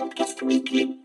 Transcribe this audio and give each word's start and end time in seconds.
Outcast 0.00 0.40
Weekly. 0.40 0.98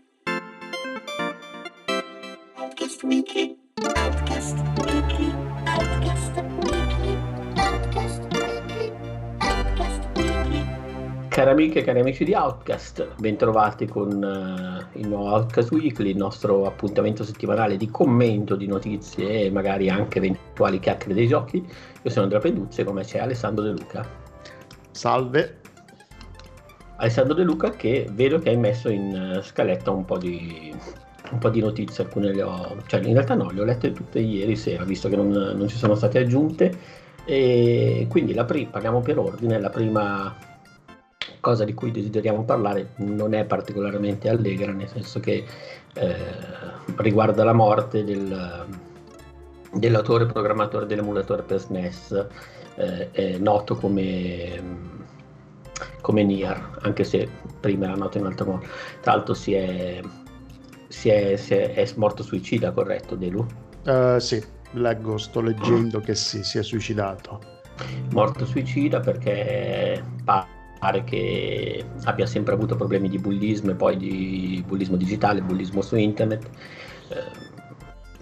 Outcast 2.54 3.02
Weekly. 3.02 3.58
Outcast 3.94 4.56
Weekly. 4.78 5.34
Outcast 5.66 6.32
Weekly. 6.64 7.18
Outcast 7.58 8.22
Weekly. 8.32 8.92
Outcast 9.40 10.02
Weekly. 10.16 11.28
Cari 11.28 11.50
amiche 11.50 11.80
e 11.80 11.84
cari 11.84 12.00
amici 12.00 12.24
di 12.24 12.32
Outcast, 12.32 13.16
bentrovati 13.18 13.86
con 13.86 14.10
eh, 14.24 14.98
il 14.98 15.08
nuovo 15.08 15.26
Outcast 15.26 15.72
Weekly, 15.72 16.12
il 16.12 16.16
nostro 16.16 16.64
appuntamento 16.64 17.22
settimanale 17.22 17.76
di 17.76 17.90
commento 17.90 18.56
di 18.56 18.66
notizie 18.66 19.42
e 19.42 19.50
magari 19.50 19.90
anche 19.90 20.16
eventuali 20.16 20.78
chiacchiere 20.78 21.12
dei 21.12 21.26
giochi. 21.28 21.58
Io 21.58 22.10
sono 22.10 22.22
Andrea 22.22 22.40
Penduzzi 22.40 22.80
e 22.80 22.84
con 22.84 22.94
me 22.94 23.04
c'è 23.04 23.18
Alessandro 23.18 23.62
De 23.62 23.72
Luca. 23.72 24.08
Salve. 24.90 25.64
Alessandro 26.96 27.34
De 27.34 27.42
Luca 27.42 27.70
che 27.70 28.08
vedo 28.12 28.38
che 28.38 28.50
hai 28.50 28.56
messo 28.56 28.88
in 28.88 29.14
eh, 29.14 29.42
scaletta 29.42 29.90
un 29.90 30.04
po' 30.04 30.18
di, 30.18 30.74
un 31.30 31.38
po' 31.38 31.50
di 31.50 31.60
notizie, 31.60 32.04
alcune 32.04 32.32
le 32.32 32.42
ho, 32.42 32.76
cioè 32.86 33.00
in 33.00 33.12
realtà 33.12 33.34
no, 33.34 33.50
le 33.50 33.60
ho 33.60 33.64
lette 33.64 33.92
tutte 33.92 34.18
ieri 34.18 34.56
sera, 34.56 34.84
visto 34.84 35.08
che 35.08 35.16
non, 35.16 35.28
non 35.28 35.68
ci 35.68 35.76
sono 35.76 35.94
state 35.94 36.18
aggiunte. 36.18 37.04
E 37.28 38.06
quindi 38.08 38.34
la 38.34 38.44
prima, 38.44 38.70
parliamo 38.70 39.00
per 39.00 39.18
ordine, 39.18 39.58
la 39.58 39.70
prima 39.70 40.34
cosa 41.40 41.64
di 41.64 41.74
cui 41.74 41.90
desideriamo 41.90 42.44
parlare 42.44 42.90
non 42.96 43.34
è 43.34 43.44
particolarmente 43.44 44.28
allegra, 44.28 44.72
nel 44.72 44.88
senso 44.88 45.20
che 45.20 45.44
eh, 45.94 46.16
riguarda 46.96 47.44
la 47.44 47.52
morte 47.52 48.04
del, 48.04 48.64
dell'autore 49.72 50.26
programmatore 50.26 50.86
dell'emulatore 50.86 51.42
per 51.42 51.60
SNES, 51.60 52.26
eh, 52.76 53.36
noto 53.38 53.74
come, 53.74 54.60
come 56.00 56.24
Nier, 56.24 56.78
anche 56.82 57.04
se 57.04 57.28
prima 57.60 57.86
era 57.86 57.94
noto 57.94 58.18
in 58.18 58.24
un 58.24 58.30
altro 58.30 58.46
modo. 58.46 58.66
Tra 59.00 59.14
l'altro 59.14 59.34
si 59.34 59.52
è, 59.54 60.00
si 60.88 61.08
è, 61.08 61.36
si 61.36 61.54
è, 61.54 61.74
è 61.74 61.92
morto 61.96 62.22
suicida, 62.22 62.72
corretto 62.72 63.16
Delu? 63.16 63.46
Eh, 63.84 64.16
sì, 64.18 64.42
leggo, 64.72 65.18
sto 65.18 65.40
leggendo 65.40 66.00
che 66.00 66.14
sì, 66.14 66.42
si 66.42 66.58
è 66.58 66.62
suicidato. 66.62 67.40
morto 68.12 68.44
suicida 68.46 69.00
perché 69.00 70.02
pare 70.24 71.04
che 71.04 71.84
abbia 72.04 72.26
sempre 72.26 72.54
avuto 72.54 72.76
problemi 72.76 73.08
di 73.08 73.18
bullismo 73.18 73.70
e 73.70 73.74
poi 73.74 73.96
di 73.96 74.62
bullismo 74.66 74.96
digitale, 74.96 75.40
bullismo 75.40 75.82
su 75.82 75.96
internet. 75.96 76.48
Eh, 77.08 77.54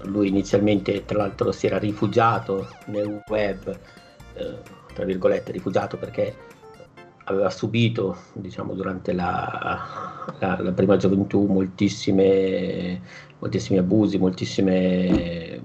lui 0.05 0.29
inizialmente 0.29 1.05
tra 1.05 1.19
l'altro 1.19 1.51
si 1.51 1.67
era 1.67 1.79
rifugiato 1.79 2.69
nel 2.87 3.23
web, 3.29 3.79
eh, 4.35 4.59
tra 4.93 5.05
virgolette 5.05 5.53
rifugiato 5.53 5.97
perché 5.97 6.35
aveva 7.25 7.51
subito 7.51 8.17
diciamo 8.35 8.75
durante 8.75 9.13
la, 9.13 10.27
la, 10.39 10.59
la 10.61 10.73
prima 10.73 10.97
gioventù 10.97 11.47
moltissime, 11.47 13.01
moltissimi 13.39 13.79
abusi, 13.79 14.19
moltissime, 14.19 15.61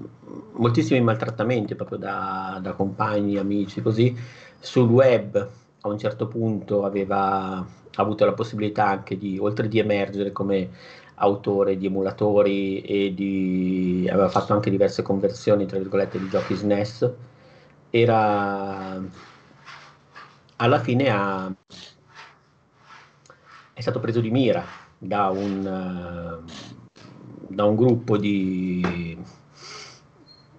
moltissimi 0.54 1.02
maltrattamenti 1.02 1.76
proprio 1.76 1.98
da, 1.98 2.60
da 2.62 2.74
compagni, 2.74 3.38
amici, 3.38 3.82
così. 3.82 4.16
Sul 4.60 4.90
web 4.90 5.50
a 5.82 5.88
un 5.88 5.98
certo 5.98 6.28
punto 6.28 6.86
aveva 6.86 7.66
avuto 7.96 8.26
la 8.26 8.34
possibilità 8.34 8.88
anche 8.88 9.18
di, 9.18 9.38
oltre 9.38 9.68
di 9.68 9.80
emergere 9.80 10.32
come 10.32 10.70
autore 11.16 11.78
di 11.78 11.88
emulatori 11.88 12.80
e 12.82 13.14
di, 13.14 14.08
aveva 14.10 14.30
fatto 14.30 14.54
anche 14.54 14.70
diverse 14.70 15.02
conversioni, 15.02 15.66
tra 15.66 15.78
virgolette, 15.78 16.20
di 16.20 16.30
giochi 16.30 16.56
SNES, 16.56 17.12
era 17.90 19.02
alla 20.60 20.80
fine 20.80 21.10
ha, 21.10 21.52
è 23.74 23.82
stato 23.82 24.00
preso 24.00 24.20
di 24.22 24.30
mira 24.30 24.64
da 24.98 25.30
un, 25.30 25.66
eh, 25.66 27.54
da 27.56 27.66
un 27.66 27.76
gruppo 27.76 28.18
di, 28.18 29.18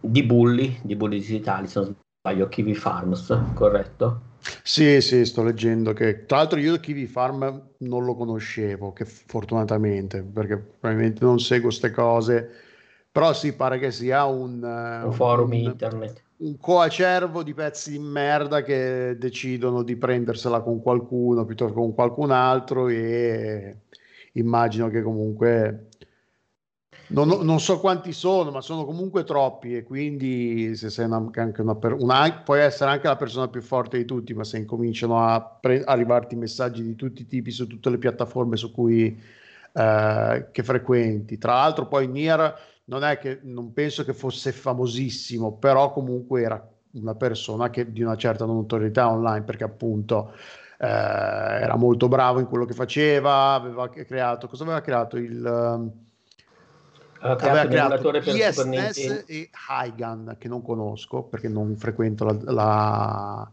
di 0.00 0.22
bulli, 0.22 0.80
di 0.82 0.96
bulli 0.96 1.18
digitali, 1.18 1.66
se 1.68 1.80
non 1.80 1.96
sbaglio, 2.20 2.48
Kiwi 2.48 2.74
Farms, 2.74 3.50
corretto? 3.54 4.22
Sì, 4.62 5.00
sì, 5.02 5.24
sto 5.26 5.42
leggendo 5.42 5.92
che 5.92 6.24
tra 6.24 6.38
l'altro 6.38 6.58
io 6.58 6.78
Kiwi 6.80 7.06
Farm 7.06 7.70
non 7.78 8.04
lo 8.04 8.14
conoscevo, 8.16 8.92
che 8.92 9.04
fortunatamente, 9.04 10.22
perché 10.22 10.56
probabilmente 10.58 11.24
non 11.24 11.38
seguo 11.40 11.68
queste 11.68 11.90
cose, 11.90 12.48
però 13.10 13.32
sì, 13.34 13.54
pare 13.54 13.78
che 13.78 13.90
sia 13.90 14.24
un, 14.24 14.62
eh, 14.64 15.04
Un 15.04 15.12
forum 15.12 15.52
un- 15.52 15.52
internet. 15.52 16.22
Un 16.40 16.56
coacervo 16.58 17.42
di 17.42 17.52
pezzi 17.54 17.92
di 17.92 17.98
merda 17.98 18.62
che 18.62 19.16
decidono 19.18 19.82
di 19.82 19.96
prendersela 19.96 20.60
con 20.62 20.80
qualcuno 20.80 21.44
piuttosto 21.44 21.74
che 21.74 21.80
con 21.80 21.94
qualcun 21.94 22.30
altro 22.30 22.88
e 22.88 23.82
immagino 24.34 24.88
che 24.88 25.02
comunque 25.02 25.88
non, 27.08 27.28
non 27.28 27.60
so 27.60 27.80
quanti 27.80 28.12
sono, 28.12 28.50
ma 28.50 28.60
sono 28.60 28.84
comunque 28.84 29.24
troppi 29.24 29.76
e 29.76 29.82
quindi 29.82 30.74
se 30.76 30.90
sei 30.90 31.06
una, 31.06 31.28
anche 31.34 31.60
una, 31.60 31.76
una- 31.98 32.42
puoi 32.44 32.60
essere 32.60 32.90
anche 32.90 33.06
la 33.08 33.16
persona 33.16 33.48
più 33.48 33.62
forte 33.62 33.98
di 33.98 34.04
tutti, 34.04 34.32
ma 34.32 34.44
se 34.44 34.58
incominciano 34.58 35.24
a 35.24 35.40
pre- 35.42 35.82
arrivarti 35.82 36.36
messaggi 36.36 36.82
di 36.82 36.94
tutti 36.94 37.22
i 37.22 37.26
tipi 37.26 37.50
su 37.50 37.66
tutte 37.66 37.90
le 37.90 37.98
piattaforme 37.98 38.56
su 38.56 38.70
cui 38.72 39.20
eh, 39.72 40.48
frequenti. 40.52 41.38
Tra 41.38 41.54
l'altro 41.54 41.86
poi 41.88 42.06
Nier 42.06 42.54
non 42.84 43.04
è 43.04 43.18
che 43.18 43.40
non 43.42 43.72
penso 43.72 44.04
che 44.04 44.12
fosse 44.14 44.52
famosissimo, 44.52 45.52
però 45.58 45.92
comunque 45.92 46.42
era 46.42 46.68
una 46.92 47.14
persona 47.14 47.70
che 47.70 47.92
di 47.92 48.02
una 48.02 48.16
certa 48.16 48.44
notorietà 48.44 49.08
online 49.10 49.44
perché 49.44 49.64
appunto 49.64 50.32
eh, 50.78 50.86
era 50.86 51.76
molto 51.76 52.08
bravo 52.08 52.40
in 52.40 52.46
quello 52.46 52.64
che 52.64 52.74
faceva, 52.74 53.52
aveva 53.54 53.88
creato 53.88 54.48
cosa 54.48 54.64
aveva 54.64 54.80
creato 54.80 55.16
il 55.16 55.44
ehm, 55.44 55.92
Aveva 57.20 57.66
creato 57.68 57.94
aveva 58.18 58.32
ISS 58.48 59.24
e 59.28 59.50
Hygan 59.68 60.36
che 60.38 60.48
non 60.48 60.62
conosco 60.62 61.22
perché 61.24 61.48
non 61.48 61.76
frequento 61.76 62.24
la, 62.24 62.36
la- 62.44 63.50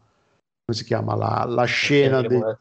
come 0.66 0.78
si 0.78 0.84
chiama 0.86 1.16
la, 1.16 1.46
la 1.48 1.64
scena 1.66 2.22
de- 2.22 2.58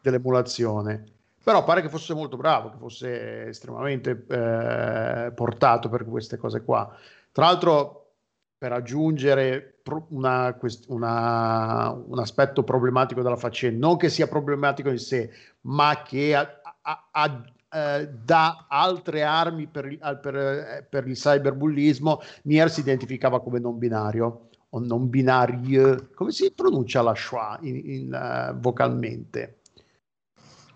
dell'emulazione. 0.00 1.04
Però 1.46 1.62
pare 1.62 1.80
che 1.80 1.88
fosse 1.88 2.12
molto 2.12 2.36
bravo 2.36 2.70
che 2.70 2.76
fosse 2.76 3.46
estremamente 3.46 4.24
eh, 4.28 5.30
portato 5.32 5.88
per 5.88 6.04
queste 6.04 6.36
cose 6.38 6.64
qua. 6.64 6.92
Tra 7.30 7.44
l'altro 7.44 8.14
per 8.58 8.72
aggiungere 8.72 9.80
una 10.08 10.58
una- 10.88 11.90
un 11.92 12.18
aspetto 12.18 12.64
problematico 12.64 13.22
della 13.22 13.36
faccenda 13.36 13.86
non 13.86 13.96
che 13.96 14.08
sia 14.08 14.26
problematico 14.26 14.88
in 14.90 14.98
sé 14.98 15.30
ma 15.62 16.02
che 16.02 16.34
ha- 16.34 16.60
ha- 16.82 17.08
ha- 17.12 17.44
eh, 17.70 18.08
dà 18.08 18.66
altre 18.68 19.22
armi 19.22 19.68
per, 19.68 19.96
per, 20.20 20.34
eh, 20.36 20.86
per 20.90 21.06
il 21.06 21.14
cyberbullismo 21.14 22.20
Nier 22.44 22.70
si 22.70 22.80
identificava 22.80 23.40
come 23.40 23.60
non 23.60 23.78
binario 23.78 24.48
o 24.70 24.80
non 24.80 25.08
binario 25.08 26.08
come 26.14 26.32
si 26.32 26.50
pronuncia 26.52 27.02
la 27.02 27.14
schwa 27.14 27.56
in, 27.62 27.76
in, 27.84 28.12
eh, 28.14 28.52
vocalmente 28.58 29.55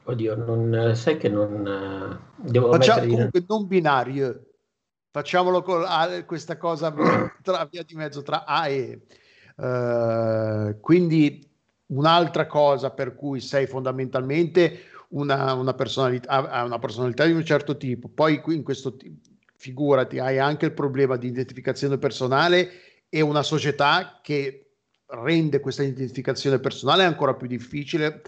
Oddio, 0.04 0.34
non, 0.36 0.92
sai 0.94 1.16
che 1.16 1.28
non... 1.28 1.66
eh, 1.66 2.50
Devo 2.50 2.72
Facciamo 2.72 3.06
comunque 3.06 3.44
non 3.46 3.66
binario. 3.66 4.44
Facciamolo 5.10 5.62
con 5.62 5.82
A- 5.86 6.24
questa 6.24 6.56
cosa 6.56 6.92
tra, 7.42 7.68
via 7.70 7.82
di 7.82 7.94
mezzo 7.94 8.22
tra 8.22 8.44
A 8.44 8.68
e. 8.68 9.02
Eh, 9.56 10.76
quindi 10.80 11.46
un'altra 11.86 12.46
cosa 12.46 12.90
per 12.90 13.14
cui 13.14 13.40
sei 13.40 13.66
fondamentalmente 13.66 14.84
una, 15.08 15.54
una 15.54 15.74
personalità, 15.74 16.62
una 16.64 16.78
personalità 16.78 17.24
di 17.26 17.32
un 17.32 17.44
certo 17.44 17.76
tipo, 17.76 18.08
poi 18.08 18.40
qui 18.40 18.56
in 18.56 18.62
questo 18.62 18.96
ti- 18.96 19.14
figurati, 19.56 20.18
hai 20.18 20.38
anche 20.38 20.66
il 20.66 20.72
problema 20.72 21.16
di 21.16 21.26
identificazione 21.26 21.98
personale 21.98 22.70
e 23.08 23.20
una 23.20 23.42
società 23.42 24.20
che 24.22 24.70
rende 25.06 25.60
questa 25.60 25.82
identificazione 25.82 26.60
personale 26.60 27.04
ancora 27.04 27.34
più 27.34 27.48
difficile 27.48 28.22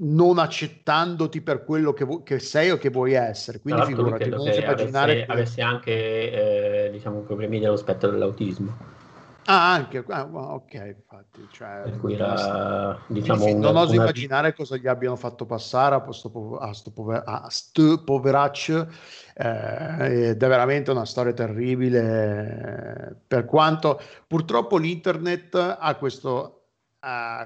non 0.00 0.38
accettandoti 0.38 1.40
per 1.40 1.64
quello 1.64 1.92
che, 1.92 2.04
vu- 2.04 2.22
che 2.22 2.38
sei 2.38 2.70
o 2.70 2.78
che 2.78 2.90
vuoi 2.90 3.14
essere. 3.14 3.60
Quindi 3.60 3.80
Tra 3.80 3.90
figurati, 3.90 4.28
non 4.28 4.52
si 4.52 4.58
immaginare 4.60 5.10
avesse, 5.12 5.26
che- 5.26 5.32
avesse 5.32 5.60
anche 5.62 6.86
eh, 6.86 6.90
diciamo, 6.92 7.20
problemi 7.20 7.58
dello 7.58 7.76
spettro 7.76 8.10
dell'autismo, 8.10 8.76
Ah, 9.50 9.72
anche, 9.72 10.04
ah, 10.08 10.28
ok, 10.30 10.74
infatti. 10.74 11.48
Cioè, 11.50 11.90
era 12.06 13.02
diciamo 13.06 13.46
un- 13.46 13.60
non 13.60 13.76
oso 13.76 13.92
una- 13.94 14.02
immaginare 14.02 14.52
cosa 14.52 14.76
gli 14.76 14.86
abbiano 14.86 15.16
fatto 15.16 15.46
passare 15.46 15.94
a 15.94 16.12
sto, 16.12 16.28
po- 16.28 16.58
a 16.58 16.74
sto, 16.74 16.90
pover- 16.90 17.22
a 17.26 17.48
sto 17.48 18.04
poveraccio 18.04 18.88
eh, 19.36 20.28
ed 20.28 20.42
è 20.42 20.48
veramente 20.48 20.90
una 20.90 21.06
storia 21.06 21.32
terribile 21.32 23.08
eh, 23.10 23.14
per 23.26 23.46
quanto 23.46 23.98
purtroppo 24.26 24.76
l'internet 24.76 25.54
ha 25.78 25.94
questo 25.94 26.57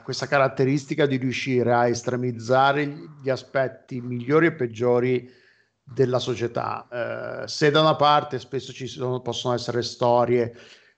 questa 0.03 0.27
caratteristica 0.27 1.07
di 1.07 1.17
riuscire 1.17 1.73
a 1.73 1.89
estremizzare 1.89 2.87
gli 3.23 3.31
aspetti 3.31 4.01
migliori 4.01 4.47
e 4.47 4.53
peggiori 4.53 5.31
della 5.85 6.19
società. 6.19 7.43
Eh, 7.45 7.49
se 7.49 7.71
da 7.71 7.81
una 7.81 7.97
parte 7.97 8.39
spesso 8.39 8.73
ci 8.73 8.87
sono, 8.87 9.21
possono 9.21 9.55
essere 9.55 9.83
storie 9.83 10.55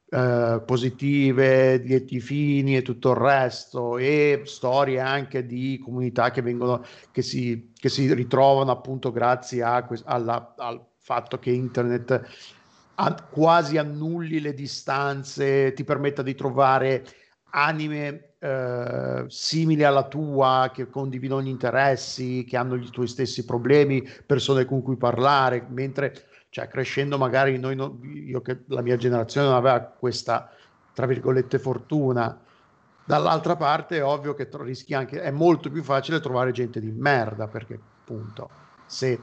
eh, 0.09 0.63
positive, 0.65 1.79
lieti 1.79 2.21
fini 2.21 2.77
e 2.77 2.83
tutto 2.83 3.11
il 3.11 3.17
resto, 3.17 3.99
e 3.99 4.43
storie 4.45 5.01
anche 5.01 5.47
di 5.47 5.81
comunità 5.83 6.31
che 6.31 6.43
vengono, 6.43 6.85
che 7.11 7.23
si, 7.23 7.73
che 7.75 7.89
si 7.89 8.13
ritrovano 8.13 8.71
appunto 8.71 9.11
grazie 9.11 9.63
a, 9.63 9.87
alla, 10.05 10.55
al 10.57 10.85
fatto 10.99 11.39
che 11.39 11.51
internet 11.51 12.23
quasi 13.31 13.77
annulli 13.77 14.41
le 14.41 14.55
distanze, 14.55 15.73
ti 15.73 15.83
permetta 15.83 16.23
di 16.23 16.35
trovare 16.35 17.05
anime 17.51 18.34
eh, 18.45 19.25
simili 19.29 19.85
alla 19.85 20.07
tua, 20.07 20.71
che 20.71 20.91
condividono 20.91 21.41
gli 21.41 21.49
interessi, 21.49 22.45
che 22.45 22.59
hanno 22.59 22.75
i 22.75 22.91
tuoi 22.91 23.07
stessi 23.07 23.47
problemi, 23.47 24.07
persone 24.27 24.67
con 24.67 24.83
cui 24.83 24.97
parlare, 24.97 25.65
mentre 25.71 26.27
cioè, 26.51 26.69
crescendo 26.69 27.17
magari 27.17 27.59
noi 27.59 27.75
non, 27.75 27.99
io 28.03 28.43
che 28.43 28.65
la 28.67 28.83
mia 28.83 28.97
generazione 28.97 29.47
non 29.47 29.57
aveva 29.57 29.81
questa, 29.81 30.51
tra 30.93 31.07
virgolette, 31.07 31.59
fortuna. 31.59 32.39
Dall'altra 33.07 33.57
parte 33.57 33.97
è 33.97 34.05
ovvio 34.05 34.35
che 34.35 34.47
rischi 34.53 34.93
anche, 34.93 35.23
è 35.23 35.31
molto 35.31 35.71
più 35.71 35.83
facile 35.83 36.21
trovare 36.21 36.53
gente 36.53 36.81
di 36.81 36.91
merda, 36.91 37.49
perché 37.49 37.81
appunto 38.03 38.51
se 38.85 39.19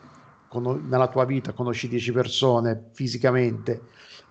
con, 0.52 0.86
nella 0.90 1.08
tua 1.08 1.24
vita 1.24 1.54
conosci 1.54 1.88
10 1.88 2.12
persone 2.12 2.90
fisicamente, 2.92 3.84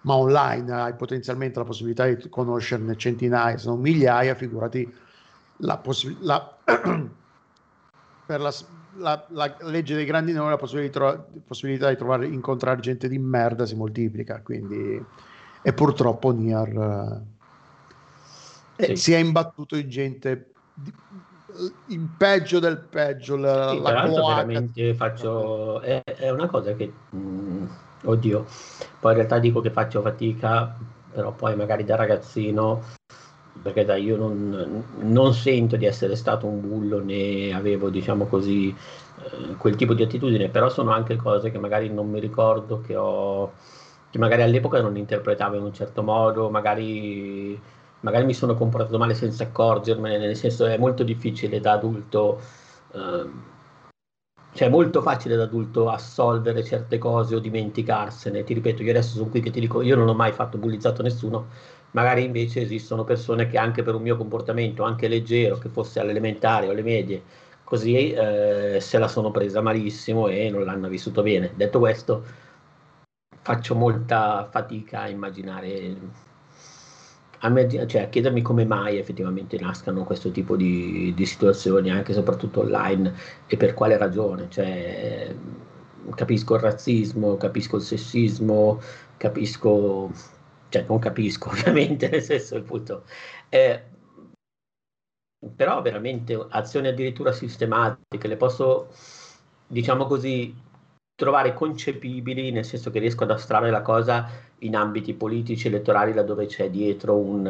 ma 0.03 0.17
online 0.17 0.71
hai 0.71 0.95
potenzialmente 0.95 1.59
la 1.59 1.65
possibilità 1.65 2.05
di 2.05 2.29
conoscerne 2.29 2.95
centinaia, 2.95 3.57
se 3.57 3.67
non 3.69 3.81
migliaia, 3.81 4.35
figurati 4.35 4.87
la 5.63 5.79
possibilità 5.79 6.59
per 8.27 8.39
la, 8.39 8.53
la, 8.97 9.27
la, 9.31 9.57
legge 9.61 9.95
dei 9.95 10.05
grandi 10.05 10.33
numeri, 10.33 10.51
la 10.51 10.59
possibilità 10.59 10.91
di, 10.91 11.15
tro- 11.15 11.27
possibilità 11.47 11.89
di 11.89 11.97
trovare, 11.97 12.27
incontrare 12.27 12.81
gente 12.81 13.09
di 13.09 13.19
merda 13.19 13.65
si 13.65 13.75
moltiplica, 13.75 14.43
quindi 14.43 15.03
e 15.63 15.73
purtroppo 15.73 16.33
Nier 16.33 17.23
eh, 18.77 18.87
sì. 18.89 18.97
si 18.97 19.13
è 19.15 19.19
imbattuto 19.19 19.75
in 19.75 19.89
gente 19.89 20.53
di, 20.75 20.93
in 21.87 22.17
peggio 22.17 22.59
del 22.59 22.79
peggio. 22.79 23.37
La, 23.37 23.71
sì, 23.71 23.81
la 23.81 24.07
veramente 24.09 24.95
faccio. 24.95 25.81
È, 25.81 26.03
è, 26.05 26.31
una 26.31 26.47
cosa 26.47 26.75
che. 26.75 26.93
Mh, 27.11 27.19
mm, 27.19 27.67
oddio, 28.05 28.47
poi 28.99 29.13
in 29.13 29.17
realtà 29.19 29.39
dico 29.39 29.61
che 29.61 29.71
faccio 29.71 30.01
fatica, 30.01 30.77
però 31.13 31.33
poi 31.33 31.57
magari 31.57 31.85
da 31.85 31.97
ragazzino. 31.97 32.83
Perché 33.63 33.85
dai, 33.85 34.05
io 34.05 34.17
non, 34.17 34.85
non 35.01 35.35
sento 35.35 35.77
di 35.77 35.85
essere 35.85 36.17
stato 36.17 36.47
un 36.47 36.61
bullo 36.61 37.03
né 37.03 37.53
avevo, 37.53 37.91
diciamo 37.91 38.25
così, 38.27 38.69
eh, 38.71 39.55
quel 39.59 39.77
tipo 39.77 39.93
di 39.93 40.03
attitudine, 40.03 40.49
però 40.49 40.71
sono 40.71 40.93
anche 40.93 41.17
cose 41.17 41.51
che 41.51 41.59
magari 41.59 41.91
non 41.93 42.09
mi 42.09 42.21
ricordo, 42.21 42.81
che 42.81 42.97
ho, 42.97 43.53
che 44.09 44.19
magari 44.19 44.43
all'epoca 44.43 44.81
non 44.81 44.97
interpretavo 44.97 45.57
in 45.57 45.63
un 45.65 45.75
certo 45.75 46.03
modo, 46.03 46.49
magari 46.49 47.61
magari 48.01 48.25
mi 48.25 48.35
sono 48.35 48.55
comportato 48.55 48.99
male 48.99 49.15
senza 49.15 49.45
accorgermene, 49.45 50.19
nel 50.19 50.37
senso 50.37 50.67
è 50.67 50.77
molto 50.79 51.03
difficile 51.03 51.61
da 51.61 51.73
adulto, 51.73 52.41
ehm, 52.95 53.43
cioè 54.53 54.69
è 54.69 54.71
molto 54.71 55.01
facile 55.03 55.37
da 55.37 55.45
adulto 55.45 55.89
assolvere 55.89 56.65
certe 56.65 56.99
cose 56.99 57.35
o 57.37 57.39
dimenticarsene. 57.39 58.43
Ti 58.45 58.55
ripeto, 58.55 58.83
io 58.83 58.91
adesso 58.91 59.17
sono 59.17 59.29
qui 59.29 59.41
che 59.41 59.51
ti 59.51 59.61
dico, 59.61 59.83
io 59.83 59.97
non 59.97 60.09
ho 60.09 60.15
mai 60.15 60.33
fatto 60.33 60.59
bullizzato 60.59 61.03
nessuno, 61.03 61.49
magari 61.93 62.25
invece 62.25 62.63
esistono 62.63 63.05
persone 63.05 63.47
che 63.47 63.59
anche 63.59 63.83
per 63.83 63.95
un 63.95 64.03
mio 64.03 64.17
comportamento, 64.17 64.83
anche 64.83 65.09
leggero, 65.09 65.59
che 65.59 65.69
fosse 65.69 66.01
alle 66.01 66.11
elementari 66.11 66.67
o 66.69 66.71
alle 66.73 66.83
medie, 66.83 67.23
così 67.65 68.13
eh, 68.13 68.79
se 68.81 68.99
la 68.99 69.09
sono 69.09 69.31
presa 69.31 69.61
malissimo 69.61 70.29
e 70.29 70.51
non 70.51 70.65
l'hanno 70.65 70.89
vissuto 70.89 71.23
bene. 71.23 71.53
Detto 71.55 71.79
questo, 71.79 72.25
faccio 73.43 73.75
molta 73.75 74.49
fatica 74.51 75.03
a 75.03 75.09
immaginare 75.09 75.97
me, 77.49 77.87
cioè, 77.87 78.09
chiedermi 78.11 78.43
come 78.43 78.67
mai 78.67 78.99
effettivamente 78.99 79.59
nascano 79.59 80.05
questo 80.05 80.31
tipo 80.31 80.57
di, 80.57 81.13
di, 81.15 81.27
situazioni, 81.27 81.91
anche 81.91 82.13
e 82.13 82.15
soprattutto 82.15 82.61
online, 82.61 83.15
e 83.47 83.57
per 83.57 83.73
quale 83.73 83.97
ragione. 83.97 84.49
Cioè, 84.51 85.35
capisco 86.15 86.55
il 86.57 86.61
razzismo, 86.61 87.37
capisco 87.37 87.77
il 87.77 87.83
sessismo, 87.83 88.81
capisco, 89.17 90.13
cioè 90.69 90.85
non 90.87 90.99
capisco 90.99 91.49
ovviamente, 91.51 92.09
nel 92.09 92.23
senso 92.23 92.57
il 92.57 92.63
punto. 92.63 93.05
Eh, 93.49 93.83
però 95.57 95.81
veramente 95.81 96.47
azioni 96.51 96.89
addirittura 96.89 97.33
sistematiche 97.33 98.29
le 98.29 98.37
posso, 98.37 98.89
diciamo 99.67 100.05
così, 100.05 100.55
trovare 101.15 101.55
concepibili, 101.55 102.51
nel 102.51 102.65
senso 102.65 102.91
che 102.91 102.99
riesco 102.99 103.25
ad 103.25 103.31
astrarre 103.31 103.71
la 103.71 103.83
cosa 103.83 104.29
in 104.61 104.77
ambiti 104.77 105.15
politici 105.15 105.69
elettorali 105.69 106.13
laddove 106.13 106.47
c'è 106.47 106.71
dietro 106.71 107.17
un, 107.17 107.47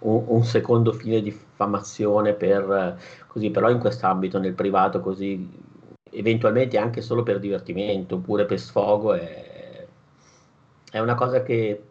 un, 0.00 0.24
un 0.26 0.44
secondo 0.44 0.92
fine 0.92 1.22
di 1.22 1.30
diffamazione 1.30 2.34
per 2.34 2.98
così, 3.26 3.50
però 3.50 3.70
in 3.70 3.78
quest'ambito 3.78 4.38
nel 4.38 4.54
privato 4.54 5.00
così 5.00 5.48
eventualmente 6.10 6.78
anche 6.78 7.00
solo 7.00 7.22
per 7.22 7.38
divertimento 7.38 8.16
oppure 8.16 8.44
per 8.44 8.60
sfogo 8.60 9.14
è, 9.14 9.86
è 10.90 10.98
una 10.98 11.14
cosa 11.14 11.42
che, 11.42 11.82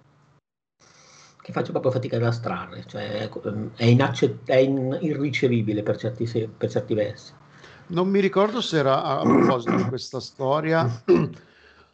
che 1.41 1.51
faccio 1.51 1.71
proprio 1.71 1.91
fatica 1.91 2.17
ad 2.17 2.23
astrarre, 2.23 2.83
cioè 2.85 3.29
è, 3.75 3.85
inaccett- 3.85 4.47
è 4.47 4.57
in, 4.57 4.97
irricevibile 5.01 5.81
per 5.81 5.97
certi, 5.97 6.49
per 6.55 6.69
certi 6.69 6.93
versi. 6.93 7.33
Non 7.87 8.07
mi 8.07 8.19
ricordo 8.19 8.61
se 8.61 8.77
era 8.77 9.03
a 9.03 9.21
proposito 9.23 9.75
di 9.75 9.83
questa 9.83 10.19
storia, 10.19 10.87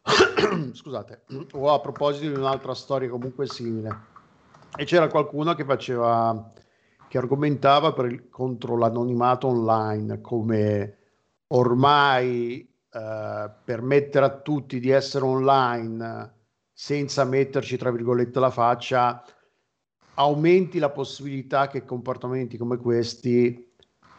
scusate, 0.73 1.23
o 1.53 1.73
a 1.73 1.79
proposito 1.79 2.29
di 2.29 2.39
un'altra 2.39 2.73
storia 2.73 3.09
comunque 3.09 3.47
simile. 3.47 4.15
E 4.75 4.85
c'era 4.85 5.07
qualcuno 5.07 5.53
che 5.55 5.65
faceva, 5.65 6.51
che 7.07 7.17
argomentava 7.17 7.93
per 7.93 8.29
contro 8.29 8.77
l'anonimato 8.77 9.47
online 9.47 10.21
come 10.21 10.97
ormai 11.47 12.67
eh, 12.89 13.51
permettere 13.63 14.25
a 14.25 14.37
tutti 14.39 14.79
di 14.79 14.89
essere 14.89 15.25
online 15.25 16.33
senza 16.73 17.23
metterci 17.23 17.77
tra 17.77 17.89
virgolette 17.89 18.39
la 18.39 18.51
faccia 18.51 19.23
aumenti 20.15 20.77
la 20.77 20.89
possibilità 20.89 21.67
che 21.67 21.85
comportamenti 21.85 22.57
come 22.57 22.77
questi 22.77 23.73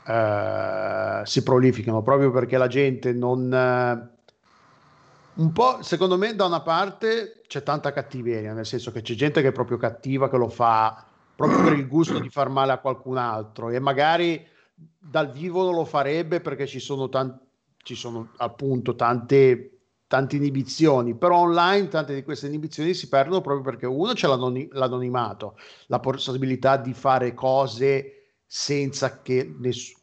eh, 0.06 1.20
si 1.24 1.42
prolificano 1.42 2.02
proprio 2.02 2.30
perché 2.30 2.56
la 2.56 2.66
gente 2.66 3.12
non... 3.12 3.52
Eh, 3.52 4.16
un 5.38 5.52
po', 5.52 5.82
secondo 5.82 6.16
me, 6.16 6.34
da 6.34 6.46
una 6.46 6.62
parte 6.62 7.42
c'è 7.46 7.62
tanta 7.62 7.92
cattiveria, 7.92 8.52
nel 8.52 8.66
senso 8.66 8.90
che 8.90 9.02
c'è 9.02 9.14
gente 9.14 9.40
che 9.40 9.48
è 9.48 9.52
proprio 9.52 9.76
cattiva, 9.76 10.28
che 10.28 10.36
lo 10.36 10.48
fa 10.48 11.04
proprio 11.34 11.62
per 11.62 11.72
il 11.74 11.86
gusto 11.86 12.18
di 12.18 12.28
far 12.30 12.48
male 12.48 12.72
a 12.72 12.78
qualcun 12.78 13.16
altro 13.16 13.70
e 13.70 13.78
magari 13.78 14.44
dal 14.74 15.30
vivo 15.30 15.62
non 15.62 15.74
lo 15.74 15.84
farebbe 15.84 16.40
perché 16.40 16.66
ci 16.66 16.80
sono, 16.80 17.08
tanti, 17.08 17.46
ci 17.76 17.94
sono 17.94 18.30
appunto 18.38 18.96
tante, 18.96 19.78
tante 20.08 20.34
inibizioni, 20.34 21.14
però 21.14 21.38
online 21.38 21.86
tante 21.86 22.12
di 22.12 22.24
queste 22.24 22.48
inibizioni 22.48 22.92
si 22.92 23.08
perdono 23.08 23.40
proprio 23.40 23.62
perché 23.62 23.86
uno 23.86 24.14
c'è 24.14 24.26
l'anoni- 24.26 24.68
l'anonimato, 24.72 25.56
la 25.86 26.00
possibilità 26.00 26.76
di 26.76 26.92
fare 26.92 27.32
cose 27.34 28.40
senza 28.44 29.22
che 29.22 29.54
ness- 29.60 29.96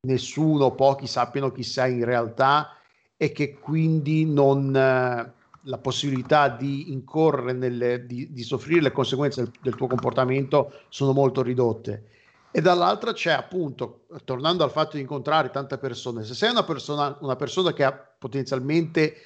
nessuno, 0.00 0.74
pochi 0.74 1.06
sappiano 1.06 1.52
chi 1.52 1.62
sei 1.62 1.98
in 1.98 2.04
realtà 2.04 2.79
e 3.22 3.32
che 3.32 3.58
quindi 3.58 4.24
non 4.24 4.74
eh, 4.74 5.32
la 5.64 5.78
possibilità 5.78 6.48
di 6.48 6.90
incorrere 6.90 7.52
nelle, 7.52 8.06
di, 8.06 8.32
di 8.32 8.42
soffrire 8.42 8.80
le 8.80 8.92
conseguenze 8.92 9.42
del, 9.42 9.52
del, 9.60 9.74
tuo 9.74 9.88
comportamento 9.88 10.72
sono 10.88 11.12
molto 11.12 11.42
ridotte. 11.42 12.06
E 12.50 12.62
dall'altra 12.62 13.12
c'è 13.12 13.32
appunto, 13.32 14.06
tornando 14.24 14.64
al 14.64 14.70
fatto 14.70 14.96
di 14.96 15.02
incontrare 15.02 15.50
tante 15.50 15.76
persone, 15.76 16.24
se 16.24 16.32
sei 16.32 16.50
una 16.50 16.64
persona, 16.64 17.14
una 17.20 17.36
persona 17.36 17.74
che 17.74 17.84
ha 17.84 17.92
potenzialmente 17.92 19.16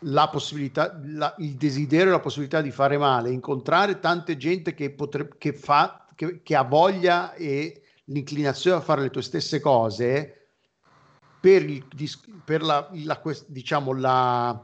la 0.00 0.28
possibilità, 0.28 1.00
la, 1.06 1.34
il 1.38 1.54
desiderio 1.54 2.08
e 2.08 2.12
la 2.12 2.20
possibilità 2.20 2.60
di 2.60 2.70
fare 2.70 2.98
male, 2.98 3.30
incontrare 3.30 4.00
tante 4.00 4.36
gente 4.36 4.74
che, 4.74 4.90
potrebbe, 4.90 5.36
che, 5.38 5.54
fa, 5.54 6.08
che, 6.14 6.42
che 6.42 6.54
ha 6.54 6.62
voglia 6.62 7.32
e 7.32 7.84
l'inclinazione 8.04 8.76
a 8.76 8.82
fare 8.82 9.00
le 9.00 9.08
tue 9.08 9.22
stesse 9.22 9.60
cose 9.60 10.37
per, 11.40 11.62
il, 11.68 11.84
per 12.44 12.62
la, 12.62 12.88
la, 12.92 13.20
diciamo, 13.46 13.92
la, 13.92 14.60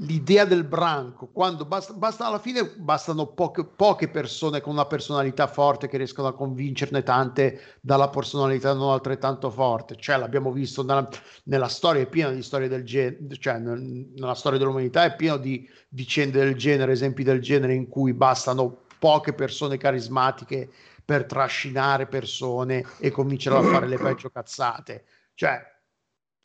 l'idea 0.00 0.44
del 0.44 0.64
branco, 0.64 1.28
quando 1.32 1.64
basta, 1.64 1.94
basta 1.94 2.26
alla 2.26 2.38
fine 2.38 2.74
bastano 2.76 3.26
poche, 3.28 3.64
poche, 3.64 4.08
persone 4.08 4.60
con 4.60 4.72
una 4.74 4.84
personalità 4.84 5.46
forte 5.46 5.88
che 5.88 5.96
riescono 5.96 6.28
a 6.28 6.34
convincerne 6.34 7.02
tante 7.02 7.60
dalla 7.80 8.08
personalità 8.08 8.74
non 8.74 8.92
altrettanto 8.92 9.50
forte. 9.50 9.96
Cioè, 9.96 10.18
l'abbiamo 10.18 10.52
visto 10.52 10.82
nella, 10.82 11.08
nella 11.44 11.68
storia, 11.68 12.02
è 12.02 12.06
piena 12.06 12.30
di 12.30 12.42
storie 12.42 12.68
del 12.68 12.84
genere, 12.84 13.18
cioè 13.38 13.58
nella 13.58 14.34
storia 14.34 14.58
dell'umanità 14.58 15.04
è 15.04 15.16
pieno 15.16 15.38
di 15.38 15.68
vicende 15.90 16.40
del 16.40 16.56
genere, 16.56 16.92
esempi 16.92 17.22
del 17.22 17.40
genere 17.40 17.74
in 17.74 17.88
cui 17.88 18.12
bastano 18.12 18.84
poche 18.98 19.32
persone 19.32 19.76
carismatiche 19.76 20.70
per 21.06 21.24
trascinare 21.24 22.06
persone 22.06 22.84
e 22.98 23.12
comincerò 23.12 23.58
a 23.58 23.62
fare 23.62 23.86
le 23.86 23.96
peggio 23.96 24.28
cazzate. 24.28 25.04
Cioè, 25.34 25.64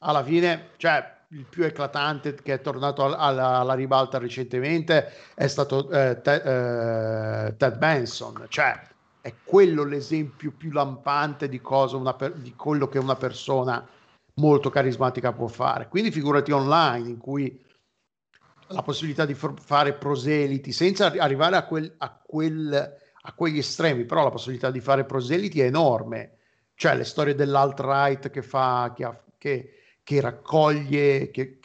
alla 0.03 0.23
fine, 0.23 0.69
cioè, 0.77 1.17
il 1.29 1.45
più 1.45 1.63
eclatante 1.63 2.35
che 2.35 2.53
è 2.53 2.61
tornato 2.61 3.03
al- 3.03 3.15
alla, 3.17 3.57
alla 3.57 3.73
ribalta 3.73 4.19
recentemente 4.19 5.11
è 5.33 5.47
stato 5.47 5.89
eh, 5.89 6.21
Te- 6.21 7.45
eh, 7.47 7.57
Ted 7.57 7.77
Benson, 7.77 8.45
cioè 8.49 8.79
è 9.19 9.33
quello 9.43 9.83
l'esempio 9.83 10.51
più 10.51 10.71
lampante 10.71 11.49
di, 11.49 11.59
per- 11.59 12.33
di 12.33 12.53
quello 12.55 12.87
che 12.87 12.99
una 12.99 13.15
persona 13.15 13.83
molto 14.35 14.69
carismatica 14.69 15.33
può 15.33 15.47
fare. 15.47 15.87
Quindi 15.87 16.11
figurati 16.11 16.51
online 16.51 17.09
in 17.09 17.17
cui 17.17 17.65
la 18.67 18.83
possibilità 18.83 19.25
di 19.25 19.33
fare 19.33 19.93
proseliti 19.93 20.71
senza 20.71 21.07
arri- 21.07 21.19
arrivare 21.19 21.55
a, 21.55 21.65
quel, 21.65 21.93
a, 21.97 22.21
quel, 22.23 22.99
a 23.23 23.33
quegli 23.33 23.57
estremi, 23.59 24.05
però 24.05 24.23
la 24.23 24.29
possibilità 24.31 24.71
di 24.71 24.79
fare 24.79 25.05
proseliti 25.05 25.61
è 25.61 25.65
enorme. 25.65 26.37
Cioè 26.75 26.95
le 26.95 27.03
storie 27.03 27.35
dell'alt-right 27.35 28.29
che 28.29 28.41
fa, 28.41 28.93
che, 28.95 29.09
che- 29.37 29.73
che 30.03 30.21
raccoglie, 30.21 31.29
che, 31.31 31.59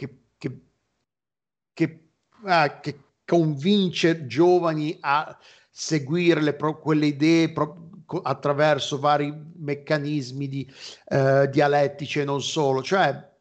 ah, 2.45 2.81
che 2.81 3.01
convince 3.25 4.27
giovani 4.27 4.97
a 5.01 5.37
seguire 5.71 6.55
pro- 6.55 6.79
quelle 6.79 7.07
idee 7.07 7.53
pro- 7.53 7.91
attraverso 8.23 8.99
vari 8.99 9.33
meccanismi 9.57 10.49
di, 10.49 10.73
eh, 11.09 11.49
dialettici 11.51 12.21
e 12.21 12.25
non 12.25 12.41
solo. 12.43 12.83
Cioè, 12.83 13.35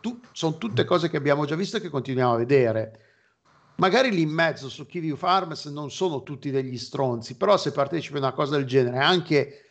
tu- 0.00 0.20
sono 0.32 0.58
tutte 0.58 0.84
cose 0.84 1.08
che 1.08 1.16
abbiamo 1.16 1.44
già 1.46 1.54
visto 1.54 1.76
e 1.76 1.80
che 1.80 1.88
continuiamo 1.88 2.32
a 2.34 2.36
vedere. 2.38 3.02
Magari 3.78 4.10
lì 4.10 4.22
in 4.22 4.30
mezzo 4.30 4.68
su 4.68 4.86
Kiwi 4.86 5.14
Farms 5.14 5.66
non 5.66 5.92
sono 5.92 6.24
tutti 6.24 6.50
degli 6.50 6.76
stronzi, 6.76 7.36
però 7.36 7.56
se 7.56 7.70
partecipi 7.70 8.16
a 8.16 8.20
una 8.20 8.32
cosa 8.32 8.56
del 8.56 8.66
genere, 8.66 8.98
anche 8.98 9.66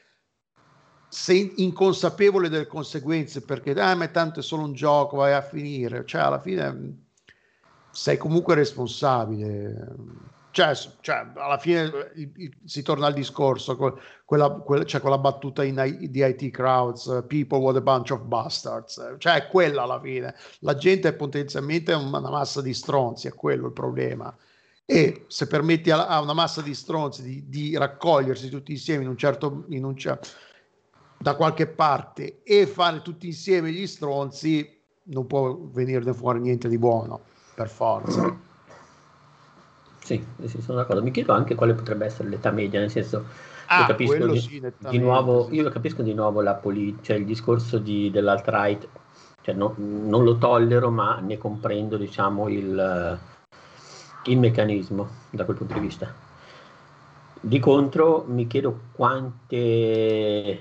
se 1.09 1.33
inconsapevole 1.33 2.47
delle 2.47 2.67
conseguenze, 2.67 3.41
perché 3.41 3.71
ah, 3.71 3.95
ma 3.95 4.07
tanto 4.07 4.39
è 4.39 4.43
solo 4.43 4.63
un 4.63 4.73
gioco, 4.73 5.17
vai 5.17 5.33
a 5.33 5.41
finire, 5.41 6.05
cioè 6.05 6.21
alla 6.21 6.39
fine 6.39 6.71
mh, 6.71 6.97
sei 7.91 8.17
comunque 8.17 8.55
responsabile. 8.55 9.95
Cioè, 10.57 10.73
cioè, 11.01 11.27
alla 11.35 11.59
fine 11.59 12.11
eh, 12.15 12.51
si 12.65 12.81
torna 12.81 13.05
al 13.05 13.13
discorso, 13.13 13.77
que- 13.77 13.93
quella, 14.25 14.49
quella, 14.49 14.85
c'è 14.85 14.99
quella 14.99 15.19
battuta 15.19 15.63
I- 15.63 16.09
di 16.09 16.25
IT 16.25 16.49
Crowds, 16.49 17.05
eh, 17.05 17.21
people 17.21 17.59
what 17.59 17.75
a 17.75 17.81
bunch 17.81 18.09
of 18.09 18.21
bastards, 18.21 19.17
cioè 19.19 19.35
è 19.35 19.47
quella 19.49 19.83
alla 19.83 19.99
fine, 19.99 20.33
la 20.61 20.73
gente 20.73 21.09
è 21.09 21.13
potenzialmente 21.13 21.93
una, 21.93 22.19
massa 22.21 22.63
di 22.63 22.73
stronzi, 22.73 23.27
è 23.27 23.35
quello 23.35 23.67
il 23.67 23.71
problema. 23.71 24.35
E 24.83 25.25
se 25.27 25.45
permetti 25.45 25.91
a, 25.91 26.07
a 26.07 26.21
una 26.21 26.33
massa 26.33 26.63
di 26.63 26.73
stronzi 26.73 27.21
di, 27.21 27.47
di 27.47 27.77
raccogliersi 27.77 28.49
tutti 28.49 28.71
insieme 28.71 29.03
in 29.03 29.09
un 29.09 29.17
certo, 29.17 29.65
in 29.67 29.83
un 29.83 29.95
cer- 29.95 30.27
da 31.19 31.35
qualche 31.35 31.67
parte 31.67 32.41
e 32.41 32.65
fare 32.65 33.03
tutti 33.03 33.27
insieme 33.27 33.71
gli 33.71 33.85
stronzi, 33.85 34.75
non 35.03 35.27
può 35.27 35.55
venirne 35.55 36.15
fuori 36.15 36.39
niente 36.39 36.67
di 36.67 36.79
buono, 36.79 37.19
per 37.53 37.69
forza. 37.69 38.45
Sì, 40.07 40.23
sì, 40.45 40.61
sono 40.61 40.77
d'accordo. 40.77 41.03
Mi 41.03 41.11
chiedo 41.11 41.33
anche 41.33 41.53
quale 41.55 41.73
potrebbe 41.73 42.05
essere 42.05 42.29
l'età 42.29 42.51
media, 42.51 42.79
nel 42.79 42.89
senso, 42.89 43.17
io 43.17 43.25
Ah, 43.65 43.87
capisco 43.87 44.15
quello 44.15 44.31
di, 44.31 44.39
sì, 44.39 44.61
di 44.77 44.97
nuovo, 44.99 45.49
io 45.51 45.67
capisco 45.69 46.01
di 46.01 46.13
nuovo 46.13 46.41
la 46.41 46.53
poli- 46.55 46.97
cioè 47.01 47.17
il 47.17 47.25
discorso 47.25 47.77
di, 47.77 48.09
dell'alt-right, 48.09 48.87
cioè 49.41 49.53
no- 49.55 49.73
non 49.77 50.23
lo 50.23 50.37
tollero, 50.37 50.89
ma 50.91 51.19
ne 51.19 51.37
comprendo, 51.37 51.97
diciamo, 51.97 52.47
il, 52.47 53.19
il 54.25 54.37
meccanismo 54.39 55.07
da 55.31 55.43
quel 55.45 55.57
punto 55.57 55.73
di 55.73 55.79
vista. 55.81 56.13
Di 57.39 57.59
contro, 57.59 58.25
mi 58.27 58.47
chiedo 58.47 58.79
quante, 58.93 60.59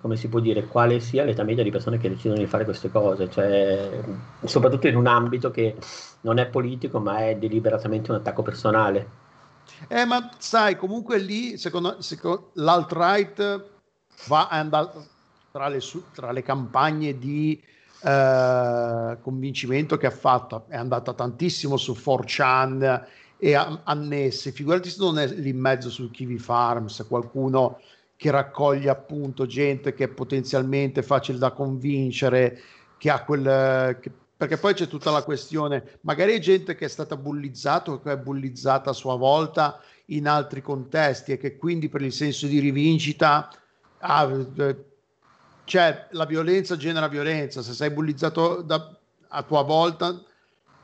come 0.00 0.16
si 0.16 0.28
può 0.28 0.38
dire, 0.38 0.66
quale 0.66 1.00
sia 1.00 1.24
l'età 1.24 1.42
media 1.44 1.64
di 1.64 1.70
persone 1.70 1.98
che 1.98 2.08
decidono 2.10 2.38
di 2.38 2.46
fare 2.46 2.64
queste 2.64 2.90
cose, 2.90 3.30
cioè, 3.30 4.00
soprattutto 4.44 4.86
in 4.86 4.96
un 4.96 5.06
ambito 5.06 5.50
che 5.50 5.76
non 6.22 6.38
è 6.38 6.46
politico, 6.46 6.98
ma 6.98 7.26
è 7.26 7.36
deliberatamente 7.36 8.10
un 8.10 8.18
attacco 8.18 8.42
personale. 8.42 9.18
Eh, 9.88 10.04
ma 10.04 10.30
sai, 10.38 10.76
comunque 10.76 11.18
lì, 11.18 11.56
secondo, 11.56 12.00
secondo 12.00 12.50
l'alt-right 12.54 13.64
va 14.26 14.48
a 14.48 14.58
andare 14.58 14.90
tra 15.50 15.68
le, 15.68 15.80
su- 15.80 16.04
tra 16.12 16.32
le 16.32 16.42
campagne 16.42 17.18
di 17.18 17.60
eh, 18.02 19.18
convincimento 19.20 19.96
che 19.96 20.06
ha 20.06 20.10
fatto, 20.10 20.64
è 20.68 20.76
andata 20.76 21.12
tantissimo 21.12 21.76
su 21.76 21.92
4chan 21.92 23.04
e 23.38 23.54
a- 23.54 23.80
annesse, 23.84 24.52
figurati 24.52 24.90
se 24.90 24.96
non 25.00 25.18
è 25.18 25.26
lì 25.26 25.50
in 25.50 25.58
mezzo 25.58 25.90
su 25.90 26.10
Kiwi 26.10 26.38
Farms, 26.38 27.04
qualcuno 27.08 27.80
che 28.16 28.30
raccoglie 28.30 28.90
appunto 28.90 29.46
gente 29.46 29.94
che 29.94 30.04
è 30.04 30.08
potenzialmente 30.08 31.02
facile 31.02 31.38
da 31.38 31.52
convincere, 31.52 32.60
che 32.98 33.10
ha 33.10 33.24
quel... 33.24 33.98
Che, 34.00 34.12
perché 34.40 34.56
poi 34.56 34.72
c'è 34.72 34.88
tutta 34.88 35.10
la 35.10 35.22
questione, 35.22 35.98
magari 36.00 36.40
gente 36.40 36.74
che 36.74 36.86
è 36.86 36.88
stata 36.88 37.14
bullizzata 37.14 37.90
o 37.90 38.00
che 38.00 38.12
è 38.12 38.16
bullizzata 38.16 38.88
a 38.88 38.94
sua 38.94 39.14
volta 39.14 39.82
in 40.06 40.26
altri 40.26 40.62
contesti 40.62 41.32
e 41.32 41.36
che 41.36 41.58
quindi 41.58 41.90
per 41.90 42.00
il 42.00 42.10
senso 42.10 42.46
di 42.46 42.58
rivincita 42.58 43.50
ah, 43.98 44.46
eh, 44.56 44.84
cioè 45.64 46.06
la 46.12 46.24
violenza 46.24 46.78
genera 46.78 47.06
violenza, 47.06 47.60
se 47.60 47.74
sei 47.74 47.90
bullizzato 47.90 48.62
da, 48.62 48.98
a 49.28 49.42
tua 49.42 49.60
volta 49.60 50.18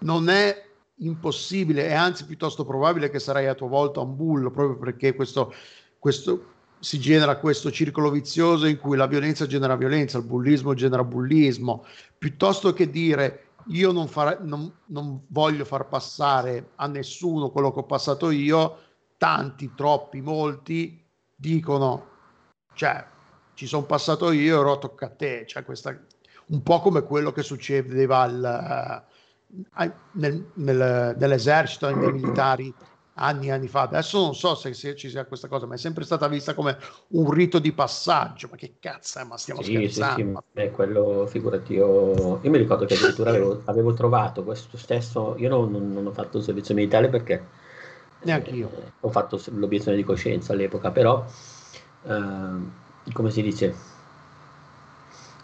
non 0.00 0.28
è 0.28 0.62
impossibile, 0.96 1.86
è 1.86 1.94
anzi 1.94 2.26
piuttosto 2.26 2.66
probabile 2.66 3.08
che 3.08 3.18
sarai 3.18 3.46
a 3.46 3.54
tua 3.54 3.68
volta 3.68 4.00
un 4.00 4.16
bullo, 4.16 4.50
proprio 4.50 4.76
perché 4.76 5.14
questo, 5.14 5.54
questo 5.98 6.52
si 6.78 7.00
genera 7.00 7.38
questo 7.38 7.70
circolo 7.70 8.10
vizioso 8.10 8.66
in 8.66 8.76
cui 8.76 8.98
la 8.98 9.06
violenza 9.06 9.46
genera 9.46 9.76
violenza, 9.76 10.18
il 10.18 10.24
bullismo 10.24 10.74
genera 10.74 11.04
bullismo, 11.04 11.86
piuttosto 12.18 12.74
che 12.74 12.90
dire 12.90 13.45
io 13.68 13.92
non, 13.92 14.08
far, 14.08 14.42
non, 14.42 14.72
non 14.86 15.24
voglio 15.28 15.64
far 15.64 15.88
passare 15.88 16.70
a 16.76 16.86
nessuno 16.86 17.50
quello 17.50 17.72
che 17.72 17.80
ho 17.80 17.84
passato 17.84 18.30
io, 18.30 18.78
tanti, 19.16 19.72
troppi, 19.74 20.20
molti 20.20 21.02
dicono, 21.34 22.06
cioè 22.74 23.04
ci 23.54 23.66
sono 23.66 23.84
passato 23.84 24.30
io, 24.30 24.60
ora 24.60 24.76
tocca 24.76 25.06
a 25.06 25.10
te, 25.10 25.44
cioè 25.46 25.64
questa, 25.64 25.98
un 26.46 26.62
po' 26.62 26.80
come 26.80 27.02
quello 27.02 27.32
che 27.32 27.42
succedeva 27.42 28.20
al, 28.20 29.04
uh, 29.54 29.92
nel, 30.12 30.50
nel, 30.54 31.16
nell'esercito, 31.18 31.94
nei 31.94 32.12
militari 32.12 32.72
anni 33.16 33.48
e 33.48 33.52
anni 33.52 33.68
fa. 33.68 33.82
Adesso 33.82 34.20
non 34.20 34.34
so 34.34 34.54
se, 34.54 34.74
se, 34.74 34.94
ci 34.96 35.08
sia 35.08 35.24
questa 35.24 35.48
cosa, 35.48 35.66
ma 35.66 35.74
è 35.74 35.78
sempre 35.78 36.04
stata 36.04 36.28
vista 36.28 36.54
come 36.54 36.76
un 37.08 37.30
rito 37.30 37.58
di 37.58 37.72
passaggio. 37.72 38.48
Ma 38.50 38.56
che 38.56 38.76
cazzo 38.80 39.18
è? 39.18 39.24
Ma 39.24 39.36
stiamo 39.36 39.62
sì, 39.62 39.72
scherzando? 39.72 40.14
Sì, 40.14 40.22
sì, 40.22 40.38
beh, 40.52 40.70
quello 40.70 41.26
figurati 41.26 41.74
io. 41.74 42.40
Io 42.42 42.50
mi 42.50 42.58
ricordo 42.58 42.84
che 42.84 42.94
addirittura 42.94 43.30
avevo, 43.30 43.62
avevo 43.66 43.94
trovato 43.94 44.42
questo 44.44 44.76
stesso. 44.76 45.34
Io 45.38 45.48
non, 45.48 45.70
non, 45.70 45.92
non, 45.92 46.06
ho 46.06 46.12
fatto 46.12 46.38
il 46.38 46.44
servizio 46.44 46.74
militare 46.74 47.08
perché. 47.08 47.64
Neanche 48.22 48.50
io. 48.50 48.70
Eh, 48.74 48.92
ho 49.00 49.10
fatto 49.10 49.40
l'obiezione 49.52 49.96
di 49.96 50.04
coscienza 50.04 50.52
all'epoca, 50.52 50.90
però. 50.90 51.24
Eh, 52.04 53.12
come 53.12 53.30
si 53.30 53.42
dice? 53.42 53.94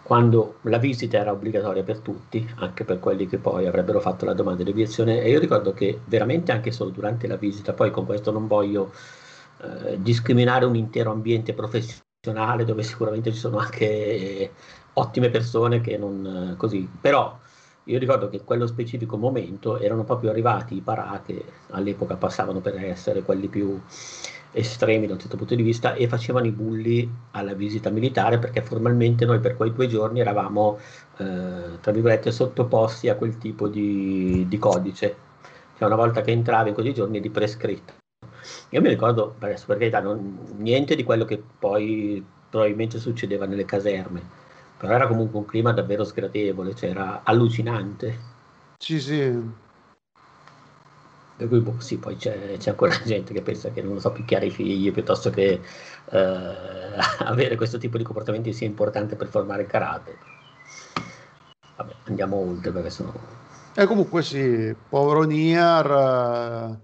Quando 0.03 0.57
la 0.63 0.77
visita 0.77 1.17
era 1.17 1.31
obbligatoria 1.31 1.83
per 1.83 1.99
tutti, 1.99 2.47
anche 2.57 2.83
per 2.83 2.99
quelli 2.99 3.25
che 3.25 3.37
poi 3.37 3.65
avrebbero 3.65 3.99
fatto 4.01 4.25
la 4.25 4.33
domanda 4.33 4.63
di 4.63 4.69
obiezione, 4.69 5.21
e 5.21 5.29
io 5.29 5.39
ricordo 5.39 5.73
che 5.73 6.01
veramente 6.05 6.51
anche 6.51 6.71
solo 6.71 6.89
durante 6.89 7.25
la 7.27 7.37
visita, 7.37 7.73
poi 7.73 7.89
con 7.89 8.05
questo 8.05 8.31
non 8.31 8.47
voglio 8.47 8.91
eh, 9.61 10.01
discriminare 10.01 10.65
un 10.65 10.75
intero 10.75 11.11
ambiente 11.11 11.53
professionale 11.53 12.65
dove 12.65 12.83
sicuramente 12.83 13.31
ci 13.31 13.37
sono 13.37 13.57
anche 13.57 14.51
ottime 14.93 15.29
persone 15.29 15.79
che 15.81 15.97
non 15.97 16.51
eh, 16.51 16.57
così, 16.57 16.87
però 16.99 17.39
io 17.85 17.99
ricordo 17.99 18.29
che 18.29 18.37
in 18.37 18.43
quello 18.45 18.65
specifico 18.67 19.17
momento 19.17 19.77
erano 19.79 20.03
proprio 20.03 20.29
arrivati 20.31 20.75
i 20.75 20.81
parà 20.81 21.21
che 21.25 21.43
all'epoca 21.71 22.15
passavano 22.15 22.59
per 22.61 22.75
essere 22.77 23.23
quelli 23.23 23.47
più 23.47 23.81
estremi 24.53 25.07
da 25.07 25.13
un 25.13 25.19
certo 25.19 25.35
punto 25.35 25.55
di 25.55 25.63
vista 25.63 25.93
e 25.93 26.07
facevano 26.07 26.45
i 26.45 26.51
bulli 26.51 27.09
alla 27.31 27.53
visita 27.53 27.89
militare 27.89 28.39
perché 28.39 28.61
formalmente 28.61 29.25
noi 29.25 29.39
per 29.39 29.55
quei 29.55 29.73
due 29.73 29.87
giorni 29.87 30.19
eravamo 30.19 30.79
eh, 31.17 31.79
tra 31.81 31.91
virgolette 31.91 32.31
sottoposti 32.31 33.09
a 33.09 33.15
quel 33.15 33.37
tipo 33.37 33.67
di, 33.67 34.45
di 34.47 34.57
codice. 34.57 35.15
Cioè 35.77 35.87
una 35.87 35.97
volta 35.97 36.21
che 36.21 36.31
entravi 36.31 36.69
in 36.69 36.75
quei 36.75 36.93
giorni 36.93 37.17
eri 37.17 37.29
prescritto. 37.29 37.93
Io 38.69 38.81
mi 38.81 38.89
ricordo 38.89 39.35
adesso 39.39 39.65
per 39.67 39.77
carità 39.77 39.99
non, 39.99 40.55
niente 40.57 40.95
di 40.95 41.03
quello 41.03 41.25
che 41.25 41.41
poi 41.59 42.23
probabilmente 42.49 42.99
succedeva 42.99 43.45
nelle 43.45 43.65
caserme 43.65 44.41
però 44.83 44.95
era 44.95 45.07
comunque 45.07 45.39
un 45.39 45.45
clima 45.45 45.71
davvero 45.71 46.03
sgradevole 46.03 46.75
cioè 46.75 46.89
era 46.89 47.21
allucinante. 47.23 48.31
Sì 48.77 48.99
sì 48.99 49.33
per 51.43 51.47
cui 51.49 51.59
boh, 51.59 51.79
sì, 51.79 51.97
poi 51.97 52.15
c'è, 52.15 52.57
c'è, 52.57 52.69
ancora 52.69 52.97
gente 53.03 53.33
che 53.33 53.41
pensa 53.41 53.69
che 53.69 53.81
non 53.81 53.95
lo 53.95 53.99
so, 53.99 54.11
picchiare 54.11 54.45
i 54.45 54.51
figli 54.51 54.91
piuttosto 54.91 55.29
che 55.29 55.59
eh, 56.09 56.53
avere 57.19 57.55
questo 57.55 57.77
tipo 57.77 57.97
di 57.97 58.03
comportamenti 58.03 58.53
sia 58.53 58.67
importante 58.67 59.15
per 59.15 59.27
formare 59.27 59.63
il 59.63 59.67
carattere. 59.67 60.17
Vabbè, 61.75 61.93
andiamo 62.05 62.37
oltre 62.37 62.71
perché 62.71 62.89
sono. 62.89 63.13
E 63.75 63.85
comunque 63.85 64.21
sì, 64.21 64.73
povero 64.87 65.23
Nier, 65.23 65.91
eh, 65.91 66.77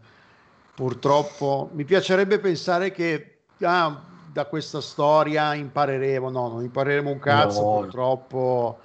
purtroppo 0.74 1.70
mi 1.74 1.86
piacerebbe 1.86 2.40
pensare 2.40 2.92
che 2.92 3.38
ah, 3.62 4.02
da 4.32 4.46
questa 4.46 4.82
storia 4.82 5.54
impareremo, 5.54 6.30
no, 6.30 6.50
non 6.50 6.64
impareremo 6.64 7.12
un 7.12 7.20
cazzo, 7.20 7.62
no. 7.62 7.80
purtroppo 7.80 8.80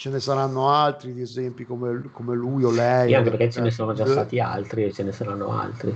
ce 0.00 0.08
ne 0.10 0.18
saranno 0.20 0.70
altri 0.70 1.12
di 1.12 1.20
esempi 1.20 1.64
come, 1.64 2.10
come 2.10 2.34
lui 2.34 2.64
o 2.64 2.70
lei. 2.70 3.06
Sì, 3.06 3.14
anche 3.14 3.30
perché 3.30 3.50
ce 3.50 3.60
ne 3.60 3.70
sono 3.70 3.92
già 3.92 4.06
stati 4.06 4.40
altri 4.40 4.84
e 4.84 4.92
ce 4.92 5.02
ne 5.02 5.12
saranno 5.12 5.50
altri. 5.52 5.94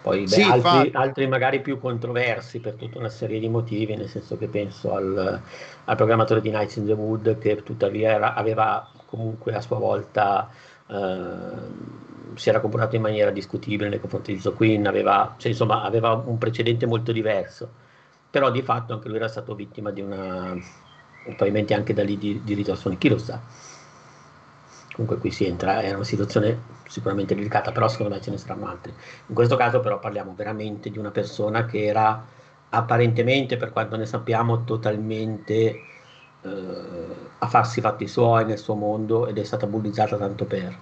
Poi 0.00 0.26
beh, 0.26 0.38
Sì, 0.38 0.42
altri, 0.42 0.56
infatti. 0.56 0.92
altri 0.92 1.26
magari 1.28 1.60
più 1.60 1.78
controversi 1.78 2.58
per 2.60 2.74
tutta 2.74 2.98
una 2.98 3.08
serie 3.08 3.38
di 3.38 3.48
motivi, 3.48 3.94
nel 3.96 4.08
senso 4.08 4.36
che 4.36 4.48
penso 4.48 4.92
al, 4.94 5.40
al 5.84 5.96
programmatore 5.96 6.40
di 6.40 6.50
Nights 6.50 6.76
in 6.76 6.86
the 6.86 6.92
Wood 6.92 7.38
che 7.38 7.62
tuttavia 7.62 8.10
era- 8.12 8.34
aveva 8.34 8.90
comunque 9.06 9.54
a 9.54 9.60
sua 9.60 9.78
volta 9.78 10.50
ehm, 10.88 12.34
si 12.34 12.48
era 12.48 12.60
comportato 12.60 12.96
in 12.96 13.02
maniera 13.02 13.30
discutibile 13.30 13.88
nei 13.88 14.00
confronti 14.00 14.32
di 14.34 14.40
Zo 14.40 14.52
Quinn, 14.52 14.86
aveva, 14.86 15.34
cioè, 15.38 15.50
insomma, 15.52 15.82
aveva 15.82 16.12
un 16.14 16.38
precedente 16.38 16.86
molto 16.86 17.12
diverso, 17.12 17.72
però 18.30 18.50
di 18.50 18.62
fatto 18.62 18.92
anche 18.94 19.08
lui 19.08 19.16
era 19.18 19.28
stato 19.28 19.54
vittima 19.54 19.90
di 19.92 20.00
una, 20.02 20.58
probabilmente 21.34 21.74
anche 21.74 21.92
da 21.92 22.02
lì 22.02 22.16
di, 22.18 22.42
di 22.42 22.54
ritorsione, 22.54 22.98
chi 22.98 23.08
lo 23.08 23.18
sa. 23.18 23.40
Comunque 24.92 25.18
qui 25.18 25.30
si 25.30 25.44
entra, 25.44 25.80
è 25.80 25.92
una 25.92 26.04
situazione 26.04 26.58
sicuramente 26.86 27.34
delicata, 27.34 27.70
però 27.72 27.86
secondo 27.88 28.14
me 28.14 28.20
ce 28.20 28.30
ne 28.30 28.38
saranno 28.38 28.66
altri. 28.66 28.92
In 29.26 29.34
questo 29.34 29.56
caso 29.56 29.80
però 29.80 29.98
parliamo 29.98 30.34
veramente 30.34 30.90
di 30.90 30.98
una 30.98 31.10
persona 31.10 31.66
che 31.66 31.84
era 31.84 32.26
apparentemente, 32.70 33.56
per 33.58 33.72
quanto 33.72 33.96
ne 33.96 34.06
sappiamo, 34.06 34.64
totalmente 34.64 35.86
eh, 36.40 37.30
a 37.38 37.46
farsi 37.48 37.78
i 37.80 37.82
fatti 37.82 38.06
suoi 38.06 38.44
nel 38.46 38.58
suo 38.58 38.74
mondo 38.74 39.26
ed 39.26 39.38
è 39.38 39.44
stata 39.44 39.66
bullizzata 39.66 40.16
tanto 40.16 40.46
per. 40.46 40.80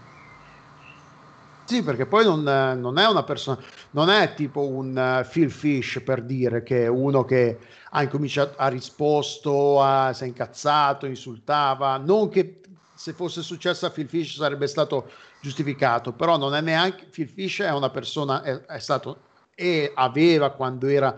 Sì, 1.66 1.82
perché 1.82 2.04
poi 2.06 2.24
non, 2.24 2.42
non 2.42 2.98
è 2.98 3.06
una 3.06 3.22
persona, 3.22 3.58
non 3.90 4.10
è 4.10 4.34
tipo 4.34 4.68
un 4.68 5.22
uh, 5.24 5.26
Phil 5.26 5.50
Fish 5.50 6.02
per 6.04 6.22
dire 6.22 6.62
che 6.62 6.84
è 6.84 6.88
uno 6.88 7.24
che 7.24 7.58
ha 7.90 8.02
incominciato, 8.02 8.54
ha 8.58 8.68
risposto, 8.68 9.80
ha, 9.80 10.12
si 10.12 10.24
è 10.24 10.26
incazzato, 10.26 11.06
insultava, 11.06 11.96
non 11.96 12.28
che 12.28 12.60
se 12.94 13.14
fosse 13.14 13.40
successo 13.40 13.86
a 13.86 13.90
Phil 13.90 14.08
Fish 14.08 14.36
sarebbe 14.36 14.66
stato 14.66 15.10
giustificato, 15.40 16.12
però 16.12 16.36
non 16.36 16.54
è 16.54 16.60
neanche, 16.60 17.06
Phil 17.06 17.28
Fish 17.28 17.60
è 17.60 17.72
una 17.72 17.90
persona, 17.90 18.42
è, 18.42 18.60
è 18.66 18.78
stato 18.78 19.20
e 19.54 19.90
aveva 19.94 20.50
quando 20.50 20.86
era 20.86 21.16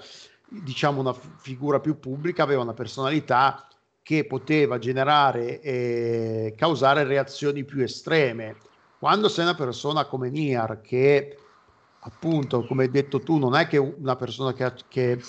diciamo 0.49 1.01
una 1.01 1.15
figura 1.39 1.81
più 1.81 1.99
pubblica, 1.99 2.45
aveva 2.45 2.63
una 2.63 2.75
personalità 2.75 3.67
che 4.03 4.25
poteva 4.25 4.79
generare 4.79 5.61
e 5.61 6.55
causare 6.57 7.03
reazioni 7.03 7.65
più 7.65 7.83
estreme. 7.83 8.57
Quando 9.07 9.29
sei 9.29 9.45
una 9.45 9.55
persona 9.55 10.05
come 10.07 10.31
Niar, 10.31 10.81
che 10.81 11.39
appunto, 12.01 12.67
come 12.67 12.83
hai 12.83 12.91
detto 12.91 13.21
tu, 13.21 13.39
non 13.39 13.55
è 13.55 13.69
che 13.69 13.79
una 13.79 14.17
persona 14.17 14.53
che, 14.53 14.73
che 14.89 15.21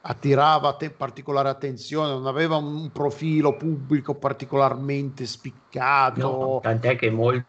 attirava 0.00 0.72
te- 0.72 0.90
particolare 0.90 1.48
attenzione, 1.48 2.10
non 2.10 2.26
aveva 2.26 2.56
un 2.56 2.90
profilo 2.90 3.56
pubblico 3.56 4.16
particolarmente 4.16 5.26
spiccato, 5.26 6.20
No, 6.20 6.58
tant'è 6.60 6.96
che 6.96 7.08
molti 7.08 7.44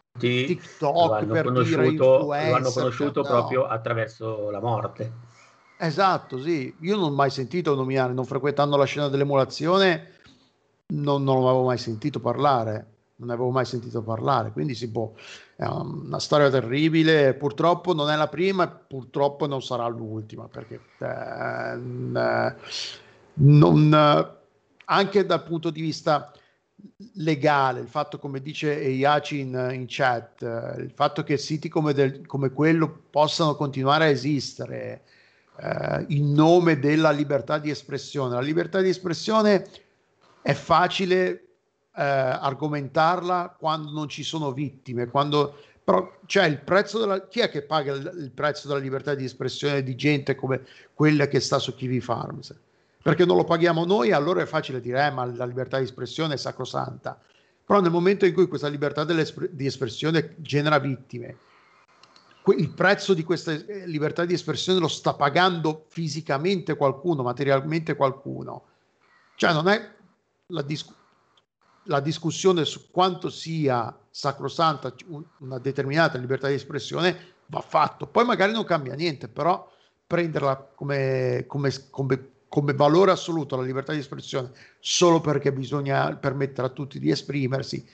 TikTok 0.46 0.94
lo 0.94 1.14
hanno 1.14 1.34
per 1.34 1.46
conosciuto, 1.46 2.18
lo 2.26 2.32
hanno 2.32 2.70
conosciuto 2.70 3.22
no. 3.24 3.28
proprio 3.28 3.66
attraverso 3.66 4.52
la 4.52 4.62
morte. 4.62 5.12
Esatto, 5.78 6.40
sì. 6.40 6.76
Io 6.82 6.96
non 6.96 7.06
ho 7.06 7.16
mai 7.16 7.32
sentito 7.32 7.74
nominare, 7.74 8.14
non 8.14 8.26
frequentando 8.26 8.78
la 8.78 8.86
scena 8.86 9.08
dell'emulazione, 9.08 10.12
non, 10.90 11.24
non 11.24 11.44
l'avevo 11.44 11.64
mai 11.64 11.80
sentito 11.80 12.20
parlare, 12.20 12.86
non 13.22 13.30
avevo 13.30 13.50
mai 13.50 13.66
sentito 13.66 14.02
parlare, 14.02 14.52
quindi 14.52 14.76
si 14.76 14.90
può, 14.92 15.12
è 15.62 15.68
una 15.68 16.18
storia 16.18 16.50
terribile, 16.50 17.36
purtroppo 17.36 17.94
non 17.94 18.10
è 18.10 18.16
la 18.16 18.28
prima 18.28 18.68
purtroppo 18.68 19.46
non 19.46 19.62
sarà 19.62 19.86
l'ultima, 19.86 20.48
perché 20.48 20.80
eh, 20.98 21.78
non, 23.34 24.36
anche 24.86 25.26
dal 25.26 25.44
punto 25.44 25.70
di 25.70 25.82
vista 25.82 26.34
legale, 27.14 27.82
il 27.82 27.88
fatto 27.88 28.18
come 28.18 28.42
dice 28.42 28.74
Iaci 28.74 29.40
in, 29.42 29.70
in 29.72 29.86
chat, 29.88 30.42
eh, 30.42 30.82
il 30.82 30.92
fatto 30.96 31.22
che 31.22 31.38
siti 31.38 31.70
come, 31.70 31.94
del- 31.94 32.26
come 32.26 32.50
quello 32.50 33.04
possano 33.12 33.54
continuare 33.54 34.06
a 34.06 34.10
esistere 34.10 35.04
eh, 35.58 36.06
in 36.08 36.34
nome 36.34 36.80
della 36.80 37.12
libertà 37.12 37.60
di 37.60 37.70
espressione. 37.70 38.34
La 38.34 38.42
libertà 38.42 38.82
di 38.82 38.90
espressione 38.90 39.68
è 40.42 40.54
facile 40.54 41.51
eh, 41.96 42.02
argomentarla 42.04 43.56
quando 43.58 43.92
non 43.92 44.08
ci 44.08 44.24
sono 44.24 44.52
vittime, 44.52 45.08
quando 45.08 45.56
però 45.84 46.20
c'è 46.26 46.46
il 46.46 46.60
prezzo 46.60 47.00
della 47.00 47.28
chi 47.28 47.40
è 47.40 47.50
che 47.50 47.64
paga 47.64 47.94
il, 47.94 48.12
il 48.18 48.32
prezzo 48.32 48.68
della 48.68 48.80
libertà 48.80 49.16
di 49.16 49.26
espressione 49.26 49.84
di 49.84 49.96
gente 49.96 50.36
come 50.36 50.64
quella 50.94 51.28
che 51.28 51.40
sta 51.40 51.58
su 51.60 51.74
Kiwi 51.74 52.00
Farms? 52.00 52.56
Perché 53.02 53.26
non 53.26 53.36
lo 53.36 53.44
paghiamo 53.44 53.84
noi, 53.84 54.12
allora 54.12 54.44
è 54.44 54.46
facile 54.46 54.80
dire, 54.80 55.08
eh, 55.08 55.10
ma 55.10 55.26
la 55.26 55.46
libertà 55.46 55.80
di 55.80 55.86
espressione 55.86 56.36
è 56.36 56.38
sacrosanta. 56.38 57.20
Però 57.66 57.82
nel 57.82 57.90
momento 57.90 58.26
in 58.26 58.34
cui 58.34 58.48
questa 58.48 58.68
libertà 58.68 59.04
di 59.06 59.66
espressione 59.66 60.36
genera 60.38 60.78
vittime, 60.78 61.36
il 62.58 62.70
prezzo 62.70 63.14
di 63.14 63.24
questa 63.24 63.52
eh, 63.54 63.88
libertà 63.88 64.26
di 64.26 64.34
espressione 64.34 64.80
lo 64.80 64.88
sta 64.88 65.14
pagando 65.14 65.86
fisicamente 65.88 66.76
qualcuno, 66.76 67.24
materialmente 67.24 67.96
qualcuno. 67.96 68.66
Cioè 69.36 69.54
non 69.54 69.68
è 69.68 69.94
la, 70.48 70.62
dis- 70.62 70.94
la 71.86 72.00
discussione 72.00 72.66
su 72.66 72.90
quanto 72.92 73.30
sia 73.30 73.98
sacrosanta 74.10 74.94
una 75.40 75.58
determinata 75.58 76.18
libertà 76.18 76.48
di 76.48 76.56
espressione 76.56 77.36
va 77.48 77.62
fatto. 77.62 78.08
Poi 78.08 78.26
magari 78.26 78.52
non 78.52 78.64
cambia 78.64 78.94
niente, 78.94 79.28
però 79.28 79.70
prenderla 80.06 80.72
come, 80.76 81.46
come, 81.48 81.72
come, 81.90 82.30
come 82.48 82.74
valore 82.74 83.12
assoluto 83.12 83.56
la 83.56 83.64
libertà 83.64 83.94
di 83.94 84.00
espressione 84.00 84.52
solo 84.80 85.22
perché 85.22 85.54
bisogna 85.54 86.16
permettere 86.18 86.68
a 86.68 86.72
tutti 86.72 87.00
di 87.00 87.10
esprimersi 87.10 87.86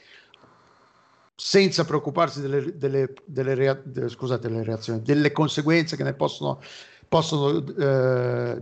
senza 1.39 1.86
preoccuparsi 1.86 2.41
delle, 2.41 2.76
delle, 2.78 3.13
delle, 3.23 3.54
rea- 3.54 3.80
delle, 3.84 4.10
scusate, 4.10 4.50
delle 4.50 4.63
reazioni, 4.63 5.04
delle 5.04 5.32
conseguenze 5.32 5.95
che 5.95 6.04
ne 6.04 6.13
possono, 6.13 6.60
possono 7.08 7.63
eh, 7.78 8.62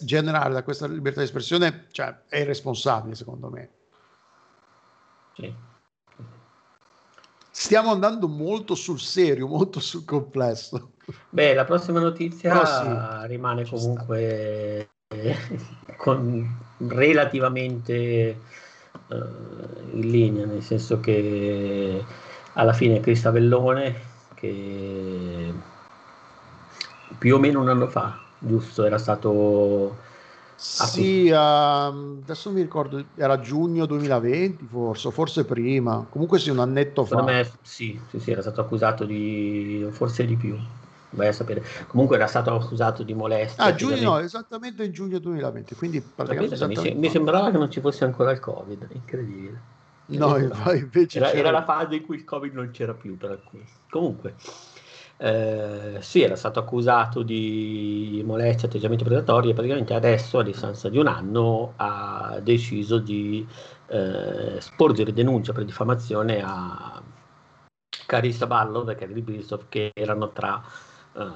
generare 0.00 0.54
da 0.54 0.62
questa 0.62 0.86
libertà 0.86 1.20
di 1.20 1.26
espressione, 1.26 1.84
cioè 1.90 2.22
è 2.26 2.38
irresponsabile 2.38 3.14
secondo 3.14 3.50
me. 3.50 3.68
Sì. 5.34 5.54
Stiamo 7.50 7.92
andando 7.92 8.28
molto 8.28 8.74
sul 8.74 9.00
serio, 9.00 9.46
molto 9.46 9.80
sul 9.80 10.04
complesso. 10.04 10.92
Beh, 11.28 11.54
la 11.54 11.64
prossima 11.64 12.00
notizia 12.00 12.64
sì, 12.64 13.26
rimane 13.28 13.64
comunque 13.68 14.88
eh, 15.08 15.36
con- 15.96 16.58
relativamente 16.78 17.92
eh, 17.92 18.36
in 19.92 20.10
linea, 20.10 20.46
nel 20.46 20.62
senso 20.62 21.00
che 21.00 22.04
alla 22.54 22.72
fine 22.72 23.00
Cristavellone, 23.00 24.00
che 24.34 25.52
più 27.18 27.36
o 27.36 27.38
meno 27.38 27.60
un 27.60 27.68
anno 27.68 27.88
fa, 27.88 28.18
giusto, 28.38 28.84
era 28.84 28.98
stato 28.98 29.96
Sì, 30.56 31.28
ehm, 31.28 32.20
adesso 32.22 32.48
non 32.48 32.58
mi 32.58 32.62
ricordo, 32.62 33.04
era 33.16 33.40
giugno 33.40 33.86
2020 33.86 34.66
forse, 34.66 35.10
forse 35.10 35.44
prima, 35.44 36.06
comunque 36.08 36.38
sì, 36.38 36.50
un 36.50 36.58
annetto 36.58 37.04
fa. 37.04 37.16
Secondo 37.16 37.32
me 37.32 37.50
sì, 37.62 38.00
sì, 38.10 38.20
sì, 38.20 38.30
era 38.30 38.40
stato 38.40 38.60
accusato 38.60 39.04
di 39.04 39.86
forse 39.90 40.24
di 40.24 40.36
più. 40.36 40.56
Vai 41.10 41.28
a 41.28 41.32
sapere. 41.32 41.62
Comunque 41.86 42.16
era 42.16 42.26
stato 42.26 42.52
accusato 42.54 43.02
di 43.02 43.14
molestia. 43.14 43.64
Ah, 43.64 43.74
giugno, 43.74 44.10
no, 44.10 44.18
esattamente 44.18 44.84
in 44.84 44.92
giugno 44.92 45.18
2020, 45.18 45.74
quindi 45.76 46.00
praticamente 46.00 46.56
Capito? 46.56 46.82
Mi, 46.82 47.08
sembrava 47.08 47.50
che 47.50 47.58
non 47.58 47.70
ci 47.70 47.80
fosse 47.80 48.04
ancora 48.04 48.32
il 48.32 48.40
Covid, 48.40 48.88
incredibile. 48.90 49.60
No, 50.06 50.36
Invece 50.36 50.76
invece 50.76 51.18
era, 51.18 51.32
era 51.32 51.50
la 51.50 51.64
fase 51.64 51.94
in 51.96 52.04
cui 52.04 52.16
il 52.16 52.24
Covid 52.24 52.52
non 52.52 52.70
c'era 52.70 52.94
più 52.94 53.16
per 53.16 53.30
alcuni. 53.30 53.64
Comunque, 53.88 54.34
eh, 55.16 55.98
sì, 56.00 56.22
era 56.22 56.36
stato 56.36 56.58
accusato 56.58 57.22
di 57.22 58.22
molestia, 58.24 58.68
atteggiamenti 58.68 59.04
predatori 59.04 59.50
e 59.50 59.54
praticamente 59.54 59.94
adesso, 59.94 60.38
a 60.38 60.42
distanza 60.42 60.88
di 60.88 60.98
un 60.98 61.06
anno, 61.06 61.74
ha 61.76 62.40
deciso 62.42 62.98
di 62.98 63.46
eh, 63.88 64.60
sporgere 64.60 65.12
denuncia 65.12 65.52
per 65.52 65.64
diffamazione 65.64 66.42
a 66.42 67.02
Carissa 68.06 68.46
Ballo 68.46 68.88
e 68.88 68.94
Kelly 68.96 69.20
Bristow 69.20 69.62
che 69.68 69.92
erano 69.94 70.32
tra, 70.32 70.62
eh, 71.12 71.28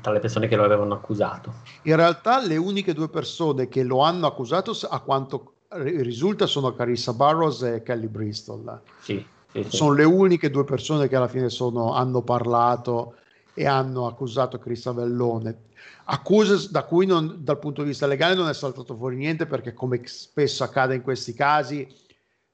tra 0.00 0.12
le 0.12 0.20
persone 0.20 0.46
che 0.46 0.56
lo 0.56 0.64
avevano 0.64 0.94
accusato. 0.94 1.54
In 1.82 1.96
realtà 1.96 2.40
le 2.40 2.56
uniche 2.56 2.94
due 2.94 3.08
persone 3.08 3.68
che 3.68 3.82
lo 3.82 4.00
hanno 4.00 4.26
accusato, 4.26 4.76
a 4.88 5.00
quanto 5.00 5.54
risulta, 5.70 6.46
sono 6.46 6.72
Carissa 6.74 7.12
Barros 7.12 7.62
e 7.62 7.82
Kelly 7.82 8.06
Bristol. 8.06 8.80
Sì, 9.00 9.24
sì. 9.52 9.66
Sono 9.68 9.94
le 9.94 10.04
uniche 10.04 10.50
due 10.50 10.64
persone 10.64 11.08
che 11.08 11.16
alla 11.16 11.28
fine 11.28 11.48
sono, 11.48 11.94
hanno 11.94 12.22
parlato 12.22 13.16
e 13.54 13.66
hanno 13.66 14.06
accusato 14.06 14.58
Cristavellone. 14.58 15.66
Accuse 16.04 16.68
da 16.70 16.84
cui 16.84 17.06
non, 17.06 17.38
dal 17.40 17.58
punto 17.58 17.82
di 17.82 17.88
vista 17.88 18.06
legale 18.06 18.34
non 18.34 18.48
è 18.48 18.54
saltato 18.54 18.96
fuori 18.96 19.16
niente 19.16 19.46
perché 19.46 19.74
come 19.74 20.00
spesso 20.04 20.64
accade 20.64 20.94
in 20.94 21.02
questi 21.02 21.34
casi 21.34 21.86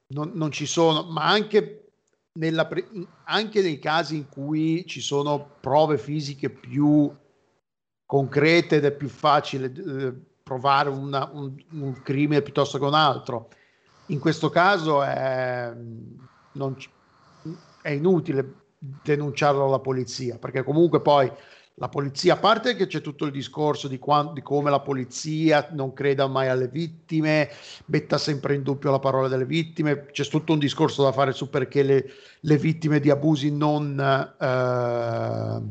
non, 0.08 0.32
non 0.34 0.50
ci 0.50 0.66
sono, 0.66 1.04
ma 1.04 1.24
anche, 1.24 1.92
nella, 2.38 2.68
anche 3.24 3.62
nei 3.62 3.78
casi 3.78 4.16
in 4.16 4.28
cui 4.28 4.84
ci 4.86 5.00
sono 5.00 5.56
prove 5.60 5.98
fisiche 5.98 6.50
più 6.50 7.12
concrete 8.06 8.76
ed 8.76 8.84
è 8.84 8.92
più 8.92 9.08
facile 9.08 9.72
eh, 9.72 10.12
provare 10.42 10.88
una- 10.90 11.30
un, 11.32 11.54
un 11.72 12.02
crimine 12.02 12.42
piuttosto 12.42 12.78
che 12.78 12.84
un 12.84 12.94
altro. 12.94 13.48
in 14.08 14.18
questo 14.18 14.50
caso 14.50 15.02
è, 15.02 15.72
non, 16.54 16.76
è 17.82 17.90
inutile 17.90 18.62
denunciarlo 18.78 19.66
alla 19.66 19.78
polizia, 19.78 20.38
perché 20.38 20.62
comunque 20.62 21.00
poi 21.00 21.30
la 21.78 21.88
polizia, 21.88 22.34
a 22.34 22.38
parte 22.38 22.76
che 22.76 22.86
c'è 22.86 23.00
tutto 23.00 23.24
il 23.24 23.32
discorso 23.32 23.88
di, 23.88 23.98
quando, 23.98 24.32
di, 24.32 24.42
come 24.42 24.70
la 24.70 24.80
polizia 24.80 25.68
non 25.72 25.92
creda 25.92 26.28
mai 26.28 26.48
alle 26.48 26.68
vittime, 26.68 27.50
metta 27.86 28.16
sempre 28.16 28.54
in 28.54 28.62
dubbio 28.62 28.90
la 28.90 29.00
parola 29.00 29.26
delle 29.26 29.44
vittime, 29.44 30.06
c'è 30.06 30.24
tutto 30.26 30.52
un 30.52 30.60
discorso 30.60 31.02
da 31.02 31.10
fare 31.10 31.32
su 31.32 31.50
perché 31.50 31.82
le, 31.82 32.04
le 32.40 32.56
vittime 32.58 33.00
di 33.00 33.10
abusi 33.10 33.50
non, 33.50 33.98
eh, 33.98 35.62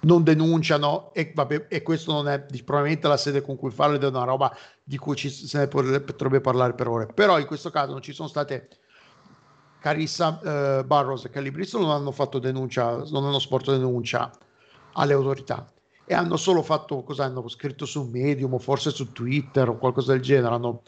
non 0.00 0.22
denunciano 0.22 1.10
e, 1.14 1.32
vabbè, 1.34 1.66
e, 1.68 1.82
questo 1.82 2.12
non 2.12 2.28
è 2.28 2.44
probabilmente 2.62 3.08
la 3.08 3.16
sede 3.16 3.40
con 3.40 3.56
cui 3.56 3.70
farlo 3.70 3.96
ed 3.96 4.04
è 4.04 4.08
una 4.08 4.24
roba 4.24 4.54
di 4.82 4.98
cui 4.98 5.16
ci, 5.16 5.30
se 5.30 5.58
ne 5.58 5.68
potrebbe 5.68 6.42
parlare 6.42 6.74
per 6.74 6.88
ore. 6.88 7.06
Però 7.06 7.38
in 7.38 7.46
questo 7.46 7.70
caso 7.70 7.92
non 7.92 8.02
ci 8.02 8.12
sono 8.12 8.28
state 8.28 8.68
Carissa 9.84 10.40
eh, 10.40 10.84
Barros 10.84 11.26
e 11.26 11.28
Kelly 11.28 11.50
Bristol 11.50 11.82
non 11.82 11.90
hanno 11.90 12.10
fatto 12.10 12.38
denuncia, 12.38 13.04
non 13.10 13.26
hanno 13.26 13.38
sporto 13.38 13.70
denuncia 13.70 14.30
alle 14.94 15.12
autorità 15.12 15.70
e 16.06 16.14
hanno 16.14 16.38
solo 16.38 16.62
fatto 16.62 17.02
cosa 17.02 17.24
hanno 17.24 17.46
scritto 17.48 17.84
su 17.84 18.04
Medium 18.04 18.54
o 18.54 18.58
forse 18.58 18.88
su 18.88 19.12
Twitter 19.12 19.68
o 19.68 19.76
qualcosa 19.76 20.12
del 20.12 20.22
genere, 20.22 20.54
hanno 20.54 20.80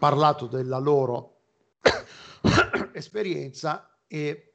parlato 0.00 0.46
della 0.46 0.78
loro 0.78 1.36
esperienza 2.92 3.88
e 4.08 4.54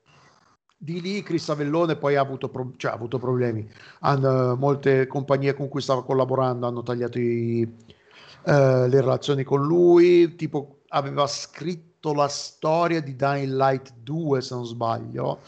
di 0.75 0.99
lì 0.99 1.23
Chris 1.23 1.47
Avellone 1.47 1.95
poi 1.95 2.17
ha 2.17 2.21
avuto, 2.21 2.49
pro- 2.49 2.73
cioè, 2.75 2.91
ha 2.91 2.95
avuto 2.95 3.17
problemi. 3.17 3.65
Hanno, 4.01 4.57
molte 4.57 5.07
compagnie 5.07 5.53
con 5.53 5.69
cui 5.69 5.79
stava 5.79 6.03
collaborando 6.03 6.67
hanno 6.67 6.83
tagliato 6.83 7.17
i, 7.17 7.61
eh, 7.61 8.87
le 8.89 8.99
relazioni 8.99 9.45
con 9.45 9.65
lui, 9.65 10.35
tipo 10.35 10.81
aveva 10.89 11.25
scritto 11.27 11.94
la 12.13 12.27
storia 12.27 13.01
di 13.01 13.15
Dying 13.15 13.53
Light 13.53 13.93
2 14.03 14.41
se 14.41 14.55
non 14.55 14.65
sbaglio, 14.65 15.39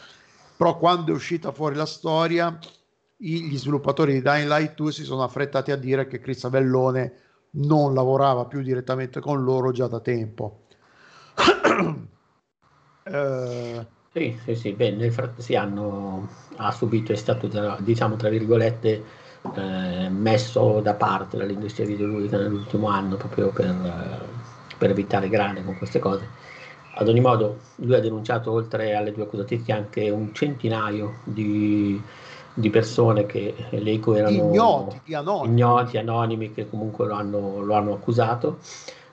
però 0.56 0.76
quando 0.78 1.12
è 1.12 1.14
uscita 1.14 1.52
fuori 1.52 1.74
la 1.74 1.86
storia 1.86 2.58
gli 3.20 3.56
sviluppatori 3.56 4.12
di 4.12 4.22
Dying 4.22 4.48
Light 4.48 4.74
2 4.74 4.92
si 4.92 5.02
sono 5.02 5.24
affrettati 5.24 5.72
a 5.72 5.76
dire 5.76 6.06
che 6.06 6.20
Chris 6.20 6.44
Avellone 6.44 7.12
non 7.50 7.92
lavorava 7.94 8.44
più 8.44 8.62
direttamente 8.62 9.20
con 9.20 9.42
loro 9.42 9.72
già 9.72 9.88
da 9.88 10.00
tempo. 10.00 10.64
eh, 13.02 13.86
sì, 14.12 14.38
sì, 14.44 14.54
sì, 14.54 14.72
beh, 14.72 14.92
nel 14.92 15.12
frattempo 15.12 15.42
sì, 15.42 15.56
hanno, 15.56 16.28
ha 16.56 16.70
subito, 16.70 17.12
è 17.12 17.16
stato, 17.16 17.48
diciamo, 17.80 18.16
tra 18.16 18.28
virgolette, 18.28 19.04
eh, 19.54 20.08
messo 20.10 20.80
da 20.80 20.94
parte 20.94 21.36
dall'industria 21.36 21.86
videoludica 21.86 22.36
nell'ultimo 22.36 22.88
anno 22.88 23.16
proprio 23.16 23.50
per, 23.50 23.74
per 24.78 24.90
evitare 24.90 25.28
grane 25.28 25.64
con 25.64 25.76
queste 25.76 25.98
cose. 25.98 26.26
Ad 26.94 27.08
ogni 27.08 27.20
modo, 27.20 27.58
lui 27.76 27.94
ha 27.94 28.00
denunciato 28.00 28.50
oltre 28.50 28.94
alle 28.94 29.12
due 29.12 29.24
accusatrici 29.24 29.70
anche 29.70 30.08
un 30.10 30.32
centinaio 30.32 31.18
di 31.24 32.00
di 32.58 32.70
persone 32.70 33.24
che 33.24 33.54
leggo 33.70 34.16
erano 34.16 34.34
ignoti, 34.34 35.14
anonimi. 35.14 35.52
ignoti, 35.52 35.96
anonimi 35.96 36.52
che 36.52 36.68
comunque 36.68 37.06
lo 37.06 37.14
hanno, 37.14 37.60
lo 37.62 37.74
hanno, 37.74 37.92
accusato, 37.92 38.58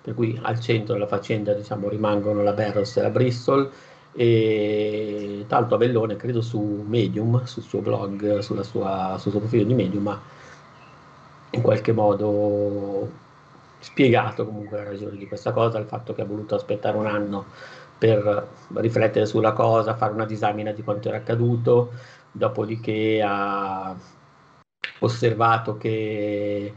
per 0.02 0.16
cui 0.16 0.40
al 0.42 0.60
centro 0.60 0.94
della 0.96 1.06
faccenda 1.06 1.54
diciamo, 1.54 1.88
rimangono 1.88 2.42
la 2.42 2.54
Barros 2.54 2.98
e 2.98 3.02
la 3.04 3.12
Bristol 3.12 3.70
e 4.14 5.46
tanto 5.48 5.76
Avellone 5.76 6.16
credo 6.16 6.42
su 6.42 6.84
Medium, 6.88 7.44
sul 7.44 7.62
suo 7.62 7.82
blog, 7.82 8.40
sulla 8.40 8.64
sua, 8.64 9.18
sul 9.20 9.30
suo 9.30 9.40
profilo 9.42 9.64
di 9.64 9.76
Medium, 9.76 10.08
ha 10.08 10.20
in 11.52 11.62
qualche 11.62 11.92
modo 11.92 13.24
spiegato 13.80 14.46
comunque 14.46 14.78
la 14.78 14.84
ragione 14.84 15.18
di 15.18 15.28
questa 15.28 15.52
cosa, 15.52 15.78
il 15.78 15.86
fatto 15.86 16.14
che 16.14 16.22
ha 16.22 16.26
voluto 16.26 16.56
aspettare 16.56 16.98
un 16.98 17.08
anno 17.08 17.46
per 17.98 18.48
riflettere 18.76 19.26
sulla 19.26 19.54
cosa, 19.54 19.96
fare 19.96 20.14
una 20.14 20.26
disamina 20.26 20.72
di 20.72 20.84
quanto 20.84 21.08
era 21.08 21.18
accaduto, 21.18 21.92
dopodiché 22.32 23.24
ha 23.26 23.96
osservato 25.00 25.78
che 25.78 26.74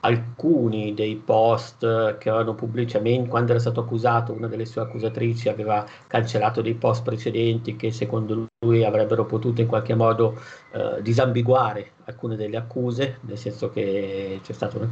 alcuni 0.00 0.94
dei 0.94 1.16
post 1.16 2.18
che 2.18 2.28
avevano 2.28 2.54
pubblicamente, 2.54 3.28
quando 3.28 3.50
era 3.52 3.60
stato 3.60 3.80
accusato, 3.80 4.32
una 4.32 4.46
delle 4.46 4.64
sue 4.64 4.82
accusatrici 4.82 5.48
aveva 5.48 5.84
cancellato 6.06 6.62
dei 6.62 6.74
post 6.74 7.02
precedenti 7.02 7.76
che 7.76 7.90
secondo 7.90 8.46
lui 8.60 8.84
avrebbero 8.84 9.24
potuto 9.24 9.60
in 9.60 9.66
qualche 9.66 9.94
modo 9.94 10.38
eh, 10.72 11.02
disambiguare 11.02 11.92
alcune 12.04 12.36
delle 12.36 12.56
accuse, 12.56 13.18
nel 13.22 13.38
senso 13.38 13.70
che 13.70 14.40
c'è 14.42 14.52
stato 14.52 14.78
una... 14.78 14.90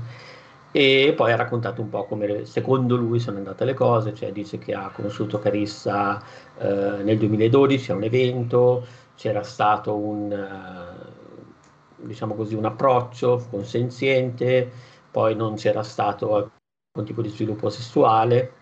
e 0.72 1.14
poi 1.16 1.32
ha 1.32 1.36
raccontato 1.36 1.80
un 1.80 1.88
po' 1.88 2.04
come 2.04 2.44
secondo 2.44 2.96
lui 2.96 3.18
sono 3.18 3.38
andate 3.38 3.64
le 3.64 3.74
cose, 3.74 4.14
cioè 4.14 4.32
dice 4.32 4.58
che 4.58 4.74
ha 4.74 4.90
conosciuto 4.90 5.38
Carissa 5.38 6.22
eh, 6.58 7.02
nel 7.02 7.18
2012 7.18 7.92
a 7.92 7.94
un 7.94 8.02
evento, 8.02 8.86
c'era 9.16 9.42
stato 9.42 9.96
un, 9.96 10.30
uh, 10.30 12.04
diciamo 12.06 12.34
così, 12.34 12.54
un 12.54 12.66
approccio 12.66 13.46
consenziente, 13.50 14.70
poi 15.10 15.34
non 15.34 15.54
c'era 15.54 15.82
stato 15.82 16.34
alcun 16.34 17.04
tipo 17.04 17.22
di 17.22 17.30
sviluppo 17.30 17.70
sessuale, 17.70 18.52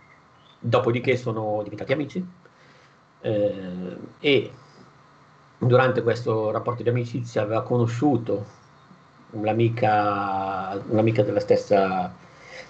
dopodiché 0.60 1.16
sono 1.16 1.60
diventati 1.62 1.92
amici 1.92 2.26
eh, 3.20 3.96
e 4.20 4.52
durante 5.58 6.02
questo 6.02 6.50
rapporto 6.50 6.82
di 6.82 6.88
amicizia 6.88 7.42
aveva 7.42 7.62
conosciuto 7.62 8.62
un'amica, 9.34 10.82
un'amica 10.88 11.22
della, 11.22 11.40
stessa, 11.40 12.14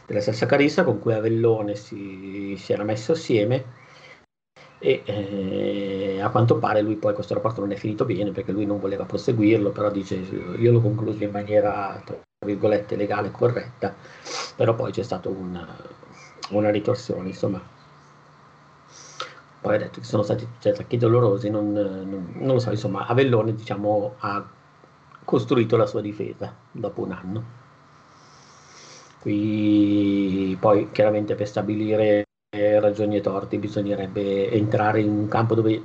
della 0.07 0.21
stessa 0.21 0.47
Carissa 0.47 0.85
con 0.85 0.99
cui 0.99 1.13
Avellone 1.13 1.75
si, 1.77 2.57
si 2.59 2.73
era 2.73 2.85
messo 2.85 3.13
assieme 3.13 3.83
e 4.85 5.03
eh, 5.07 6.21
a 6.21 6.29
quanto 6.29 6.59
pare 6.59 6.83
lui 6.83 6.97
poi 6.97 7.15
questo 7.15 7.33
rapporto 7.33 7.61
non 7.61 7.73
è 7.73 7.77
finito 7.77 8.05
bene 8.05 8.33
perché 8.33 8.53
lui 8.53 8.67
non 8.67 8.79
voleva 8.79 9.05
proseguirlo, 9.05 9.71
però 9.71 9.91
dice 9.91 10.17
io 10.17 10.73
l'ho 10.73 10.81
concluso 10.81 11.25
in 11.25 11.31
maniera 11.31 12.03
tra 12.05 12.19
virgolette 12.45 12.95
legale 12.95 13.29
e 13.29 13.31
corretta, 13.31 13.95
però 14.57 14.75
poi 14.75 14.93
c'è 14.93 15.03
stata 15.03 15.31
una, 15.31 15.67
una 16.51 16.71
ritorsione, 16.71 17.29
insomma. 17.29 17.63
Poi 19.61 19.75
ha 19.75 19.79
detto 19.79 20.01
che 20.01 20.07
sono 20.07 20.23
stati 20.23 20.47
cioè, 20.59 20.73
attacchi 20.73 20.99
dolorosi, 20.99 21.49
non, 21.49 21.73
non, 21.73 22.33
non, 22.35 22.55
lo 22.55 22.59
so, 22.59 22.71
insomma, 22.71 23.07
Avellone 23.07 23.55
diciamo, 23.55 24.17
ha 24.19 24.47
costruito 25.25 25.77
la 25.77 25.87
sua 25.87 26.01
difesa 26.01 26.55
dopo 26.71 27.03
un 27.03 27.13
anno. 27.13 27.45
Qui 29.21 30.57
poi 30.61 30.91
chiaramente 30.93 31.35
per 31.35 31.49
stabilire 31.49 32.25
ragioni 32.55 33.17
e 33.17 33.21
torti, 33.21 33.59
bisognerebbe 33.59 34.51
entrare 34.51 35.01
in 35.01 35.09
un 35.09 35.29
campo 35.29 35.55
dove 35.55 35.83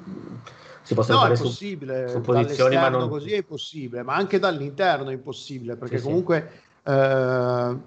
si 0.83 0.93
possono 0.93 1.17
no, 1.17 1.23
fare 1.23 1.35
è 1.35 1.41
possibile, 1.41 2.07
su, 2.07 2.21
posizioni, 2.21 2.75
ma 2.75 2.89
non... 2.89 3.09
così 3.09 3.33
è 3.33 3.43
possibile, 3.43 4.03
ma 4.03 4.15
anche 4.15 4.39
dall'interno 4.39 5.09
è 5.09 5.13
impossibile, 5.13 5.75
perché 5.75 5.97
sì, 5.97 6.03
comunque 6.03 6.49
sì. 6.83 6.91
Eh, 6.91 7.77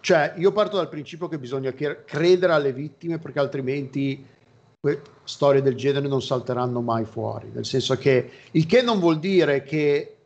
cioè 0.00 0.34
io 0.36 0.52
parto 0.52 0.76
dal 0.76 0.88
principio 0.88 1.28
che 1.28 1.38
bisogna 1.38 1.72
credere 1.72 2.52
alle 2.52 2.72
vittime 2.72 3.18
perché 3.18 3.38
altrimenti 3.40 4.24
storie 5.24 5.60
del 5.60 5.74
genere 5.74 6.06
non 6.06 6.22
salteranno 6.22 6.80
mai 6.80 7.04
fuori, 7.04 7.50
nel 7.52 7.66
senso 7.66 7.96
che 7.96 8.30
il 8.52 8.66
che 8.66 8.82
non 8.82 9.00
vuol 9.00 9.18
dire 9.18 9.62
che 9.62 10.17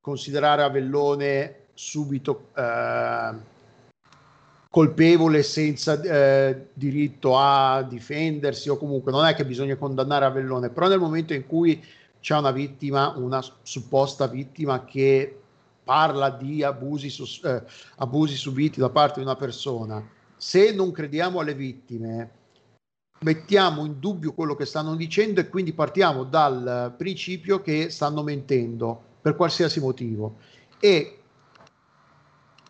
considerare 0.00 0.62
Avellone 0.62 1.56
subito 1.74 2.48
eh, 2.56 3.34
colpevole 4.70 5.42
senza 5.42 6.00
eh, 6.00 6.68
diritto 6.72 7.36
a 7.36 7.82
difendersi 7.82 8.68
o 8.68 8.76
comunque 8.76 9.12
non 9.12 9.26
è 9.26 9.34
che 9.34 9.44
bisogna 9.44 9.76
condannare 9.76 10.24
Avellone, 10.24 10.70
però 10.70 10.88
nel 10.88 11.00
momento 11.00 11.34
in 11.34 11.46
cui 11.46 11.82
c'è 12.20 12.36
una 12.36 12.52
vittima, 12.52 13.14
una 13.16 13.42
supposta 13.62 14.26
vittima 14.26 14.84
che 14.84 15.40
parla 15.82 16.30
di 16.30 16.62
abusi, 16.62 17.12
eh, 17.44 17.62
abusi 17.96 18.36
subiti 18.36 18.78
da 18.78 18.90
parte 18.90 19.20
di 19.20 19.26
una 19.26 19.36
persona, 19.36 20.06
se 20.36 20.72
non 20.72 20.92
crediamo 20.92 21.40
alle 21.40 21.54
vittime, 21.54 22.30
mettiamo 23.22 23.84
in 23.84 23.98
dubbio 23.98 24.32
quello 24.32 24.54
che 24.54 24.64
stanno 24.64 24.94
dicendo 24.94 25.40
e 25.40 25.48
quindi 25.48 25.72
partiamo 25.72 26.24
dal 26.24 26.94
principio 26.96 27.60
che 27.60 27.90
stanno 27.90 28.22
mentendo 28.22 29.08
per 29.20 29.36
qualsiasi 29.36 29.80
motivo. 29.80 30.36
E 30.78 31.20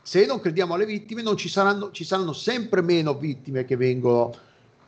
se 0.02 0.26
non 0.26 0.40
crediamo 0.40 0.74
alle 0.74 0.86
vittime, 0.86 1.22
non 1.22 1.36
ci 1.36 1.48
saranno, 1.48 1.90
ci 1.92 2.04
saranno 2.04 2.32
sempre 2.32 2.82
meno 2.82 3.14
vittime 3.14 3.64
che 3.64 3.76
vengono, 3.76 4.34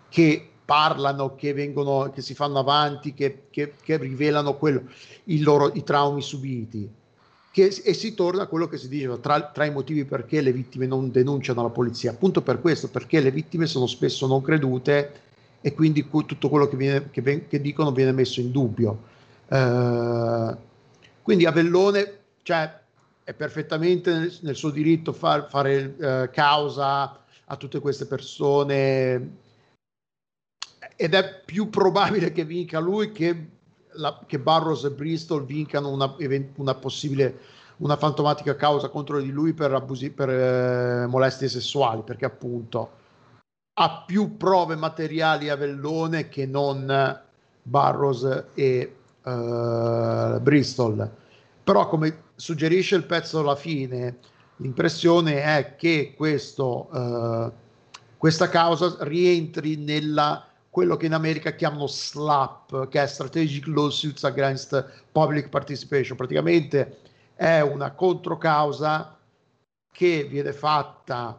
che 0.09 0.49
parlano, 0.65 1.35
che, 1.35 1.53
vengono, 1.53 2.11
che 2.11 2.23
si 2.23 2.35
fanno 2.35 2.59
avanti, 2.59 3.15
che, 3.15 3.45
che, 3.51 3.75
che 3.81 3.97
rivelano 3.99 4.57
quello, 4.57 4.83
loro, 5.25 5.71
i 5.75 5.85
traumi 5.85 6.23
subiti. 6.23 6.91
Che, 7.53 7.83
e 7.85 7.93
si 7.93 8.15
torna 8.15 8.45
a 8.45 8.47
quello 8.47 8.67
che 8.67 8.79
si 8.79 8.89
diceva 8.89 9.19
tra, 9.19 9.43
tra, 9.43 9.67
i 9.67 9.71
motivi 9.71 10.07
perché 10.07 10.41
le 10.41 10.53
vittime 10.53 10.87
non 10.87 11.11
denunciano 11.11 11.63
la 11.63 11.69
polizia, 11.69 12.11
appunto 12.11 12.41
per 12.41 12.61
questo, 12.61 12.89
perché 12.89 13.21
le 13.21 13.31
vittime 13.31 13.67
sono 13.67 13.87
spesso 13.87 14.27
non 14.27 14.41
credute 14.41 15.21
e 15.61 15.75
quindi 15.75 16.09
tutto 16.09 16.49
quello 16.49 16.67
che, 16.67 16.77
viene, 16.77 17.11
che, 17.11 17.47
che 17.47 17.61
dicono 17.61 17.93
viene 17.93 18.13
messo 18.13 18.41
in 18.41 18.51
dubbio. 18.51 19.11
Uh, 19.49 20.57
quindi 21.23 21.47
Avellone, 21.47 22.19
cioè, 22.43 22.81
è 23.25 23.35
perfettamente 23.35 24.13
nel, 24.13 24.37
nel 24.43 24.57
suo 24.57 24.71
diritto 24.71 25.13
far, 25.13 25.49
fare 25.49 25.97
eh, 25.97 26.31
causa 26.31 27.21
a 27.45 27.57
tutte 27.57 27.81
queste 27.81 28.07
persone. 28.07 29.41
Ed 30.97 31.15
è 31.15 31.43
più 31.45 31.71
probabile 31.71 32.33
che 32.33 32.45
vinca 32.45 32.79
lui 32.79 33.13
che, 33.13 33.49
la, 33.93 34.21
che 34.27 34.39
Barros 34.39 34.85
e 34.85 34.91
Bristol 34.91 35.45
vincano 35.45 35.91
una, 35.91 36.15
una, 36.57 36.75
possibile 36.75 37.39
una 37.79 37.97
fantomatica 37.97 38.57
causa 38.57 38.89
contro 38.89 39.21
di 39.21 39.31
lui 39.31 39.53
per, 39.53 39.73
abusi, 39.73 40.11
per 40.11 40.29
eh, 40.29 41.07
molestie 41.07 41.49
sessuali 41.49 42.03
perché 42.03 42.25
appunto 42.25 43.01
ha 43.75 44.05
più 44.07 44.37
prove 44.37 44.77
materiali 44.77 45.49
a 45.49 45.57
Vellone 45.57 46.29
che 46.29 46.47
non 46.47 47.21
Barros 47.63 48.45
e 48.55 48.97
uh, 49.25 50.41
Bristol 50.41 51.11
però 51.65 51.89
come 51.89 52.25
suggerisce 52.35 52.97
il 52.97 53.05
pezzo 53.05 53.39
alla 53.39 53.57
fine 53.57 54.19
l'impressione 54.57 55.43
è 55.43 55.77
che 55.77 56.15
questo, 56.17 56.89
uh, 56.93 57.53
questa 58.17 58.49
causa 58.49 58.97
rientri 59.01 59.77
nella 59.77 60.47
quello 60.73 60.97
che 60.97 61.05
in 61.05 61.13
America 61.13 61.51
chiamano 61.55 61.87
SLAP, 61.87 62.89
che 62.89 63.03
è 63.03 63.07
Strategic 63.07 63.67
Lawsuits 63.67 64.25
Against 64.25 65.03
Public 65.13 65.51
Participation. 65.51 66.17
Praticamente 66.17 67.01
è 67.35 67.61
una 67.61 67.91
controcausa 67.93 69.19
che 69.93 70.25
viene 70.31 70.55
fatta, 70.55 71.39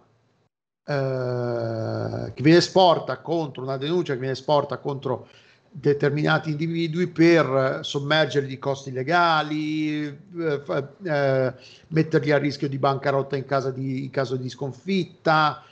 eh, 0.85 2.31
che 2.31 2.43
viene 2.43 2.61
sporta 2.61 3.21
contro 3.21 3.63
una 3.63 3.77
denuncia 3.77 4.13
che 4.13 4.19
viene 4.19 4.35
sporta 4.35 4.77
contro 4.77 5.27
determinati 5.75 6.51
individui 6.51 7.07
per 7.07 7.79
sommergerli 7.81 8.47
di 8.47 8.59
costi 8.59 8.91
legali, 8.91 10.05
eh, 10.05 10.61
eh, 11.03 11.53
metterli 11.87 12.31
a 12.31 12.37
rischio 12.37 12.69
di 12.69 12.77
bancarotta 12.77 13.35
in, 13.35 13.45
di, 13.73 14.03
in 14.03 14.09
caso 14.11 14.35
di 14.35 14.49
sconfitta 14.49 15.63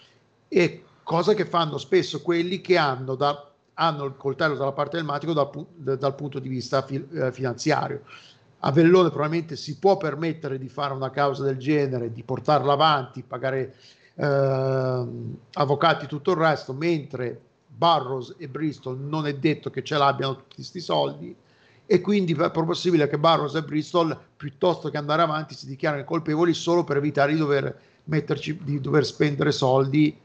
e 0.48 0.84
cosa 1.04 1.36
che 1.36 1.46
fanno 1.46 1.78
spesso 1.78 2.22
quelli 2.24 2.62
che 2.62 2.78
hanno, 2.78 3.14
da, 3.14 3.52
hanno 3.76 4.06
il 4.06 4.16
coltello 4.18 4.56
dalla 4.56 4.72
parte 4.72 4.98
del 4.98 5.06
manico 5.06 5.34
dal, 5.34 5.98
dal, 5.98 6.16
punto 6.16 6.40
di 6.40 6.50
vista 6.50 6.82
fi, 6.82 7.06
eh, 7.14 7.32
finanziario. 7.32 8.02
A 8.64 8.72
Vellone 8.72 9.10
probabilmente 9.10 9.56
si 9.56 9.78
può 9.78 9.98
permettere 9.98 10.58
di 10.58 10.68
fare 10.68 10.94
una 10.94 11.12
causa 11.12 11.44
del 11.44 11.58
genere, 11.58 12.12
di 12.12 12.24
portarla 12.24 12.74
avanti, 12.74 13.22
pagare 13.22 13.76
eh, 14.16 15.06
avvocati 15.54 16.08
tutto 16.08 16.32
il 16.32 16.38
resto, 16.38 16.74
mentre 16.74 17.40
Barros 17.76 18.36
e 18.38 18.48
Bristol 18.48 19.00
non 19.00 19.26
è 19.26 19.34
detto 19.36 19.70
che 19.70 19.84
ce 19.84 19.98
l'abbiano 19.98 20.36
tutti 20.36 20.56
questi 20.56 20.80
soldi 20.80 21.36
e 21.86 22.02
quindi 22.02 22.34
è 22.34 22.52
possibile 22.52 23.08
che 23.08 23.18
Barros 23.18 23.56
e 23.56 23.64
Bristol 23.64 24.18
piuttosto 24.38 24.90
che 24.90 24.98
andare 24.98 25.22
avanti 25.22 25.56
si 25.56 25.66
dichiarano 25.66 26.04
colpevoli 26.04 26.54
solo 26.54 26.84
per 26.84 26.98
evitare 26.98 27.34
di 27.34 27.40
dover 27.40 27.80
metterci 28.06 28.60
di 28.64 28.80
dover 28.80 29.06
spendere 29.06 29.52
soldi 29.52 30.18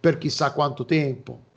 per 0.00 0.18
chissà 0.18 0.52
quanto 0.52 0.84
tempo. 0.84 1.52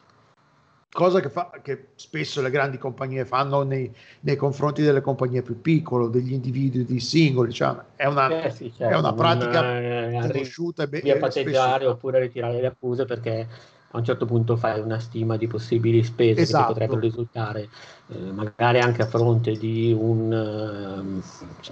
Cosa 0.90 1.20
che, 1.20 1.30
fa, 1.30 1.52
che 1.62 1.90
spesso 1.96 2.42
le 2.42 2.50
grandi 2.50 2.78
compagnie 2.78 3.26
fanno 3.26 3.62
nei, 3.64 3.94
nei, 4.22 4.36
confronti 4.36 4.82
delle 4.82 5.02
compagnie 5.02 5.42
più 5.42 5.62
piccole, 5.62 6.10
degli 6.10 6.32
individui 6.32 6.86
di 6.86 7.00
singoli, 7.00 7.52
cioè 7.52 7.76
è, 7.96 8.06
una, 8.06 8.42
eh 8.42 8.50
sì, 8.50 8.74
certo, 8.74 8.96
è 8.96 8.98
una 8.98 9.14
pratica 9.14 9.80
eh, 9.80 10.18
conosciuta 10.22 10.86
via 10.86 11.18
patteggiare 11.18 11.86
oppure 11.86 12.22
ritirare 12.22 12.62
le 12.62 12.68
accuse 12.68 13.06
perché 13.06 13.48
a 13.92 13.98
un 13.98 14.04
certo 14.04 14.26
punto 14.26 14.58
fai 14.58 14.80
una 14.82 15.00
stima 15.00 15.38
di 15.38 15.48
possibili 15.48 16.04
spese 16.04 16.42
esatto. 16.42 16.68
che 16.68 16.74
potrebbero 16.74 17.00
risultare, 17.00 17.70
eh, 18.08 18.18
magari 18.18 18.80
anche 18.80 19.02
a 19.02 19.08
fronte 19.08 19.54
di 19.54 19.96
un, 19.98 21.22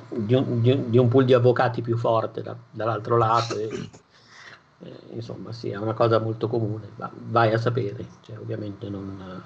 uh, 0.09 0.15
di, 0.15 0.33
un, 0.33 0.61
di, 0.61 0.71
un, 0.71 0.89
di 0.89 0.97
un, 0.97 1.07
pool 1.09 1.25
di 1.25 1.33
avvocati 1.33 1.81
più 1.81 1.97
forte 1.97 2.41
da, 2.41 2.55
dall'altro 2.71 3.17
lato. 3.17 3.57
E, 3.57 3.89
eh, 4.83 4.99
insomma, 5.13 5.51
sì, 5.51 5.69
è 5.69 5.77
una 5.77 5.93
cosa 5.93 6.19
molto 6.19 6.47
comune, 6.47 6.89
ma 6.95 7.11
vai 7.29 7.53
a 7.53 7.57
sapere, 7.57 8.05
cioè, 8.21 8.37
ovviamente 8.37 8.89
non... 8.89 9.41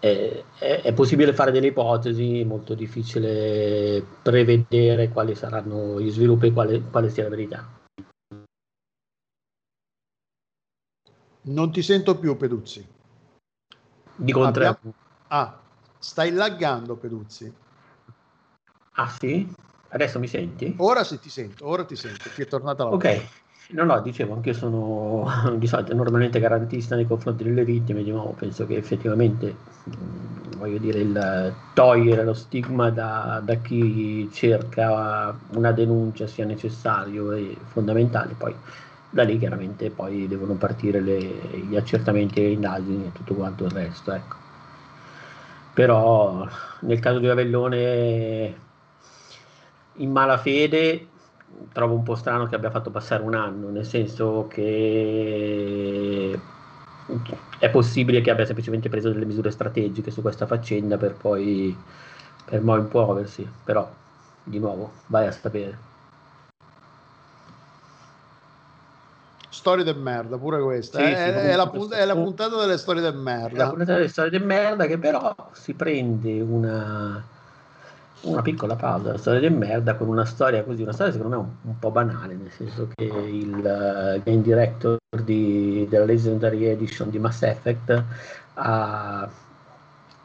È, 0.00 0.42
è, 0.58 0.80
è, 0.82 0.92
possibile 0.94 1.32
fare 1.32 1.52
delle 1.52 1.68
ipotesi, 1.68 2.42
molto 2.42 2.74
difficile 2.74 4.04
prevedere 4.20 5.10
quali 5.10 5.36
saranno 5.36 6.00
gli 6.00 6.10
sviluppi 6.10 6.48
e 6.48 6.52
quale, 6.52 6.82
quale 6.90 7.08
sia 7.08 7.22
la 7.22 7.28
verità. 7.28 7.80
Non 11.44 11.72
ti 11.72 11.82
sento 11.82 12.18
più, 12.18 12.36
Peduzzi. 12.36 12.86
Di 14.14 14.32
contrario. 14.32 14.76
Abbiamo... 14.78 14.94
Ah, 15.28 15.58
stai 15.98 16.30
laggando, 16.30 16.96
Peduzzi. 16.96 17.52
Ah 18.94 19.08
sì? 19.08 19.50
Adesso 19.88 20.18
mi 20.18 20.28
senti? 20.28 20.74
Ora 20.78 21.04
sì 21.04 21.18
ti 21.18 21.30
sento, 21.30 21.66
ora 21.66 21.84
ti 21.84 21.96
sento, 21.96 22.30
ti 22.34 22.42
è 22.42 22.46
tornata 22.46 22.84
la 22.84 22.90
voce. 22.90 23.08
Ok, 23.08 23.72
no 23.72 23.84
no, 23.84 24.00
dicevo, 24.00 24.34
anche 24.34 24.50
io 24.50 24.54
sono 24.54 25.26
di 25.56 25.66
solito 25.66 25.94
normalmente 25.94 26.38
garantista 26.40 26.94
nei 26.94 27.06
confronti 27.06 27.44
delle 27.44 27.64
vittime, 27.64 28.02
di 28.02 28.10
nuovo 28.10 28.32
penso 28.32 28.66
che 28.66 28.76
effettivamente, 28.76 29.54
mm, 29.88 30.58
voglio 30.58 30.78
dire, 30.78 31.00
il 31.00 31.54
togliere 31.74 32.24
lo 32.24 32.34
stigma 32.34 32.90
da, 32.90 33.40
da 33.44 33.54
chi 33.56 34.30
cerca 34.32 35.36
una 35.52 35.72
denuncia 35.72 36.26
sia 36.26 36.44
necessario 36.44 37.32
e 37.32 37.56
fondamentale, 37.64 38.34
poi 38.36 38.54
da 39.12 39.24
lì 39.24 39.38
chiaramente 39.38 39.90
poi 39.90 40.26
devono 40.26 40.54
partire 40.54 41.00
le, 41.00 41.18
gli 41.18 41.76
accertamenti 41.76 42.40
e 42.40 42.44
le 42.44 42.52
indagini 42.52 43.06
e 43.06 43.12
tutto 43.12 43.34
quanto 43.34 43.64
il 43.64 43.70
resto, 43.70 44.10
ecco. 44.10 44.36
Però 45.74 46.46
nel 46.80 46.98
caso 46.98 47.18
di 47.18 47.28
Avellone 47.28 48.54
in 49.96 50.10
malafede 50.10 51.08
trovo 51.72 51.94
un 51.94 52.02
po' 52.02 52.14
strano 52.14 52.46
che 52.46 52.54
abbia 52.54 52.70
fatto 52.70 52.90
passare 52.90 53.22
un 53.22 53.34
anno, 53.34 53.68
nel 53.68 53.84
senso 53.84 54.46
che 54.48 56.38
è 57.58 57.70
possibile 57.70 58.22
che 58.22 58.30
abbia 58.30 58.46
semplicemente 58.46 58.88
preso 58.88 59.10
delle 59.10 59.26
misure 59.26 59.50
strategiche 59.50 60.10
su 60.10 60.22
questa 60.22 60.46
faccenda 60.46 60.96
per 60.96 61.14
poi, 61.16 61.76
per 62.44 62.62
poi 62.62 62.86
muoversi, 62.90 63.46
però 63.62 63.90
di 64.42 64.58
nuovo 64.58 64.90
vai 65.06 65.26
a 65.26 65.32
sapere. 65.32 65.91
Storie 69.62 69.84
del 69.84 69.96
merda, 69.96 70.36
pure 70.38 70.60
questa. 70.60 70.98
Sì, 70.98 71.04
è, 71.04 71.14
sì, 71.14 71.46
è, 71.46 71.54
la 71.54 71.68
punt- 71.68 71.94
è, 71.94 72.04
la 72.04 72.14
puntata 72.14 72.56
delle 72.56 72.76
storie 72.76 73.00
del 73.00 73.14
merda. 73.14 73.64
La 73.64 73.68
puntata 73.68 73.92
delle 73.94 74.08
storie 74.08 74.30
del 74.30 74.44
merda 74.44 74.86
che 74.86 74.98
però 74.98 75.32
si 75.52 75.74
prende 75.74 76.40
una, 76.40 77.22
una 78.22 78.42
piccola 78.42 78.74
pausa, 78.74 79.12
la 79.12 79.18
storia 79.18 79.38
del 79.38 79.52
merda 79.52 79.94
con 79.94 80.08
una 80.08 80.24
storia 80.24 80.64
così, 80.64 80.82
una 80.82 80.92
storia 80.92 81.12
secondo 81.12 81.36
me 81.36 81.42
un, 81.42 81.50
un 81.62 81.78
po' 81.78 81.92
banale, 81.92 82.34
nel 82.34 82.50
senso 82.50 82.88
che 82.92 83.04
il 83.04 83.54
uh, 83.54 84.20
game 84.24 84.42
director 84.42 84.98
di, 85.22 85.86
della 85.88 86.06
Legendary 86.06 86.64
Edition 86.64 87.08
di 87.08 87.20
Mass 87.20 87.42
Effect 87.42 88.04
ha 88.54 89.30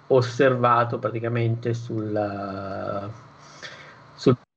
osservato 0.08 0.98
praticamente 0.98 1.76
sul, 1.76 2.12
uh, 2.12 3.27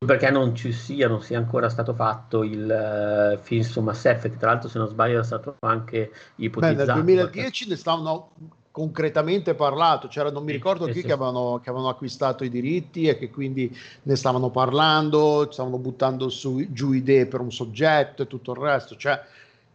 perché 0.06 0.30
non 0.30 0.54
ci 0.54 0.72
sia, 0.72 1.08
non 1.08 1.20
sia 1.20 1.36
ancora 1.36 1.68
stato 1.68 1.92
fatto 1.92 2.42
il 2.42 3.34
uh, 3.36 3.38
film 3.42 3.60
su 3.60 3.82
Mass 3.82 4.06
Effect, 4.06 4.38
tra 4.38 4.48
l'altro 4.48 4.70
se 4.70 4.78
non 4.78 4.88
sbaglio 4.88 5.12
era 5.12 5.22
stato 5.22 5.56
anche 5.60 6.10
ipotizzato. 6.36 6.74
Beh, 6.74 6.84
nel 6.84 7.04
2010 7.04 7.42
perché... 7.42 7.68
ne 7.68 7.76
stavano 7.76 8.30
concretamente 8.70 9.54
parlato, 9.54 10.08
c'era 10.08 10.30
non 10.30 10.44
mi 10.44 10.52
ricordo 10.52 10.86
chi 10.86 11.02
che 11.02 11.12
avevano, 11.12 11.60
che 11.62 11.68
avevano, 11.68 11.90
acquistato 11.90 12.44
i 12.44 12.48
diritti 12.48 13.08
e 13.08 13.18
che 13.18 13.28
quindi 13.28 13.76
ne 14.04 14.16
stavano 14.16 14.48
parlando, 14.48 15.46
stavano 15.50 15.76
buttando 15.76 16.30
su, 16.30 16.64
giù 16.70 16.92
idee 16.92 17.26
per 17.26 17.40
un 17.40 17.52
soggetto 17.52 18.22
e 18.22 18.26
tutto 18.26 18.52
il 18.52 18.58
resto, 18.58 18.96
cioè 18.96 19.20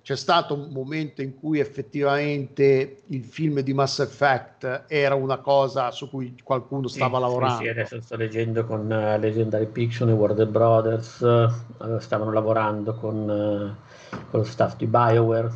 c'è 0.06 0.15
stato 0.15 0.54
un 0.54 0.70
momento 0.72 1.24
in 1.24 1.34
cui 1.36 1.58
effettivamente 1.60 3.02
il 3.08 3.24
film 3.24 3.62
di 3.62 3.74
Mass 3.74 3.98
Effect 3.98 4.84
era 4.88 5.15
una 5.15 5.38
cosa 5.38 5.89
su 5.89 6.12
cui 6.12 6.36
qualcuno 6.44 6.88
stava 6.88 7.15
sì, 7.15 7.24
lavorando. 7.24 7.63
Sì, 7.63 7.68
adesso 7.70 8.00
sto 8.00 8.15
leggendo 8.15 8.65
con 8.65 8.82
uh, 8.82 9.20
Legendary 9.20 9.68
Fiction 9.72 10.10
e 10.10 10.12
Warner 10.12 10.46
Brothers, 10.46 11.22
uh, 11.22 11.98
stavano 11.98 12.32
lavorando 12.32 12.94
con, 12.94 13.15
uh, 13.18 14.15
con, 14.30 14.39
lo 14.41 14.44
staff 14.44 14.76
di 14.76 14.86
BioWare, 14.86 15.52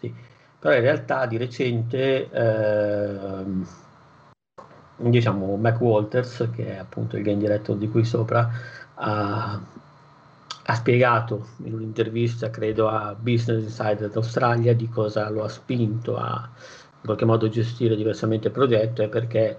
sì. 0.00 0.12
però 0.58 0.74
in 0.74 0.80
realtà 0.80 1.26
di 1.26 1.36
recente 1.36 2.28
ehm, 2.28 3.68
diciamo 4.96 5.54
Mac 5.54 5.80
Walters, 5.80 6.48
che 6.52 6.74
è 6.74 6.76
appunto 6.76 7.16
il 7.16 7.22
game 7.22 7.38
director 7.38 7.76
di 7.76 7.88
qui 7.88 8.04
sopra, 8.04 8.50
ha 8.94 9.60
ha 10.68 10.74
spiegato 10.74 11.48
in 11.64 11.74
un'intervista, 11.74 12.50
credo, 12.50 12.88
a 12.88 13.14
Business 13.14 13.62
Insider 13.62 14.10
d'Australia 14.10 14.74
di 14.74 14.88
cosa 14.88 15.28
lo 15.30 15.44
ha 15.44 15.48
spinto 15.48 16.16
a 16.16 16.48
in 16.98 17.02
qualche 17.02 17.24
modo 17.24 17.48
gestire 17.48 17.94
diversamente 17.94 18.48
il 18.48 18.52
progetto 18.52 19.02
e 19.02 19.08
perché 19.08 19.58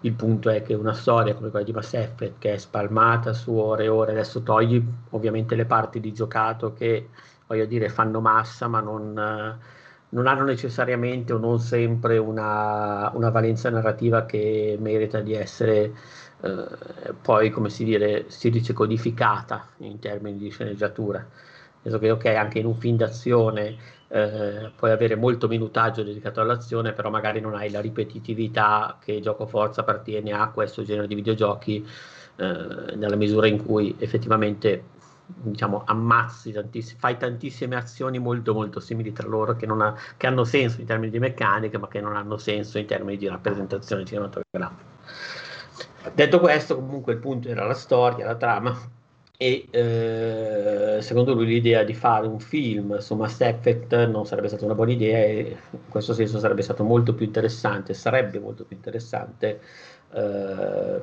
il 0.00 0.12
punto 0.14 0.50
è 0.50 0.62
che 0.62 0.74
una 0.74 0.92
storia 0.92 1.34
come 1.34 1.50
quella 1.50 1.64
di 1.64 1.72
Mass 1.72 1.92
Effect 1.94 2.38
che 2.38 2.54
è 2.54 2.56
spalmata 2.56 3.32
su 3.32 3.54
ore 3.54 3.84
e 3.84 3.88
ore, 3.88 4.12
adesso 4.12 4.42
togli 4.42 4.82
ovviamente 5.10 5.54
le 5.54 5.66
parti 5.66 6.00
di 6.00 6.12
giocato 6.12 6.72
che 6.72 7.10
voglio 7.46 7.66
dire 7.66 7.88
fanno 7.88 8.20
massa 8.20 8.66
ma 8.66 8.80
non, 8.80 9.12
non 10.08 10.26
hanno 10.26 10.44
necessariamente 10.44 11.32
o 11.32 11.38
non 11.38 11.60
sempre 11.60 12.18
una, 12.18 13.10
una 13.14 13.30
valenza 13.30 13.70
narrativa 13.70 14.24
che 14.24 14.76
merita 14.80 15.20
di 15.20 15.34
essere 15.34 15.92
eh, 16.42 17.12
poi 17.20 17.50
come 17.50 17.68
si, 17.70 17.84
dire, 17.84 18.24
si 18.28 18.50
dice 18.50 18.72
codificata 18.72 19.68
in 19.78 19.98
termini 19.98 20.38
di 20.38 20.50
sceneggiatura. 20.50 21.26
Penso 21.82 21.98
che 21.98 22.10
ok, 22.10 22.26
anche 22.26 22.58
in 22.58 22.66
un 22.66 22.76
film 22.76 22.96
d'azione 22.96 23.76
eh, 24.08 24.70
puoi 24.76 24.90
avere 24.90 25.14
molto 25.16 25.48
minutaggio 25.48 26.02
dedicato 26.02 26.40
all'azione, 26.40 26.92
però 26.92 27.10
magari 27.10 27.40
non 27.40 27.54
hai 27.54 27.70
la 27.70 27.80
ripetitività 27.80 28.98
che 29.00 29.20
gioco 29.20 29.46
forza 29.46 29.80
appartiene 29.82 30.32
a 30.32 30.48
questo 30.50 30.82
genere 30.82 31.06
di 31.06 31.14
videogiochi, 31.14 31.86
eh, 32.36 32.96
nella 32.96 33.16
misura 33.16 33.46
in 33.46 33.64
cui 33.64 33.94
effettivamente 33.98 34.98
diciamo 35.32 35.82
ammazzi 35.86 36.52
tantiss- 36.52 36.96
fai 36.98 37.16
tantissime 37.16 37.76
azioni 37.76 38.18
molto 38.18 38.52
molto 38.52 38.80
simili 38.80 39.12
tra 39.12 39.28
loro 39.28 39.54
che, 39.54 39.66
ha, 39.66 39.94
che 40.16 40.26
hanno 40.26 40.44
senso 40.44 40.80
in 40.80 40.86
termini 40.86 41.12
di 41.12 41.20
meccanica 41.20 41.78
ma 41.78 41.86
che 41.86 42.00
non 42.00 42.16
hanno 42.16 42.36
senso 42.36 42.78
in 42.78 42.86
termini 42.86 43.16
di 43.16 43.28
rappresentazione 43.28 44.04
cinematografica 44.04 44.98
detto 46.14 46.40
questo 46.40 46.76
comunque 46.76 47.12
il 47.14 47.18
punto 47.18 47.48
era 47.48 47.66
la 47.66 47.74
storia 47.74 48.26
la 48.26 48.36
trama 48.36 48.98
e 49.42 49.68
eh, 49.70 50.98
secondo 51.00 51.32
lui 51.32 51.46
l'idea 51.46 51.82
di 51.82 51.94
fare 51.94 52.26
un 52.26 52.38
film 52.38 52.98
su 52.98 53.14
Mass 53.14 53.40
Effect 53.40 54.06
non 54.06 54.26
sarebbe 54.26 54.48
stata 54.48 54.66
una 54.66 54.74
buona 54.74 54.92
idea 54.92 55.16
e 55.16 55.56
in 55.70 55.88
questo 55.88 56.12
senso 56.12 56.38
sarebbe 56.38 56.60
stato 56.60 56.84
molto 56.84 57.14
più 57.14 57.24
interessante, 57.24 57.94
sarebbe 57.94 58.38
molto 58.38 58.64
più 58.64 58.76
interessante 58.76 59.60
eh, 60.12 61.00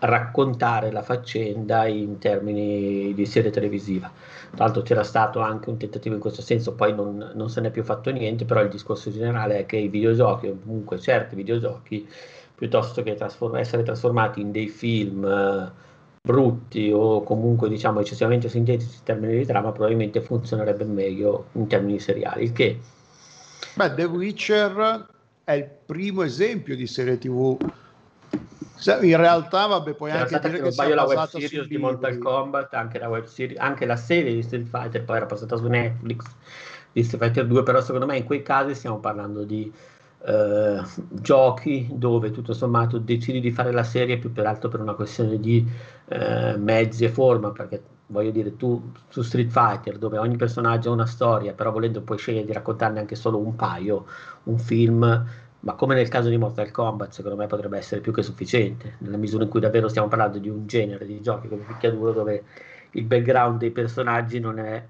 raccontare 0.00 0.92
la 0.92 1.02
faccenda 1.02 1.86
in 1.86 2.18
termini 2.18 3.12
di 3.14 3.26
serie 3.26 3.50
televisiva. 3.50 4.10
Tra 4.54 4.64
l'altro 4.64 4.82
c'era 4.82 5.02
stato 5.02 5.40
anche 5.40 5.70
un 5.70 5.76
tentativo 5.76 6.14
in 6.14 6.20
questo 6.20 6.40
senso, 6.42 6.74
poi 6.74 6.94
non, 6.94 7.32
non 7.34 7.50
se 7.50 7.60
n'è 7.60 7.70
più 7.70 7.82
fatto 7.82 8.10
niente, 8.10 8.44
però 8.44 8.62
il 8.62 8.68
discorso 8.68 9.10
generale 9.10 9.58
è 9.58 9.66
che 9.66 9.76
i 9.76 9.88
videogiochi, 9.88 10.46
o 10.46 10.58
comunque 10.62 11.00
certi 11.00 11.34
videogiochi, 11.34 12.08
piuttosto 12.58 13.02
che 13.02 13.14
trasform- 13.14 13.56
essere 13.56 13.84
trasformati 13.84 14.40
in 14.40 14.50
dei 14.50 14.68
film... 14.68 15.24
Eh, 15.24 15.86
brutti 16.28 16.90
o 16.92 17.22
comunque 17.22 17.70
diciamo 17.70 18.00
eccessivamente 18.00 18.50
sintetici 18.50 18.96
in 18.98 19.04
termini 19.04 19.38
di 19.38 19.46
trama 19.46 19.72
probabilmente 19.72 20.20
funzionerebbe 20.20 20.84
meglio 20.84 21.46
in 21.52 21.66
termini 21.66 21.98
seriali 21.98 22.44
il 22.44 22.52
che 22.52 22.78
beh 23.74 23.94
The 23.94 24.04
Witcher 24.04 25.06
è 25.44 25.52
il 25.52 25.68
primo 25.86 26.22
esempio 26.22 26.76
di 26.76 26.86
serie 26.86 27.16
tv 27.16 27.56
in 29.00 29.16
realtà 29.16 29.66
vabbè 29.66 29.94
puoi 29.94 30.10
C'era 30.10 30.24
anche 30.24 30.50
dire 30.50 30.62
che 30.62 30.70
sia 30.70 30.94
la 30.94 31.04
web 31.04 31.26
series 31.26 31.66
di 31.66 31.78
Mortal 31.78 32.18
Kombat 32.18 32.74
anche 32.74 32.98
la 32.98 33.08
web 33.08 33.24
series 33.24 33.58
anche 33.58 33.86
la 33.86 33.96
serie 33.96 34.34
di 34.34 34.42
Street 34.42 34.66
Fighter 34.68 35.04
poi 35.04 35.16
era 35.16 35.26
passata 35.26 35.56
su 35.56 35.66
Netflix 35.66 36.24
di 36.92 37.02
Street 37.04 37.24
Fighter 37.24 37.46
2 37.46 37.62
però 37.62 37.80
secondo 37.80 38.04
me 38.04 38.18
in 38.18 38.24
quei 38.24 38.42
casi 38.42 38.74
stiamo 38.74 38.98
parlando 38.98 39.44
di 39.44 39.72
eh, 40.24 40.82
giochi 41.10 41.88
dove 41.92 42.30
tutto 42.30 42.52
sommato 42.52 42.98
decidi 42.98 43.40
di 43.40 43.50
fare 43.50 43.70
la 43.72 43.84
serie 43.84 44.18
più 44.18 44.32
per 44.32 44.46
altro 44.46 44.68
per 44.68 44.80
una 44.80 44.94
questione 44.94 45.38
di 45.38 45.66
eh, 46.08 46.56
mezzi 46.56 47.04
e 47.04 47.08
forma 47.08 47.50
perché 47.50 47.82
voglio 48.06 48.30
dire 48.30 48.56
tu 48.56 48.92
su 49.08 49.22
Street 49.22 49.50
Fighter 49.50 49.98
dove 49.98 50.18
ogni 50.18 50.36
personaggio 50.36 50.90
ha 50.90 50.94
una 50.94 51.06
storia 51.06 51.52
però 51.52 51.70
volendo 51.70 52.00
puoi 52.00 52.18
scegliere 52.18 52.46
di 52.46 52.52
raccontarne 52.52 52.98
anche 52.98 53.14
solo 53.14 53.38
un 53.38 53.54
paio 53.54 54.06
un 54.44 54.58
film 54.58 55.26
ma 55.60 55.74
come 55.74 55.94
nel 55.94 56.08
caso 56.08 56.28
di 56.28 56.36
Mortal 56.36 56.70
Kombat 56.70 57.12
secondo 57.12 57.36
me 57.36 57.46
potrebbe 57.46 57.78
essere 57.78 58.00
più 58.00 58.12
che 58.12 58.22
sufficiente 58.22 58.94
nella 58.98 59.16
misura 59.16 59.44
in 59.44 59.50
cui 59.50 59.60
davvero 59.60 59.88
stiamo 59.88 60.08
parlando 60.08 60.38
di 60.38 60.48
un 60.48 60.66
genere 60.66 61.04
di 61.04 61.20
giochi 61.20 61.48
come 61.48 61.62
picchiaduro 61.62 62.12
dove 62.12 62.44
il 62.92 63.04
background 63.04 63.58
dei 63.58 63.70
personaggi 63.70 64.40
non 64.40 64.58
è 64.58 64.84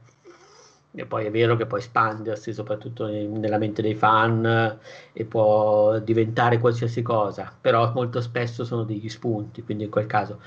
e 0.98 1.06
poi 1.06 1.26
è 1.26 1.30
vero 1.30 1.54
che 1.54 1.66
può 1.66 1.78
espandersi 1.78 2.52
soprattutto 2.52 3.06
nella 3.06 3.56
mente 3.56 3.82
dei 3.82 3.94
fan 3.94 4.78
e 5.12 5.24
può 5.24 5.96
diventare 6.00 6.58
qualsiasi 6.58 7.02
cosa, 7.02 7.52
però 7.60 7.92
molto 7.94 8.20
spesso 8.20 8.64
sono 8.64 8.82
degli 8.82 9.08
spunti, 9.08 9.62
quindi 9.62 9.84
in 9.84 9.90
quel 9.90 10.06
caso. 10.06 10.40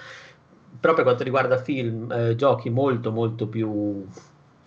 Però 0.77 0.93
per 0.93 1.03
quanto 1.03 1.23
riguarda 1.23 1.57
film, 1.57 2.11
eh, 2.11 2.35
giochi 2.35 2.69
molto 2.69 3.11
molto 3.11 3.47
più 3.47 4.05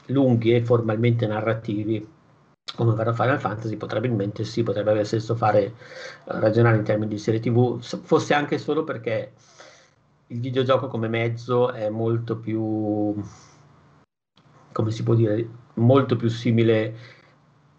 lunghi 0.06 0.54
e 0.54 0.64
formalmente 0.64 1.26
narrativi, 1.26 2.06
come 2.74 2.94
farà 2.94 3.12
Final 3.12 3.38
Fantasy, 3.38 3.76
probabilmente 3.76 4.44
sì, 4.44 4.62
potrebbe 4.62 4.90
avere 4.90 5.04
senso 5.04 5.34
fare 5.34 5.64
eh, 5.64 5.72
ragionare 6.24 6.78
in 6.78 6.84
termini 6.84 7.10
di 7.10 7.18
serie 7.18 7.40
TV, 7.40 7.78
fosse 7.80 8.32
anche 8.32 8.56
solo 8.56 8.84
perché 8.84 9.32
il 10.28 10.40
videogioco 10.40 10.88
come 10.88 11.08
mezzo 11.08 11.72
è 11.72 11.90
molto 11.90 12.38
più 12.38 13.14
come 14.74 14.90
si 14.90 15.04
può 15.04 15.14
dire, 15.14 15.48
molto 15.74 16.16
più 16.16 16.28
simile 16.28 16.94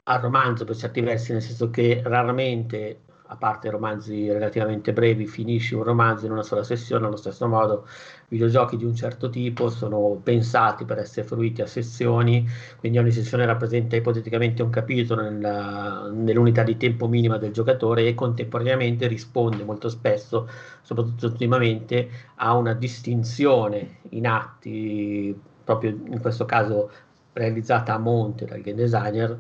al 0.08 0.22
romanzo 0.22 0.66
per 0.66 0.76
certi 0.76 1.02
versi, 1.02 1.32
nel 1.32 1.42
senso 1.42 1.70
che 1.70 2.02
raramente, 2.04 3.00
a 3.28 3.36
parte 3.38 3.72
romanzi 3.72 4.32
relativamente 4.32 4.94
brevi, 4.94 5.26
finisci 5.26 5.74
un 5.74 5.82
romanzo 5.82 6.28
in 6.28 6.32
una 6.32 6.44
sola 6.44 6.64
sessione, 6.64 7.08
allo 7.08 7.16
stesso 7.16 7.48
modo 7.48 7.88
videogiochi 8.28 8.78
di 8.78 8.86
un 8.86 8.94
certo 8.94 9.30
tipo 9.30 9.70
sono 9.70 10.20
pensati 10.22 10.86
per 10.86 11.00
essere 11.00 11.26
fruiti 11.26 11.64
a 11.64 11.66
sessioni, 11.66 12.48
quindi 12.78 13.00
ogni 13.00 13.12
sessione 13.12 13.46
rappresenta 13.48 13.96
ipoteticamente 13.96 14.62
un 14.62 14.70
capitolo 14.70 15.24
nella, 15.24 16.08
nell'unità 16.14 16.62
di 16.62 16.78
tempo 16.78 17.08
minima 17.08 17.38
del 17.38 17.52
giocatore 17.52 18.06
e 18.06 18.14
contemporaneamente 18.14 19.08
risponde 19.08 19.64
molto 19.64 19.90
spesso, 19.90 20.48
soprattutto 20.84 21.26
ultimamente, 21.26 22.10
a 22.36 22.54
una 22.56 22.74
distinzione 22.74 24.02
in 24.10 24.28
atti 24.28 25.36
proprio 25.66 25.90
in 25.90 26.22
questo 26.22 26.46
caso 26.46 26.92
realizzata 27.36 27.94
a 27.94 27.98
monte 27.98 28.46
dal 28.46 28.62
game 28.62 28.78
designer 28.78 29.40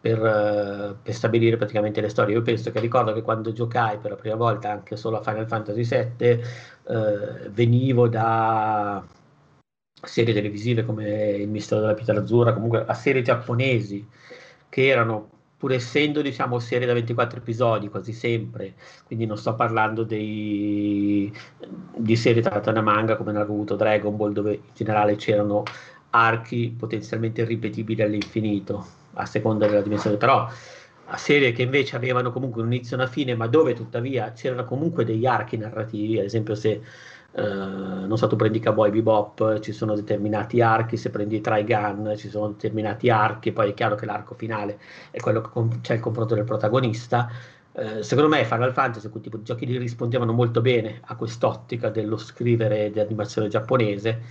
per, 0.00 0.18
uh, 0.18 0.96
per, 1.02 1.14
stabilire 1.14 1.56
praticamente 1.56 2.00
le 2.00 2.08
storie. 2.08 2.34
Io 2.34 2.42
penso 2.42 2.70
che 2.70 2.80
ricordo 2.80 3.12
che 3.12 3.22
quando 3.22 3.52
giocai 3.52 3.98
per 3.98 4.12
la 4.12 4.16
prima 4.16 4.36
volta 4.36 4.70
anche 4.70 4.96
solo 4.96 5.18
a 5.18 5.22
Final 5.22 5.46
Fantasy 5.46 5.84
VII 5.84 6.40
uh, 6.84 7.50
venivo 7.50 8.08
da 8.08 9.04
serie 10.02 10.32
televisive 10.32 10.84
come 10.84 11.30
Il 11.32 11.48
mistero 11.48 11.80
della 11.80 11.94
pietra 11.94 12.18
azzurra, 12.18 12.54
comunque 12.54 12.84
a 12.86 12.94
serie 12.94 13.22
giapponesi 13.22 14.06
che 14.68 14.86
erano 14.86 15.28
pur 15.60 15.72
essendo 15.72 16.22
diciamo 16.22 16.58
serie 16.58 16.86
da 16.86 16.94
24 16.94 17.38
episodi 17.38 17.88
quasi 17.88 18.14
sempre, 18.14 18.76
quindi 19.06 19.26
non 19.26 19.36
sto 19.36 19.54
parlando 19.54 20.04
dei, 20.04 21.30
di 21.96 22.16
serie 22.16 22.40
trattate 22.40 22.72
da 22.72 22.80
manga 22.80 23.16
come 23.16 23.32
Naruto, 23.32 23.76
Dragon 23.76 24.16
Ball, 24.16 24.32
dove 24.32 24.52
in 24.54 24.60
generale 24.72 25.16
c'erano 25.16 25.64
archi 26.10 26.74
potenzialmente 26.76 27.44
ripetibili 27.44 28.02
all'infinito, 28.02 28.86
a 29.14 29.26
seconda 29.26 29.66
della 29.66 29.82
dimensione, 29.82 30.16
però 30.16 30.48
a 31.12 31.16
serie 31.16 31.52
che 31.52 31.62
invece 31.62 31.96
avevano 31.96 32.30
comunque 32.30 32.62
un 32.62 32.72
inizio 32.72 32.96
e 32.96 33.00
una 33.00 33.08
fine, 33.08 33.34
ma 33.34 33.46
dove 33.46 33.74
tuttavia 33.74 34.32
c'erano 34.32 34.64
comunque 34.64 35.04
degli 35.04 35.26
archi 35.26 35.56
narrativi, 35.56 36.18
ad 36.18 36.24
esempio 36.24 36.54
se 36.54 36.80
Uh, 37.32 38.06
non 38.08 38.18
so, 38.18 38.26
tu 38.26 38.34
prendi 38.34 38.58
Cowboy 38.58 38.90
Bebop, 38.90 39.60
ci 39.60 39.70
sono 39.70 39.94
determinati 39.94 40.60
archi, 40.60 40.96
se 40.96 41.10
prendi 41.10 41.40
Trigun 41.40 42.14
ci 42.16 42.28
sono 42.28 42.48
determinati 42.48 43.08
archi, 43.08 43.52
poi 43.52 43.70
è 43.70 43.74
chiaro 43.74 43.94
che 43.94 44.04
l'arco 44.04 44.34
finale 44.34 44.80
è 45.12 45.20
quello 45.20 45.40
che 45.40 45.48
con- 45.48 45.80
c'è 45.80 45.94
il 45.94 46.00
confronto 46.00 46.34
del 46.34 46.42
protagonista. 46.42 47.30
Uh, 47.70 48.02
secondo 48.02 48.28
me 48.28 48.44
Final 48.44 48.72
Fantasy, 48.72 49.08
quel 49.10 49.22
tipo 49.22 49.36
di 49.36 49.44
giochi 49.44 49.64
lì 49.64 49.78
rispondevano 49.78 50.32
molto 50.32 50.60
bene 50.60 50.98
a 51.04 51.14
quest'ottica 51.14 51.88
dello 51.88 52.16
scrivere 52.16 52.90
di 52.90 52.98
animazione 52.98 53.46
giapponese 53.46 54.22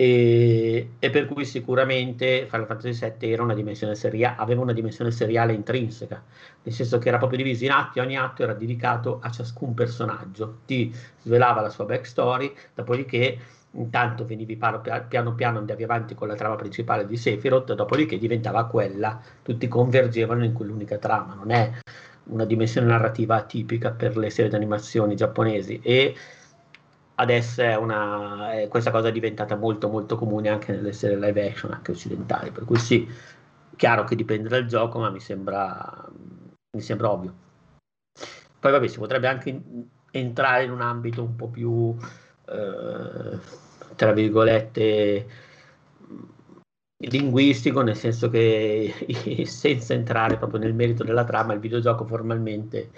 e, 0.00 0.92
e, 0.98 1.10
per 1.10 1.26
cui 1.26 1.44
sicuramente 1.44 2.46
Final 2.48 2.64
Fantasy 2.64 3.12
VII 3.18 3.32
era 3.32 3.42
una 3.42 3.52
dimensione 3.52 3.94
seria, 3.94 4.34
aveva 4.36 4.62
una 4.62 4.72
dimensione 4.72 5.10
seriale 5.10 5.52
intrinseca, 5.52 6.22
nel 6.62 6.72
senso 6.72 6.96
che 6.96 7.08
era 7.08 7.18
proprio 7.18 7.36
diviso 7.36 7.64
in 7.64 7.70
atti, 7.72 8.00
ogni 8.00 8.16
atto 8.16 8.42
era 8.42 8.54
dedicato 8.54 9.18
a 9.20 9.30
ciascun 9.30 9.74
personaggio, 9.74 10.60
ti 10.64 10.90
svelava 11.20 11.60
la 11.60 11.68
sua 11.68 11.84
backstory, 11.84 12.50
dopodiché 12.74 13.38
intanto 13.72 14.24
venivi 14.24 14.56
piano 14.56 15.34
piano, 15.34 15.58
andavi 15.58 15.82
avanti 15.82 16.14
con 16.14 16.28
la 16.28 16.34
trama 16.34 16.56
principale 16.56 17.04
di 17.04 17.18
Sephiroth, 17.18 17.74
dopodiché 17.74 18.16
diventava 18.16 18.64
quella, 18.64 19.20
tutti 19.42 19.68
convergevano 19.68 20.46
in 20.46 20.54
quell'unica 20.54 20.96
trama, 20.96 21.34
non 21.34 21.50
è 21.50 21.72
una 22.30 22.46
dimensione 22.46 22.86
narrativa 22.86 23.42
tipica 23.42 23.90
per 23.90 24.16
le 24.16 24.30
serie 24.30 24.48
di 24.48 24.56
animazioni 24.56 25.14
giapponesi. 25.14 25.78
E 25.82 26.14
adesso 27.20 27.62
è 27.62 27.76
una, 27.76 28.52
è, 28.52 28.68
questa 28.68 28.90
cosa 28.90 29.08
è 29.08 29.12
diventata 29.12 29.54
molto 29.54 29.88
molto 29.88 30.16
comune 30.16 30.48
anche 30.48 30.72
nelle 30.72 30.92
serie 30.92 31.18
live 31.18 31.48
action, 31.48 31.72
anche 31.72 31.92
occidentali, 31.92 32.50
per 32.50 32.64
cui 32.64 32.78
sì, 32.78 33.06
chiaro 33.76 34.04
che 34.04 34.16
dipende 34.16 34.48
dal 34.48 34.66
gioco, 34.66 34.98
ma 34.98 35.10
mi 35.10 35.20
sembra, 35.20 36.08
mi 36.76 36.80
sembra 36.80 37.10
ovvio. 37.10 37.34
Poi 38.58 38.72
vabbè, 38.72 38.86
si 38.88 38.98
potrebbe 38.98 39.28
anche 39.28 39.62
entrare 40.10 40.64
in 40.64 40.70
un 40.70 40.80
ambito 40.80 41.22
un 41.22 41.36
po' 41.36 41.48
più, 41.48 41.94
eh, 42.46 43.38
tra 43.96 44.12
virgolette, 44.12 45.26
linguistico, 46.96 47.82
nel 47.82 47.96
senso 47.96 48.30
che 48.30 49.44
senza 49.46 49.94
entrare 49.94 50.36
proprio 50.36 50.60
nel 50.60 50.74
merito 50.74 51.04
della 51.04 51.24
trama, 51.24 51.52
il 51.52 51.60
videogioco 51.60 52.04
formalmente 52.06 52.90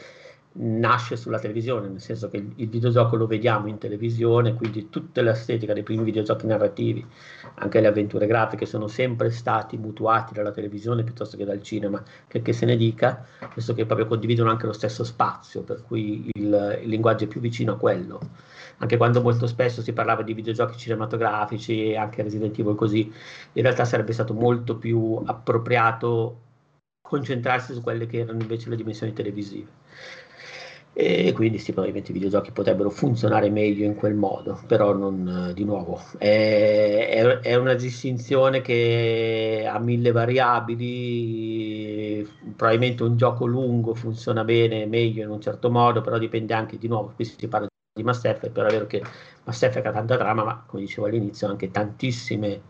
nasce 0.54 1.16
sulla 1.16 1.38
televisione, 1.38 1.88
nel 1.88 2.00
senso 2.00 2.28
che 2.28 2.36
il, 2.36 2.68
videogioco 2.68 3.16
lo 3.16 3.26
vediamo 3.26 3.68
in 3.68 3.78
televisione, 3.78 4.54
quindi 4.54 4.90
tutta 4.90 5.22
l'estetica 5.22 5.72
dei 5.72 5.82
primi 5.82 6.04
videogiochi 6.04 6.46
narrativi, 6.46 7.04
anche 7.54 7.80
le 7.80 7.86
avventure 7.86 8.26
grafiche, 8.26 8.66
sono 8.66 8.86
sempre 8.86 9.30
stati 9.30 9.76
mutuati 9.78 10.34
dalla 10.34 10.50
televisione 10.50 11.04
piuttosto 11.04 11.36
che 11.36 11.44
dal 11.44 11.62
cinema, 11.62 12.02
che, 12.26 12.42
che 12.42 12.52
se 12.52 12.66
ne 12.66 12.76
dica, 12.76 13.24
visto 13.54 13.72
che 13.72 13.86
proprio 13.86 14.06
condividono 14.06 14.50
anche 14.50 14.66
lo 14.66 14.72
stesso 14.72 15.04
spazio, 15.04 15.62
per 15.62 15.82
cui 15.86 16.28
il, 16.34 16.80
il 16.82 16.88
linguaggio 16.88 17.24
è 17.24 17.28
più 17.28 17.40
vicino 17.40 17.72
a 17.72 17.76
quello. 17.76 18.20
Anche 18.78 18.96
quando 18.96 19.22
molto 19.22 19.46
spesso 19.46 19.80
si 19.80 19.92
parlava 19.92 20.22
di 20.22 20.34
videogiochi 20.34 20.76
cinematografici, 20.76 21.94
anche 21.94 22.22
Resident 22.22 22.58
Evil 22.58 22.74
così, 22.74 23.12
in 23.52 23.62
realtà 23.62 23.84
sarebbe 23.84 24.12
stato 24.12 24.34
molto 24.34 24.76
più 24.76 25.22
appropriato 25.24 26.40
concentrarsi 27.00 27.74
su 27.74 27.82
quelle 27.82 28.06
che 28.06 28.18
erano 28.20 28.40
invece 28.40 28.70
le 28.70 28.76
dimensioni 28.76 29.12
televisive 29.12 29.80
e 30.94 31.32
quindi 31.32 31.56
sì, 31.56 31.72
probabilmente 31.72 32.10
i 32.10 32.14
videogiochi 32.14 32.52
potrebbero 32.52 32.90
funzionare 32.90 33.48
meglio 33.48 33.86
in 33.86 33.94
quel 33.94 34.14
modo, 34.14 34.60
però 34.66 34.92
non, 34.94 35.52
di 35.54 35.64
nuovo 35.64 35.98
è, 36.18 37.38
è, 37.40 37.54
una 37.54 37.72
distinzione 37.72 38.60
che 38.60 39.66
ha 39.66 39.78
mille 39.78 40.12
variabili, 40.12 41.32
probabilmente 42.54 43.04
un 43.04 43.16
gioco 43.16 43.46
lungo 43.46 43.94
funziona 43.94 44.44
bene, 44.44 44.84
meglio 44.84 45.22
in 45.22 45.30
un 45.30 45.40
certo 45.40 45.70
modo, 45.70 46.02
però 46.02 46.18
dipende 46.18 46.52
anche 46.52 46.76
di 46.76 46.88
nuovo, 46.88 47.12
qui 47.14 47.24
si 47.24 47.48
parla 47.48 47.68
di 47.94 48.02
Mass 48.02 48.24
Effect, 48.24 48.52
però 48.52 48.68
è 48.68 48.72
vero 48.72 48.86
che 48.86 49.02
Mass 49.44 49.62
Effect 49.62 49.86
ha 49.86 49.92
tanta 49.92 50.18
trama, 50.18 50.44
ma 50.44 50.62
come 50.66 50.82
dicevo 50.82 51.06
all'inizio 51.06 51.48
anche 51.48 51.70
tantissime 51.70 52.60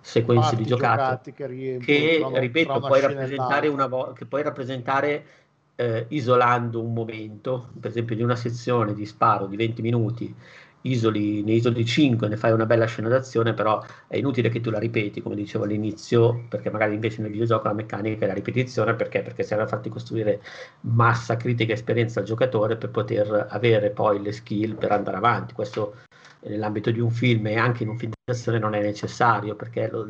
sequenze 0.00 0.56
di 0.56 0.64
giocate 0.64 1.32
che, 1.32 1.78
che 1.78 2.24
ripeto, 2.34 2.80
puoi 2.80 3.00
rappresentare, 3.00 3.68
una 3.68 3.86
vo- 3.86 4.12
che 4.12 4.26
puoi 4.26 4.42
rappresentare 4.42 5.24
eh, 5.80 6.06
isolando 6.08 6.82
un 6.82 6.92
momento, 6.92 7.70
per 7.78 7.90
esempio 7.90 8.16
di 8.16 8.22
una 8.24 8.34
sezione 8.34 8.94
di 8.94 9.06
sparo 9.06 9.46
di 9.46 9.54
20 9.54 9.80
minuti, 9.80 10.34
isoli, 10.82 11.42
ne 11.42 11.52
isoli 11.52 11.84
5, 11.84 12.28
ne 12.28 12.36
fai 12.36 12.52
una 12.52 12.66
bella 12.66 12.86
scena 12.86 13.08
d'azione, 13.08 13.54
però 13.54 13.82
è 14.06 14.16
inutile 14.16 14.48
che 14.48 14.60
tu 14.60 14.70
la 14.70 14.78
ripeti, 14.78 15.20
come 15.20 15.34
dicevo 15.34 15.64
all'inizio, 15.64 16.44
perché 16.48 16.70
magari 16.70 16.94
invece 16.94 17.22
nel 17.22 17.30
videogioco 17.30 17.68
la 17.68 17.74
meccanica 17.74 18.24
è 18.24 18.28
la 18.28 18.34
ripetizione, 18.34 18.94
perché? 18.94 19.22
Perché 19.22 19.42
serve 19.42 19.64
a 19.64 19.66
farti 19.66 19.88
costruire 19.88 20.40
massa 20.82 21.36
critica 21.36 21.72
e 21.72 21.74
esperienza 21.74 22.20
al 22.20 22.26
giocatore 22.26 22.76
per 22.76 22.90
poter 22.90 23.46
avere 23.50 23.90
poi 23.90 24.22
le 24.22 24.32
skill 24.32 24.76
per 24.76 24.92
andare 24.92 25.16
avanti. 25.16 25.54
Questo 25.54 25.94
nell'ambito 26.40 26.90
di 26.90 27.00
un 27.00 27.10
film 27.10 27.46
e 27.46 27.56
anche 27.56 27.82
in 27.82 27.88
un 27.88 27.98
film 27.98 28.12
di 28.12 28.32
azione 28.32 28.58
non 28.58 28.74
è 28.74 28.80
necessario 28.80 29.56
perché 29.56 29.88
lo, 29.90 30.08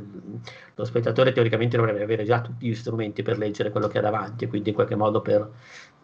lo, 0.75 0.85
spettatore 0.85 1.33
teoricamente 1.33 1.77
dovrebbe 1.77 2.03
avere 2.03 2.25
già 2.25 2.41
tutti 2.41 2.69
gli 2.69 2.75
strumenti 2.75 3.23
per 3.23 3.39
leggere 3.39 3.71
quello 3.71 3.89
che 3.89 3.99
ha 3.99 4.03
davanti 4.03 4.45
e 4.45 4.49
quindi 4.49 4.71
in 4.71 4.75
qualche 4.75 4.95
modo 4.95 5.23
per, 5.23 5.51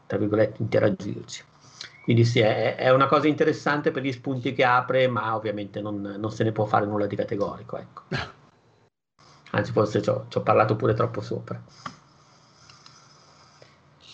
tra 0.06 0.18
virgolette, 0.18 0.62
interagirci. 0.62 1.44
Quindi 2.04 2.26
sì, 2.26 2.40
è, 2.40 2.76
è 2.76 2.92
una 2.92 3.06
cosa 3.06 3.28
interessante 3.28 3.90
per 3.90 4.02
gli 4.02 4.12
spunti 4.12 4.52
che 4.52 4.62
apre, 4.62 5.08
ma 5.08 5.34
ovviamente 5.34 5.80
non, 5.80 6.02
non 6.02 6.30
se 6.30 6.44
ne 6.44 6.52
può 6.52 6.66
fare 6.66 6.84
nulla 6.84 7.06
di 7.06 7.16
categorico. 7.16 7.78
Ecco. 7.78 8.02
Anzi, 9.52 9.72
forse 9.72 10.02
ci 10.02 10.10
ho, 10.10 10.26
ci 10.28 10.36
ho 10.36 10.42
parlato 10.42 10.76
pure 10.76 10.92
troppo 10.92 11.22
sopra. 11.22 11.58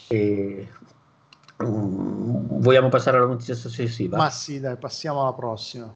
E, 0.07 0.69
um, 1.59 2.61
vogliamo 2.61 2.89
passare 2.89 3.17
alla 3.17 3.27
notizia 3.27 3.57
successiva? 3.57 4.17
Ma 4.17 4.31
sì, 4.31 4.61
dai, 4.61 4.77
passiamo 4.77 5.23
alla 5.23 5.33
prossima. 5.33 5.93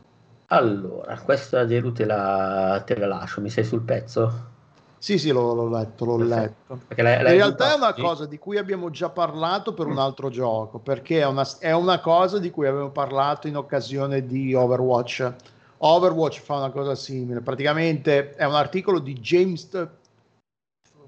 Allora, 0.47 1.17
questa 1.21 1.65
Geru 1.65 1.93
te 1.93 2.05
la, 2.05 2.83
te 2.85 2.97
la 2.97 3.07
lascio, 3.07 3.41
mi 3.41 3.51
sei 3.51 3.63
sul 3.63 3.83
pezzo? 3.83 4.54
Sì, 4.99 5.19
sì, 5.19 5.31
l'ho, 5.31 5.55
l'ho 5.55 5.69
letto, 5.69 6.05
l'ho 6.05 6.17
letto. 6.17 6.81
L'hai, 6.89 7.23
l'hai 7.23 7.33
In 7.33 7.39
realtà 7.39 7.73
è 7.73 7.77
una 7.77 7.93
cosa 7.93 8.27
di 8.27 8.39
cui 8.39 8.57
abbiamo 8.57 8.91
già 8.91 9.11
parlato 9.11 9.75
per 9.75 9.87
un 9.87 9.99
altro 9.99 10.31
gioco, 10.31 10.79
perché 10.79 11.21
è 11.21 11.27
una, 11.27 11.47
è 11.59 11.73
una 11.73 12.01
cosa 12.01 12.39
di 12.39 12.51
cui 12.51 12.67
abbiamo 12.67 12.91
parlato 12.91 13.47
in 13.47 13.57
occasione 13.57 14.27
di 14.27 14.55
Overwatch. 14.55 15.33
Overwatch 15.79 16.41
fa 16.41 16.57
una 16.57 16.71
cosa 16.71 16.95
simile, 16.95 17.41
praticamente 17.41 18.35
è 18.35 18.45
un 18.45 18.55
articolo 18.55 18.99
di 18.99 19.15
James... 19.15 19.89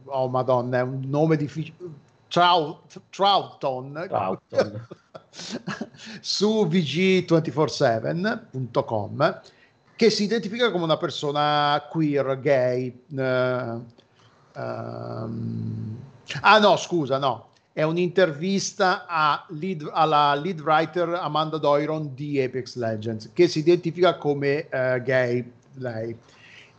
Oh 0.09 0.29
madonna, 0.29 0.79
è 0.79 0.83
un 0.83 1.03
nome 1.07 1.37
difficile. 1.37 1.77
Trout, 2.29 3.01
Troughton, 3.11 4.07
Troughton. 4.09 4.87
su 6.21 6.67
vg247.com 6.67 9.41
che 9.97 10.11
si 10.11 10.25
identifica 10.25 10.71
come 10.71 10.85
una 10.85 10.99
persona 10.99 11.83
queer, 11.91 12.39
gay. 12.39 13.05
Uh, 13.09 13.83
um, 14.55 15.97
ah 16.43 16.59
no, 16.59 16.77
scusa, 16.77 17.19
no. 17.19 17.49
È 17.73 17.83
un'intervista 17.83 19.47
lead, 19.49 19.89
alla 19.91 20.35
lead 20.35 20.61
writer 20.61 21.09
Amanda 21.15 21.57
Doiron 21.57 22.15
di 22.15 22.41
Apex 22.41 22.77
Legends, 22.77 23.31
che 23.33 23.49
si 23.49 23.61
identifica 23.61 24.17
come 24.17 24.69
uh, 24.71 25.03
gay, 25.03 25.51
lei. 25.75 26.17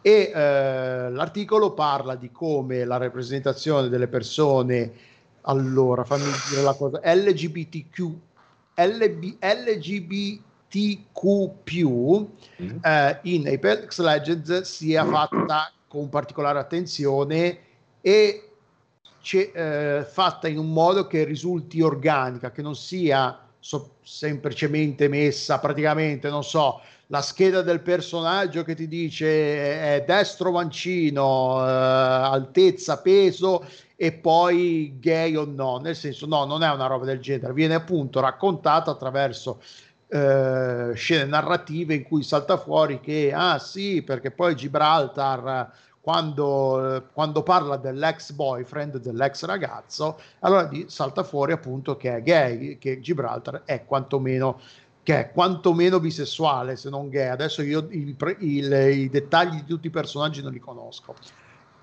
E 0.02 0.32
uh, 0.34 1.12
l'articolo 1.12 1.74
parla 1.74 2.16
di 2.16 2.32
come 2.32 2.86
la 2.86 2.98
rappresentazione 2.98 3.90
delle 3.90 4.08
persone, 4.08 4.92
allora 5.42 6.04
fammi 6.04 6.30
dire 6.50 6.62
la 6.62 6.74
cosa, 6.74 7.00
LGBTQ, 7.04 8.12
LB, 8.76 9.38
LGBT 9.40 10.42
LGBTQ 10.70 11.84
mm. 12.62 12.78
eh, 12.82 13.20
in 13.24 13.48
Apex 13.48 14.00
Legends 14.00 14.62
sia 14.62 15.06
fatta 15.08 15.72
con 15.88 16.10
particolare 16.10 16.60
attenzione 16.60 17.60
e 18.02 18.50
eh, 19.32 20.06
fatta 20.10 20.48
in 20.48 20.58
un 20.58 20.72
modo 20.72 21.08
che 21.08 21.24
risulti 21.24 21.82
organica, 21.82 22.52
che 22.52 22.62
non 22.62 22.76
sia 22.76 23.40
so, 23.60 23.96
semplicemente 24.04 25.08
messa 25.08 25.60
praticamente, 25.60 26.30
non 26.30 26.44
so, 26.44 26.82
la 27.08 27.22
scheda 27.22 27.62
del 27.62 27.82
personaggio 27.82 28.64
che 28.64 28.76
ti 28.76 28.88
dice 28.88 29.28
è 29.96 30.04
destro 30.06 30.52
mancino, 30.52 31.60
eh, 31.66 31.70
altezza, 31.72 33.02
peso 33.02 33.66
e 33.96 34.12
poi 34.12 34.98
gay 35.00 35.36
o 35.36 35.46
no, 35.46 35.78
nel 35.78 35.96
senso 35.96 36.26
no, 36.28 36.46
non 36.46 36.64
è 36.64 36.70
una 36.70 36.86
roba 36.88 37.06
del 37.06 37.20
genere, 37.20 37.54
viene 37.54 37.74
appunto 37.74 38.20
raccontata 38.20 38.92
attraverso 38.92 39.62
eh, 40.10 40.92
scene 40.96 41.26
narrative 41.26 41.94
in 41.94 42.04
cui 42.04 42.24
salta 42.24 42.58
fuori 42.58 43.00
che, 43.00 43.32
ah 43.34 43.60
sì, 43.60 44.02
perché 44.02 44.32
poi 44.32 44.56
Gibraltar, 44.56 45.72
quando, 46.00 47.10
quando 47.14 47.44
parla 47.44 47.76
dell'ex 47.78 48.32
boyfriend, 48.32 48.98
dell'ex 48.98 49.44
ragazzo, 49.44 50.20
allora 50.40 50.70
salta 50.86 51.24
fuori 51.24 51.52
appunto 51.52 51.98
che 51.98 52.16
è 52.16 52.22
gay, 52.24 52.78
che 52.78 53.02
Gibraltar 53.02 53.64
è 53.66 53.84
quantomeno 53.86 54.60
che 55.08 55.20
è 55.20 55.32
quantomeno 55.32 56.02
bisessuale, 56.02 56.76
se 56.76 56.90
non 56.90 57.08
gay. 57.08 57.28
Adesso 57.28 57.62
io 57.62 57.88
il, 57.92 58.14
il, 58.40 58.74
i 58.74 59.10
dettagli 59.10 59.62
di 59.62 59.66
tutti 59.66 59.88
i 59.88 59.90
personaggi 59.90 60.42
non 60.42 60.52
li 60.52 60.60
conosco. 60.60 61.16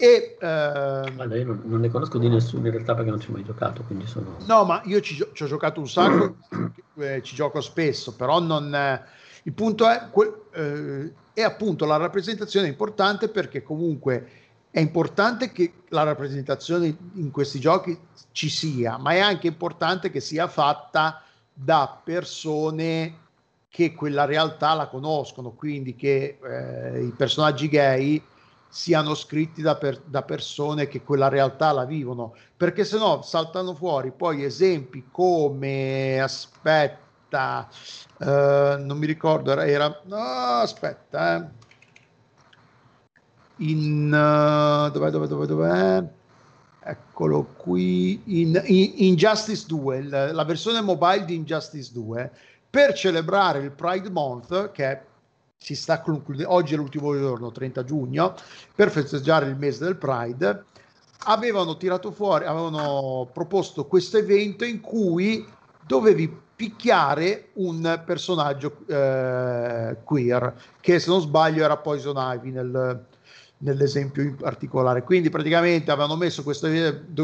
E, 0.05 0.37
ehm... 0.39 1.15
Guarda, 1.15 1.35
io 1.35 1.47
non, 1.47 1.63
non, 1.65 1.81
ne 1.81 1.89
conosco 1.89 2.19
di 2.19 2.29
nessuno 2.29 2.67
in 2.67 2.73
realtà 2.73 2.95
perché 2.95 3.09
non 3.09 3.21
ci 3.21 3.31
ho 3.31 3.33
mai 3.33 3.43
giocato, 3.43 3.83
quindi 3.85 4.07
sono... 4.07 4.37
No, 4.45 4.65
ma 4.65 4.83
io 4.85 5.01
ci, 5.01 5.15
ci 5.33 5.43
ho 5.43 5.47
giocato 5.47 5.81
un 5.81 5.89
sacco, 5.89 6.37
eh, 7.01 7.23
ci 7.23 7.35
gioco 7.35 7.63
spesso, 7.63 8.15
però 8.15 8.39
non... 8.39 8.75
Eh, 8.75 9.03
il 9.45 9.55
punto 9.55 9.89
è, 9.89 10.11
eh, 10.53 11.13
è 11.33 11.41
appunto 11.41 11.87
la 11.87 11.97
rappresentazione 11.97 12.67
è 12.67 12.71
importante 12.71 13.29
perché 13.29 13.63
comunque 13.63 14.29
è 14.71 14.81
importante 14.81 15.53
che 15.53 15.73
la 15.89 16.03
rappresentazione 16.03 16.95
in 17.15 17.31
questi 17.31 17.59
giochi 17.59 17.99
ci 18.33 18.51
sia, 18.51 18.99
ma 18.99 19.13
è 19.13 19.21
anche 19.21 19.47
importante 19.47 20.11
che 20.11 20.21
sia 20.21 20.49
fatta 20.49 21.23
da 21.51 21.99
persone 22.03 23.21
che 23.71 23.95
quella 23.95 24.27
realtà 24.27 24.75
la 24.75 24.89
conoscono, 24.89 25.53
quindi 25.53 25.95
che 25.95 26.39
eh, 26.43 27.05
i 27.05 27.15
personaggi 27.17 27.69
gay 27.69 28.23
siano 28.75 29.15
scritti 29.15 29.63
da, 29.63 29.77
per, 29.77 30.01
da, 30.01 30.23
persone 30.23 30.89
che 30.89 31.01
quella 31.03 31.29
realtà 31.29 31.71
la 31.71 31.85
vivono, 31.85 32.35
perché 32.57 32.85
se 32.85 32.99
no 32.99 33.23
saltano 33.23 33.73
fuori 33.73 34.11
poi 34.11 34.43
esempi 34.43 35.05
come 35.13 36.19
aspetta, 36.21 37.69
eh, 38.19 38.77
non 38.81 38.99
mi 38.99 39.07
ricordo, 39.07 39.53
era, 39.53 39.65
era 39.65 40.01
no, 40.07 40.17
aspetta, 40.17 41.37
eh. 41.37 41.47
in 43.59 44.07
uh, 44.07 44.91
dov'è, 44.91 45.11
dov'è, 45.11 45.27
dov'è, 45.29 45.47
dov'è? 45.47 46.05
Eccolo 46.81 47.45
qui, 47.57 48.23
in, 48.25 48.61
in 48.67 48.93
Injustice 48.97 49.67
2, 49.69 50.03
la, 50.03 50.45
versione 50.45 50.81
mobile 50.81 51.25
di 51.25 51.37
Injustice 51.37 51.93
2, 51.93 52.31
per 52.69 52.93
celebrare 52.95 53.61
il 53.61 53.71
Pride 53.71 54.11
Month, 54.11 54.73
che 54.73 54.85
è 54.85 55.03
si 55.65 55.75
sta 55.75 56.03
concludendo, 56.03 56.53
oggi 56.53 56.75
è 56.75 56.77
l'ultimo 56.77 57.17
giorno, 57.17 57.51
30 57.51 57.85
giugno, 57.85 58.35
per 58.75 58.91
festeggiare 58.91 59.49
il 59.49 59.57
mese 59.57 59.83
del 59.85 59.97
Pride, 59.97 60.65
avevano 61.21 61.79
tirato 61.79 62.11
fuori, 62.11 62.45
avevano 62.45 63.31
proposto 63.33 63.87
questo 63.87 64.19
evento 64.19 64.67
in 64.67 64.83
cui 64.83 65.43
dovevi 65.87 66.43
picchiare 66.55 67.49
un 67.55 68.03
personaggio 68.05 68.77
eh, 68.87 69.97
queer, 70.05 70.55
che 70.81 70.99
se 70.99 71.09
non 71.09 71.23
sbaglio 71.23 71.65
era 71.65 71.79
Poison 71.79 72.17
Ivy 72.19 72.51
nel, 72.51 73.07
nell'esempio 73.57 74.23
in 74.23 74.37
particolare. 74.37 75.03
Quindi 75.03 75.31
praticamente 75.31 75.91
avevano 75.91 76.17
messo 76.17 76.43
questo 76.43 76.69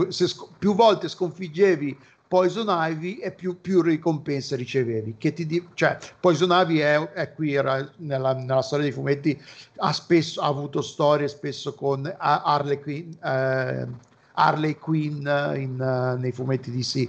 se 0.08 0.34
più 0.58 0.74
volte 0.74 1.08
sconfiggevi 1.08 1.98
Poison 2.30 2.66
Ivy 2.68 3.16
e 3.16 3.32
più, 3.32 3.60
più 3.60 3.82
ricompense 3.82 4.54
ricevevi. 4.54 5.16
Che 5.18 5.32
ti 5.32 5.46
di- 5.46 5.66
cioè, 5.74 5.98
Poison 6.20 6.50
Ivy 6.52 6.78
è, 6.78 6.96
è 7.10 7.32
qui 7.32 7.54
era 7.54 7.90
nella, 7.96 8.34
nella, 8.34 8.62
storia 8.62 8.84
dei 8.84 8.94
fumetti, 8.94 9.36
ha, 9.78 9.92
spesso, 9.92 10.40
ha 10.40 10.46
avuto 10.46 10.80
storie 10.80 11.26
spesso 11.26 11.74
con 11.74 12.08
Harley 12.16 12.78
Quinn, 12.78 13.10
eh, 13.20 13.88
Harley 14.34 14.76
Quinn 14.76 15.26
in, 15.56 15.80
uh, 15.80 16.20
nei 16.20 16.30
fumetti 16.30 16.70
DC. 16.70 17.08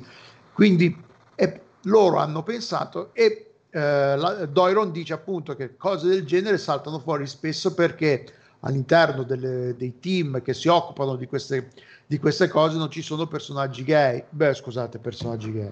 Quindi 0.54 0.98
e 1.36 1.62
loro 1.84 2.18
hanno 2.18 2.42
pensato 2.42 3.14
e 3.14 3.52
eh, 3.70 4.16
la, 4.18 4.48
Doiron 4.48 4.92
dice 4.92 5.14
appunto 5.14 5.56
che 5.56 5.78
cose 5.78 6.08
del 6.08 6.26
genere 6.26 6.58
saltano 6.58 6.98
fuori 6.98 7.28
spesso 7.28 7.76
perché 7.76 8.26
all'interno 8.62 9.22
delle, 9.22 9.76
dei 9.78 10.00
team 10.00 10.42
che 10.42 10.56
si 10.56 10.68
occupano 10.68 11.16
di 11.16 11.28
queste, 11.28 11.70
di 12.12 12.20
queste, 12.20 12.50
cose 12.50 12.76
non 12.76 12.92
ci 12.92 13.02
sono 13.02 13.26
personaggi 13.26 13.86
gay, 13.86 14.22
beh 14.30 14.54
scusate 14.54 15.00
personaggi 15.00 15.54
gay, 15.54 15.72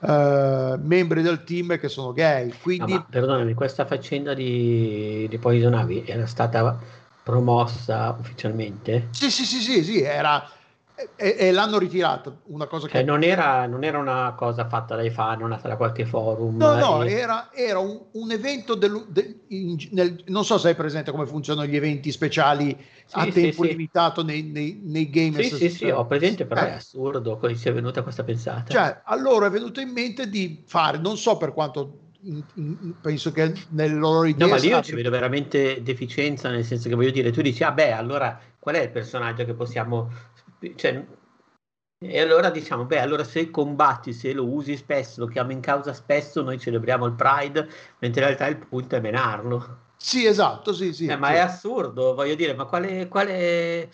uh, 0.00 0.76
membri 0.82 1.22
del 1.22 1.44
team 1.44 1.78
che 1.78 1.88
sono 1.88 2.12
gay. 2.12 2.52
Quindi... 2.60 2.94
No, 2.94 3.06
perdonami, 3.08 3.54
questa 3.54 3.86
faccenda 3.86 4.34
di, 4.34 5.28
di 5.30 5.38
Poison 5.38 5.74
Ivy 5.74 6.02
era 6.04 6.26
stata 6.26 6.76
promossa 7.22 8.16
ufficialmente? 8.18 9.06
Sì, 9.12 9.30
sì, 9.30 9.44
sì, 9.44 9.60
sì, 9.60 9.84
sì 9.84 10.02
era 10.02 10.44
e, 11.14 11.36
e, 11.38 11.52
l'hanno 11.52 11.78
ritirato 11.78 12.40
una 12.46 12.66
cosa 12.66 12.88
cioè, 12.88 12.98
che 12.98 13.04
non 13.04 13.22
era, 13.22 13.66
non 13.66 13.84
era, 13.84 13.98
una 13.98 14.34
cosa 14.36 14.66
fatta 14.66 14.96
dai 14.96 15.10
fan 15.10 15.46
nata 15.46 15.68
da 15.68 15.76
qualche 15.76 16.04
forum 16.04 16.56
no 16.56 16.74
no 16.74 17.02
e... 17.04 17.12
era, 17.12 17.50
era 17.52 17.78
un, 17.78 18.00
un, 18.12 18.30
evento 18.32 18.74
del, 18.74 19.04
del, 19.08 19.42
in, 19.48 19.76
nel, 19.92 20.24
non 20.26 20.44
so 20.44 20.58
se 20.58 20.68
hai 20.68 20.74
presente 20.74 21.12
come 21.12 21.26
funzionano 21.26 21.68
gli 21.68 21.76
eventi 21.76 22.10
speciali 22.10 22.76
sì, 23.04 23.16
a 23.16 23.30
tempo 23.30 23.62
sì, 23.62 23.68
limitato 23.68 24.24
nei, 24.24 24.42
nei, 24.42 24.80
nei 24.82 25.08
game 25.08 25.40
sì 25.44 25.54
sì 25.54 25.70
sì 25.70 25.88
ho 25.88 26.04
presente 26.04 26.46
però 26.46 26.62
eh. 26.62 26.68
è 26.68 26.72
assurdo 26.72 27.36
come 27.36 27.54
sia 27.54 27.72
venuta 27.72 28.02
questa 28.02 28.24
pensata 28.24 28.72
cioè 28.72 29.02
allora 29.04 29.46
è 29.46 29.50
venuto 29.50 29.80
in 29.80 29.90
mente 29.90 30.28
di 30.28 30.64
fare 30.66 30.98
non 30.98 31.16
so 31.16 31.36
per 31.36 31.52
quanto 31.52 32.06
in, 32.22 32.42
in, 32.54 32.94
penso 33.00 33.30
che 33.30 33.52
nel 33.70 33.96
loro 33.96 34.26
idea 34.26 34.46
no 34.46 34.52
ma 34.52 34.60
io 34.60 34.82
ci 34.82 34.96
vedo 34.96 35.10
veramente 35.10 35.80
deficienza 35.82 36.50
nel 36.50 36.64
senso 36.64 36.88
che 36.88 36.96
voglio 36.96 37.10
dire 37.10 37.30
tu 37.30 37.40
dici 37.40 37.62
ah 37.62 37.70
beh 37.70 37.92
allora 37.92 38.40
qual 38.58 38.74
è 38.74 38.82
il 38.82 38.90
personaggio 38.90 39.44
che 39.44 39.54
possiamo 39.54 40.10
cioè, 40.74 41.04
e 42.00 42.20
allora 42.20 42.50
diciamo, 42.50 42.84
beh, 42.84 43.00
allora 43.00 43.24
se 43.24 43.50
combatti, 43.50 44.12
se 44.12 44.32
lo 44.32 44.46
usi 44.46 44.76
spesso, 44.76 45.20
lo 45.20 45.26
chiami 45.26 45.54
in 45.54 45.60
causa 45.60 45.92
spesso, 45.92 46.42
noi 46.42 46.58
celebriamo 46.58 47.06
il 47.06 47.14
Pride, 47.14 47.68
mentre 47.98 48.20
in 48.20 48.26
realtà 48.26 48.46
il 48.46 48.56
punto 48.56 48.94
è 48.94 49.00
menarlo. 49.00 49.86
Sì, 49.96 50.24
esatto, 50.24 50.72
sì, 50.72 50.92
sì. 50.92 51.06
Eh, 51.06 51.16
ma 51.16 51.28
sì. 51.28 51.34
è 51.34 51.38
assurdo, 51.38 52.14
voglio 52.14 52.36
dire, 52.36 52.54
ma 52.54 52.66
quale, 52.66 53.08
quale... 53.08 53.90